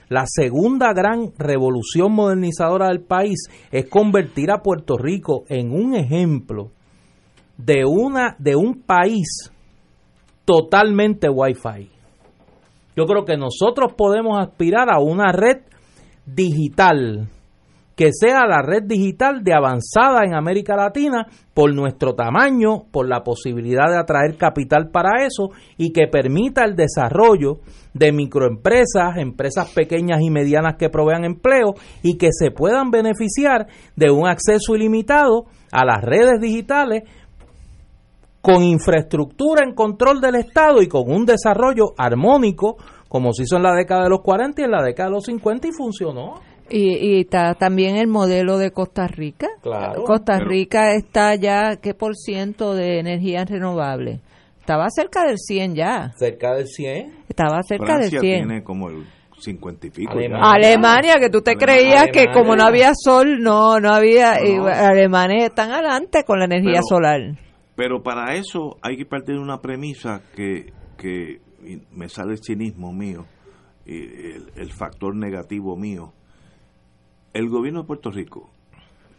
la 0.09 0.23
segunda 0.25 0.93
gran 0.93 1.33
revolución 1.37 2.13
modernizadora 2.13 2.87
del 2.87 3.01
país 3.01 3.49
es 3.73 3.89
convertir 3.89 4.53
a 4.53 4.63
Puerto 4.63 4.97
Rico 4.97 5.43
en 5.49 5.73
un 5.73 5.97
ejemplo 5.97 6.71
de 7.59 7.85
una 7.85 8.37
de 8.39 8.55
un 8.55 8.83
país 8.83 9.51
totalmente 10.45 11.29
Wi-Fi. 11.29 11.96
Yo 12.97 13.05
creo 13.05 13.25
que 13.27 13.37
nosotros 13.37 13.93
podemos 13.97 14.39
aspirar 14.39 14.89
a 14.91 15.01
una 15.01 15.31
red 15.31 15.59
digital 16.25 17.29
que 17.95 18.11
sea 18.13 18.47
la 18.47 18.61
red 18.61 18.83
digital 18.85 19.43
de 19.43 19.55
avanzada 19.55 20.25
en 20.25 20.35
América 20.35 20.77
Latina 20.77 21.27
por 21.55 21.75
nuestro 21.75 22.15
tamaño, 22.15 22.85
por 22.91 23.09
la 23.09 23.25
posibilidad 23.25 23.89
de 23.89 23.99
atraer 23.99 24.37
capital 24.37 24.91
para 24.91 25.25
eso 25.25 25.49
y 25.79 25.93
que 25.93 26.07
permita 26.07 26.65
el 26.65 26.77
desarrollo 26.77 27.61
de 27.95 28.13
microempresas, 28.13 29.17
empresas 29.17 29.71
pequeñas 29.71 30.21
y 30.21 30.31
medianas 30.31 30.77
que 30.79 30.91
provean 30.91 31.25
empleo 31.25 31.75
y 32.03 32.19
que 32.19 32.29
se 32.33 32.51
puedan 32.51 32.91
beneficiar 32.91 33.67
de 33.97 34.11
un 34.11 34.27
acceso 34.27 34.75
ilimitado 34.75 35.47
a 35.73 35.87
las 35.87 36.03
redes 36.03 36.39
digitales 36.39 37.05
con 38.55 38.63
infraestructura 38.63 39.65
en 39.65 39.75
control 39.75 40.21
del 40.21 40.37
Estado 40.37 40.81
y 40.83 40.89
con 40.89 41.11
un 41.11 41.27
desarrollo 41.27 41.87
armónico 41.99 42.77
como 43.09 43.33
se 43.33 43.45
hizo 43.45 43.57
en 43.57 43.63
la 43.63 43.75
década 43.75 44.05
de 44.05 44.11
los 44.11 44.21
40 44.21 44.61
y 44.61 44.65
en 44.65 44.71
la 44.71 44.83
década 44.83 45.09
de 45.09 45.15
los 45.17 45.25
50 45.25 45.69
y 45.69 45.73
funcionó. 45.73 46.35
Y, 46.69 46.97
y 46.97 47.21
está 47.21 47.55
también 47.55 47.97
el 47.97 48.09
modelo 48.09 48.59
de 48.59 48.73
Costa 48.73 49.07
Rica. 49.07 49.47
Claro, 49.63 50.03
Costa 50.05 50.35
pero- 50.39 50.49
Rica 50.51 50.93
está 50.95 51.35
ya, 51.37 51.77
¿qué 51.81 51.95
por 51.95 52.17
ciento 52.17 52.75
de 52.75 52.99
energías 52.99 53.49
renovables? 53.49 54.21
Estaba 54.61 54.87
cerca 54.91 55.25
del 55.25 55.39
100 55.39 55.77
ya. 55.77 56.11
Cerca 56.19 56.55
del 56.55 56.67
100. 56.67 57.13
Estaba 57.29 57.63
cerca 57.63 57.85
Francia 57.87 58.19
del 58.19 58.29
100. 58.29 58.47
tiene 58.49 58.65
como 58.65 58.89
el 58.91 59.05
50 59.39 59.87
y 59.87 59.91
pico. 59.91 60.15
Alemania. 60.43 61.15
que 61.21 61.31
tú 61.31 61.41
te 61.43 61.53
Alemania. 61.53 61.77
creías 61.81 62.07
que 62.13 62.33
como 62.33 62.57
no 62.57 62.65
había 62.65 62.91
sol, 62.97 63.39
no, 63.41 63.79
no 63.79 63.93
había. 63.93 64.35
No, 64.41 64.65
no. 64.65 64.69
y 64.69 64.73
Alemania 64.73 65.47
están 65.47 65.71
adelante 65.71 66.25
con 66.25 66.41
la 66.41 66.47
energía 66.47 66.81
Pero- 66.81 66.87
solar. 66.89 67.21
Pero 67.77 68.03
para 68.03 68.35
eso 68.35 68.79
hay 68.83 68.97
que 68.97 69.05
partir 69.07 69.37
de 69.37 69.41
una 69.43 69.61
premisa 69.61 70.23
que, 70.35 70.73
que 70.97 71.41
me 71.93 72.09
sale 72.09 72.33
el 72.33 72.43
cinismo 72.43 72.93
mío, 72.93 73.27
y 73.85 73.97
el, 73.97 74.51
el 74.57 74.73
factor 74.73 75.15
negativo 75.15 75.77
mío. 75.77 76.13
El 77.33 77.49
gobierno 77.49 77.83
de 77.83 77.87
Puerto 77.87 78.11
Rico, 78.11 78.51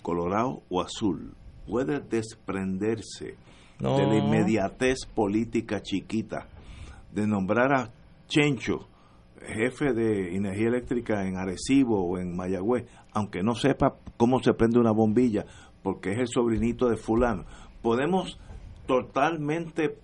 Colorado 0.01 0.63
o 0.69 0.81
Azul, 0.81 1.35
puede 1.67 1.99
desprenderse 1.99 3.35
No. 3.79 3.95
de 3.97 4.07
la 4.07 4.17
inmediatez 4.17 5.05
política 5.13 5.81
chiquita 5.81 6.47
de 7.13 7.27
nombrar 7.27 7.71
a 7.73 7.91
Chencho 8.27 8.87
jefe 9.39 9.93
de 9.93 10.35
energía 10.35 10.67
eléctrica 10.67 11.25
en 11.27 11.37
Arecibo 11.37 12.03
o 12.03 12.17
en 12.17 12.35
Mayagüez, 12.35 12.85
aunque 13.13 13.43
no 13.43 13.53
sepa 13.55 13.95
cómo 14.17 14.41
se 14.41 14.53
prende 14.53 14.79
una 14.79 14.91
bombilla, 14.91 15.45
porque 15.83 16.11
es 16.11 16.17
el 16.19 16.27
sobrinito 16.27 16.89
de 16.89 16.97
fulano. 16.97 17.45
Podemos 17.81 18.39
totalmente 18.87 19.97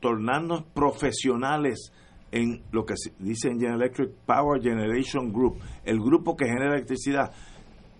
tornarnos 0.00 0.62
profesionales 0.74 1.92
en 2.32 2.62
lo 2.70 2.84
que 2.84 2.94
se 2.96 3.12
dice 3.18 3.48
en 3.48 3.58
General 3.58 3.80
Electric 3.82 4.10
Power 4.26 4.60
Generation 4.62 5.32
Group, 5.32 5.58
el 5.84 5.98
grupo 5.98 6.36
que 6.36 6.46
genera 6.46 6.74
electricidad 6.74 7.32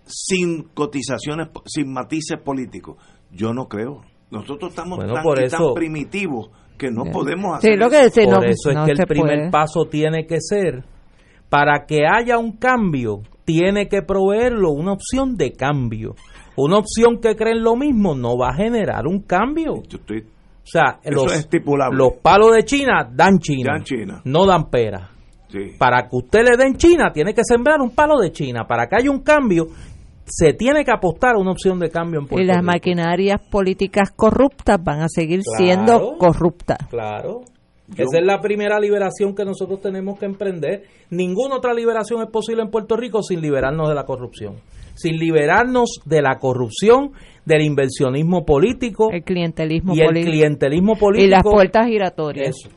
sin 0.05 0.63
cotizaciones, 0.73 1.49
sin 1.65 1.91
matices 1.91 2.39
políticos. 2.43 2.97
Yo 3.31 3.53
no 3.53 3.67
creo. 3.67 4.01
Nosotros 4.31 4.69
estamos 4.71 4.97
Bueno, 4.97 5.15
tan, 5.15 5.23
por 5.23 5.37
tan 5.47 5.73
primitivos 5.75 6.49
que 6.77 6.91
no 6.91 7.05
Sí. 7.05 7.09
podemos 7.11 7.59
Sí, 7.61 7.69
hacer 7.69 7.79
lo 7.79 7.89
que 7.89 7.99
eso. 8.01 8.09
Sí, 8.11 8.21
Por 8.25 8.33
no, 8.35 8.43
eso 8.43 8.69
es 8.69 8.75
no 8.75 8.85
que 8.85 8.91
el 8.91 8.97
primer 9.07 9.37
puede. 9.39 9.51
paso 9.51 9.85
tiene 9.89 10.25
que 10.27 10.37
ser, 10.39 10.83
para 11.49 11.85
que 11.85 11.99
haya 12.09 12.37
un 12.37 12.57
cambio, 12.57 13.21
tiene 13.45 13.87
que 13.87 14.01
proveerlo 14.01 14.71
una 14.71 14.93
opción 14.93 15.35
de 15.35 15.53
cambio. 15.53 16.15
Una 16.57 16.77
opción 16.79 17.19
que 17.21 17.35
creen 17.35 17.63
lo 17.63 17.75
mismo 17.75 18.15
no 18.15 18.37
va 18.37 18.49
a 18.49 18.53
generar 18.55 19.05
un 19.07 19.21
cambio. 19.21 19.83
Yo 19.87 19.97
estoy 19.99 20.19
O 20.21 20.25
sea, 20.69 20.99
Eso 21.03 21.23
los, 21.23 21.31
es 21.33 21.39
estipulable. 21.39 21.97
los 21.97 22.13
palos 22.21 22.53
de 22.55 22.63
China 22.65 23.07
dan 23.09 23.37
China, 23.39 23.73
Dan 23.73 23.83
China. 23.83 24.21
no 24.25 24.45
dan 24.45 24.69
pera. 24.69 25.11
sí. 25.49 25.75
Para 25.79 26.01
que 26.03 26.15
usted 26.17 26.39
le 26.43 26.57
den 26.57 26.75
China, 26.75 27.11
tiene 27.13 27.33
que 27.33 27.41
sembrar 27.47 27.79
un 27.79 27.91
palo 27.91 28.19
de 28.19 28.31
China. 28.31 28.65
Para 28.67 28.87
que 28.87 28.97
haya 28.97 29.09
un 29.11 29.21
cambio, 29.21 29.67
se 30.25 30.51
tiene 30.53 30.83
que 30.83 30.91
apostar 30.91 31.35
a 31.35 31.39
una 31.39 31.51
opción 31.51 31.79
de 31.79 31.89
cambio 31.89 32.19
en 32.19 32.27
Puerto 32.27 32.43
Y 32.43 32.47
las 32.47 32.57
Rico. 32.57 32.65
maquinarias 32.65 33.39
políticas 33.49 34.11
corruptas 34.13 34.77
van 34.83 35.01
a 35.01 35.07
seguir 35.07 35.39
Claro. 35.41 35.57
siendo 35.63 36.17
corruptas. 36.17 36.79
Claro. 36.89 37.41
Yo- 37.89 38.03
Esa 38.03 38.19
es 38.19 38.25
la 38.25 38.39
primera 38.41 38.79
liberación 38.79 39.33
que 39.33 39.45
nosotros 39.45 39.79
tenemos 39.81 40.19
que 40.19 40.25
emprender. 40.25 40.83
Ninguna 41.09 41.55
otra 41.55 41.73
liberación 41.73 42.21
es 42.21 42.29
posible 42.29 42.61
en 42.63 42.69
Puerto 42.69 42.97
Rico 42.97 43.21
sin 43.23 43.39
liberarnos 43.41 43.87
de 43.87 43.95
la 43.95 44.03
corrupción. 44.03 44.55
Sin 44.95 45.17
liberarnos 45.17 45.99
de 46.05 46.21
la 46.21 46.37
corrupción, 46.39 47.11
del 47.45 47.61
inversionismo 47.61 48.43
político 48.45 49.09
El 49.11 49.23
clientelismo 49.23 49.93
y 49.95 50.01
el 50.01 50.07
político. 50.07 50.31
clientelismo 50.31 50.95
político. 50.97 51.27
Y 51.27 51.29
las 51.29 51.43
puertas 51.43 51.87
giratorias. 51.87 52.49
Eso. 52.49 52.69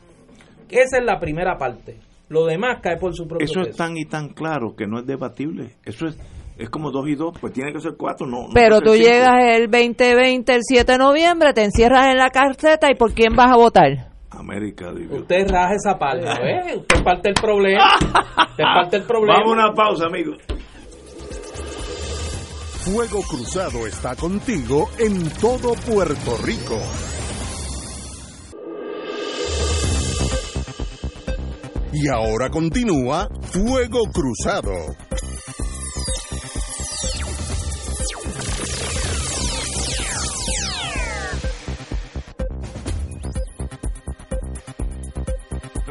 Esa 0.69 0.97
es 0.99 1.03
la 1.05 1.19
primera 1.19 1.57
parte. 1.57 1.97
Lo 2.29 2.45
demás 2.45 2.79
cae 2.81 2.95
por 2.97 3.13
su 3.13 3.27
propio 3.27 3.43
Eso 3.43 3.61
es 3.61 3.75
tan 3.75 3.97
y 3.97 4.05
tan 4.05 4.29
claro 4.29 4.73
que 4.77 4.87
no 4.87 4.99
es 4.99 5.05
debatible. 5.05 5.71
Eso 5.85 6.07
es 6.07 6.17
es 6.57 6.69
como 6.69 6.91
dos 6.91 7.07
y 7.09 7.15
dos, 7.15 7.33
pues 7.41 7.53
tiene 7.53 7.73
que 7.73 7.79
ser 7.79 7.93
cuatro, 7.97 8.27
no. 8.27 8.43
no 8.43 8.49
Pero 8.53 8.77
puede 8.79 8.85
tú 8.85 8.93
cinco. 8.93 9.07
llegas 9.07 9.31
el 9.55 9.71
2020, 9.71 10.53
el 10.53 10.61
7 10.61 10.91
de 10.91 10.97
noviembre, 10.99 11.53
te 11.53 11.63
encierras 11.63 12.07
en 12.07 12.17
la 12.17 12.29
carceta 12.29 12.91
y 12.91 12.95
¿por 12.95 13.13
quién 13.13 13.35
vas 13.35 13.51
a 13.51 13.55
votar? 13.57 14.10
América, 14.31 14.91
digo. 14.93 15.17
Usted 15.17 15.49
raja 15.49 15.73
esa 15.75 15.97
parte, 15.97 16.25
¿eh? 16.25 16.77
Usted 16.77 17.03
parte 17.03 17.29
del 17.29 17.33
problema. 17.35 17.95
Usted 17.95 18.63
es 18.63 18.73
parte 18.73 18.97
del 18.97 19.07
problema. 19.07 19.39
Vamos 19.39 19.51
a 19.51 19.67
una 19.67 19.73
pausa, 19.73 20.05
amigos. 20.05 20.37
Fuego 22.83 23.21
Cruzado 23.21 23.85
está 23.85 24.15
contigo 24.15 24.89
en 24.97 25.29
todo 25.39 25.73
Puerto 25.85 26.37
Rico. 26.43 26.79
Y 31.93 32.07
ahora 32.07 32.49
continúa 32.49 33.27
Fuego 33.51 33.99
Cruzado. 34.11 34.71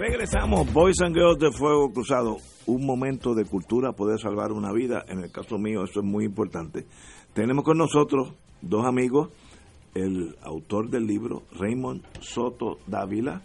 Regresamos, 0.00 0.72
Boys 0.72 1.02
and 1.02 1.14
Girls 1.14 1.38
de 1.38 1.52
Fuego 1.52 1.92
Cruzado. 1.92 2.38
Un 2.64 2.86
momento 2.86 3.34
de 3.34 3.44
cultura 3.44 3.92
puede 3.92 4.16
salvar 4.16 4.50
una 4.50 4.72
vida. 4.72 5.04
En 5.06 5.18
el 5.18 5.30
caso 5.30 5.58
mío, 5.58 5.84
eso 5.84 6.00
es 6.00 6.06
muy 6.06 6.24
importante. 6.24 6.86
Tenemos 7.34 7.64
con 7.66 7.76
nosotros 7.76 8.32
dos 8.62 8.86
amigos, 8.86 9.28
el 9.94 10.36
autor 10.42 10.88
del 10.88 11.06
libro, 11.06 11.42
Raymond 11.52 12.02
Soto 12.22 12.78
Dávila, 12.86 13.42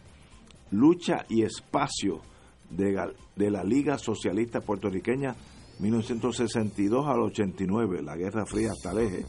Lucha 0.71 1.25
y 1.27 1.41
Espacio 1.41 2.21
de 2.69 3.51
la 3.51 3.63
Liga 3.65 3.97
Socialista 3.97 4.61
Puertorriqueña 4.61 5.35
1962 5.79 7.05
al 7.05 7.19
89, 7.19 8.01
la 8.01 8.15
Guerra 8.15 8.45
Fría 8.45 8.69
hasta 8.71 8.91
el 8.93 8.99
eje, 8.99 9.25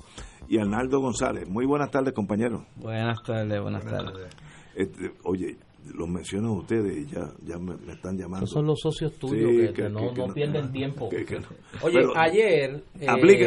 y 0.49 0.59
Arnaldo 0.59 1.01
González. 1.01 1.49
Muy 1.49 1.67
buenas 1.67 1.91
tardes, 1.91 2.15
compañeros. 2.15 2.63
Buenas 2.77 3.21
tardes, 3.25 3.61
buenas 3.61 3.85
tardes. 3.85 4.29
Este, 4.77 5.13
oye, 5.25 5.57
los 5.95 6.09
mencionan 6.09 6.51
ustedes 6.53 6.97
y 6.99 7.07
ya, 7.07 7.29
ya 7.45 7.59
me, 7.59 7.77
me 7.77 7.93
están 7.95 8.17
llamando. 8.17 8.45
Esos 8.45 8.51
son 8.55 8.67
los 8.67 8.81
socios 8.81 9.13
tuyos 9.15 9.51
Sí, 9.51 9.57
que, 9.59 9.67
que- 9.69 9.73
que 9.85 9.89
no, 9.89 10.13
que- 10.13 10.21
no 10.21 10.27
que 10.29 10.33
pierden 10.35 10.67
no. 10.67 10.71
tiempo. 10.73 11.09
Que- 11.09 11.25
que 11.25 11.41
no. 11.41 11.47
Oye, 11.83 11.99
Pero- 12.01 12.17
ayer. 12.17 12.83
eh, 13.01 13.07
Aplica. 13.09 13.47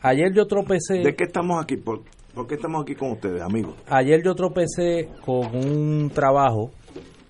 Ayer 0.00 0.32
yo 0.34 0.46
tropecé. 0.46 0.98
¿De 1.02 1.14
qué 1.14 1.24
estamos 1.24 1.62
aquí? 1.62 1.76
¿Por, 1.76 2.02
por 2.34 2.46
qué 2.46 2.54
estamos 2.54 2.82
aquí 2.82 2.94
con 2.94 3.10
ustedes, 3.12 3.40
amigos? 3.42 3.74
Ayer 3.88 4.22
yo 4.24 4.34
tropecé 4.34 5.08
con 5.24 5.54
un 5.56 6.10
trabajo 6.10 6.70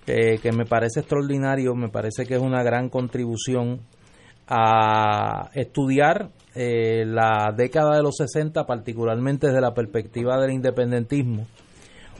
eh, 0.07 0.37
que 0.41 0.51
me 0.51 0.65
parece 0.65 0.99
extraordinario, 1.01 1.73
me 1.75 1.89
parece 1.89 2.25
que 2.25 2.35
es 2.35 2.41
una 2.41 2.63
gran 2.63 2.89
contribución 2.89 3.79
a 4.47 5.49
estudiar 5.53 6.29
eh, 6.53 7.03
la 7.05 7.51
década 7.55 7.95
de 7.97 8.03
los 8.03 8.15
60, 8.17 8.65
particularmente 8.65 9.47
desde 9.47 9.61
la 9.61 9.73
perspectiva 9.73 10.39
del 10.39 10.51
independentismo. 10.51 11.47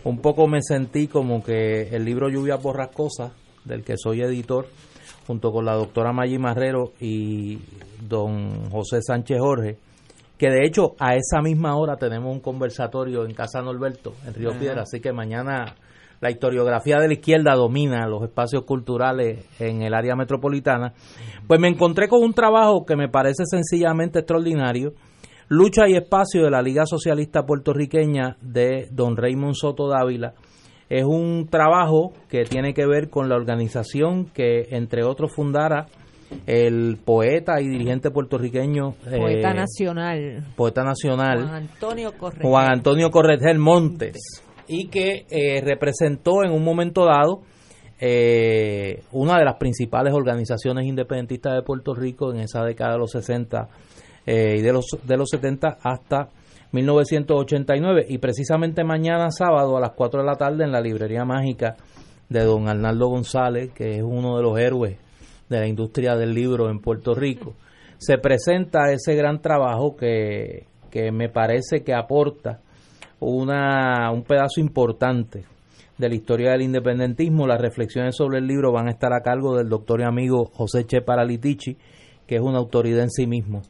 Un 0.05 0.19
poco 0.19 0.47
me 0.47 0.61
sentí 0.61 1.07
como 1.07 1.43
que 1.43 1.89
el 1.89 2.05
libro 2.05 2.29
Lluvias 2.29 2.61
Borrascosas, 2.61 3.31
del 3.65 3.83
que 3.83 3.95
soy 3.97 4.21
editor, 4.21 4.67
junto 5.25 5.51
con 5.51 5.65
la 5.65 5.73
doctora 5.73 6.13
Maggi 6.13 6.37
Marrero 6.37 6.93
y 6.99 7.57
don 8.07 8.69
José 8.69 9.01
Sánchez 9.01 9.39
Jorge, 9.39 9.77
que 10.37 10.51
de 10.51 10.63
hecho 10.63 10.95
a 10.99 11.15
esa 11.15 11.41
misma 11.41 11.75
hora 11.75 11.97
tenemos 11.97 12.31
un 12.31 12.39
conversatorio 12.39 13.25
en 13.25 13.33
Casa 13.33 13.63
Norberto, 13.63 14.13
en 14.27 14.35
Río 14.35 14.51
Piedra, 14.59 14.83
así 14.83 14.99
que 14.99 15.11
mañana 15.11 15.73
la 16.21 16.29
historiografía 16.29 16.99
de 16.99 17.07
la 17.07 17.13
izquierda 17.13 17.55
domina 17.55 18.07
los 18.07 18.21
espacios 18.21 18.63
culturales 18.63 19.43
en 19.59 19.81
el 19.81 19.95
área 19.95 20.15
metropolitana, 20.15 20.93
pues 21.47 21.59
me 21.59 21.67
encontré 21.67 22.07
con 22.07 22.21
un 22.21 22.33
trabajo 22.33 22.85
que 22.85 22.95
me 22.95 23.09
parece 23.09 23.43
sencillamente 23.45 24.19
extraordinario, 24.19 24.93
Lucha 25.47 25.87
y 25.87 25.95
Espacio 25.95 26.43
de 26.43 26.49
la 26.49 26.61
Liga 26.61 26.87
Socialista 26.87 27.45
Puertorriqueña 27.45 28.37
de 28.41 28.87
don 28.91 29.15
Raymond 29.15 29.53
Soto 29.53 29.87
Dávila. 29.87 30.33
Es 30.89 31.03
un 31.03 31.47
trabajo 31.49 32.13
que 32.29 32.45
tiene 32.45 32.73
que 32.73 32.87
ver 32.87 33.09
con 33.09 33.29
la 33.29 33.35
organización 33.35 34.25
que, 34.25 34.67
entre 34.71 35.03
otros, 35.03 35.33
fundara 35.35 35.85
el 36.47 36.97
poeta 37.03 37.61
y 37.61 37.67
dirigente 37.67 38.09
puertorriqueño, 38.09 38.93
Poeta 38.93 39.51
eh, 39.51 39.53
nacional. 39.53 40.43
poeta 40.55 40.83
nacional, 40.83 41.43
Juan 41.43 41.53
Antonio 41.53 42.11
Correa. 42.17 42.49
Juan 42.49 42.71
Antonio 42.71 43.09
Montes 43.59 44.43
y 44.67 44.87
que 44.87 45.27
eh, 45.29 45.61
representó 45.61 46.43
en 46.43 46.51
un 46.51 46.63
momento 46.63 47.05
dado 47.05 47.41
eh, 47.99 49.03
una 49.11 49.37
de 49.37 49.45
las 49.45 49.57
principales 49.57 50.13
organizaciones 50.13 50.85
independentistas 50.85 51.53
de 51.53 51.61
Puerto 51.61 51.93
Rico 51.93 52.33
en 52.33 52.39
esa 52.39 52.63
década 52.63 52.93
de 52.93 52.97
los 52.97 53.11
60 53.11 53.69
eh, 54.25 54.55
y 54.57 54.61
de 54.61 54.73
los, 54.73 54.85
de 55.03 55.17
los 55.17 55.29
70 55.29 55.77
hasta 55.81 56.29
1989 56.71 58.05
y 58.09 58.17
precisamente 58.17 58.83
mañana 58.83 59.31
sábado 59.31 59.77
a 59.77 59.79
las 59.79 59.91
4 59.91 60.21
de 60.21 60.25
la 60.25 60.35
tarde 60.35 60.63
en 60.63 60.71
la 60.71 60.81
librería 60.81 61.23
mágica 61.23 61.75
de 62.29 62.43
don 62.43 62.67
Arnaldo 62.67 63.07
González 63.07 63.71
que 63.73 63.97
es 63.97 64.03
uno 64.03 64.37
de 64.37 64.43
los 64.43 64.57
héroes 64.59 64.97
de 65.47 65.59
la 65.59 65.67
industria 65.67 66.15
del 66.15 66.33
libro 66.33 66.69
en 66.69 66.79
Puerto 66.79 67.13
Rico 67.13 67.53
se 67.97 68.17
presenta 68.17 68.91
ese 68.91 69.15
gran 69.15 69.41
trabajo 69.41 69.95
que, 69.95 70.65
que 70.91 71.11
me 71.11 71.29
parece 71.29 71.83
que 71.83 71.93
aporta 71.93 72.59
una, 73.19 74.11
un 74.11 74.23
pedazo 74.23 74.59
importante 74.59 75.43
de 75.97 76.09
la 76.09 76.15
historia 76.15 76.51
del 76.51 76.63
independentismo. 76.63 77.47
Las 77.47 77.61
reflexiones 77.61 78.15
sobre 78.15 78.39
el 78.39 78.47
libro 78.47 78.71
van 78.71 78.87
a 78.87 78.91
estar 78.91 79.13
a 79.13 79.21
cargo 79.21 79.55
del 79.55 79.69
doctor 79.69 80.01
y 80.01 80.03
amigo 80.03 80.45
José 80.53 80.85
Che 80.85 81.01
Paralitici, 81.01 81.77
que 82.27 82.35
es 82.35 82.41
una 82.41 82.57
autoridad 82.57 83.03
en 83.03 83.09
sí 83.09 83.27
mismo 83.27 83.61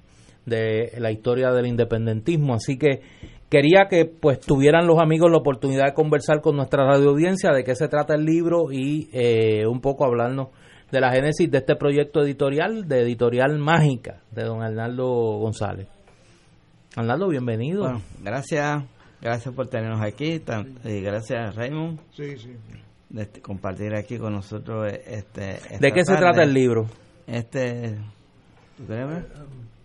de 0.45 0.93
la 0.99 1.11
historia 1.11 1.51
del 1.51 1.65
independentismo. 1.67 2.53
Así 2.55 2.77
que 2.77 3.01
quería 3.49 3.87
que 3.89 4.05
pues 4.05 4.39
tuvieran 4.39 4.87
los 4.87 4.99
amigos 4.99 5.31
la 5.31 5.37
oportunidad 5.37 5.85
de 5.85 5.93
conversar 5.93 6.41
con 6.41 6.55
nuestra 6.55 6.85
radio 6.85 7.09
audiencia 7.11 7.51
de 7.51 7.63
qué 7.63 7.75
se 7.75 7.87
trata 7.87 8.15
el 8.15 8.25
libro 8.25 8.71
y 8.71 9.09
eh, 9.13 9.65
un 9.67 9.81
poco 9.81 10.05
hablarnos 10.05 10.47
de 10.91 10.99
la 11.01 11.11
génesis 11.11 11.49
de 11.49 11.57
este 11.57 11.75
proyecto 11.75 12.21
editorial, 12.23 12.87
de 12.87 13.01
Editorial 13.01 13.57
Mágica, 13.57 14.21
de 14.31 14.43
don 14.43 14.61
Arnaldo 14.61 15.05
González. 15.39 15.87
Arnaldo, 16.95 17.27
bienvenido. 17.27 17.81
Bueno, 17.83 18.01
gracias, 18.23 18.83
gracias 19.21 19.53
por 19.53 19.67
tenernos 19.67 20.01
aquí 20.01 20.39
tan- 20.39 20.75
y 20.85 21.01
gracias 21.01 21.55
Raymond 21.55 21.99
de 23.09 23.21
este- 23.23 23.41
compartir 23.41 23.95
aquí 23.95 24.17
con 24.17 24.33
nosotros 24.33 24.91
eh, 24.91 25.01
este. 25.07 25.51
esta 25.55 25.77
¿De 25.79 25.91
qué 25.91 26.05
se 26.05 26.15
trata 26.15 26.43
el 26.43 26.53
libro? 26.53 26.85
Este, 27.27 27.97
¿tú 28.77 28.85
quieres 28.85 29.07
ver? 29.07 29.25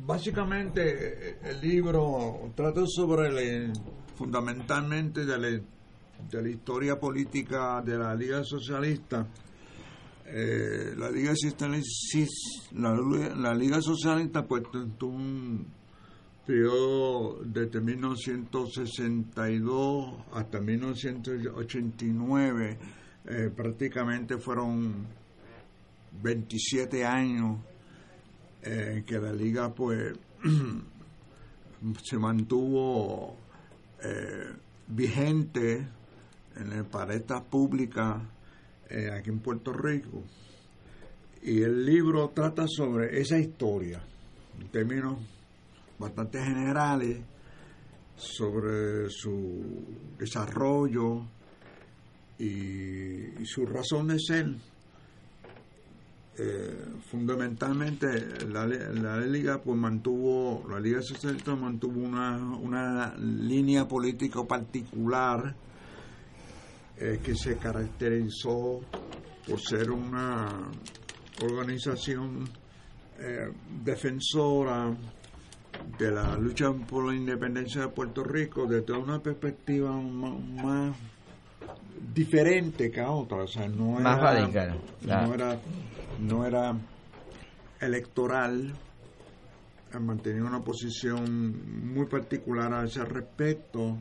Básicamente, 0.03 1.39
el 1.51 1.61
libro 1.61 2.51
trata 2.57 2.81
sobre, 2.87 3.71
fundamentalmente, 4.17 5.27
de 5.27 5.39
la, 5.39 5.49
de 5.49 5.63
la 6.43 6.49
historia 6.49 6.99
política 6.99 7.83
de 7.83 7.99
la 7.99 8.15
Liga 8.15 8.43
Socialista. 8.43 9.27
Eh, 10.27 10.95
la, 10.97 11.11
Liga 11.11 11.35
la, 12.73 12.95
la 13.37 13.53
Liga 13.55 13.83
Socialista 13.83 14.47
pues 14.47 14.63
tu- 14.71 14.89
tuvo 14.91 15.17
un 15.17 15.67
periodo 16.47 17.41
desde 17.45 17.81
1962 17.81 20.15
hasta 20.33 20.61
1989, 20.61 22.79
eh, 23.27 23.51
prácticamente 23.55 24.39
fueron 24.39 25.07
27 26.23 27.05
años 27.05 27.59
eh, 28.63 29.05
que 29.07 29.19
la 29.19 29.33
liga 29.33 29.73
pues 29.75 30.15
se 32.03 32.19
mantuvo 32.19 33.37
eh, 34.03 34.53
vigente 34.89 35.87
en 36.57 36.73
el 36.73 36.85
palestra 36.85 37.43
pública 37.43 38.21
eh, 38.89 39.11
aquí 39.11 39.31
en 39.31 39.41
Puerto 39.41 39.73
Rico. 39.73 40.23
Y 41.43 41.63
el 41.63 41.87
libro 41.87 42.31
trata 42.35 42.67
sobre 42.69 43.19
esa 43.19 43.39
historia 43.39 44.03
en 44.61 44.69
términos 44.69 45.19
bastante 45.99 46.43
generales 46.43 47.19
sobre 48.17 49.09
su 49.09 49.85
desarrollo 50.19 51.25
y, 52.39 53.41
y 53.41 53.47
su 53.47 53.65
razón 53.65 54.09
de 54.09 54.19
ser 54.19 54.55
eh, 56.43 56.75
fundamentalmente 57.11 58.47
la, 58.49 58.67
la 58.67 59.21
liga 59.21 59.61
pues 59.61 59.79
mantuvo 59.79 60.67
la 60.71 60.81
liga 60.81 61.03
socialista 61.03 61.55
mantuvo 61.55 62.01
una, 62.01 62.39
una 62.39 63.15
línea 63.17 63.87
política 63.87 64.43
particular 64.45 65.55
eh, 66.97 67.21
que 67.23 67.35
se 67.35 67.59
caracterizó 67.59 68.81
por 69.47 69.61
ser 69.61 69.91
una 69.91 70.71
organización 71.43 72.49
eh, 73.19 73.53
defensora 73.85 74.97
de 75.99 76.11
la 76.11 76.37
lucha 76.37 76.73
por 76.73 77.07
la 77.07 77.15
independencia 77.15 77.83
de 77.83 77.89
Puerto 77.89 78.25
Rico 78.25 78.67
desde 78.67 78.95
una 78.95 79.23
perspectiva 79.23 79.93
más, 79.93 80.97
diferente 82.15 82.91
que 82.91 83.01
a 83.01 83.11
otra, 83.11 83.39
o 83.39 83.47
sea, 83.47 83.69
no 83.69 83.93
más 84.01 84.19
era, 84.19 84.33
radical, 84.33 84.81
no 85.07 85.35
era 85.35 85.59
no 86.21 86.47
era 86.47 86.77
electoral, 87.81 88.73
mantenía 89.99 90.45
una 90.45 90.61
posición 90.61 91.95
muy 91.95 92.07
particular 92.07 92.73
a 92.73 92.85
ese 92.85 93.05
respecto 93.05 93.97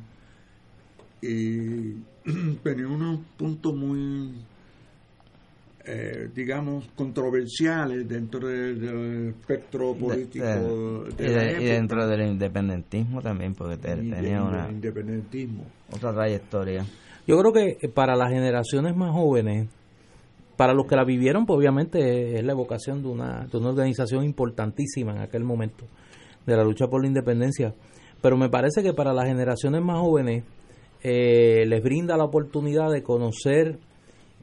y 1.22 1.94
tenía 2.64 2.88
unos 2.88 3.20
puntos 3.38 3.76
muy 3.76 4.34
eh, 5.92 6.30
digamos, 6.36 6.88
controversiales 6.96 8.08
dentro 8.08 8.48
del, 8.48 9.30
espectro 9.30 9.96
político. 9.96 11.06
y, 11.18 11.24
dentro 11.24 12.06
del 12.06 12.28
independentismo 12.28 13.24
también, 13.24 13.56
porque 13.56 13.78
tenía 13.78 14.44
una 14.44 14.70
independentismo. 14.70 15.64
otra 15.92 16.14
trayectoria. 16.14 16.86
Yo 17.30 17.38
creo 17.38 17.54
que 17.54 17.78
eh, 17.80 17.90
para 17.90 18.16
las 18.16 18.32
generaciones 18.32 18.96
más 18.96 19.12
jóvenes, 19.12 19.70
para 20.58 20.74
los 20.74 20.88
que 20.88 20.96
la 20.96 21.04
vivieron, 21.04 21.46
pues 21.46 21.60
obviamente 21.60 22.40
es 22.40 22.44
la 22.44 22.54
evocación 22.54 23.04
de 23.04 23.08
una, 23.08 23.46
de 23.46 23.56
una 23.56 23.70
organización 23.70 24.24
importantísima 24.24 25.12
en 25.12 25.20
aquel 25.20 25.44
momento, 25.44 25.86
de 26.48 26.58
la 26.58 26.64
lucha 26.64 26.88
por 26.88 27.04
la 27.04 27.08
independencia. 27.08 27.76
Pero 28.20 28.36
me 28.36 28.50
parece 28.50 28.82
que 28.82 28.94
para 28.94 29.14
las 29.14 29.26
generaciones 29.26 29.80
más 29.84 30.00
jóvenes 30.00 30.44
eh, 31.04 31.66
les 31.68 31.84
brinda 31.84 32.18
la 32.18 32.24
oportunidad 32.24 32.90
de 32.90 33.04
conocer 33.04 33.78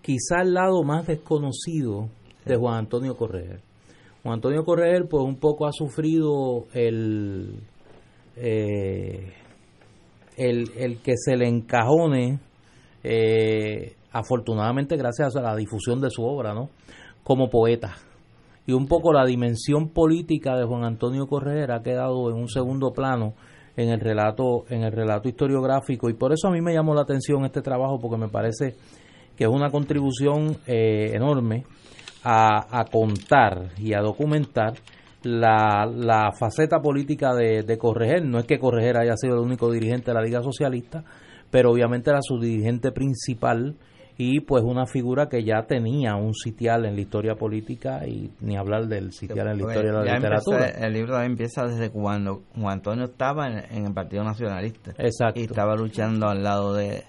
quizá 0.00 0.42
el 0.42 0.54
lado 0.54 0.84
más 0.84 1.08
desconocido 1.08 2.08
de 2.44 2.54
Juan 2.54 2.76
Antonio 2.76 3.16
Correger. 3.16 3.62
Juan 4.22 4.34
Antonio 4.34 4.64
Correger 4.64 5.08
pues 5.10 5.24
un 5.24 5.40
poco 5.40 5.66
ha 5.66 5.72
sufrido 5.72 6.66
el, 6.72 7.58
eh, 8.36 9.32
el, 10.36 11.00
que 11.02 11.14
se 11.16 11.36
le 11.36 11.48
encajone, 11.48 12.38
eh, 13.06 13.96
afortunadamente 14.12 14.96
gracias 14.96 15.36
a 15.36 15.40
la 15.40 15.54
difusión 15.54 16.00
de 16.00 16.10
su 16.10 16.24
obra, 16.24 16.54
¿no? 16.54 16.70
como 17.26 17.50
poeta. 17.50 17.96
Y 18.66 18.72
un 18.72 18.86
poco 18.86 19.12
la 19.12 19.24
dimensión 19.24 19.88
política 19.88 20.56
de 20.56 20.64
Juan 20.64 20.84
Antonio 20.84 21.26
Correger 21.26 21.72
ha 21.72 21.82
quedado 21.82 22.30
en 22.30 22.36
un 22.36 22.48
segundo 22.48 22.92
plano 22.92 23.34
en 23.76 23.90
el 23.90 24.00
relato 24.00 24.64
en 24.70 24.84
el 24.84 24.92
relato 24.92 25.28
historiográfico 25.28 26.08
y 26.08 26.14
por 26.14 26.32
eso 26.32 26.48
a 26.48 26.50
mí 26.52 26.60
me 26.60 26.72
llamó 26.72 26.94
la 26.94 27.02
atención 27.02 27.44
este 27.44 27.62
trabajo 27.62 27.98
porque 28.00 28.16
me 28.16 28.28
parece 28.28 28.76
que 29.36 29.44
es 29.44 29.50
una 29.50 29.70
contribución 29.70 30.56
eh, 30.66 31.10
enorme 31.14 31.64
a, 32.22 32.84
contar 32.90 33.70
y 33.78 33.92
a 33.92 34.00
documentar 34.00 34.74
la, 35.22 35.86
la 35.92 36.32
faceta 36.32 36.80
política 36.80 37.34
de, 37.34 37.62
de, 37.62 37.78
Correger. 37.78 38.24
No 38.24 38.38
es 38.38 38.46
que 38.46 38.58
Correger 38.58 38.98
haya 38.98 39.16
sido 39.16 39.34
el 39.34 39.40
único 39.40 39.70
dirigente 39.70 40.10
de 40.10 40.14
la 40.14 40.22
Liga 40.22 40.42
Socialista, 40.42 41.04
pero 41.50 41.70
obviamente 41.70 42.10
era 42.10 42.20
su 42.22 42.38
dirigente 42.38 42.92
principal 42.92 43.76
y 44.18 44.40
pues 44.40 44.64
una 44.64 44.86
figura 44.86 45.28
que 45.28 45.44
ya 45.44 45.66
tenía 45.66 46.16
un 46.16 46.32
sitial 46.32 46.86
en 46.86 46.94
la 46.94 47.00
historia 47.02 47.34
política 47.34 48.06
y 48.06 48.30
ni 48.40 48.56
hablar 48.56 48.86
del 48.86 49.12
sitial 49.12 49.48
en 49.48 49.58
la 49.58 49.62
historia 49.62 49.92
de 49.92 50.04
la 50.04 50.14
literatura. 50.14 50.66
el 50.68 50.92
libro 50.92 51.20
empieza 51.22 51.66
desde 51.66 51.90
cuando 51.90 52.44
Juan 52.54 52.78
Antonio 52.78 53.04
estaba 53.04 53.46
en, 53.46 53.86
el 53.86 53.92
Partido 53.92 54.24
Nacionalista 54.24 54.92
Exacto. 54.98 55.40
y 55.40 55.44
estaba 55.44 55.76
luchando 55.76 56.28
al 56.28 56.42
lado 56.42 56.74
de, 56.74 57.04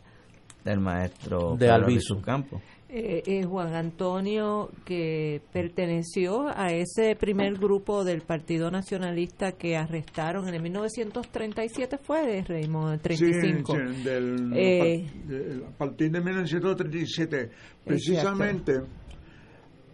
del 0.66 0.80
maestro 0.80 1.56
de 1.58 1.70
Albizu 1.70 2.22
Campo. 2.22 2.60
Eh, 3.00 3.22
eh, 3.28 3.44
Juan 3.44 3.76
Antonio, 3.76 4.72
que 4.84 5.40
perteneció 5.54 6.48
a 6.48 6.70
ese 6.70 7.16
primer 7.16 7.54
grupo 7.54 8.04
del 8.04 8.22
Partido 8.22 8.72
Nacionalista 8.72 9.52
que 9.52 9.78
arrestaron 9.78 10.48
en 10.48 10.56
el 10.56 10.64
1937, 10.64 12.00
fue 12.00 12.26
de 12.26 12.42
Raymond, 12.42 13.00
35. 13.00 13.72
Sí, 13.72 14.04
del, 14.04 14.52
eh, 14.56 15.06
a 15.68 15.78
partir 15.78 16.10
de 16.10 16.22
1937, 16.22 17.52
precisamente 17.86 18.82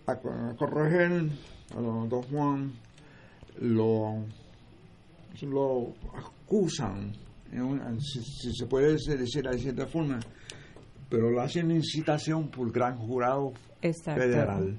a, 0.07 0.15
corregir 0.55 1.29
a 1.75 1.81
los 1.81 2.07
dos 2.07 2.25
Juan 2.27 2.71
lo, 3.59 4.25
lo 5.41 5.93
acusan, 6.15 7.11
si, 7.99 8.23
si, 8.23 8.53
se 8.53 8.65
puede 8.65 8.93
decir 8.93 9.17
de 9.17 9.57
cierta 9.57 9.87
forma, 9.87 10.21
pero 11.13 11.29
lo 11.29 11.41
hacen 11.41 11.69
incitación 11.69 12.47
por 12.47 12.71
gran 12.71 12.97
jurado 12.97 13.53
federal. 13.79 14.75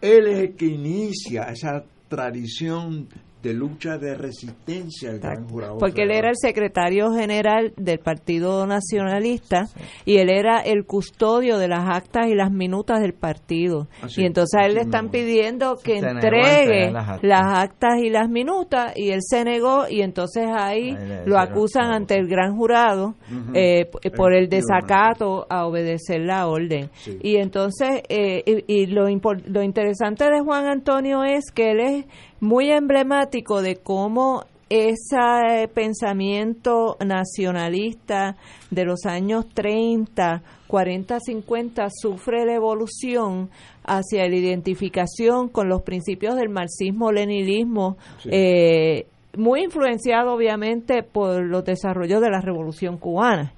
Él 0.00 0.26
es 0.26 0.38
el 0.38 0.56
que 0.56 0.64
inicia 0.64 1.42
esa 1.42 1.84
tradición 2.08 3.06
de 3.42 3.54
lucha 3.54 3.98
de 3.98 4.14
resistencia 4.14 5.10
al 5.10 5.20
gran 5.20 5.48
jurado. 5.48 5.78
Porque 5.78 6.02
él 6.02 6.10
era 6.10 6.30
el 6.30 6.36
secretario 6.36 7.12
general 7.12 7.72
del 7.76 7.98
Partido 7.98 8.66
Nacionalista 8.66 9.66
y 10.04 10.18
él 10.18 10.28
era 10.28 10.60
el 10.60 10.84
custodio 10.84 11.58
de 11.58 11.68
las 11.68 11.88
actas 11.88 12.26
y 12.28 12.34
las 12.34 12.50
minutas 12.50 13.00
del 13.00 13.14
partido. 13.14 13.88
y 14.16 14.24
entonces 14.24 14.60
a 14.60 14.66
él 14.66 14.74
le 14.74 14.80
están 14.82 15.10
pidiendo 15.10 15.76
que 15.76 15.98
entregue 15.98 16.90
las 16.90 17.58
actas. 17.58 17.98
y 18.02 18.10
las 18.10 18.28
minutas 18.28 18.92
y 18.96 19.10
él 19.10 19.20
se 19.22 19.44
negó 19.44 19.88
y 19.88 20.02
entonces 20.02 20.46
ahí, 20.52 20.96
lo 21.26 21.38
acusan 21.38 21.92
ante 21.92 22.16
el 22.16 22.26
gran 22.26 22.56
jurado 22.56 23.14
eh, 23.54 23.88
por 24.16 24.34
el 24.34 24.48
desacato 24.48 25.46
a 25.48 25.66
obedecer 25.66 26.20
la 26.20 26.46
orden. 26.46 26.90
Y 27.22 27.36
entonces, 27.36 28.02
eh, 28.08 28.64
y, 28.66 28.86
lo, 28.86 29.06
lo 29.46 29.62
interesante 29.62 30.24
de 30.24 30.40
Juan 30.40 30.66
Antonio 30.66 31.24
es 31.24 31.50
que 31.52 31.70
él 31.70 31.80
es 31.80 32.06
muy 32.40 32.70
emblemático 32.70 33.62
de 33.62 33.76
cómo 33.76 34.44
ese 34.70 35.68
pensamiento 35.72 36.96
nacionalista 37.04 38.36
de 38.70 38.84
los 38.84 39.06
años 39.06 39.46
30, 39.54 40.42
40, 40.66 41.20
50 41.20 41.88
sufre 41.90 42.44
la 42.44 42.54
evolución 42.54 43.48
hacia 43.84 44.28
la 44.28 44.36
identificación 44.36 45.48
con 45.48 45.68
los 45.68 45.82
principios 45.82 46.36
del 46.36 46.50
marxismo-leninismo, 46.50 47.96
eh, 48.26 49.06
muy 49.36 49.64
influenciado 49.64 50.34
obviamente 50.34 51.02
por 51.02 51.42
los 51.42 51.64
desarrollos 51.64 52.20
de 52.20 52.30
la 52.30 52.40
revolución 52.40 52.98
cubana. 52.98 53.54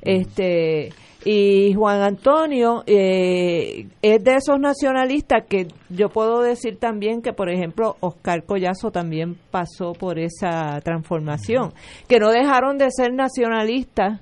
Este, 0.00 0.90
y 1.24 1.72
Juan 1.74 2.02
Antonio 2.02 2.82
eh, 2.86 3.86
es 4.02 4.22
de 4.22 4.34
esos 4.34 4.60
nacionalistas 4.60 5.44
que 5.48 5.68
yo 5.88 6.10
puedo 6.10 6.42
decir 6.42 6.78
también 6.78 7.22
que, 7.22 7.32
por 7.32 7.50
ejemplo, 7.50 7.96
Oscar 8.00 8.44
Collazo 8.44 8.90
también 8.90 9.36
pasó 9.50 9.92
por 9.92 10.18
esa 10.18 10.80
transformación, 10.82 11.72
que 12.08 12.18
no 12.18 12.30
dejaron 12.30 12.76
de 12.78 12.90
ser 12.90 13.12
nacionalistas 13.12 14.20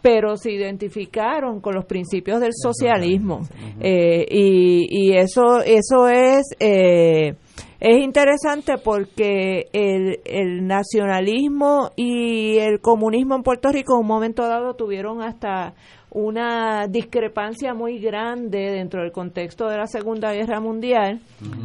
pero 0.00 0.36
se 0.36 0.52
identificaron 0.52 1.60
con 1.60 1.74
los 1.74 1.84
principios 1.84 2.40
del 2.40 2.52
socialismo. 2.54 3.40
Eh, 3.80 4.24
y, 4.30 4.86
y, 4.88 5.16
eso 5.16 5.60
eso 5.60 6.08
es 6.08 6.46
eh, 6.60 7.34
es 7.80 8.02
interesante 8.02 8.78
porque 8.78 9.68
el, 9.72 10.20
el 10.24 10.66
nacionalismo 10.66 11.90
y 11.94 12.58
el 12.58 12.80
comunismo 12.80 13.36
en 13.36 13.42
Puerto 13.42 13.70
Rico 13.70 13.94
en 13.94 14.00
un 14.00 14.06
momento 14.06 14.46
dado 14.48 14.74
tuvieron 14.74 15.22
hasta 15.22 15.74
una 16.10 16.86
discrepancia 16.88 17.74
muy 17.74 17.98
grande 17.98 18.70
dentro 18.70 19.02
del 19.02 19.12
contexto 19.12 19.68
de 19.68 19.76
la 19.76 19.86
Segunda 19.86 20.32
Guerra 20.32 20.60
Mundial, 20.60 21.20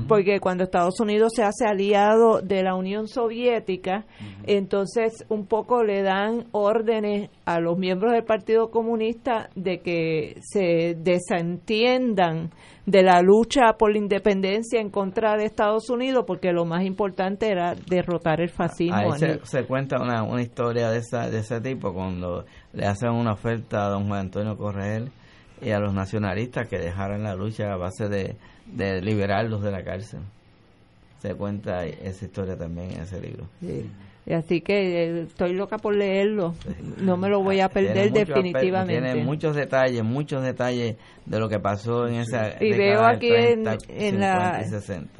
porque 0.07 0.39
cuando 0.39 0.65
Estados 0.65 0.99
Unidos 0.99 1.31
se 1.35 1.43
hace 1.43 1.65
aliado 1.65 2.41
de 2.41 2.61
la 2.61 2.75
Unión 2.75 3.07
Soviética, 3.07 4.05
entonces 4.45 5.25
un 5.29 5.45
poco 5.45 5.83
le 5.83 6.01
dan 6.01 6.45
órdenes 6.51 7.29
a 7.45 7.59
los 7.59 7.77
miembros 7.77 8.11
del 8.11 8.25
Partido 8.25 8.69
Comunista 8.69 9.49
de 9.55 9.79
que 9.79 10.35
se 10.41 10.95
desentiendan 10.99 12.51
de 12.85 13.01
la 13.01 13.21
lucha 13.21 13.73
por 13.79 13.93
la 13.93 13.97
independencia 13.97 14.81
en 14.81 14.89
contra 14.89 15.37
de 15.37 15.45
Estados 15.45 15.89
Unidos, 15.89 16.25
porque 16.27 16.51
lo 16.51 16.65
más 16.65 16.83
importante 16.83 17.49
era 17.49 17.75
derrotar 17.75 18.41
el 18.41 18.49
fascismo. 18.49 19.13
Ahí 19.13 19.39
se, 19.43 19.63
cuenta 19.65 20.01
una, 20.01 20.23
una 20.23 20.41
historia 20.41 20.89
de, 20.89 20.99
esa, 20.99 21.29
de 21.29 21.39
ese 21.39 21.61
tipo 21.61 21.93
cuando 21.93 22.43
le 22.73 22.85
hacen 22.85 23.11
una 23.11 23.33
oferta 23.33 23.85
a 23.85 23.89
don 23.89 24.07
Juan 24.07 24.21
Antonio 24.21 24.57
Correal 24.57 25.11
y 25.61 25.71
a 25.71 25.79
los 25.79 25.93
nacionalistas 25.93 26.67
que 26.67 26.77
dejaran 26.77 27.23
la 27.23 27.35
lucha 27.35 27.71
a 27.71 27.77
base 27.77 28.09
de, 28.09 28.35
de 28.65 29.01
liberarlos 29.01 29.61
de 29.63 29.71
la 29.71 29.83
cárcel. 29.83 30.21
Se 31.19 31.35
cuenta 31.35 31.85
esa 31.85 32.25
historia 32.25 32.57
también 32.57 32.91
en 32.91 33.01
ese 33.01 33.21
libro. 33.21 33.45
Sí. 33.61 33.89
Así 34.31 34.61
que 34.61 35.03
eh, 35.03 35.21
estoy 35.23 35.53
loca 35.53 35.77
por 35.77 35.95
leerlo. 35.95 36.55
No 36.97 37.17
me 37.17 37.27
lo 37.27 37.43
voy 37.43 37.59
a 37.59 37.67
perder 37.67 38.11
definitivamente. 38.11 39.01
Tiene 39.01 39.23
muchos 39.23 39.53
detalles, 39.53 40.01
muchos 40.01 40.41
detalles 40.41 40.95
de 41.25 41.39
lo 41.39 41.49
que 41.49 41.59
pasó 41.59 42.07
en 42.07 42.15
esa 42.15 42.63
Y 42.63 42.71
veo 42.71 43.03
aquí 43.03 43.27
en, 43.29 43.63
la 43.63 44.63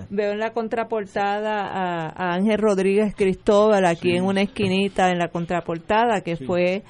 veo 0.09 0.31
en 0.31 0.39
la 0.39 0.51
contraportada 0.51 1.67
a, 1.67 2.33
Ángel 2.33 2.57
Rodríguez 2.57 3.13
Cristóbal 3.13 3.85
aquí 3.85 4.15
en 4.15 4.23
una 4.23 4.41
esquinita 4.41 5.11
en 5.11 5.19
la 5.19 5.27
contraportada 5.27 6.21
que 6.21 6.37
fue 6.37 6.83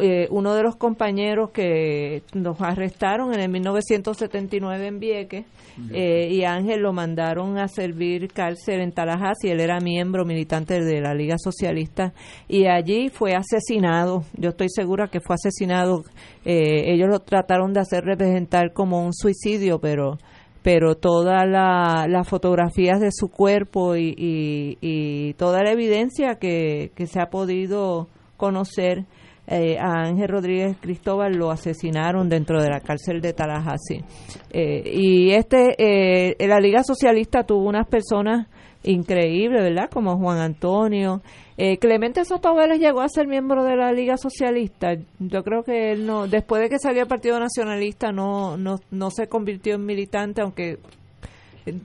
eh, 0.00 0.28
uno 0.30 0.54
de 0.54 0.62
los 0.62 0.76
compañeros 0.76 1.50
que 1.50 2.22
nos 2.34 2.60
arrestaron 2.60 3.32
en 3.32 3.40
el 3.40 3.48
1979 3.48 4.86
en 4.86 5.00
Vieques 5.00 5.46
eh, 5.92 6.28
y 6.30 6.44
Ángel 6.44 6.80
lo 6.80 6.92
mandaron 6.92 7.56
a 7.56 7.68
servir 7.68 8.28
cárcel 8.28 8.80
en 8.80 8.92
Tallahassee. 8.92 9.50
Él 9.50 9.60
era 9.60 9.80
miembro 9.80 10.26
militante 10.26 10.82
de 10.84 11.00
la 11.00 11.14
Liga 11.14 11.36
Socialista 11.38 12.12
y 12.48 12.66
allí 12.66 13.08
fue 13.08 13.34
asesinado. 13.34 14.24
Yo 14.34 14.50
estoy 14.50 14.68
segura 14.68 15.08
que 15.08 15.20
fue 15.20 15.36
asesinado. 15.36 16.02
Eh, 16.44 16.92
ellos 16.92 17.08
lo 17.08 17.20
trataron 17.20 17.72
de 17.72 17.80
hacer 17.80 18.04
representar 18.04 18.72
como 18.74 19.02
un 19.04 19.14
suicidio, 19.14 19.78
pero 19.80 20.18
pero 20.60 20.96
todas 20.96 21.48
las 21.48 22.28
fotografías 22.28 23.00
de 23.00 23.10
su 23.10 23.28
cuerpo 23.28 23.96
y, 23.96 24.14
y, 24.18 24.76
y 24.82 25.32
toda 25.34 25.62
la 25.62 25.70
evidencia 25.70 26.34
que, 26.34 26.90
que 26.94 27.06
se 27.06 27.20
ha 27.20 27.30
podido 27.30 28.08
conocer 28.36 29.06
eh, 29.50 29.78
a 29.78 30.02
Ángel 30.02 30.28
Rodríguez 30.28 30.76
Cristóbal 30.78 31.32
lo 31.32 31.50
asesinaron 31.50 32.28
dentro 32.28 32.62
de 32.62 32.68
la 32.68 32.80
cárcel 32.80 33.20
de 33.20 33.32
Tallahassee. 33.32 34.04
Eh, 34.50 34.82
y 34.94 35.30
este, 35.30 35.74
eh, 35.78 36.46
la 36.46 36.60
Liga 36.60 36.82
Socialista 36.82 37.44
tuvo 37.44 37.66
unas 37.66 37.86
personas 37.88 38.48
increíbles, 38.84 39.62
¿verdad? 39.62 39.88
Como 39.90 40.18
Juan 40.18 40.38
Antonio. 40.38 41.22
Eh, 41.56 41.78
Clemente 41.78 42.24
Soto 42.24 42.54
Vélez 42.54 42.78
llegó 42.78 43.00
a 43.00 43.08
ser 43.08 43.26
miembro 43.26 43.64
de 43.64 43.74
la 43.74 43.90
Liga 43.90 44.16
Socialista. 44.16 44.94
Yo 45.18 45.42
creo 45.42 45.62
que 45.62 45.92
él 45.92 46.06
no, 46.06 46.28
después 46.28 46.62
de 46.62 46.68
que 46.68 46.78
salió 46.78 47.02
el 47.02 47.08
Partido 47.08 47.40
Nacionalista, 47.40 48.12
no, 48.12 48.56
no, 48.56 48.76
no 48.90 49.10
se 49.10 49.28
convirtió 49.28 49.74
en 49.74 49.84
militante, 49.84 50.42
aunque 50.42 50.78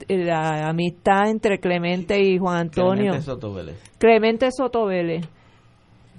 la 0.08 0.68
amistad 0.68 1.28
entre 1.28 1.58
Clemente 1.58 2.20
y 2.20 2.38
Juan 2.38 2.58
Antonio. 2.58 3.12
Clemente 3.12 3.22
Soto 3.22 3.52
Vélez. 3.52 3.76
Clemente 3.98 4.48
Soto 4.50 4.86
Vélez. 4.86 5.26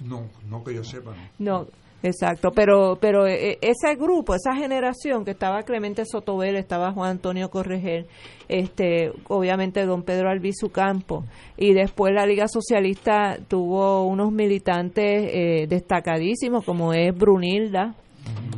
No, 0.06 0.30
no 0.50 0.64
que 0.64 0.74
yo 0.74 0.84
sepa. 0.84 1.14
No, 1.40 1.66
exacto, 2.04 2.52
pero 2.52 2.98
pero 3.02 3.26
eh, 3.26 3.58
ese 3.62 3.96
grupo, 3.96 4.36
esa 4.36 4.56
generación 4.56 5.26
que 5.26 5.32
estaba 5.32 5.64
Clemente 5.64 6.04
Sotobel, 6.06 6.56
estaba 6.56 6.92
Juan 6.92 7.12
Antonio 7.12 7.50
Correger, 7.50 8.06
este, 8.48 9.12
obviamente 9.28 9.86
don 9.86 10.04
Pedro 10.04 10.30
Albizu 10.30 10.70
Campo 10.70 11.24
y 11.58 11.74
después 11.74 12.14
la 12.14 12.28
Liga 12.28 12.48
Socialista 12.48 13.38
tuvo 13.48 14.06
unos 14.06 14.32
militantes 14.32 15.30
eh, 15.34 15.66
destacadísimos 15.68 16.64
como 16.64 16.94
es 16.94 17.16
Brunilda, 17.18 17.96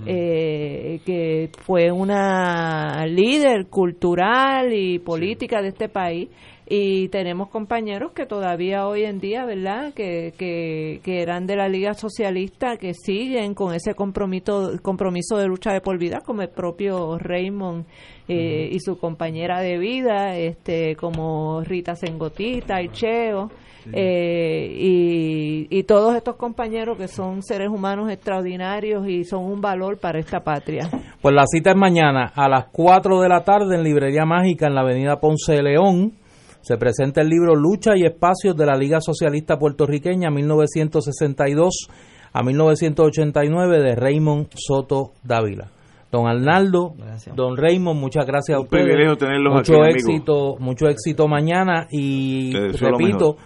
eh, 0.06 1.00
que 1.06 1.50
fue 1.64 1.92
una 1.92 3.06
líder 3.06 3.68
cultural 3.68 4.74
y 4.74 5.00
política 5.00 5.62
de 5.62 5.70
este 5.70 5.90
país 5.90 6.30
y 6.70 7.08
tenemos 7.10 7.48
compañeros 7.50 8.12
que 8.12 8.26
todavía 8.26 8.88
hoy 8.88 9.04
en 9.06 9.20
día, 9.20 9.46
¿verdad? 9.46 9.94
Que, 9.94 10.34
que, 10.38 11.00
que 11.02 11.22
eran 11.22 11.48
de 11.48 11.56
la 11.56 11.70
Liga 11.70 11.94
Socialista, 11.94 12.76
que 12.76 12.94
siguen 12.94 13.54
con 13.54 13.74
ese 13.74 13.94
compromiso, 13.94 14.74
compromiso 14.82 15.38
de 15.38 15.48
lucha 15.48 15.72
de 15.72 15.80
por 15.80 15.98
vida, 15.98 16.20
como 16.26 16.42
el 16.42 16.50
propio 16.50 17.18
Raymond 17.18 17.86
eh, 18.28 18.70
y 18.70 18.80
su 18.82 18.98
compañera 18.98 19.62
de 19.62 19.78
vida, 19.78 20.36
este, 20.38 20.98
como 20.98 21.62
Rita 21.62 21.96
Sengotita 21.96 22.82
y 22.82 22.90
Cheo. 22.90 23.50
Eh, 23.94 24.76
y, 24.78 25.68
y 25.70 25.84
todos 25.84 26.14
estos 26.18 26.36
compañeros 26.36 26.98
que 26.98 27.08
son 27.08 27.42
seres 27.42 27.70
humanos 27.70 28.12
extraordinarios 28.12 29.08
y 29.08 29.24
son 29.24 29.46
un 29.46 29.62
valor 29.62 29.98
para 29.98 30.20
esta 30.20 30.42
patria. 30.42 30.90
Pues 31.22 31.34
la 31.34 31.46
cita 31.46 31.70
es 31.70 31.78
mañana 31.78 32.34
a 32.36 32.50
las 32.50 32.66
4 32.66 33.22
de 33.22 33.30
la 33.30 33.46
tarde 33.46 33.76
en 33.76 33.84
Librería 33.84 34.26
Mágica 34.26 34.68
en 34.68 34.76
la 34.76 34.82
avenida 34.82 35.22
Ponce 35.22 35.54
de 35.54 35.64
León. 35.64 36.27
Se 36.68 36.76
presenta 36.76 37.22
el 37.22 37.30
libro 37.30 37.56
Lucha 37.56 37.96
y 37.96 38.04
Espacios 38.04 38.54
de 38.58 38.66
la 38.66 38.76
Liga 38.76 39.00
Socialista 39.00 39.58
Puertorriqueña 39.58 40.30
1962 40.30 41.88
a 42.34 42.44
1989 42.44 43.80
de 43.82 43.96
Raymond 43.96 44.48
Soto 44.54 45.12
Dávila. 45.24 45.70
Don 46.12 46.28
Arnaldo, 46.28 46.94
Gracias. 46.98 47.34
don 47.36 47.56
Raymond, 47.56 47.98
muchas 48.00 48.26
gracias 48.26 48.58
a 48.58 48.60
Un 48.60 48.66
ustedes. 48.66 48.84
privilegio 48.84 49.16
tenerlos 49.16 49.54
mucho 49.54 49.74
aquí, 49.76 49.82
amigo. 49.82 49.96
éxito, 49.96 50.56
mucho 50.60 50.88
éxito 50.90 51.28
mañana 51.30 51.88
y 51.90 52.54
repito, 52.54 53.38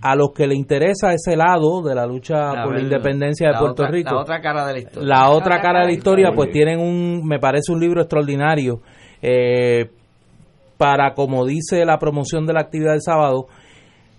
a 0.00 0.14
los 0.14 0.30
que 0.32 0.46
le 0.46 0.54
interesa 0.54 1.12
ese 1.12 1.36
lado 1.36 1.82
de 1.82 1.96
la 1.96 2.06
lucha 2.06 2.62
por 2.64 2.74
la 2.74 2.80
independencia 2.80 3.48
de 3.48 3.52
la 3.54 3.58
Puerto 3.58 3.82
otra- 3.82 3.90
Rico, 3.90 4.14
La 4.14 4.20
otra 4.20 4.40
cara 4.40 4.66
de 4.66 4.72
la 4.74 4.78
historia. 4.78 5.08
la 5.08 5.30
otra 5.30 5.60
cara 5.60 5.80
de 5.80 5.86
la 5.86 5.92
historia, 5.92 6.30
pues 6.32 6.52
tienen 6.52 6.78
un, 6.78 7.26
me 7.26 7.40
parece 7.40 7.72
un 7.72 7.80
libro 7.80 8.00
extraordinario 8.02 8.80
eh, 9.20 9.90
para, 10.78 11.12
como 11.12 11.44
dice 11.44 11.84
la 11.84 11.98
promoción 11.98 12.46
de 12.46 12.54
la 12.54 12.60
actividad 12.60 12.92
del 12.92 13.02
sábado, 13.02 13.48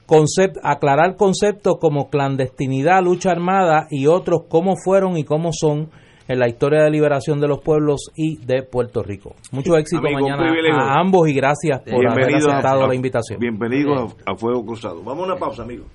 concept, 0.06 0.58
aclarar 0.64 1.16
conceptos 1.16 1.78
como 1.80 2.10
clandestinidad, 2.10 3.02
lucha 3.04 3.32
armada 3.32 3.88
y 3.90 4.06
otros 4.08 4.42
cómo 4.50 4.76
fueron 4.76 5.18
y 5.18 5.24
cómo 5.24 5.50
son 5.54 5.90
en 6.28 6.38
la 6.38 6.48
historia 6.48 6.84
de 6.84 6.92
liberación 6.92 7.40
de 7.42 7.48
los 7.48 7.60
pueblos 7.62 8.12
y 8.16 8.38
de 8.46 8.62
Puerto 8.62 9.02
Rico. 9.02 9.34
Mucho 9.52 9.76
éxito 9.78 10.00
Amigo, 10.06 10.20
mañana 10.30 10.94
a 10.94 11.00
ambos 11.00 11.28
y 11.28 11.34
gracias 11.34 11.82
por 11.90 12.08
haber 12.08 12.36
aceptado 12.36 12.84
a- 12.84 12.88
la 12.88 12.94
invitación. 12.94 13.40
Bienvenidos 13.40 14.16
a, 14.28 14.34
a 14.34 14.36
Fuego 14.36 14.64
Cruzado. 14.64 15.02
Vamos 15.04 15.24
a 15.24 15.32
una 15.32 15.40
pausa, 15.40 15.64
amigos. 15.64 15.88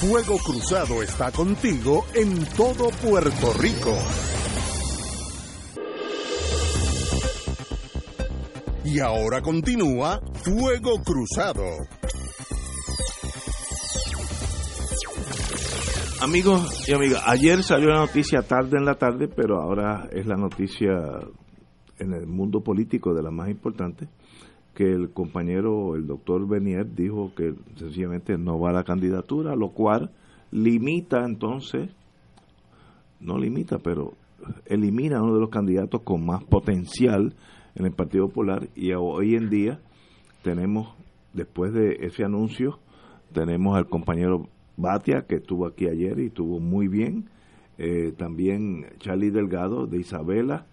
Fuego 0.00 0.36
Cruzado 0.44 1.02
está 1.02 1.32
contigo 1.32 2.04
en 2.14 2.44
todo 2.56 2.88
Puerto 3.02 3.52
Rico. 3.58 3.96
Y 8.84 9.00
ahora 9.00 9.40
continúa 9.40 10.20
Fuego 10.34 10.98
Cruzado. 11.02 11.64
Amigos 16.22 16.86
y 16.88 16.92
amigas, 16.92 17.22
ayer 17.26 17.62
salió 17.62 17.88
la 17.88 18.00
noticia 18.00 18.42
tarde 18.42 18.76
en 18.76 18.84
la 18.84 18.96
tarde, 18.96 19.28
pero 19.28 19.62
ahora 19.62 20.08
es 20.12 20.26
la 20.26 20.36
noticia 20.36 20.92
en 21.98 22.12
el 22.12 22.26
mundo 22.26 22.60
político 22.60 23.14
de 23.14 23.22
la 23.22 23.30
más 23.30 23.48
importante, 23.48 24.06
que 24.74 24.84
el 24.84 25.12
compañero, 25.12 25.96
el 25.96 26.06
doctor 26.06 26.46
Benier, 26.46 26.94
dijo 26.94 27.32
que 27.34 27.54
sencillamente 27.76 28.36
no 28.36 28.60
va 28.60 28.70
a 28.70 28.74
la 28.74 28.84
candidatura, 28.84 29.56
lo 29.56 29.70
cual 29.70 30.10
limita 30.50 31.24
entonces, 31.24 31.90
no 33.20 33.38
limita, 33.38 33.78
pero 33.78 34.12
elimina 34.66 35.18
a 35.18 35.22
uno 35.22 35.34
de 35.34 35.40
los 35.40 35.50
candidatos 35.50 36.02
con 36.02 36.26
más 36.26 36.44
potencial 36.44 37.34
en 37.74 37.86
el 37.86 37.92
Partido 37.92 38.28
Popular 38.28 38.68
y 38.74 38.92
hoy 38.92 39.34
en 39.34 39.50
día 39.50 39.80
tenemos, 40.42 40.94
después 41.32 41.72
de 41.72 41.98
ese 42.00 42.24
anuncio, 42.24 42.78
tenemos 43.32 43.76
al 43.76 43.88
compañero 43.88 44.48
Batia, 44.76 45.26
que 45.26 45.36
estuvo 45.36 45.66
aquí 45.66 45.88
ayer 45.88 46.18
y 46.18 46.26
estuvo 46.26 46.60
muy 46.60 46.88
bien, 46.88 47.30
eh, 47.78 48.12
también 48.16 48.86
Charlie 48.98 49.30
Delgado 49.30 49.86
de 49.86 49.98
Isabela, 49.98 50.66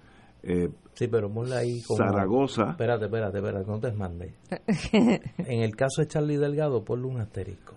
eh, 0.44 0.70
Sí, 0.94 1.08
pero 1.08 1.32
ponle 1.32 1.56
ahí 1.56 1.82
como... 1.84 1.98
Zaragoza, 1.98 2.72
Espérate, 2.72 3.06
espérate, 3.06 3.38
espérate, 3.38 3.72
no 3.72 3.80
te 3.80 3.88
desmandes. 3.88 4.34
en 4.92 5.62
el 5.62 5.76
caso 5.76 6.02
de 6.02 6.08
Charlie 6.08 6.38
Delgado, 6.38 6.84
ponle 6.84 7.08
un 7.08 7.20
asterisco. 7.20 7.76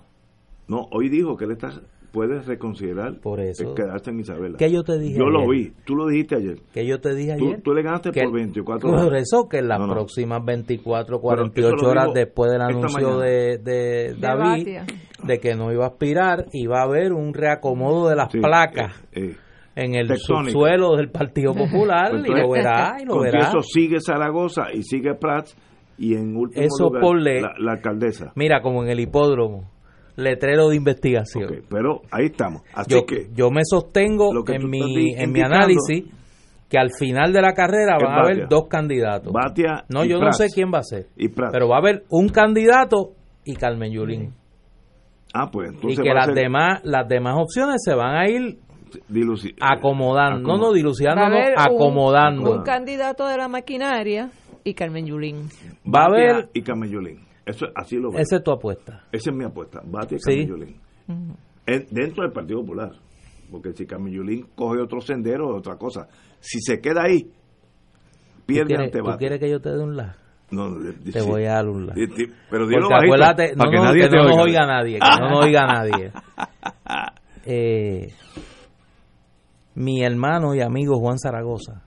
no, 0.66 0.88
hoy 0.90 1.08
dijo 1.08 1.36
que 1.36 1.44
él 1.44 1.52
está, 1.52 1.80
puede 2.14 2.40
reconsiderar 2.40 3.18
Por 3.20 3.40
eso. 3.40 3.74
quedarse 3.74 4.10
en 4.10 4.20
Isabela. 4.20 4.56
¿Qué 4.56 4.70
yo 4.70 4.82
te 4.84 4.98
dije 4.98 5.18
Yo 5.18 5.26
lo 5.26 5.40
ayer? 5.40 5.50
vi, 5.50 5.72
tú 5.84 5.96
lo 5.96 6.06
dijiste 6.06 6.36
ayer. 6.36 6.58
Que 6.72 6.86
yo 6.86 7.00
te 7.00 7.14
dije 7.14 7.36
Tú, 7.36 7.46
ayer. 7.48 7.62
tú 7.62 7.74
le 7.74 7.82
ganaste 7.82 8.12
que- 8.12 8.22
por 8.22 8.32
24 8.32 8.88
Por 8.88 8.98
horas. 9.00 9.22
eso 9.22 9.48
que 9.48 9.58
en 9.58 9.68
las 9.68 9.80
No, 9.80 9.88
no. 9.88 9.92
próximas 9.94 10.42
24, 10.44 11.20
Pero 11.20 11.34
eso 11.42 11.52
48 11.52 11.76
lo 11.84 11.90
horas 11.90 12.08
después 12.14 12.52
del 12.52 12.62
anuncio 12.62 13.18
de, 13.18 13.58
de 13.58 14.14
David, 14.18 14.64
Batia. 14.64 14.86
de 15.24 15.38
que 15.40 15.54
no 15.56 15.72
iba 15.72 15.84
a 15.84 15.88
aspirar, 15.88 16.46
iba 16.52 16.78
a 16.80 16.84
haber 16.84 17.12
un 17.12 17.34
reacomodo 17.34 18.08
de 18.08 18.16
las 18.16 18.30
Sí, 18.32 18.38
placas 18.38 18.92
eh, 19.12 19.30
eh. 19.30 19.36
en 19.74 19.94
el 19.96 20.16
subsuelo 20.16 20.94
del 20.96 21.10
Partido 21.10 21.52
Popular 21.54 22.10
Pues 22.12 22.24
y 22.26 22.28
lo 22.30 22.36
entonces, 22.36 22.64
verá, 22.64 22.96
y 23.00 23.04
lo 23.06 23.12
con 23.14 23.22
verá. 23.24 23.40
eso 23.48 23.60
sigue 23.60 23.98
Zaragoza 24.00 24.66
y 24.72 24.82
sigue 24.84 25.14
Prats 25.14 25.56
y 25.98 26.14
en 26.14 26.36
último 26.36 26.64
Eso 26.64 26.84
lugar 26.88 27.02
ponle- 27.02 27.40
la, 27.40 27.54
la 27.58 27.72
alcaldesa. 27.72 28.32
Mira, 28.36 28.60
como 28.62 28.82
en 28.84 28.90
el 28.90 29.00
hipódromo, 29.00 29.70
letrero 30.16 30.68
de 30.68 30.76
investigación. 30.76 31.62
Pero 31.68 32.02
ahí 32.10 32.26
estamos. 32.26 32.62
Así 32.74 32.90
yo, 32.92 33.04
que 33.06 33.28
yo 33.34 33.50
me 33.50 33.62
sostengo 33.64 34.32
Lo 34.32 34.44
que 34.44 34.54
en 34.54 34.68
mi, 34.68 35.14
en 35.14 35.32
mi 35.32 35.40
análisis 35.40 36.04
que 36.68 36.78
al 36.78 36.90
final 36.98 37.32
de 37.32 37.40
la 37.42 37.52
carrera 37.52 37.96
van 38.02 38.12
a 38.12 38.22
haber 38.22 38.48
dos 38.48 38.68
candidatos. 38.68 39.32
Batia 39.32 39.84
no, 39.88 40.04
y 40.04 40.08
yo 40.08 40.18
Prats. 40.18 40.40
no 40.40 40.46
sé 40.46 40.52
quién 40.54 40.70
va 40.72 40.78
a 40.78 40.82
ser. 40.82 41.06
Y. 41.16 41.28
Pero 41.28 41.68
va 41.68 41.76
a 41.76 41.78
haber 41.78 42.04
un 42.08 42.28
candidato 42.28 43.12
y 43.44 43.54
Carmen 43.54 43.92
Yulín. 43.92 44.32
Ah, 45.32 45.50
pues 45.50 45.70
Y 45.70 45.74
entonces 45.74 46.00
que 46.00 46.08
va 46.08 46.12
a 46.12 46.14
las 46.14 46.26
ser 46.26 46.34
demás, 46.34 46.80
las 46.84 47.08
demás 47.08 47.34
opciones 47.38 47.82
se 47.84 47.94
van 47.94 48.16
a 48.16 48.28
ir 48.28 48.58
diluci- 49.10 49.54
acomodando. 49.60 50.48
No, 50.48 50.56
no, 50.58 50.72
dilucidando, 50.72 51.28
no, 51.28 51.36
un- 51.36 51.54
acomodando. 51.58 52.52
Un, 52.52 52.62
candidato 52.62 53.26
de 53.26 53.36
la 53.36 53.48
maquinaria 53.48 54.30
y 54.62 54.74
Carmen 54.74 55.06
Yulín. 55.06 55.48
Va 55.92 56.02
a 56.02 56.06
haber, 56.06 56.48
y 56.54 56.62
Camellolín. 56.62 57.20
Eso 57.46 57.66
así 57.74 57.96
lo 57.96 58.10
veo. 58.10 58.20
esa 58.20 58.36
es 58.36 58.42
tu 58.42 58.50
apuesta. 58.52 59.04
Esa 59.12 59.30
es 59.30 59.36
mi 59.36 59.44
apuesta. 59.44 59.80
Sí. 59.82 60.16
Camellolín. 60.46 60.76
En- 61.66 61.86
dentro 61.90 62.22
del 62.24 62.32
Partido 62.32 62.60
Popular. 62.60 62.92
Porque 63.50 63.72
si 63.74 63.86
Camellolín 63.86 64.46
coge 64.54 64.80
otro 64.80 65.00
sendero, 65.00 65.50
es 65.52 65.58
otra 65.58 65.76
cosa. 65.76 66.08
Si 66.40 66.58
se 66.60 66.80
queda 66.80 67.02
ahí, 67.04 67.22
¿Tú 67.24 67.30
pierde 68.46 68.66
quieres, 68.68 68.86
ante 68.86 68.98
tú 68.98 69.04
Batia. 69.04 69.18
quieres 69.18 69.40
que 69.40 69.50
yo 69.50 69.60
te 69.60 69.70
dé 69.70 69.78
un 69.82 69.96
la? 69.96 70.16
No, 70.50 70.68
Te 71.12 71.20
sí. 71.20 71.26
voy 71.28 71.44
a 71.44 71.54
dar 71.54 71.68
un 71.68 71.86
la. 71.86 71.94
Pero 71.94 72.66
dilo 72.66 72.82
Porque 72.82 72.94
bajito, 72.94 72.94
acuérdate, 73.14 73.52
no, 73.52 73.58
para 73.58 73.70
que 73.70 73.76
no, 73.76 73.84
nadie 73.84 74.00
que 74.02 74.08
te 74.08 74.16
no 74.16 74.22
nos 74.24 74.32
oiga. 74.32 74.42
oiga 74.44 74.66
nadie, 74.66 74.98
que 74.98 75.20
no 75.20 75.30
nos 75.30 75.44
oiga 75.44 75.66
nadie. 75.66 76.12
eh, 77.46 78.08
mi 79.74 80.02
hermano 80.04 80.54
y 80.54 80.60
amigo 80.60 80.98
Juan 80.98 81.18
Zaragoza 81.18 81.82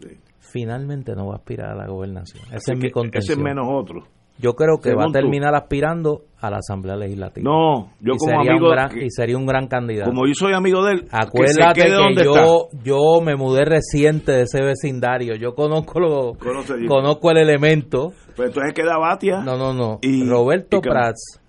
Sí. 0.00 0.08
finalmente 0.38 1.14
no 1.14 1.26
va 1.28 1.34
a 1.34 1.36
aspirar 1.36 1.70
a 1.70 1.74
la 1.76 1.86
gobernación. 1.86 2.42
Así 2.52 2.72
es 2.72 2.76
mi 2.76 2.82
que 2.82 2.86
ese 2.88 2.92
contención. 2.92 3.38
es 3.38 3.44
menos 3.44 3.66
otro. 3.68 4.00
Yo 4.38 4.54
creo 4.54 4.78
que 4.82 4.94
va 4.94 5.04
a 5.04 5.06
tú. 5.06 5.12
terminar 5.12 5.54
aspirando 5.54 6.22
a 6.40 6.50
la 6.50 6.56
Asamblea 6.56 6.96
Legislativa. 6.96 7.44
No, 7.48 7.92
yo 8.00 8.14
y 8.14 8.16
como 8.18 8.40
amigo, 8.40 8.66
un 8.66 8.72
gran, 8.72 8.88
que- 8.90 9.04
y 9.04 9.10
sería 9.10 9.36
un 9.36 9.46
gran 9.46 9.68
candidato. 9.68 10.10
como 10.10 10.26
yo 10.26 10.34
soy 10.34 10.52
amigo 10.52 10.84
de 10.84 10.94
él, 10.94 11.04
Acuérdate 11.12 11.82
que 11.82 11.88
se 11.90 12.24
yo, 12.24 12.68
yo 12.82 13.20
me 13.22 13.36
mudé 13.36 13.64
reciente 13.64 14.32
de 14.32 14.42
ese 14.42 14.60
vecindario. 14.62 15.36
Yo 15.36 15.54
conozco 15.54 16.00
lo, 16.00 16.34
Conoce 16.34 16.74
conozco 16.88 17.30
el 17.30 17.36
elemento. 17.38 18.08
está. 18.10 18.32
Pues 18.34 18.48
entonces 18.48 18.72
queda 18.74 18.98
Batia. 18.98 19.40
No, 19.44 19.56
no, 19.56 19.72
no. 19.74 19.98
Y- 20.02 20.26
Roberto 20.28 20.78
y 20.78 20.80
Prats. 20.80 21.40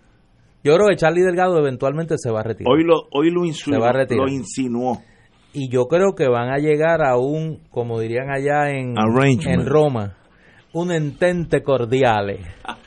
Yo 0.64 0.76
creo 0.76 0.88
que 0.90 0.96
Charlie 0.96 1.24
Delgado 1.24 1.58
eventualmente 1.58 2.16
se 2.18 2.30
va 2.32 2.42
a 2.42 2.44
retirar. 2.44 2.72
Hoy 2.72 2.84
lo, 2.84 3.08
hoy 3.12 3.32
lo 3.32 3.42
Se 3.42 3.48
insinuó. 3.48 3.80
va 3.82 3.90
a 3.90 3.94
retirar. 3.94 4.26
Lo 4.28 4.32
insinuó. 4.32 5.02
Y 5.54 5.70
yo 5.72 5.86
creo 5.88 6.14
que 6.16 6.28
van 6.28 6.50
a 6.50 6.58
llegar 6.58 7.04
a 7.06 7.18
un, 7.18 7.60
como 7.70 8.00
dirían 8.00 8.30
allá 8.32 8.70
en, 8.72 8.96
en 8.98 9.66
Roma, 9.66 10.18
un 10.74 10.92
entente 10.92 11.62
cordiale. 11.64 12.40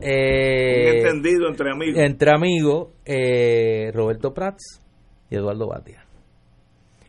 Eh, 0.00 1.00
entendido 1.02 1.48
entre 1.48 1.70
amigos. 1.70 1.98
entre 2.00 2.30
amigos, 2.34 2.88
eh, 3.04 3.90
Roberto 3.92 4.32
Prats 4.32 4.80
y 5.28 5.34
Eduardo 5.34 5.66
Batia. 5.68 6.04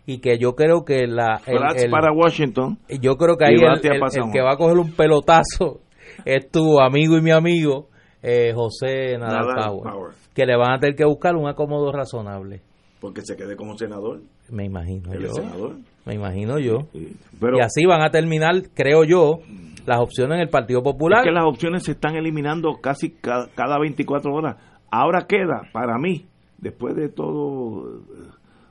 Y 0.06 0.18
que 0.20 0.38
yo 0.38 0.54
creo 0.56 0.84
que 0.84 1.06
la 1.08 1.40
el- 1.46 1.58
Prats 1.60 1.84
el- 1.84 1.92
para 1.92 2.12
Washington. 2.12 2.80
yo 3.00 3.16
creo 3.16 3.38
que 3.38 3.46
ahí 3.46 3.54
el, 3.54 3.64
el- 3.64 4.32
que 4.34 4.42
va 4.42 4.54
a 4.54 4.58
coger 4.58 4.78
un 4.80 4.92
pelotazo 4.94 5.82
es 6.26 6.50
tu 6.50 6.80
amigo 6.82 7.16
y 7.16 7.22
mi 7.22 7.32
amigo 7.32 7.90
eh, 8.22 8.52
José 8.54 9.18
Nadal, 9.18 9.48
Nadal 9.48 9.66
Power, 9.68 9.94
Power. 9.94 10.12
que 10.34 10.46
le 10.46 10.58
van 10.58 10.74
a 10.74 10.80
tener 10.80 10.96
que 10.96 11.06
buscar 11.06 11.36
un 11.36 11.48
acomodo 11.48 11.92
razonable 11.92 12.62
Porque 13.00 13.22
se 13.22 13.38
quede 13.38 13.56
como 13.56 13.78
senador. 13.78 14.22
me 14.50 14.66
imagino 14.66 15.14
yo 15.14 15.32
senador. 15.32 15.76
me 16.06 16.16
imagino 16.16 16.58
yo 16.60 16.88
Sí. 16.92 17.16
Pero 17.40 17.58
y 17.58 17.62
así 17.62 17.86
van 17.86 18.02
a 18.02 18.10
terminar 18.10 18.56
creo 18.74 19.04
yo 19.06 19.40
las 19.86 20.00
opciones 20.00 20.36
en 20.36 20.42
el 20.42 20.50
Partido 20.50 20.82
Popular 20.84 21.20
es 21.20 21.26
que 21.26 21.32
las 21.32 21.46
opciones 21.46 21.84
se 21.84 21.92
están 21.92 22.16
eliminando 22.16 22.80
casi 22.82 23.12
ca- 23.12 23.50
cada, 23.56 23.80
24 23.80 24.34
horas. 24.34 24.58
Ahora 24.92 25.26
queda, 25.28 25.64
para 25.74 25.98
mí, 25.98 26.26
después 26.58 26.96
de 26.96 27.10
todos 27.10 28.02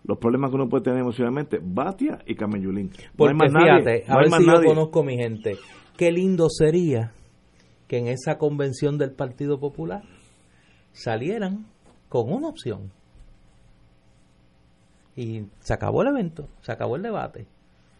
los 0.05 0.18
problemas 0.18 0.51
que 0.51 0.56
uno 0.56 0.68
puede 0.68 0.84
tener 0.84 1.01
emocionalmente, 1.01 1.59
Batia 1.62 2.18
y. 2.26 2.34
No 2.34 2.47
hay 2.47 2.89
Porque 3.16 3.34
más 3.34 3.52
fíjate, 3.52 3.82
nadie. 3.84 4.05
a 4.06 4.12
no 4.14 4.18
hay 4.18 4.30
ver 4.30 4.32
si 4.40 4.47
yo 4.47 4.52
nadie. 4.52 4.66
conozco 4.68 5.02
mi 5.05 5.16
gente. 5.16 5.56
Qué 5.97 6.10
lindo 6.12 6.47
sería 6.48 7.12
que 7.89 7.98
en 7.98 8.09
esa 8.09 8.39
convención 8.39 8.97
del 8.98 9.12
Partido 9.12 9.60
Popular 9.60 10.02
salieran 10.93 11.66
con 12.09 12.32
una 12.32 12.48
opción. 12.48 12.90
Y 15.14 15.43
se 15.60 15.74
acabó 15.74 16.02
el 16.02 16.09
evento, 16.09 16.48
se 16.62 16.72
acabó 16.72 16.97
el 16.97 17.02
debate. 17.02 17.47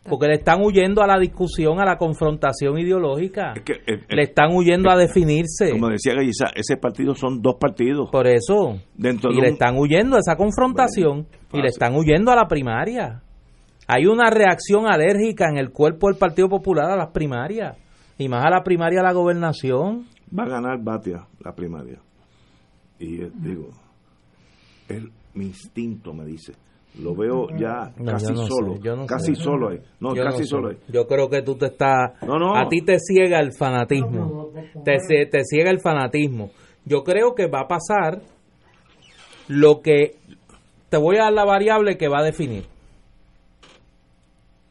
Porque 0.09 0.27
le 0.27 0.35
están 0.35 0.61
huyendo 0.63 1.01
a 1.03 1.07
la 1.07 1.19
discusión, 1.19 1.81
a 1.81 1.85
la 1.85 1.97
confrontación 1.97 2.77
ideológica. 2.79 3.53
Es 3.55 3.63
que, 3.63 3.73
eh, 3.75 3.83
eh, 3.87 4.01
Le 4.17 4.23
están 4.25 4.53
huyendo 4.53 4.91
a 4.91 4.97
definirse. 4.97 5.71
como 5.71 5.89
decía 5.89 6.15
Gallizá, 6.15 6.47
ese 6.57 6.77
partido 6.77 7.15
son 7.15 7.41
dos 7.41 7.55
partidos. 7.61 8.11
Por 8.11 8.27
eso. 8.27 8.79
Dentro 8.95 9.31
y 9.31 9.37
de 9.37 9.41
le 9.43 9.49
un- 9.49 9.53
están 9.55 9.79
huyendo 9.79 10.17
a 10.17 10.19
esa 10.19 10.35
confrontación 10.37 11.23
Bueno, 11.23 11.29
y 11.53 11.63
le 11.63 11.69
están 11.69 11.95
huyendo 11.95 12.33
a 12.33 12.37
la 12.37 12.49
primaria. 12.49 13.23
Hay 13.87 14.07
una 14.07 14.29
reacción 14.31 14.87
alérgica 14.87 15.49
en 15.49 15.57
el 15.59 15.71
cuerpo 15.71 16.09
del 16.09 16.17
Partido 16.19 16.49
Popular 16.49 16.91
a 16.91 16.97
las 16.97 17.11
primarias 17.11 17.77
y 18.19 18.29
más 18.29 18.45
a 18.45 18.51
la 18.51 18.63
primaria 18.65 19.01
de 19.01 19.07
la 19.07 19.13
gobernación. 19.13 20.07
Va 20.37 20.45
a 20.45 20.49
ganar 20.49 20.79
Batia 20.83 21.27
la 21.45 21.55
primaria. 21.55 21.99
Y 22.99 23.23
eh, 23.23 23.31
digo, 23.35 23.69
el, 24.89 25.11
mi 25.35 25.47
instinto 25.47 26.13
me 26.13 26.25
dice. 26.25 26.55
Lo 27.01 27.15
veo 27.15 27.47
ya 27.59 27.91
No, 27.97 28.13
casi 28.13 28.27
yo 28.27 28.33
no 28.35 28.47
solo. 28.47 28.75
sé, 28.75 28.81
yo 28.83 28.97
no 28.97 29.07
casi 29.07 29.35
sé. 29.35 29.43
solo 29.43 29.69
ahí. 29.71 29.79
No, 30.01 30.15
Yo 30.15 30.25
casi 30.25 30.45
solo 30.45 30.69
ahí. 30.69 30.77
Yo 30.89 31.07
creo 31.07 31.31
que 31.31 31.41
tú 31.43 31.55
te 31.57 31.67
estás... 31.67 32.13
No, 32.23 32.39
no. 32.39 32.55
A 32.55 32.69
ti 32.69 32.83
te 32.83 32.99
ciega 32.99 33.41
el 33.41 33.53
fanatismo. 33.55 34.51
Te, 34.85 34.99
te 35.27 35.45
ciega 35.45 35.71
el 35.71 35.81
fanatismo. 35.81 36.51
Yo 36.85 37.03
creo 37.03 37.35
que 37.35 37.47
va 37.47 37.61
a 37.61 37.69
pasar 37.69 38.21
lo 39.49 39.81
que... 39.81 40.17
Te 40.91 40.99
voy 40.99 41.17
a 41.17 41.25
dar 41.25 41.33
la 41.33 41.45
variable 41.47 41.97
que 41.97 42.09
va 42.09 42.19
a 42.19 42.25
definir. 42.25 42.65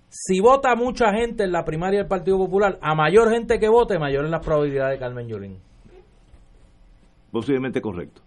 Si 0.09 0.39
vota 0.39 0.75
mucha 0.75 1.11
gente 1.13 1.43
en 1.45 1.51
la 1.51 1.63
primaria 1.65 1.99
del 2.01 2.07
Partido 2.07 2.37
Popular, 2.37 2.77
a 2.81 2.93
mayor 2.93 3.31
gente 3.31 3.57
que 3.57 3.67
vote, 3.69 3.97
mayor 3.97 4.25
es 4.25 4.31
la 4.31 4.41
probabilidad 4.41 4.91
de 4.91 4.99
Carmen 4.99 5.27
Yulín. 5.27 5.57
Posiblemente 7.31 7.81
correcto. 7.81 8.21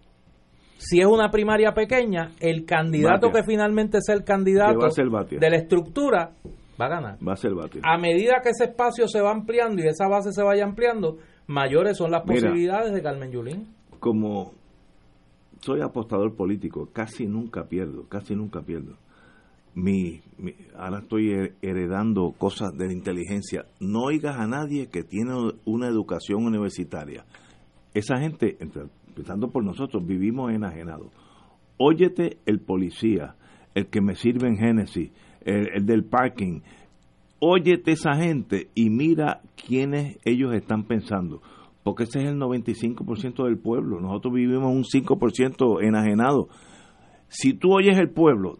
Si 0.77 0.99
es 0.99 1.05
una 1.05 1.29
primaria 1.31 1.73
pequeña, 1.73 2.31
el 2.39 2.65
candidato 2.65 3.27
Batia. 3.27 3.41
que 3.41 3.47
finalmente 3.47 3.97
sea 4.01 4.15
el 4.15 4.23
candidato 4.23 4.79
de 5.39 5.49
la 5.49 5.55
estructura 5.57 6.31
va 6.79 6.85
a 6.85 6.89
ganar. 6.89 7.17
Va 7.25 7.33
a 7.33 7.37
ser 7.37 7.53
Batia. 7.53 7.81
A 7.83 7.97
medida 7.97 8.41
que 8.43 8.49
ese 8.49 8.65
espacio 8.65 9.07
se 9.07 9.21
va 9.21 9.31
ampliando 9.31 9.81
y 9.81 9.87
esa 9.87 10.07
base 10.07 10.31
se 10.31 10.43
vaya 10.43 10.63
ampliando, 10.65 11.17
mayores 11.47 11.97
son 11.97 12.11
las 12.11 12.25
Mira. 12.25 12.41
posibilidades 12.41 12.93
de 12.93 13.01
Carmen 13.01 13.31
Yulín. 13.31 13.67
como 13.99 14.51
soy 15.61 15.81
apostador 15.81 16.35
político, 16.35 16.89
casi 16.93 17.25
nunca 17.25 17.63
pierdo, 17.67 18.07
casi 18.07 18.35
nunca 18.35 18.61
pierdo. 18.61 18.97
Mi, 19.73 20.21
mi- 20.37 20.53
ahora 20.77 20.99
estoy 20.99 21.31
he- 21.33 21.53
heredando 21.61 22.33
cosas 22.37 22.77
de 22.77 22.85
la 22.87 22.93
inteligencia. 22.93 23.65
No 23.79 24.03
oigas 24.03 24.37
a 24.37 24.45
nadie 24.47 24.87
que 24.87 25.03
tiene 25.03 25.33
una 25.65 25.87
educación 25.87 26.45
universitaria. 26.45 27.25
Esa 27.93 28.17
gente, 28.19 28.57
entre- 28.59 28.83
empezando 29.15 29.49
por 29.49 29.63
nosotros, 29.63 30.05
vivimos 30.05 30.51
enajenados. 30.51 31.07
Óyete 31.77 32.37
el 32.45 32.59
policía, 32.59 33.35
el 33.73 33.87
que 33.87 34.01
me 34.01 34.15
sirve 34.15 34.47
en 34.47 34.57
Génesis, 34.57 35.11
el, 35.41 35.69
el 35.73 35.85
del 35.85 36.03
parking. 36.03 36.61
Óyete 37.39 37.91
esa 37.91 38.15
gente 38.15 38.69
y 38.75 38.89
mira 38.89 39.41
quiénes 39.55 40.17
ellos 40.25 40.53
están 40.53 40.83
pensando 40.83 41.41
porque 41.85 42.05
ese 42.05 42.17
es 42.23 42.29
el 42.29 42.39
95% 42.39 43.45
del 43.45 43.59
pueblo. 43.59 44.01
Nosotros 44.01 44.33
vivimos 44.33 44.73
un 44.73 44.85
5% 44.85 45.83
enajenado. 45.83 46.47
Si 47.27 47.53
tú 47.53 47.75
oyes 47.75 47.95
el 47.99 48.09
pueblo 48.09 48.57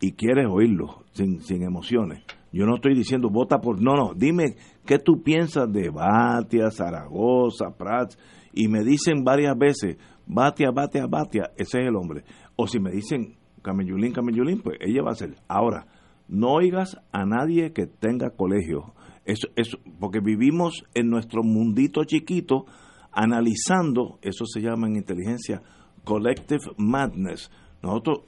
y 0.00 0.12
quieres 0.12 0.46
oírlo 0.50 1.04
sin, 1.12 1.42
sin 1.42 1.62
emociones, 1.62 2.24
yo 2.52 2.64
no 2.64 2.76
estoy 2.76 2.94
diciendo 2.94 3.28
vota 3.28 3.58
por. 3.58 3.82
No, 3.82 3.96
no, 3.96 4.14
dime 4.16 4.56
qué 4.86 4.98
tú 4.98 5.22
piensas 5.22 5.70
de 5.70 5.90
Batia, 5.90 6.70
Zaragoza, 6.70 7.76
Prats, 7.76 8.18
y 8.54 8.68
me 8.68 8.84
dicen 8.84 9.24
varias 9.24 9.56
veces, 9.58 9.96
Batia, 10.26 10.70
Batia, 10.70 11.06
Batia, 11.06 11.50
ese 11.56 11.80
es 11.80 11.88
el 11.88 11.96
hombre. 11.96 12.24
O 12.56 12.66
si 12.66 12.78
me 12.78 12.90
dicen 12.90 13.36
Camellulín, 13.62 14.12
Camellulín, 14.12 14.60
pues 14.62 14.78
ella 14.80 15.02
va 15.02 15.10
a 15.10 15.16
ser. 15.16 15.36
Ahora, 15.48 15.86
no 16.28 16.52
oigas 16.52 16.96
a 17.12 17.24
nadie 17.24 17.72
que 17.72 17.86
tenga 17.86 18.30
colegio. 18.30 18.94
Eso, 19.24 19.48
eso, 19.56 19.78
porque 19.98 20.20
vivimos 20.20 20.84
en 20.94 21.08
nuestro 21.08 21.42
mundito 21.42 22.04
chiquito 22.04 22.66
analizando, 23.10 24.18
eso 24.22 24.44
se 24.46 24.60
llama 24.60 24.86
en 24.86 24.96
inteligencia 24.96 25.62
collective 26.04 26.62
madness. 26.76 27.50
Nosotros, 27.82 28.20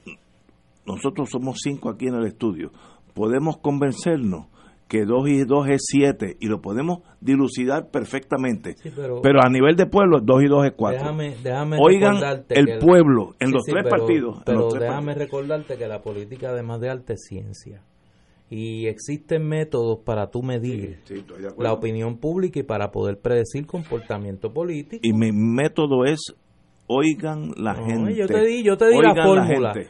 nosotros 0.85 1.29
somos 1.29 1.57
cinco 1.63 1.89
aquí 1.89 2.07
en 2.07 2.15
el 2.15 2.25
estudio. 2.25 2.71
Podemos 3.13 3.57
convencernos 3.57 4.47
que 4.87 5.05
2 5.05 5.27
y 5.29 5.43
2 5.43 5.67
es 5.69 5.85
7 5.85 6.37
y 6.39 6.47
lo 6.47 6.61
podemos 6.61 6.99
dilucidar 7.19 7.89
perfectamente. 7.91 8.75
Sí, 8.81 8.89
pero- 8.95 9.21
pero, 9.21 9.39
a 9.43 9.49
nivel 9.49 9.75
de 9.75 9.85
pueblo, 9.85 10.19
2 10.21 10.43
y 10.43 10.47
2 10.47 10.65
es 10.65 10.71
4. 10.77 10.99
Déjame, 11.01 11.35
déjame 11.43 11.77
Oigan 11.79 12.15
el 12.49 12.65
que- 12.65 12.77
pueblo 12.79 13.35
en 13.39 13.47
Sí, 13.49 13.53
los 13.53 13.63
sí, 13.65 13.71
tres 13.71 13.83
pero- 13.83 13.97
partidos. 13.97 14.41
Pero 14.45 14.59
los 14.59 14.69
tres 14.73 14.83
déjame 14.83 15.07
partidos. 15.13 15.25
recordarte 15.27 15.77
que 15.77 15.87
la 15.87 16.01
política, 16.01 16.49
además 16.49 16.79
de 16.81 16.89
arte, 16.89 17.13
es 17.13 17.25
ciencia. 17.27 17.81
Y 18.49 18.87
existen 18.87 19.45
métodos 19.45 19.99
para 20.05 20.27
tú 20.31 20.41
medir 20.41 20.99
la 21.57 21.73
opinión 21.73 22.17
pública 22.17 22.61
y 22.61 22.63
para 22.63 22.91
poder 22.91 23.19
predecir 23.19 23.65
comportamiento 23.65 24.53
político. 24.53 25.01
Y 25.03 25.11
mi 25.11 25.31
método 25.33 26.05
es 26.05 26.33
oigan 26.87 27.51
la 27.57 27.73
No, 27.73 27.85
gente. 27.85 28.15
yo 28.15 28.25
te 28.27 28.45
di, 28.45 28.63
yo 28.63 28.77
te 28.77 28.87
di 28.87 29.01
la 29.01 29.13
fórmula. 29.21 29.73
gente. 29.73 29.89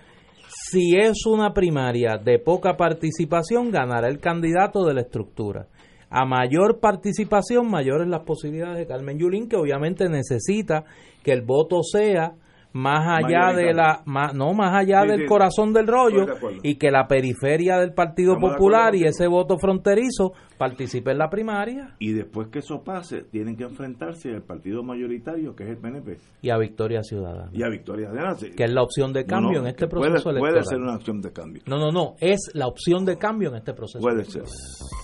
Si 0.70 0.98
es 0.98 1.26
una 1.26 1.54
primaria 1.54 2.18
de 2.18 2.40
poca 2.40 2.76
participación, 2.76 3.72
ganará 3.72 4.10
el 4.10 4.20
candidato 4.20 4.84
de 4.84 4.96
la 4.96 5.02
estructura. 5.02 5.68
A 6.10 6.26
mayor 6.26 6.82
participación, 6.82 7.72
mayores 7.72 8.06
las 8.10 8.24
posibilidades 8.24 8.78
de 8.78 8.86
Carmen 8.86 9.18
Yulín, 9.18 9.48
que 9.48 9.56
obviamente 9.56 10.10
necesita 10.10 10.84
que 11.24 11.32
el 11.32 11.44
voto 11.44 11.84
sea 11.84 12.34
más 12.74 13.24
allá 13.24 13.54
de 13.54 13.74
la 13.74 14.02
más, 14.06 14.34
no 14.36 14.54
más 14.54 14.76
allá 14.76 15.02
Sí, 15.04 15.08
del 15.10 15.20
sí, 15.22 15.26
corazón 15.26 15.74
del 15.74 15.88
rollo 15.88 16.26
de 16.26 16.34
y 16.64 16.76
que 16.78 16.92
la 16.92 17.08
periferia 17.08 17.78
del 17.80 17.94
Partido 17.94 18.34
Estamos 18.34 18.54
Popular 18.56 18.94
y 18.96 19.04
ese 19.06 19.28
voto 19.28 19.58
fronterizo 19.58 20.34
participe 20.58 21.12
en 21.12 21.18
la 21.20 21.30
primaria 21.30 21.96
Y 22.00 22.14
después 22.14 22.48
que 22.50 22.60
eso 22.60 22.84
pase, 22.84 23.24
tienen 23.32 23.56
que 23.56 23.64
enfrentarse 23.64 24.30
al 24.34 24.44
partido 24.44 24.84
mayoritario, 24.84 25.56
que 25.56 25.64
es 25.64 25.70
el 25.70 25.78
PNP, 25.78 26.18
y 26.42 26.50
a 26.50 26.58
Victoria 26.58 27.02
Ciudadana, 27.04 27.50
y 27.54 27.64
a 27.64 27.70
Victoria 27.70 28.10
de 28.10 28.20
Nace. 28.22 28.52
que 28.52 28.64
es 28.64 28.72
la 28.72 28.84
opción 28.84 29.14
de 29.14 29.26
cambio 29.26 29.54
No, 29.54 29.60
no, 29.60 29.64
en 29.64 29.68
este 29.68 29.88
puede- 29.88 30.10
proceso 30.10 30.24
puede, 30.30 30.38
electoral. 30.54 30.66
ser 30.66 30.80
una 30.80 30.94
acción 30.96 31.22
de 31.22 31.32
cambio. 31.34 31.62
No, 31.68 31.78
no, 31.78 31.92
no, 31.92 32.16
es 32.20 32.40
la 32.54 32.68
opción 32.68 33.06
de 33.06 33.18
cambio 33.18 33.50
en 33.50 33.56
este 33.58 33.74
proceso. 33.74 34.00
Puede 34.00 34.24
ser. 34.26 34.44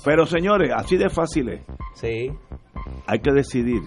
Pero 0.06 0.26
señores, 0.26 0.72
así 0.76 0.98
de 0.98 1.10
fácil 1.10 1.50
es. 1.50 1.62
Sí. 1.96 2.30
Hay 3.08 3.20
que 3.20 3.32
decidir 3.32 3.82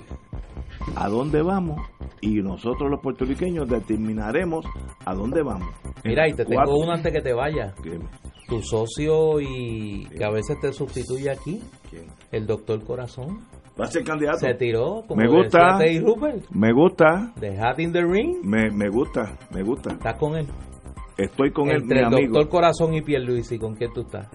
a 0.95 1.09
dónde 1.09 1.43
vamos 1.43 1.81
y 2.21 2.35
nosotros 2.37 2.91
los 2.91 3.01
puertorriqueños 3.01 3.69
determinaremos 3.69 4.65
a 5.05 5.15
dónde 5.15 5.43
vamos. 5.43 5.69
Mira, 6.05 6.29
y 6.29 6.33
te 6.35 6.45
tengo 6.45 6.57
Cuatro- 6.63 6.77
uno 6.77 6.93
antes 6.93 7.13
que 7.13 7.21
te 7.21 7.33
vaya. 7.33 7.75
¿Quién? 7.83 8.03
Tu 8.49 8.61
socio 8.63 9.41
y 9.41 10.07
que 10.17 10.25
a 10.25 10.31
veces 10.31 10.59
te 10.61 10.73
sustituye 10.73 11.31
aquí, 11.31 11.61
¿Quién? 11.91 12.05
el 12.31 12.47
doctor 12.47 12.85
Corazón, 12.85 13.41
Va 13.79 13.85
a 13.87 13.89
ser 13.89 14.05
candidato. 14.05 14.39
se 14.39 14.55
tiró, 14.55 15.03
como 15.07 15.21
Me 15.21 15.29
gusta. 15.29 15.79
decía 15.79 16.01
Rupert, 16.01 16.49
Me 16.51 16.73
gusta, 16.73 17.33
de 17.41 17.59
Hat 17.59 17.79
in 17.81 17.93
the 17.93 18.03
Ring. 18.03 18.37
me, 18.45 18.71
me 18.71 18.89
gusta, 18.89 19.37
me 19.53 19.63
gusta. 19.63 19.93
¿Estás 19.95 20.17
con 20.19 20.37
él? 20.37 20.47
Estoy 21.19 21.51
con 21.51 21.69
él, 21.71 21.83
Entre 21.83 21.97
mi 21.97 22.01
el 22.01 22.07
amigo. 22.07 22.33
doctor 22.35 22.49
Corazón 22.49 22.95
y 22.95 23.03
Pierluisi, 23.03 23.59
¿con 23.59 23.75
quién 23.75 23.93
tú 23.93 24.03
estás? 24.03 24.29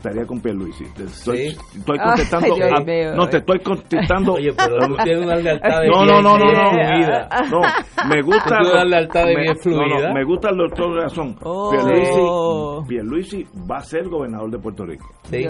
Estaría 0.00 0.24
con 0.24 0.40
Pierluisi. 0.40 0.84
Te 0.96 1.04
Estoy, 1.04 1.50
Sí. 1.50 1.56
estoy 1.76 1.98
Ay, 2.00 2.06
contestando. 2.06 2.54
Dios 2.54 2.72
a- 2.72 3.14
no, 3.16 3.28
te 3.28 3.36
estoy 3.36 3.58
contestando. 3.60 4.32
Oye, 4.32 4.50
pero 4.56 4.78
tú 4.86 4.96
tienes 5.04 5.24
una 5.26 5.36
lealtad 5.36 5.80
de 5.82 5.88
No, 5.88 6.04
bien- 6.04 6.06
no, 6.06 6.22
no, 6.22 6.38
no, 6.38 6.52
no. 6.52 6.70
fluida. 6.70 7.28
No, 7.50 7.60
me 8.08 8.22
gusta. 8.22 8.58
Tú 8.62 8.70
una 8.70 8.84
lealtad 8.86 9.26
de 9.26 9.34
me, 9.34 9.42
bien 9.42 9.56
fluida. 9.58 9.86
no, 9.86 10.08
no, 10.08 10.14
me 10.14 10.24
gusta 10.24 10.48
el 10.48 10.56
doctor 10.56 10.96
Razón. 11.02 11.36
Oh. 11.42 11.70
Pierluisi, 11.70 12.88
Pierluisi 12.88 13.46
va 13.70 13.76
a 13.76 13.80
ser 13.84 14.08
gobernador 14.08 14.50
de 14.50 14.58
Puerto 14.58 14.86
Rico. 14.86 15.06
Sí. 15.24 15.46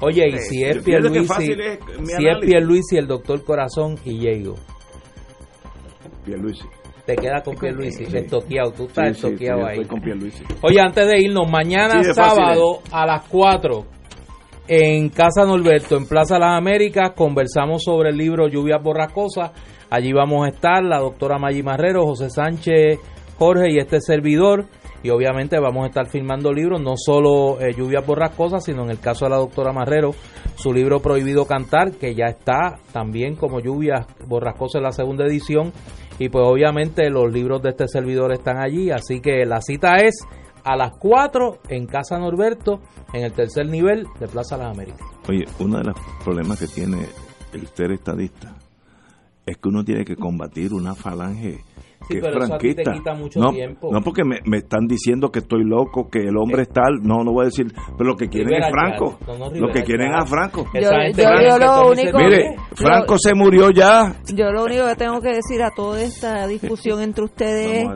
Oye, 0.00 0.26
y 0.28 0.38
si 0.38 0.64
es 0.64 0.76
Yo 0.76 0.82
Pierluisi, 0.84 1.52
es 1.52 1.78
si 2.16 2.26
es. 2.26 2.38
Pierluisi, 2.40 2.96
el 2.96 3.06
doctor 3.06 3.44
Corazón 3.44 3.96
y 4.06 4.18
Diego, 4.20 4.54
Pierluisi. 6.24 6.64
Te 7.06 7.16
queda 7.16 7.42
con 7.42 7.56
Pierluisi, 7.56 8.06
Sí. 8.06 8.16
estoqueado, 8.16 8.72
tú 8.72 8.84
estás 8.84 9.16
Sí, 9.16 9.20
sí, 9.20 9.26
estoqueado 9.26 9.66
ahí. 9.66 9.80
Estoy 9.80 9.98
con. 9.98 10.30
Oye, 10.62 10.80
antes 10.80 11.06
de 11.06 11.20
irnos, 11.20 11.50
mañana 11.50 11.94
fácil 11.96 12.14
sábado 12.14 12.80
a 12.90 13.06
las 13.06 13.22
4 13.28 13.84
en 14.68 15.08
Casa 15.08 15.44
Norberto, 15.44 15.96
en 15.96 16.06
Plaza 16.06 16.38
Las 16.38 16.56
Américas, 16.56 17.10
conversamos 17.16 17.82
sobre 17.82 18.10
el 18.10 18.16
libro 18.16 18.48
Lluvias 18.48 18.82
Borrascosas. 18.82 19.50
Allí 19.90 20.12
vamos 20.12 20.46
a 20.46 20.48
estar 20.50 20.82
la 20.82 20.98
doctora 21.00 21.38
Maggi 21.38 21.62
Marrero, 21.62 22.06
José 22.06 22.30
Sánchez, 22.30 22.98
Jorge 23.38 23.72
y 23.72 23.78
este 23.78 24.00
servidor. 24.00 24.66
Y 25.02 25.10
obviamente 25.10 25.58
vamos 25.58 25.82
a 25.84 25.88
estar 25.88 26.06
filmando 26.06 26.52
libros, 26.52 26.80
no 26.80 26.94
solo 26.96 27.60
eh, 27.60 27.74
Lluvias 27.76 28.06
Borrascosas, 28.06 28.64
sino 28.64 28.84
en 28.84 28.90
el 28.90 29.00
caso 29.00 29.24
de 29.24 29.32
la 29.32 29.36
doctora 29.38 29.72
Marrero, 29.72 30.12
su 30.54 30.72
libro 30.72 31.00
Prohibido 31.00 31.44
Cantar, 31.44 31.90
que 31.90 32.14
ya 32.14 32.26
está 32.26 32.78
también 32.92 33.34
como 33.34 33.58
Lluvias 33.58 34.06
Borrascosas 34.28 34.76
en 34.76 34.82
la 34.84 34.92
segunda 34.92 35.26
edición. 35.26 35.72
Y 36.22 36.28
pues 36.28 36.44
obviamente 36.46 37.10
los 37.10 37.32
libros 37.32 37.60
de 37.62 37.70
este 37.70 37.88
servidor 37.88 38.32
están 38.32 38.56
allí, 38.58 38.92
así 38.92 39.20
que 39.20 39.44
la 39.44 39.60
cita 39.60 39.96
es 39.96 40.24
a 40.62 40.76
las 40.76 40.92
4 40.96 41.62
en 41.68 41.86
Casa 41.86 42.16
Norberto, 42.16 42.80
en 43.12 43.24
el 43.24 43.32
tercer 43.32 43.66
nivel 43.66 44.06
de 44.20 44.28
Plaza 44.28 44.56
Las 44.56 44.72
Américas. 44.72 45.04
Oye, 45.28 45.44
uno 45.58 45.78
de 45.78 45.84
los 45.86 45.96
problemas 46.22 46.60
que 46.60 46.68
tiene 46.68 47.08
el 47.52 47.66
ser 47.66 47.90
estadista 47.90 48.54
es 49.44 49.56
que 49.56 49.68
uno 49.68 49.82
tiene 49.82 50.04
que 50.04 50.14
combatir 50.14 50.72
una 50.72 50.94
falange 50.94 51.58
Sí, 52.08 52.14
que 52.14 52.18
es 52.18 52.24
pero 52.24 52.44
eso 52.44 52.54
a 52.54 52.58
ti 52.58 52.74
te 52.74 52.82
franquista. 52.82 52.92
quita 52.92 53.14
mucho 53.14 53.40
no, 53.40 53.50
tiempo. 53.50 53.90
no, 53.92 54.00
porque 54.00 54.24
me, 54.24 54.38
me 54.44 54.58
están 54.58 54.86
diciendo 54.86 55.30
que 55.30 55.40
estoy 55.40 55.64
loco, 55.64 56.08
que 56.10 56.20
el 56.20 56.36
hombre 56.36 56.62
es 56.62 56.68
tal. 56.68 57.00
No, 57.02 57.22
no 57.24 57.32
voy 57.32 57.42
a 57.42 57.46
decir. 57.46 57.66
Pero 57.96 58.10
lo 58.10 58.16
que 58.16 58.28
quieren 58.28 58.48
Rivera 58.48 58.68
es 58.68 58.72
Franco. 58.72 59.18
Chat, 59.18 59.28
no, 59.28 59.50
no, 59.50 59.60
lo 59.60 59.72
que 59.72 59.82
quieren 59.82 60.14
a 60.14 60.26
Franco. 60.26 60.66
Yo- 60.74 61.58
lo 61.58 61.90
único-. 61.90 62.18
Mire, 62.18 62.56
Franco 62.74 63.16
se 63.18 63.34
murió 63.34 63.70
ya. 63.70 64.14
Yo 64.34 64.50
lo 64.50 64.64
único 64.64 64.86
que 64.86 64.96
tengo 64.96 65.20
que 65.20 65.30
decir 65.30 65.62
a 65.62 65.70
toda 65.70 66.02
esta 66.02 66.46
discusión 66.46 67.00
entre 67.02 67.24
ustedes 67.24 67.86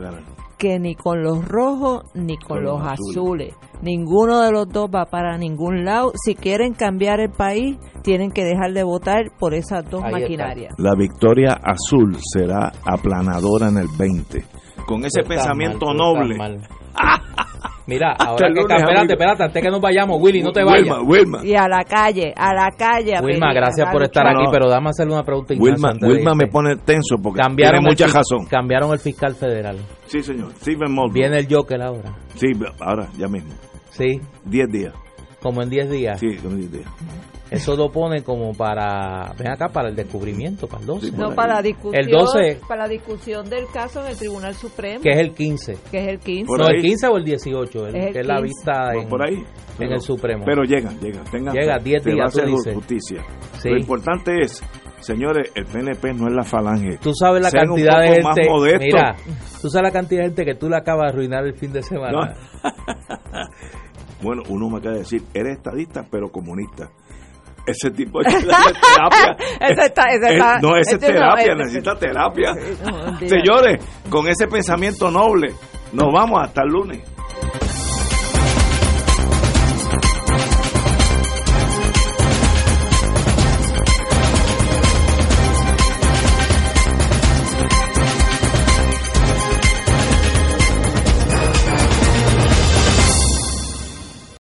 Que 0.57 0.79
ni 0.79 0.95
con 0.95 1.21
los 1.21 1.47
rojos 1.47 2.03
ni 2.15 2.37
con, 2.37 2.57
Con 2.57 2.63
los, 2.63 2.79
los 2.81 2.91
azules. 2.91 3.53
Ninguno 3.81 4.41
de 4.41 4.51
los 4.51 4.67
dos 4.67 4.89
va 4.93 5.05
para 5.05 5.37
ningún 5.37 5.85
lado. 5.85 6.11
Si 6.15 6.33
quieren 6.33 6.73
cambiar 6.73 7.19
el 7.19 7.29
país, 7.29 7.77
tienen 8.01 8.31
que 8.31 8.43
dejar 8.43 8.73
de 8.73 8.83
votar 8.83 9.25
por 9.37 9.53
esas 9.53 9.87
dos 9.89 10.03
Ahí 10.03 10.09
está. 10.09 10.19
maquinarias. 10.21 10.73
La 10.79 10.95
victoria 10.95 11.53
azul 11.63 12.17
será 12.33 12.71
aplanadora 12.85 13.69
en 13.69 13.77
el 13.77 13.87
20. 13.99 14.43
Con 14.87 15.05
ese 15.05 15.21
pensamiento 15.23 15.87
mal, 15.87 15.97
noble. 15.97 16.37
Mira, 17.87 18.11
ahora 18.19 18.47
que 18.49 18.53
lunes, 18.53 18.77
espérate, 18.77 18.99
amigo. 18.99 19.13
espérate, 19.13 19.43
antes 19.43 19.63
que 19.63 19.69
nos 19.69 19.79
vayamos, 19.79 20.17
Willy, 20.21 20.41
no 20.41 20.51
te 20.51 20.61
vayas. 20.61 20.81
Wilma, 20.81 21.01
Wilma. 21.01 21.45
Y 21.45 21.55
a 21.55 21.69
la 21.69 21.85
calle, 21.85 22.33
a 22.35 22.53
la 22.53 22.69
calle. 22.71 23.15
a 23.15 23.21
Wilma, 23.21 23.47
pedir, 23.47 23.61
gracias 23.61 23.89
por 23.89 24.03
estar. 24.03 24.25
No, 24.25 24.31
aquí, 24.31 24.43
no. 24.43 24.51
pero 24.51 24.69
dame 24.69 24.89
hacerle 24.89 25.13
una 25.13 25.23
pregunta. 25.23 25.53
Wilma, 25.57 25.93
Wilma 26.01 26.35
me 26.35 26.47
pone 26.47 26.75
tenso 26.75 27.15
porque 27.23 27.41
cambiaron 27.41 27.79
tiene 27.79 27.89
mucha 27.89 28.05
el, 28.05 28.13
razón. 28.13 28.45
Cambiaron 28.49 28.91
el 28.91 28.99
fiscal 28.99 29.35
federal. 29.35 29.77
Sí, 30.05 30.21
señor. 30.21 30.51
Stephen 30.57 30.91
Mulder. 30.91 31.13
Viene 31.13 31.37
el 31.39 31.47
Joker 31.49 31.81
ahora. 31.81 32.13
Sí, 32.35 32.47
ahora, 32.81 33.07
ya 33.17 33.27
mismo. 33.29 33.53
Sí, 33.91 34.19
10 34.43 34.67
días. 34.69 34.93
como 35.41 35.61
en 35.61 35.69
10 35.69 35.89
días. 35.89 36.19
Sí, 36.19 36.35
como 36.43 36.55
10 36.55 36.71
días. 36.71 36.87
Eso 37.49 37.75
lo 37.77 37.89
pone 37.89 38.23
como 38.23 38.51
para, 38.53 39.33
ven 39.37 39.49
acá, 39.51 39.67
para 39.69 39.89
el 39.89 39.95
descubrimiento, 39.95 40.67
para 40.67 40.81
el 40.81 40.87
12. 40.87 41.05
Sí, 41.07 41.13
No, 41.17 41.33
para 41.33 41.55
la 41.55 41.61
discusión, 41.61 42.03
El 42.03 42.11
12. 42.11 42.59
para 42.67 42.81
la 42.83 42.87
discusión 42.89 43.49
del 43.49 43.65
caso 43.73 44.01
en 44.01 44.07
el 44.11 44.17
Tribunal 44.17 44.53
Supremo, 44.53 45.01
Que 45.01 45.11
es 45.11 45.17
el 45.17 45.33
15. 45.33 45.77
que 45.89 45.97
es 45.99 46.07
el 46.09 46.19
15. 46.19 46.45
Por 46.45 46.59
no, 46.59 46.65
ahí. 46.67 46.75
el 46.75 46.81
15 46.81 47.07
o 47.07 47.17
el 47.17 47.23
18, 47.23 47.87
el, 47.87 47.95
Es 47.95 48.05
el 48.07 48.13
que 48.13 48.19
es 48.19 48.27
la 48.27 48.35
15. 48.35 48.43
vista 48.43 48.93
en, 48.93 49.07
por 49.09 49.21
ahí. 49.25 49.43
en 49.79 49.91
el 49.93 50.01
Supremo. 50.01 50.43
Pero 50.45 50.63
llega, 50.63 50.91
llega. 51.01 51.23
Tengan 51.31 51.53
Llega, 51.55 51.77
fe. 51.77 51.83
10 51.83 52.03
Se 52.03 52.09
va 52.09 52.13
a 52.13 52.15
días, 52.15 52.33
tú 52.33 52.39
hacer 52.39 52.49
dices. 52.51 52.73
justicia. 52.75 53.23
Sí. 53.59 53.69
Lo 53.69 53.77
importante 53.77 54.31
es, 54.41 54.63
señores, 54.99 55.51
el 55.55 55.65
PNP 55.65 56.13
no 56.15 56.27
es 56.27 56.33
la 56.33 56.43
falange. 56.43 56.97
Tú 56.97 57.13
sabes 57.13 57.41
la 57.41 57.49
Sean 57.49 57.67
cantidad 57.67 58.01
de 58.01 58.07
gente. 58.21 58.85
Mira, 58.85 59.15
tú 59.61 59.69
sabes 59.69 59.83
la 59.83 59.91
cantidad 59.91 60.21
de 60.21 60.27
gente 60.27 60.45
que 60.45 60.55
tú 60.55 60.67
le 60.69 60.75
acabas 60.75 61.03
de 61.05 61.09
arruinar 61.13 61.45
el 61.45 61.55
fin 61.55 61.71
de 61.71 61.81
semana. 61.81 62.11
No. 62.11 62.69
Bueno, 64.19 64.41
uno 64.49 64.67
me 64.67 64.77
acaba 64.77 64.93
de 64.93 64.99
decir, 65.01 65.21
eres 65.33 65.57
estadista, 65.57 66.03
pero 66.09 66.29
comunista. 66.31 66.89
Ese 67.67 67.91
tipo 67.91 68.19
de 68.19 68.25
terapia. 68.31 69.35
Está- 69.59 69.85
está- 70.31 70.59
no, 70.61 70.75
ese 70.77 70.79
es 70.79 70.93
este 70.93 71.13
terapia, 71.13 71.55
necesita 71.55 71.95
terapia. 71.95 72.51
no. 72.85 73.19
Señores, 73.19 73.83
con 74.09 74.27
ese 74.27 74.47
pensamiento 74.47 75.11
noble, 75.11 75.53
nos 75.93 76.07
vamos 76.13 76.41
hasta 76.41 76.63
el 76.63 76.69
lunes. 76.69 77.01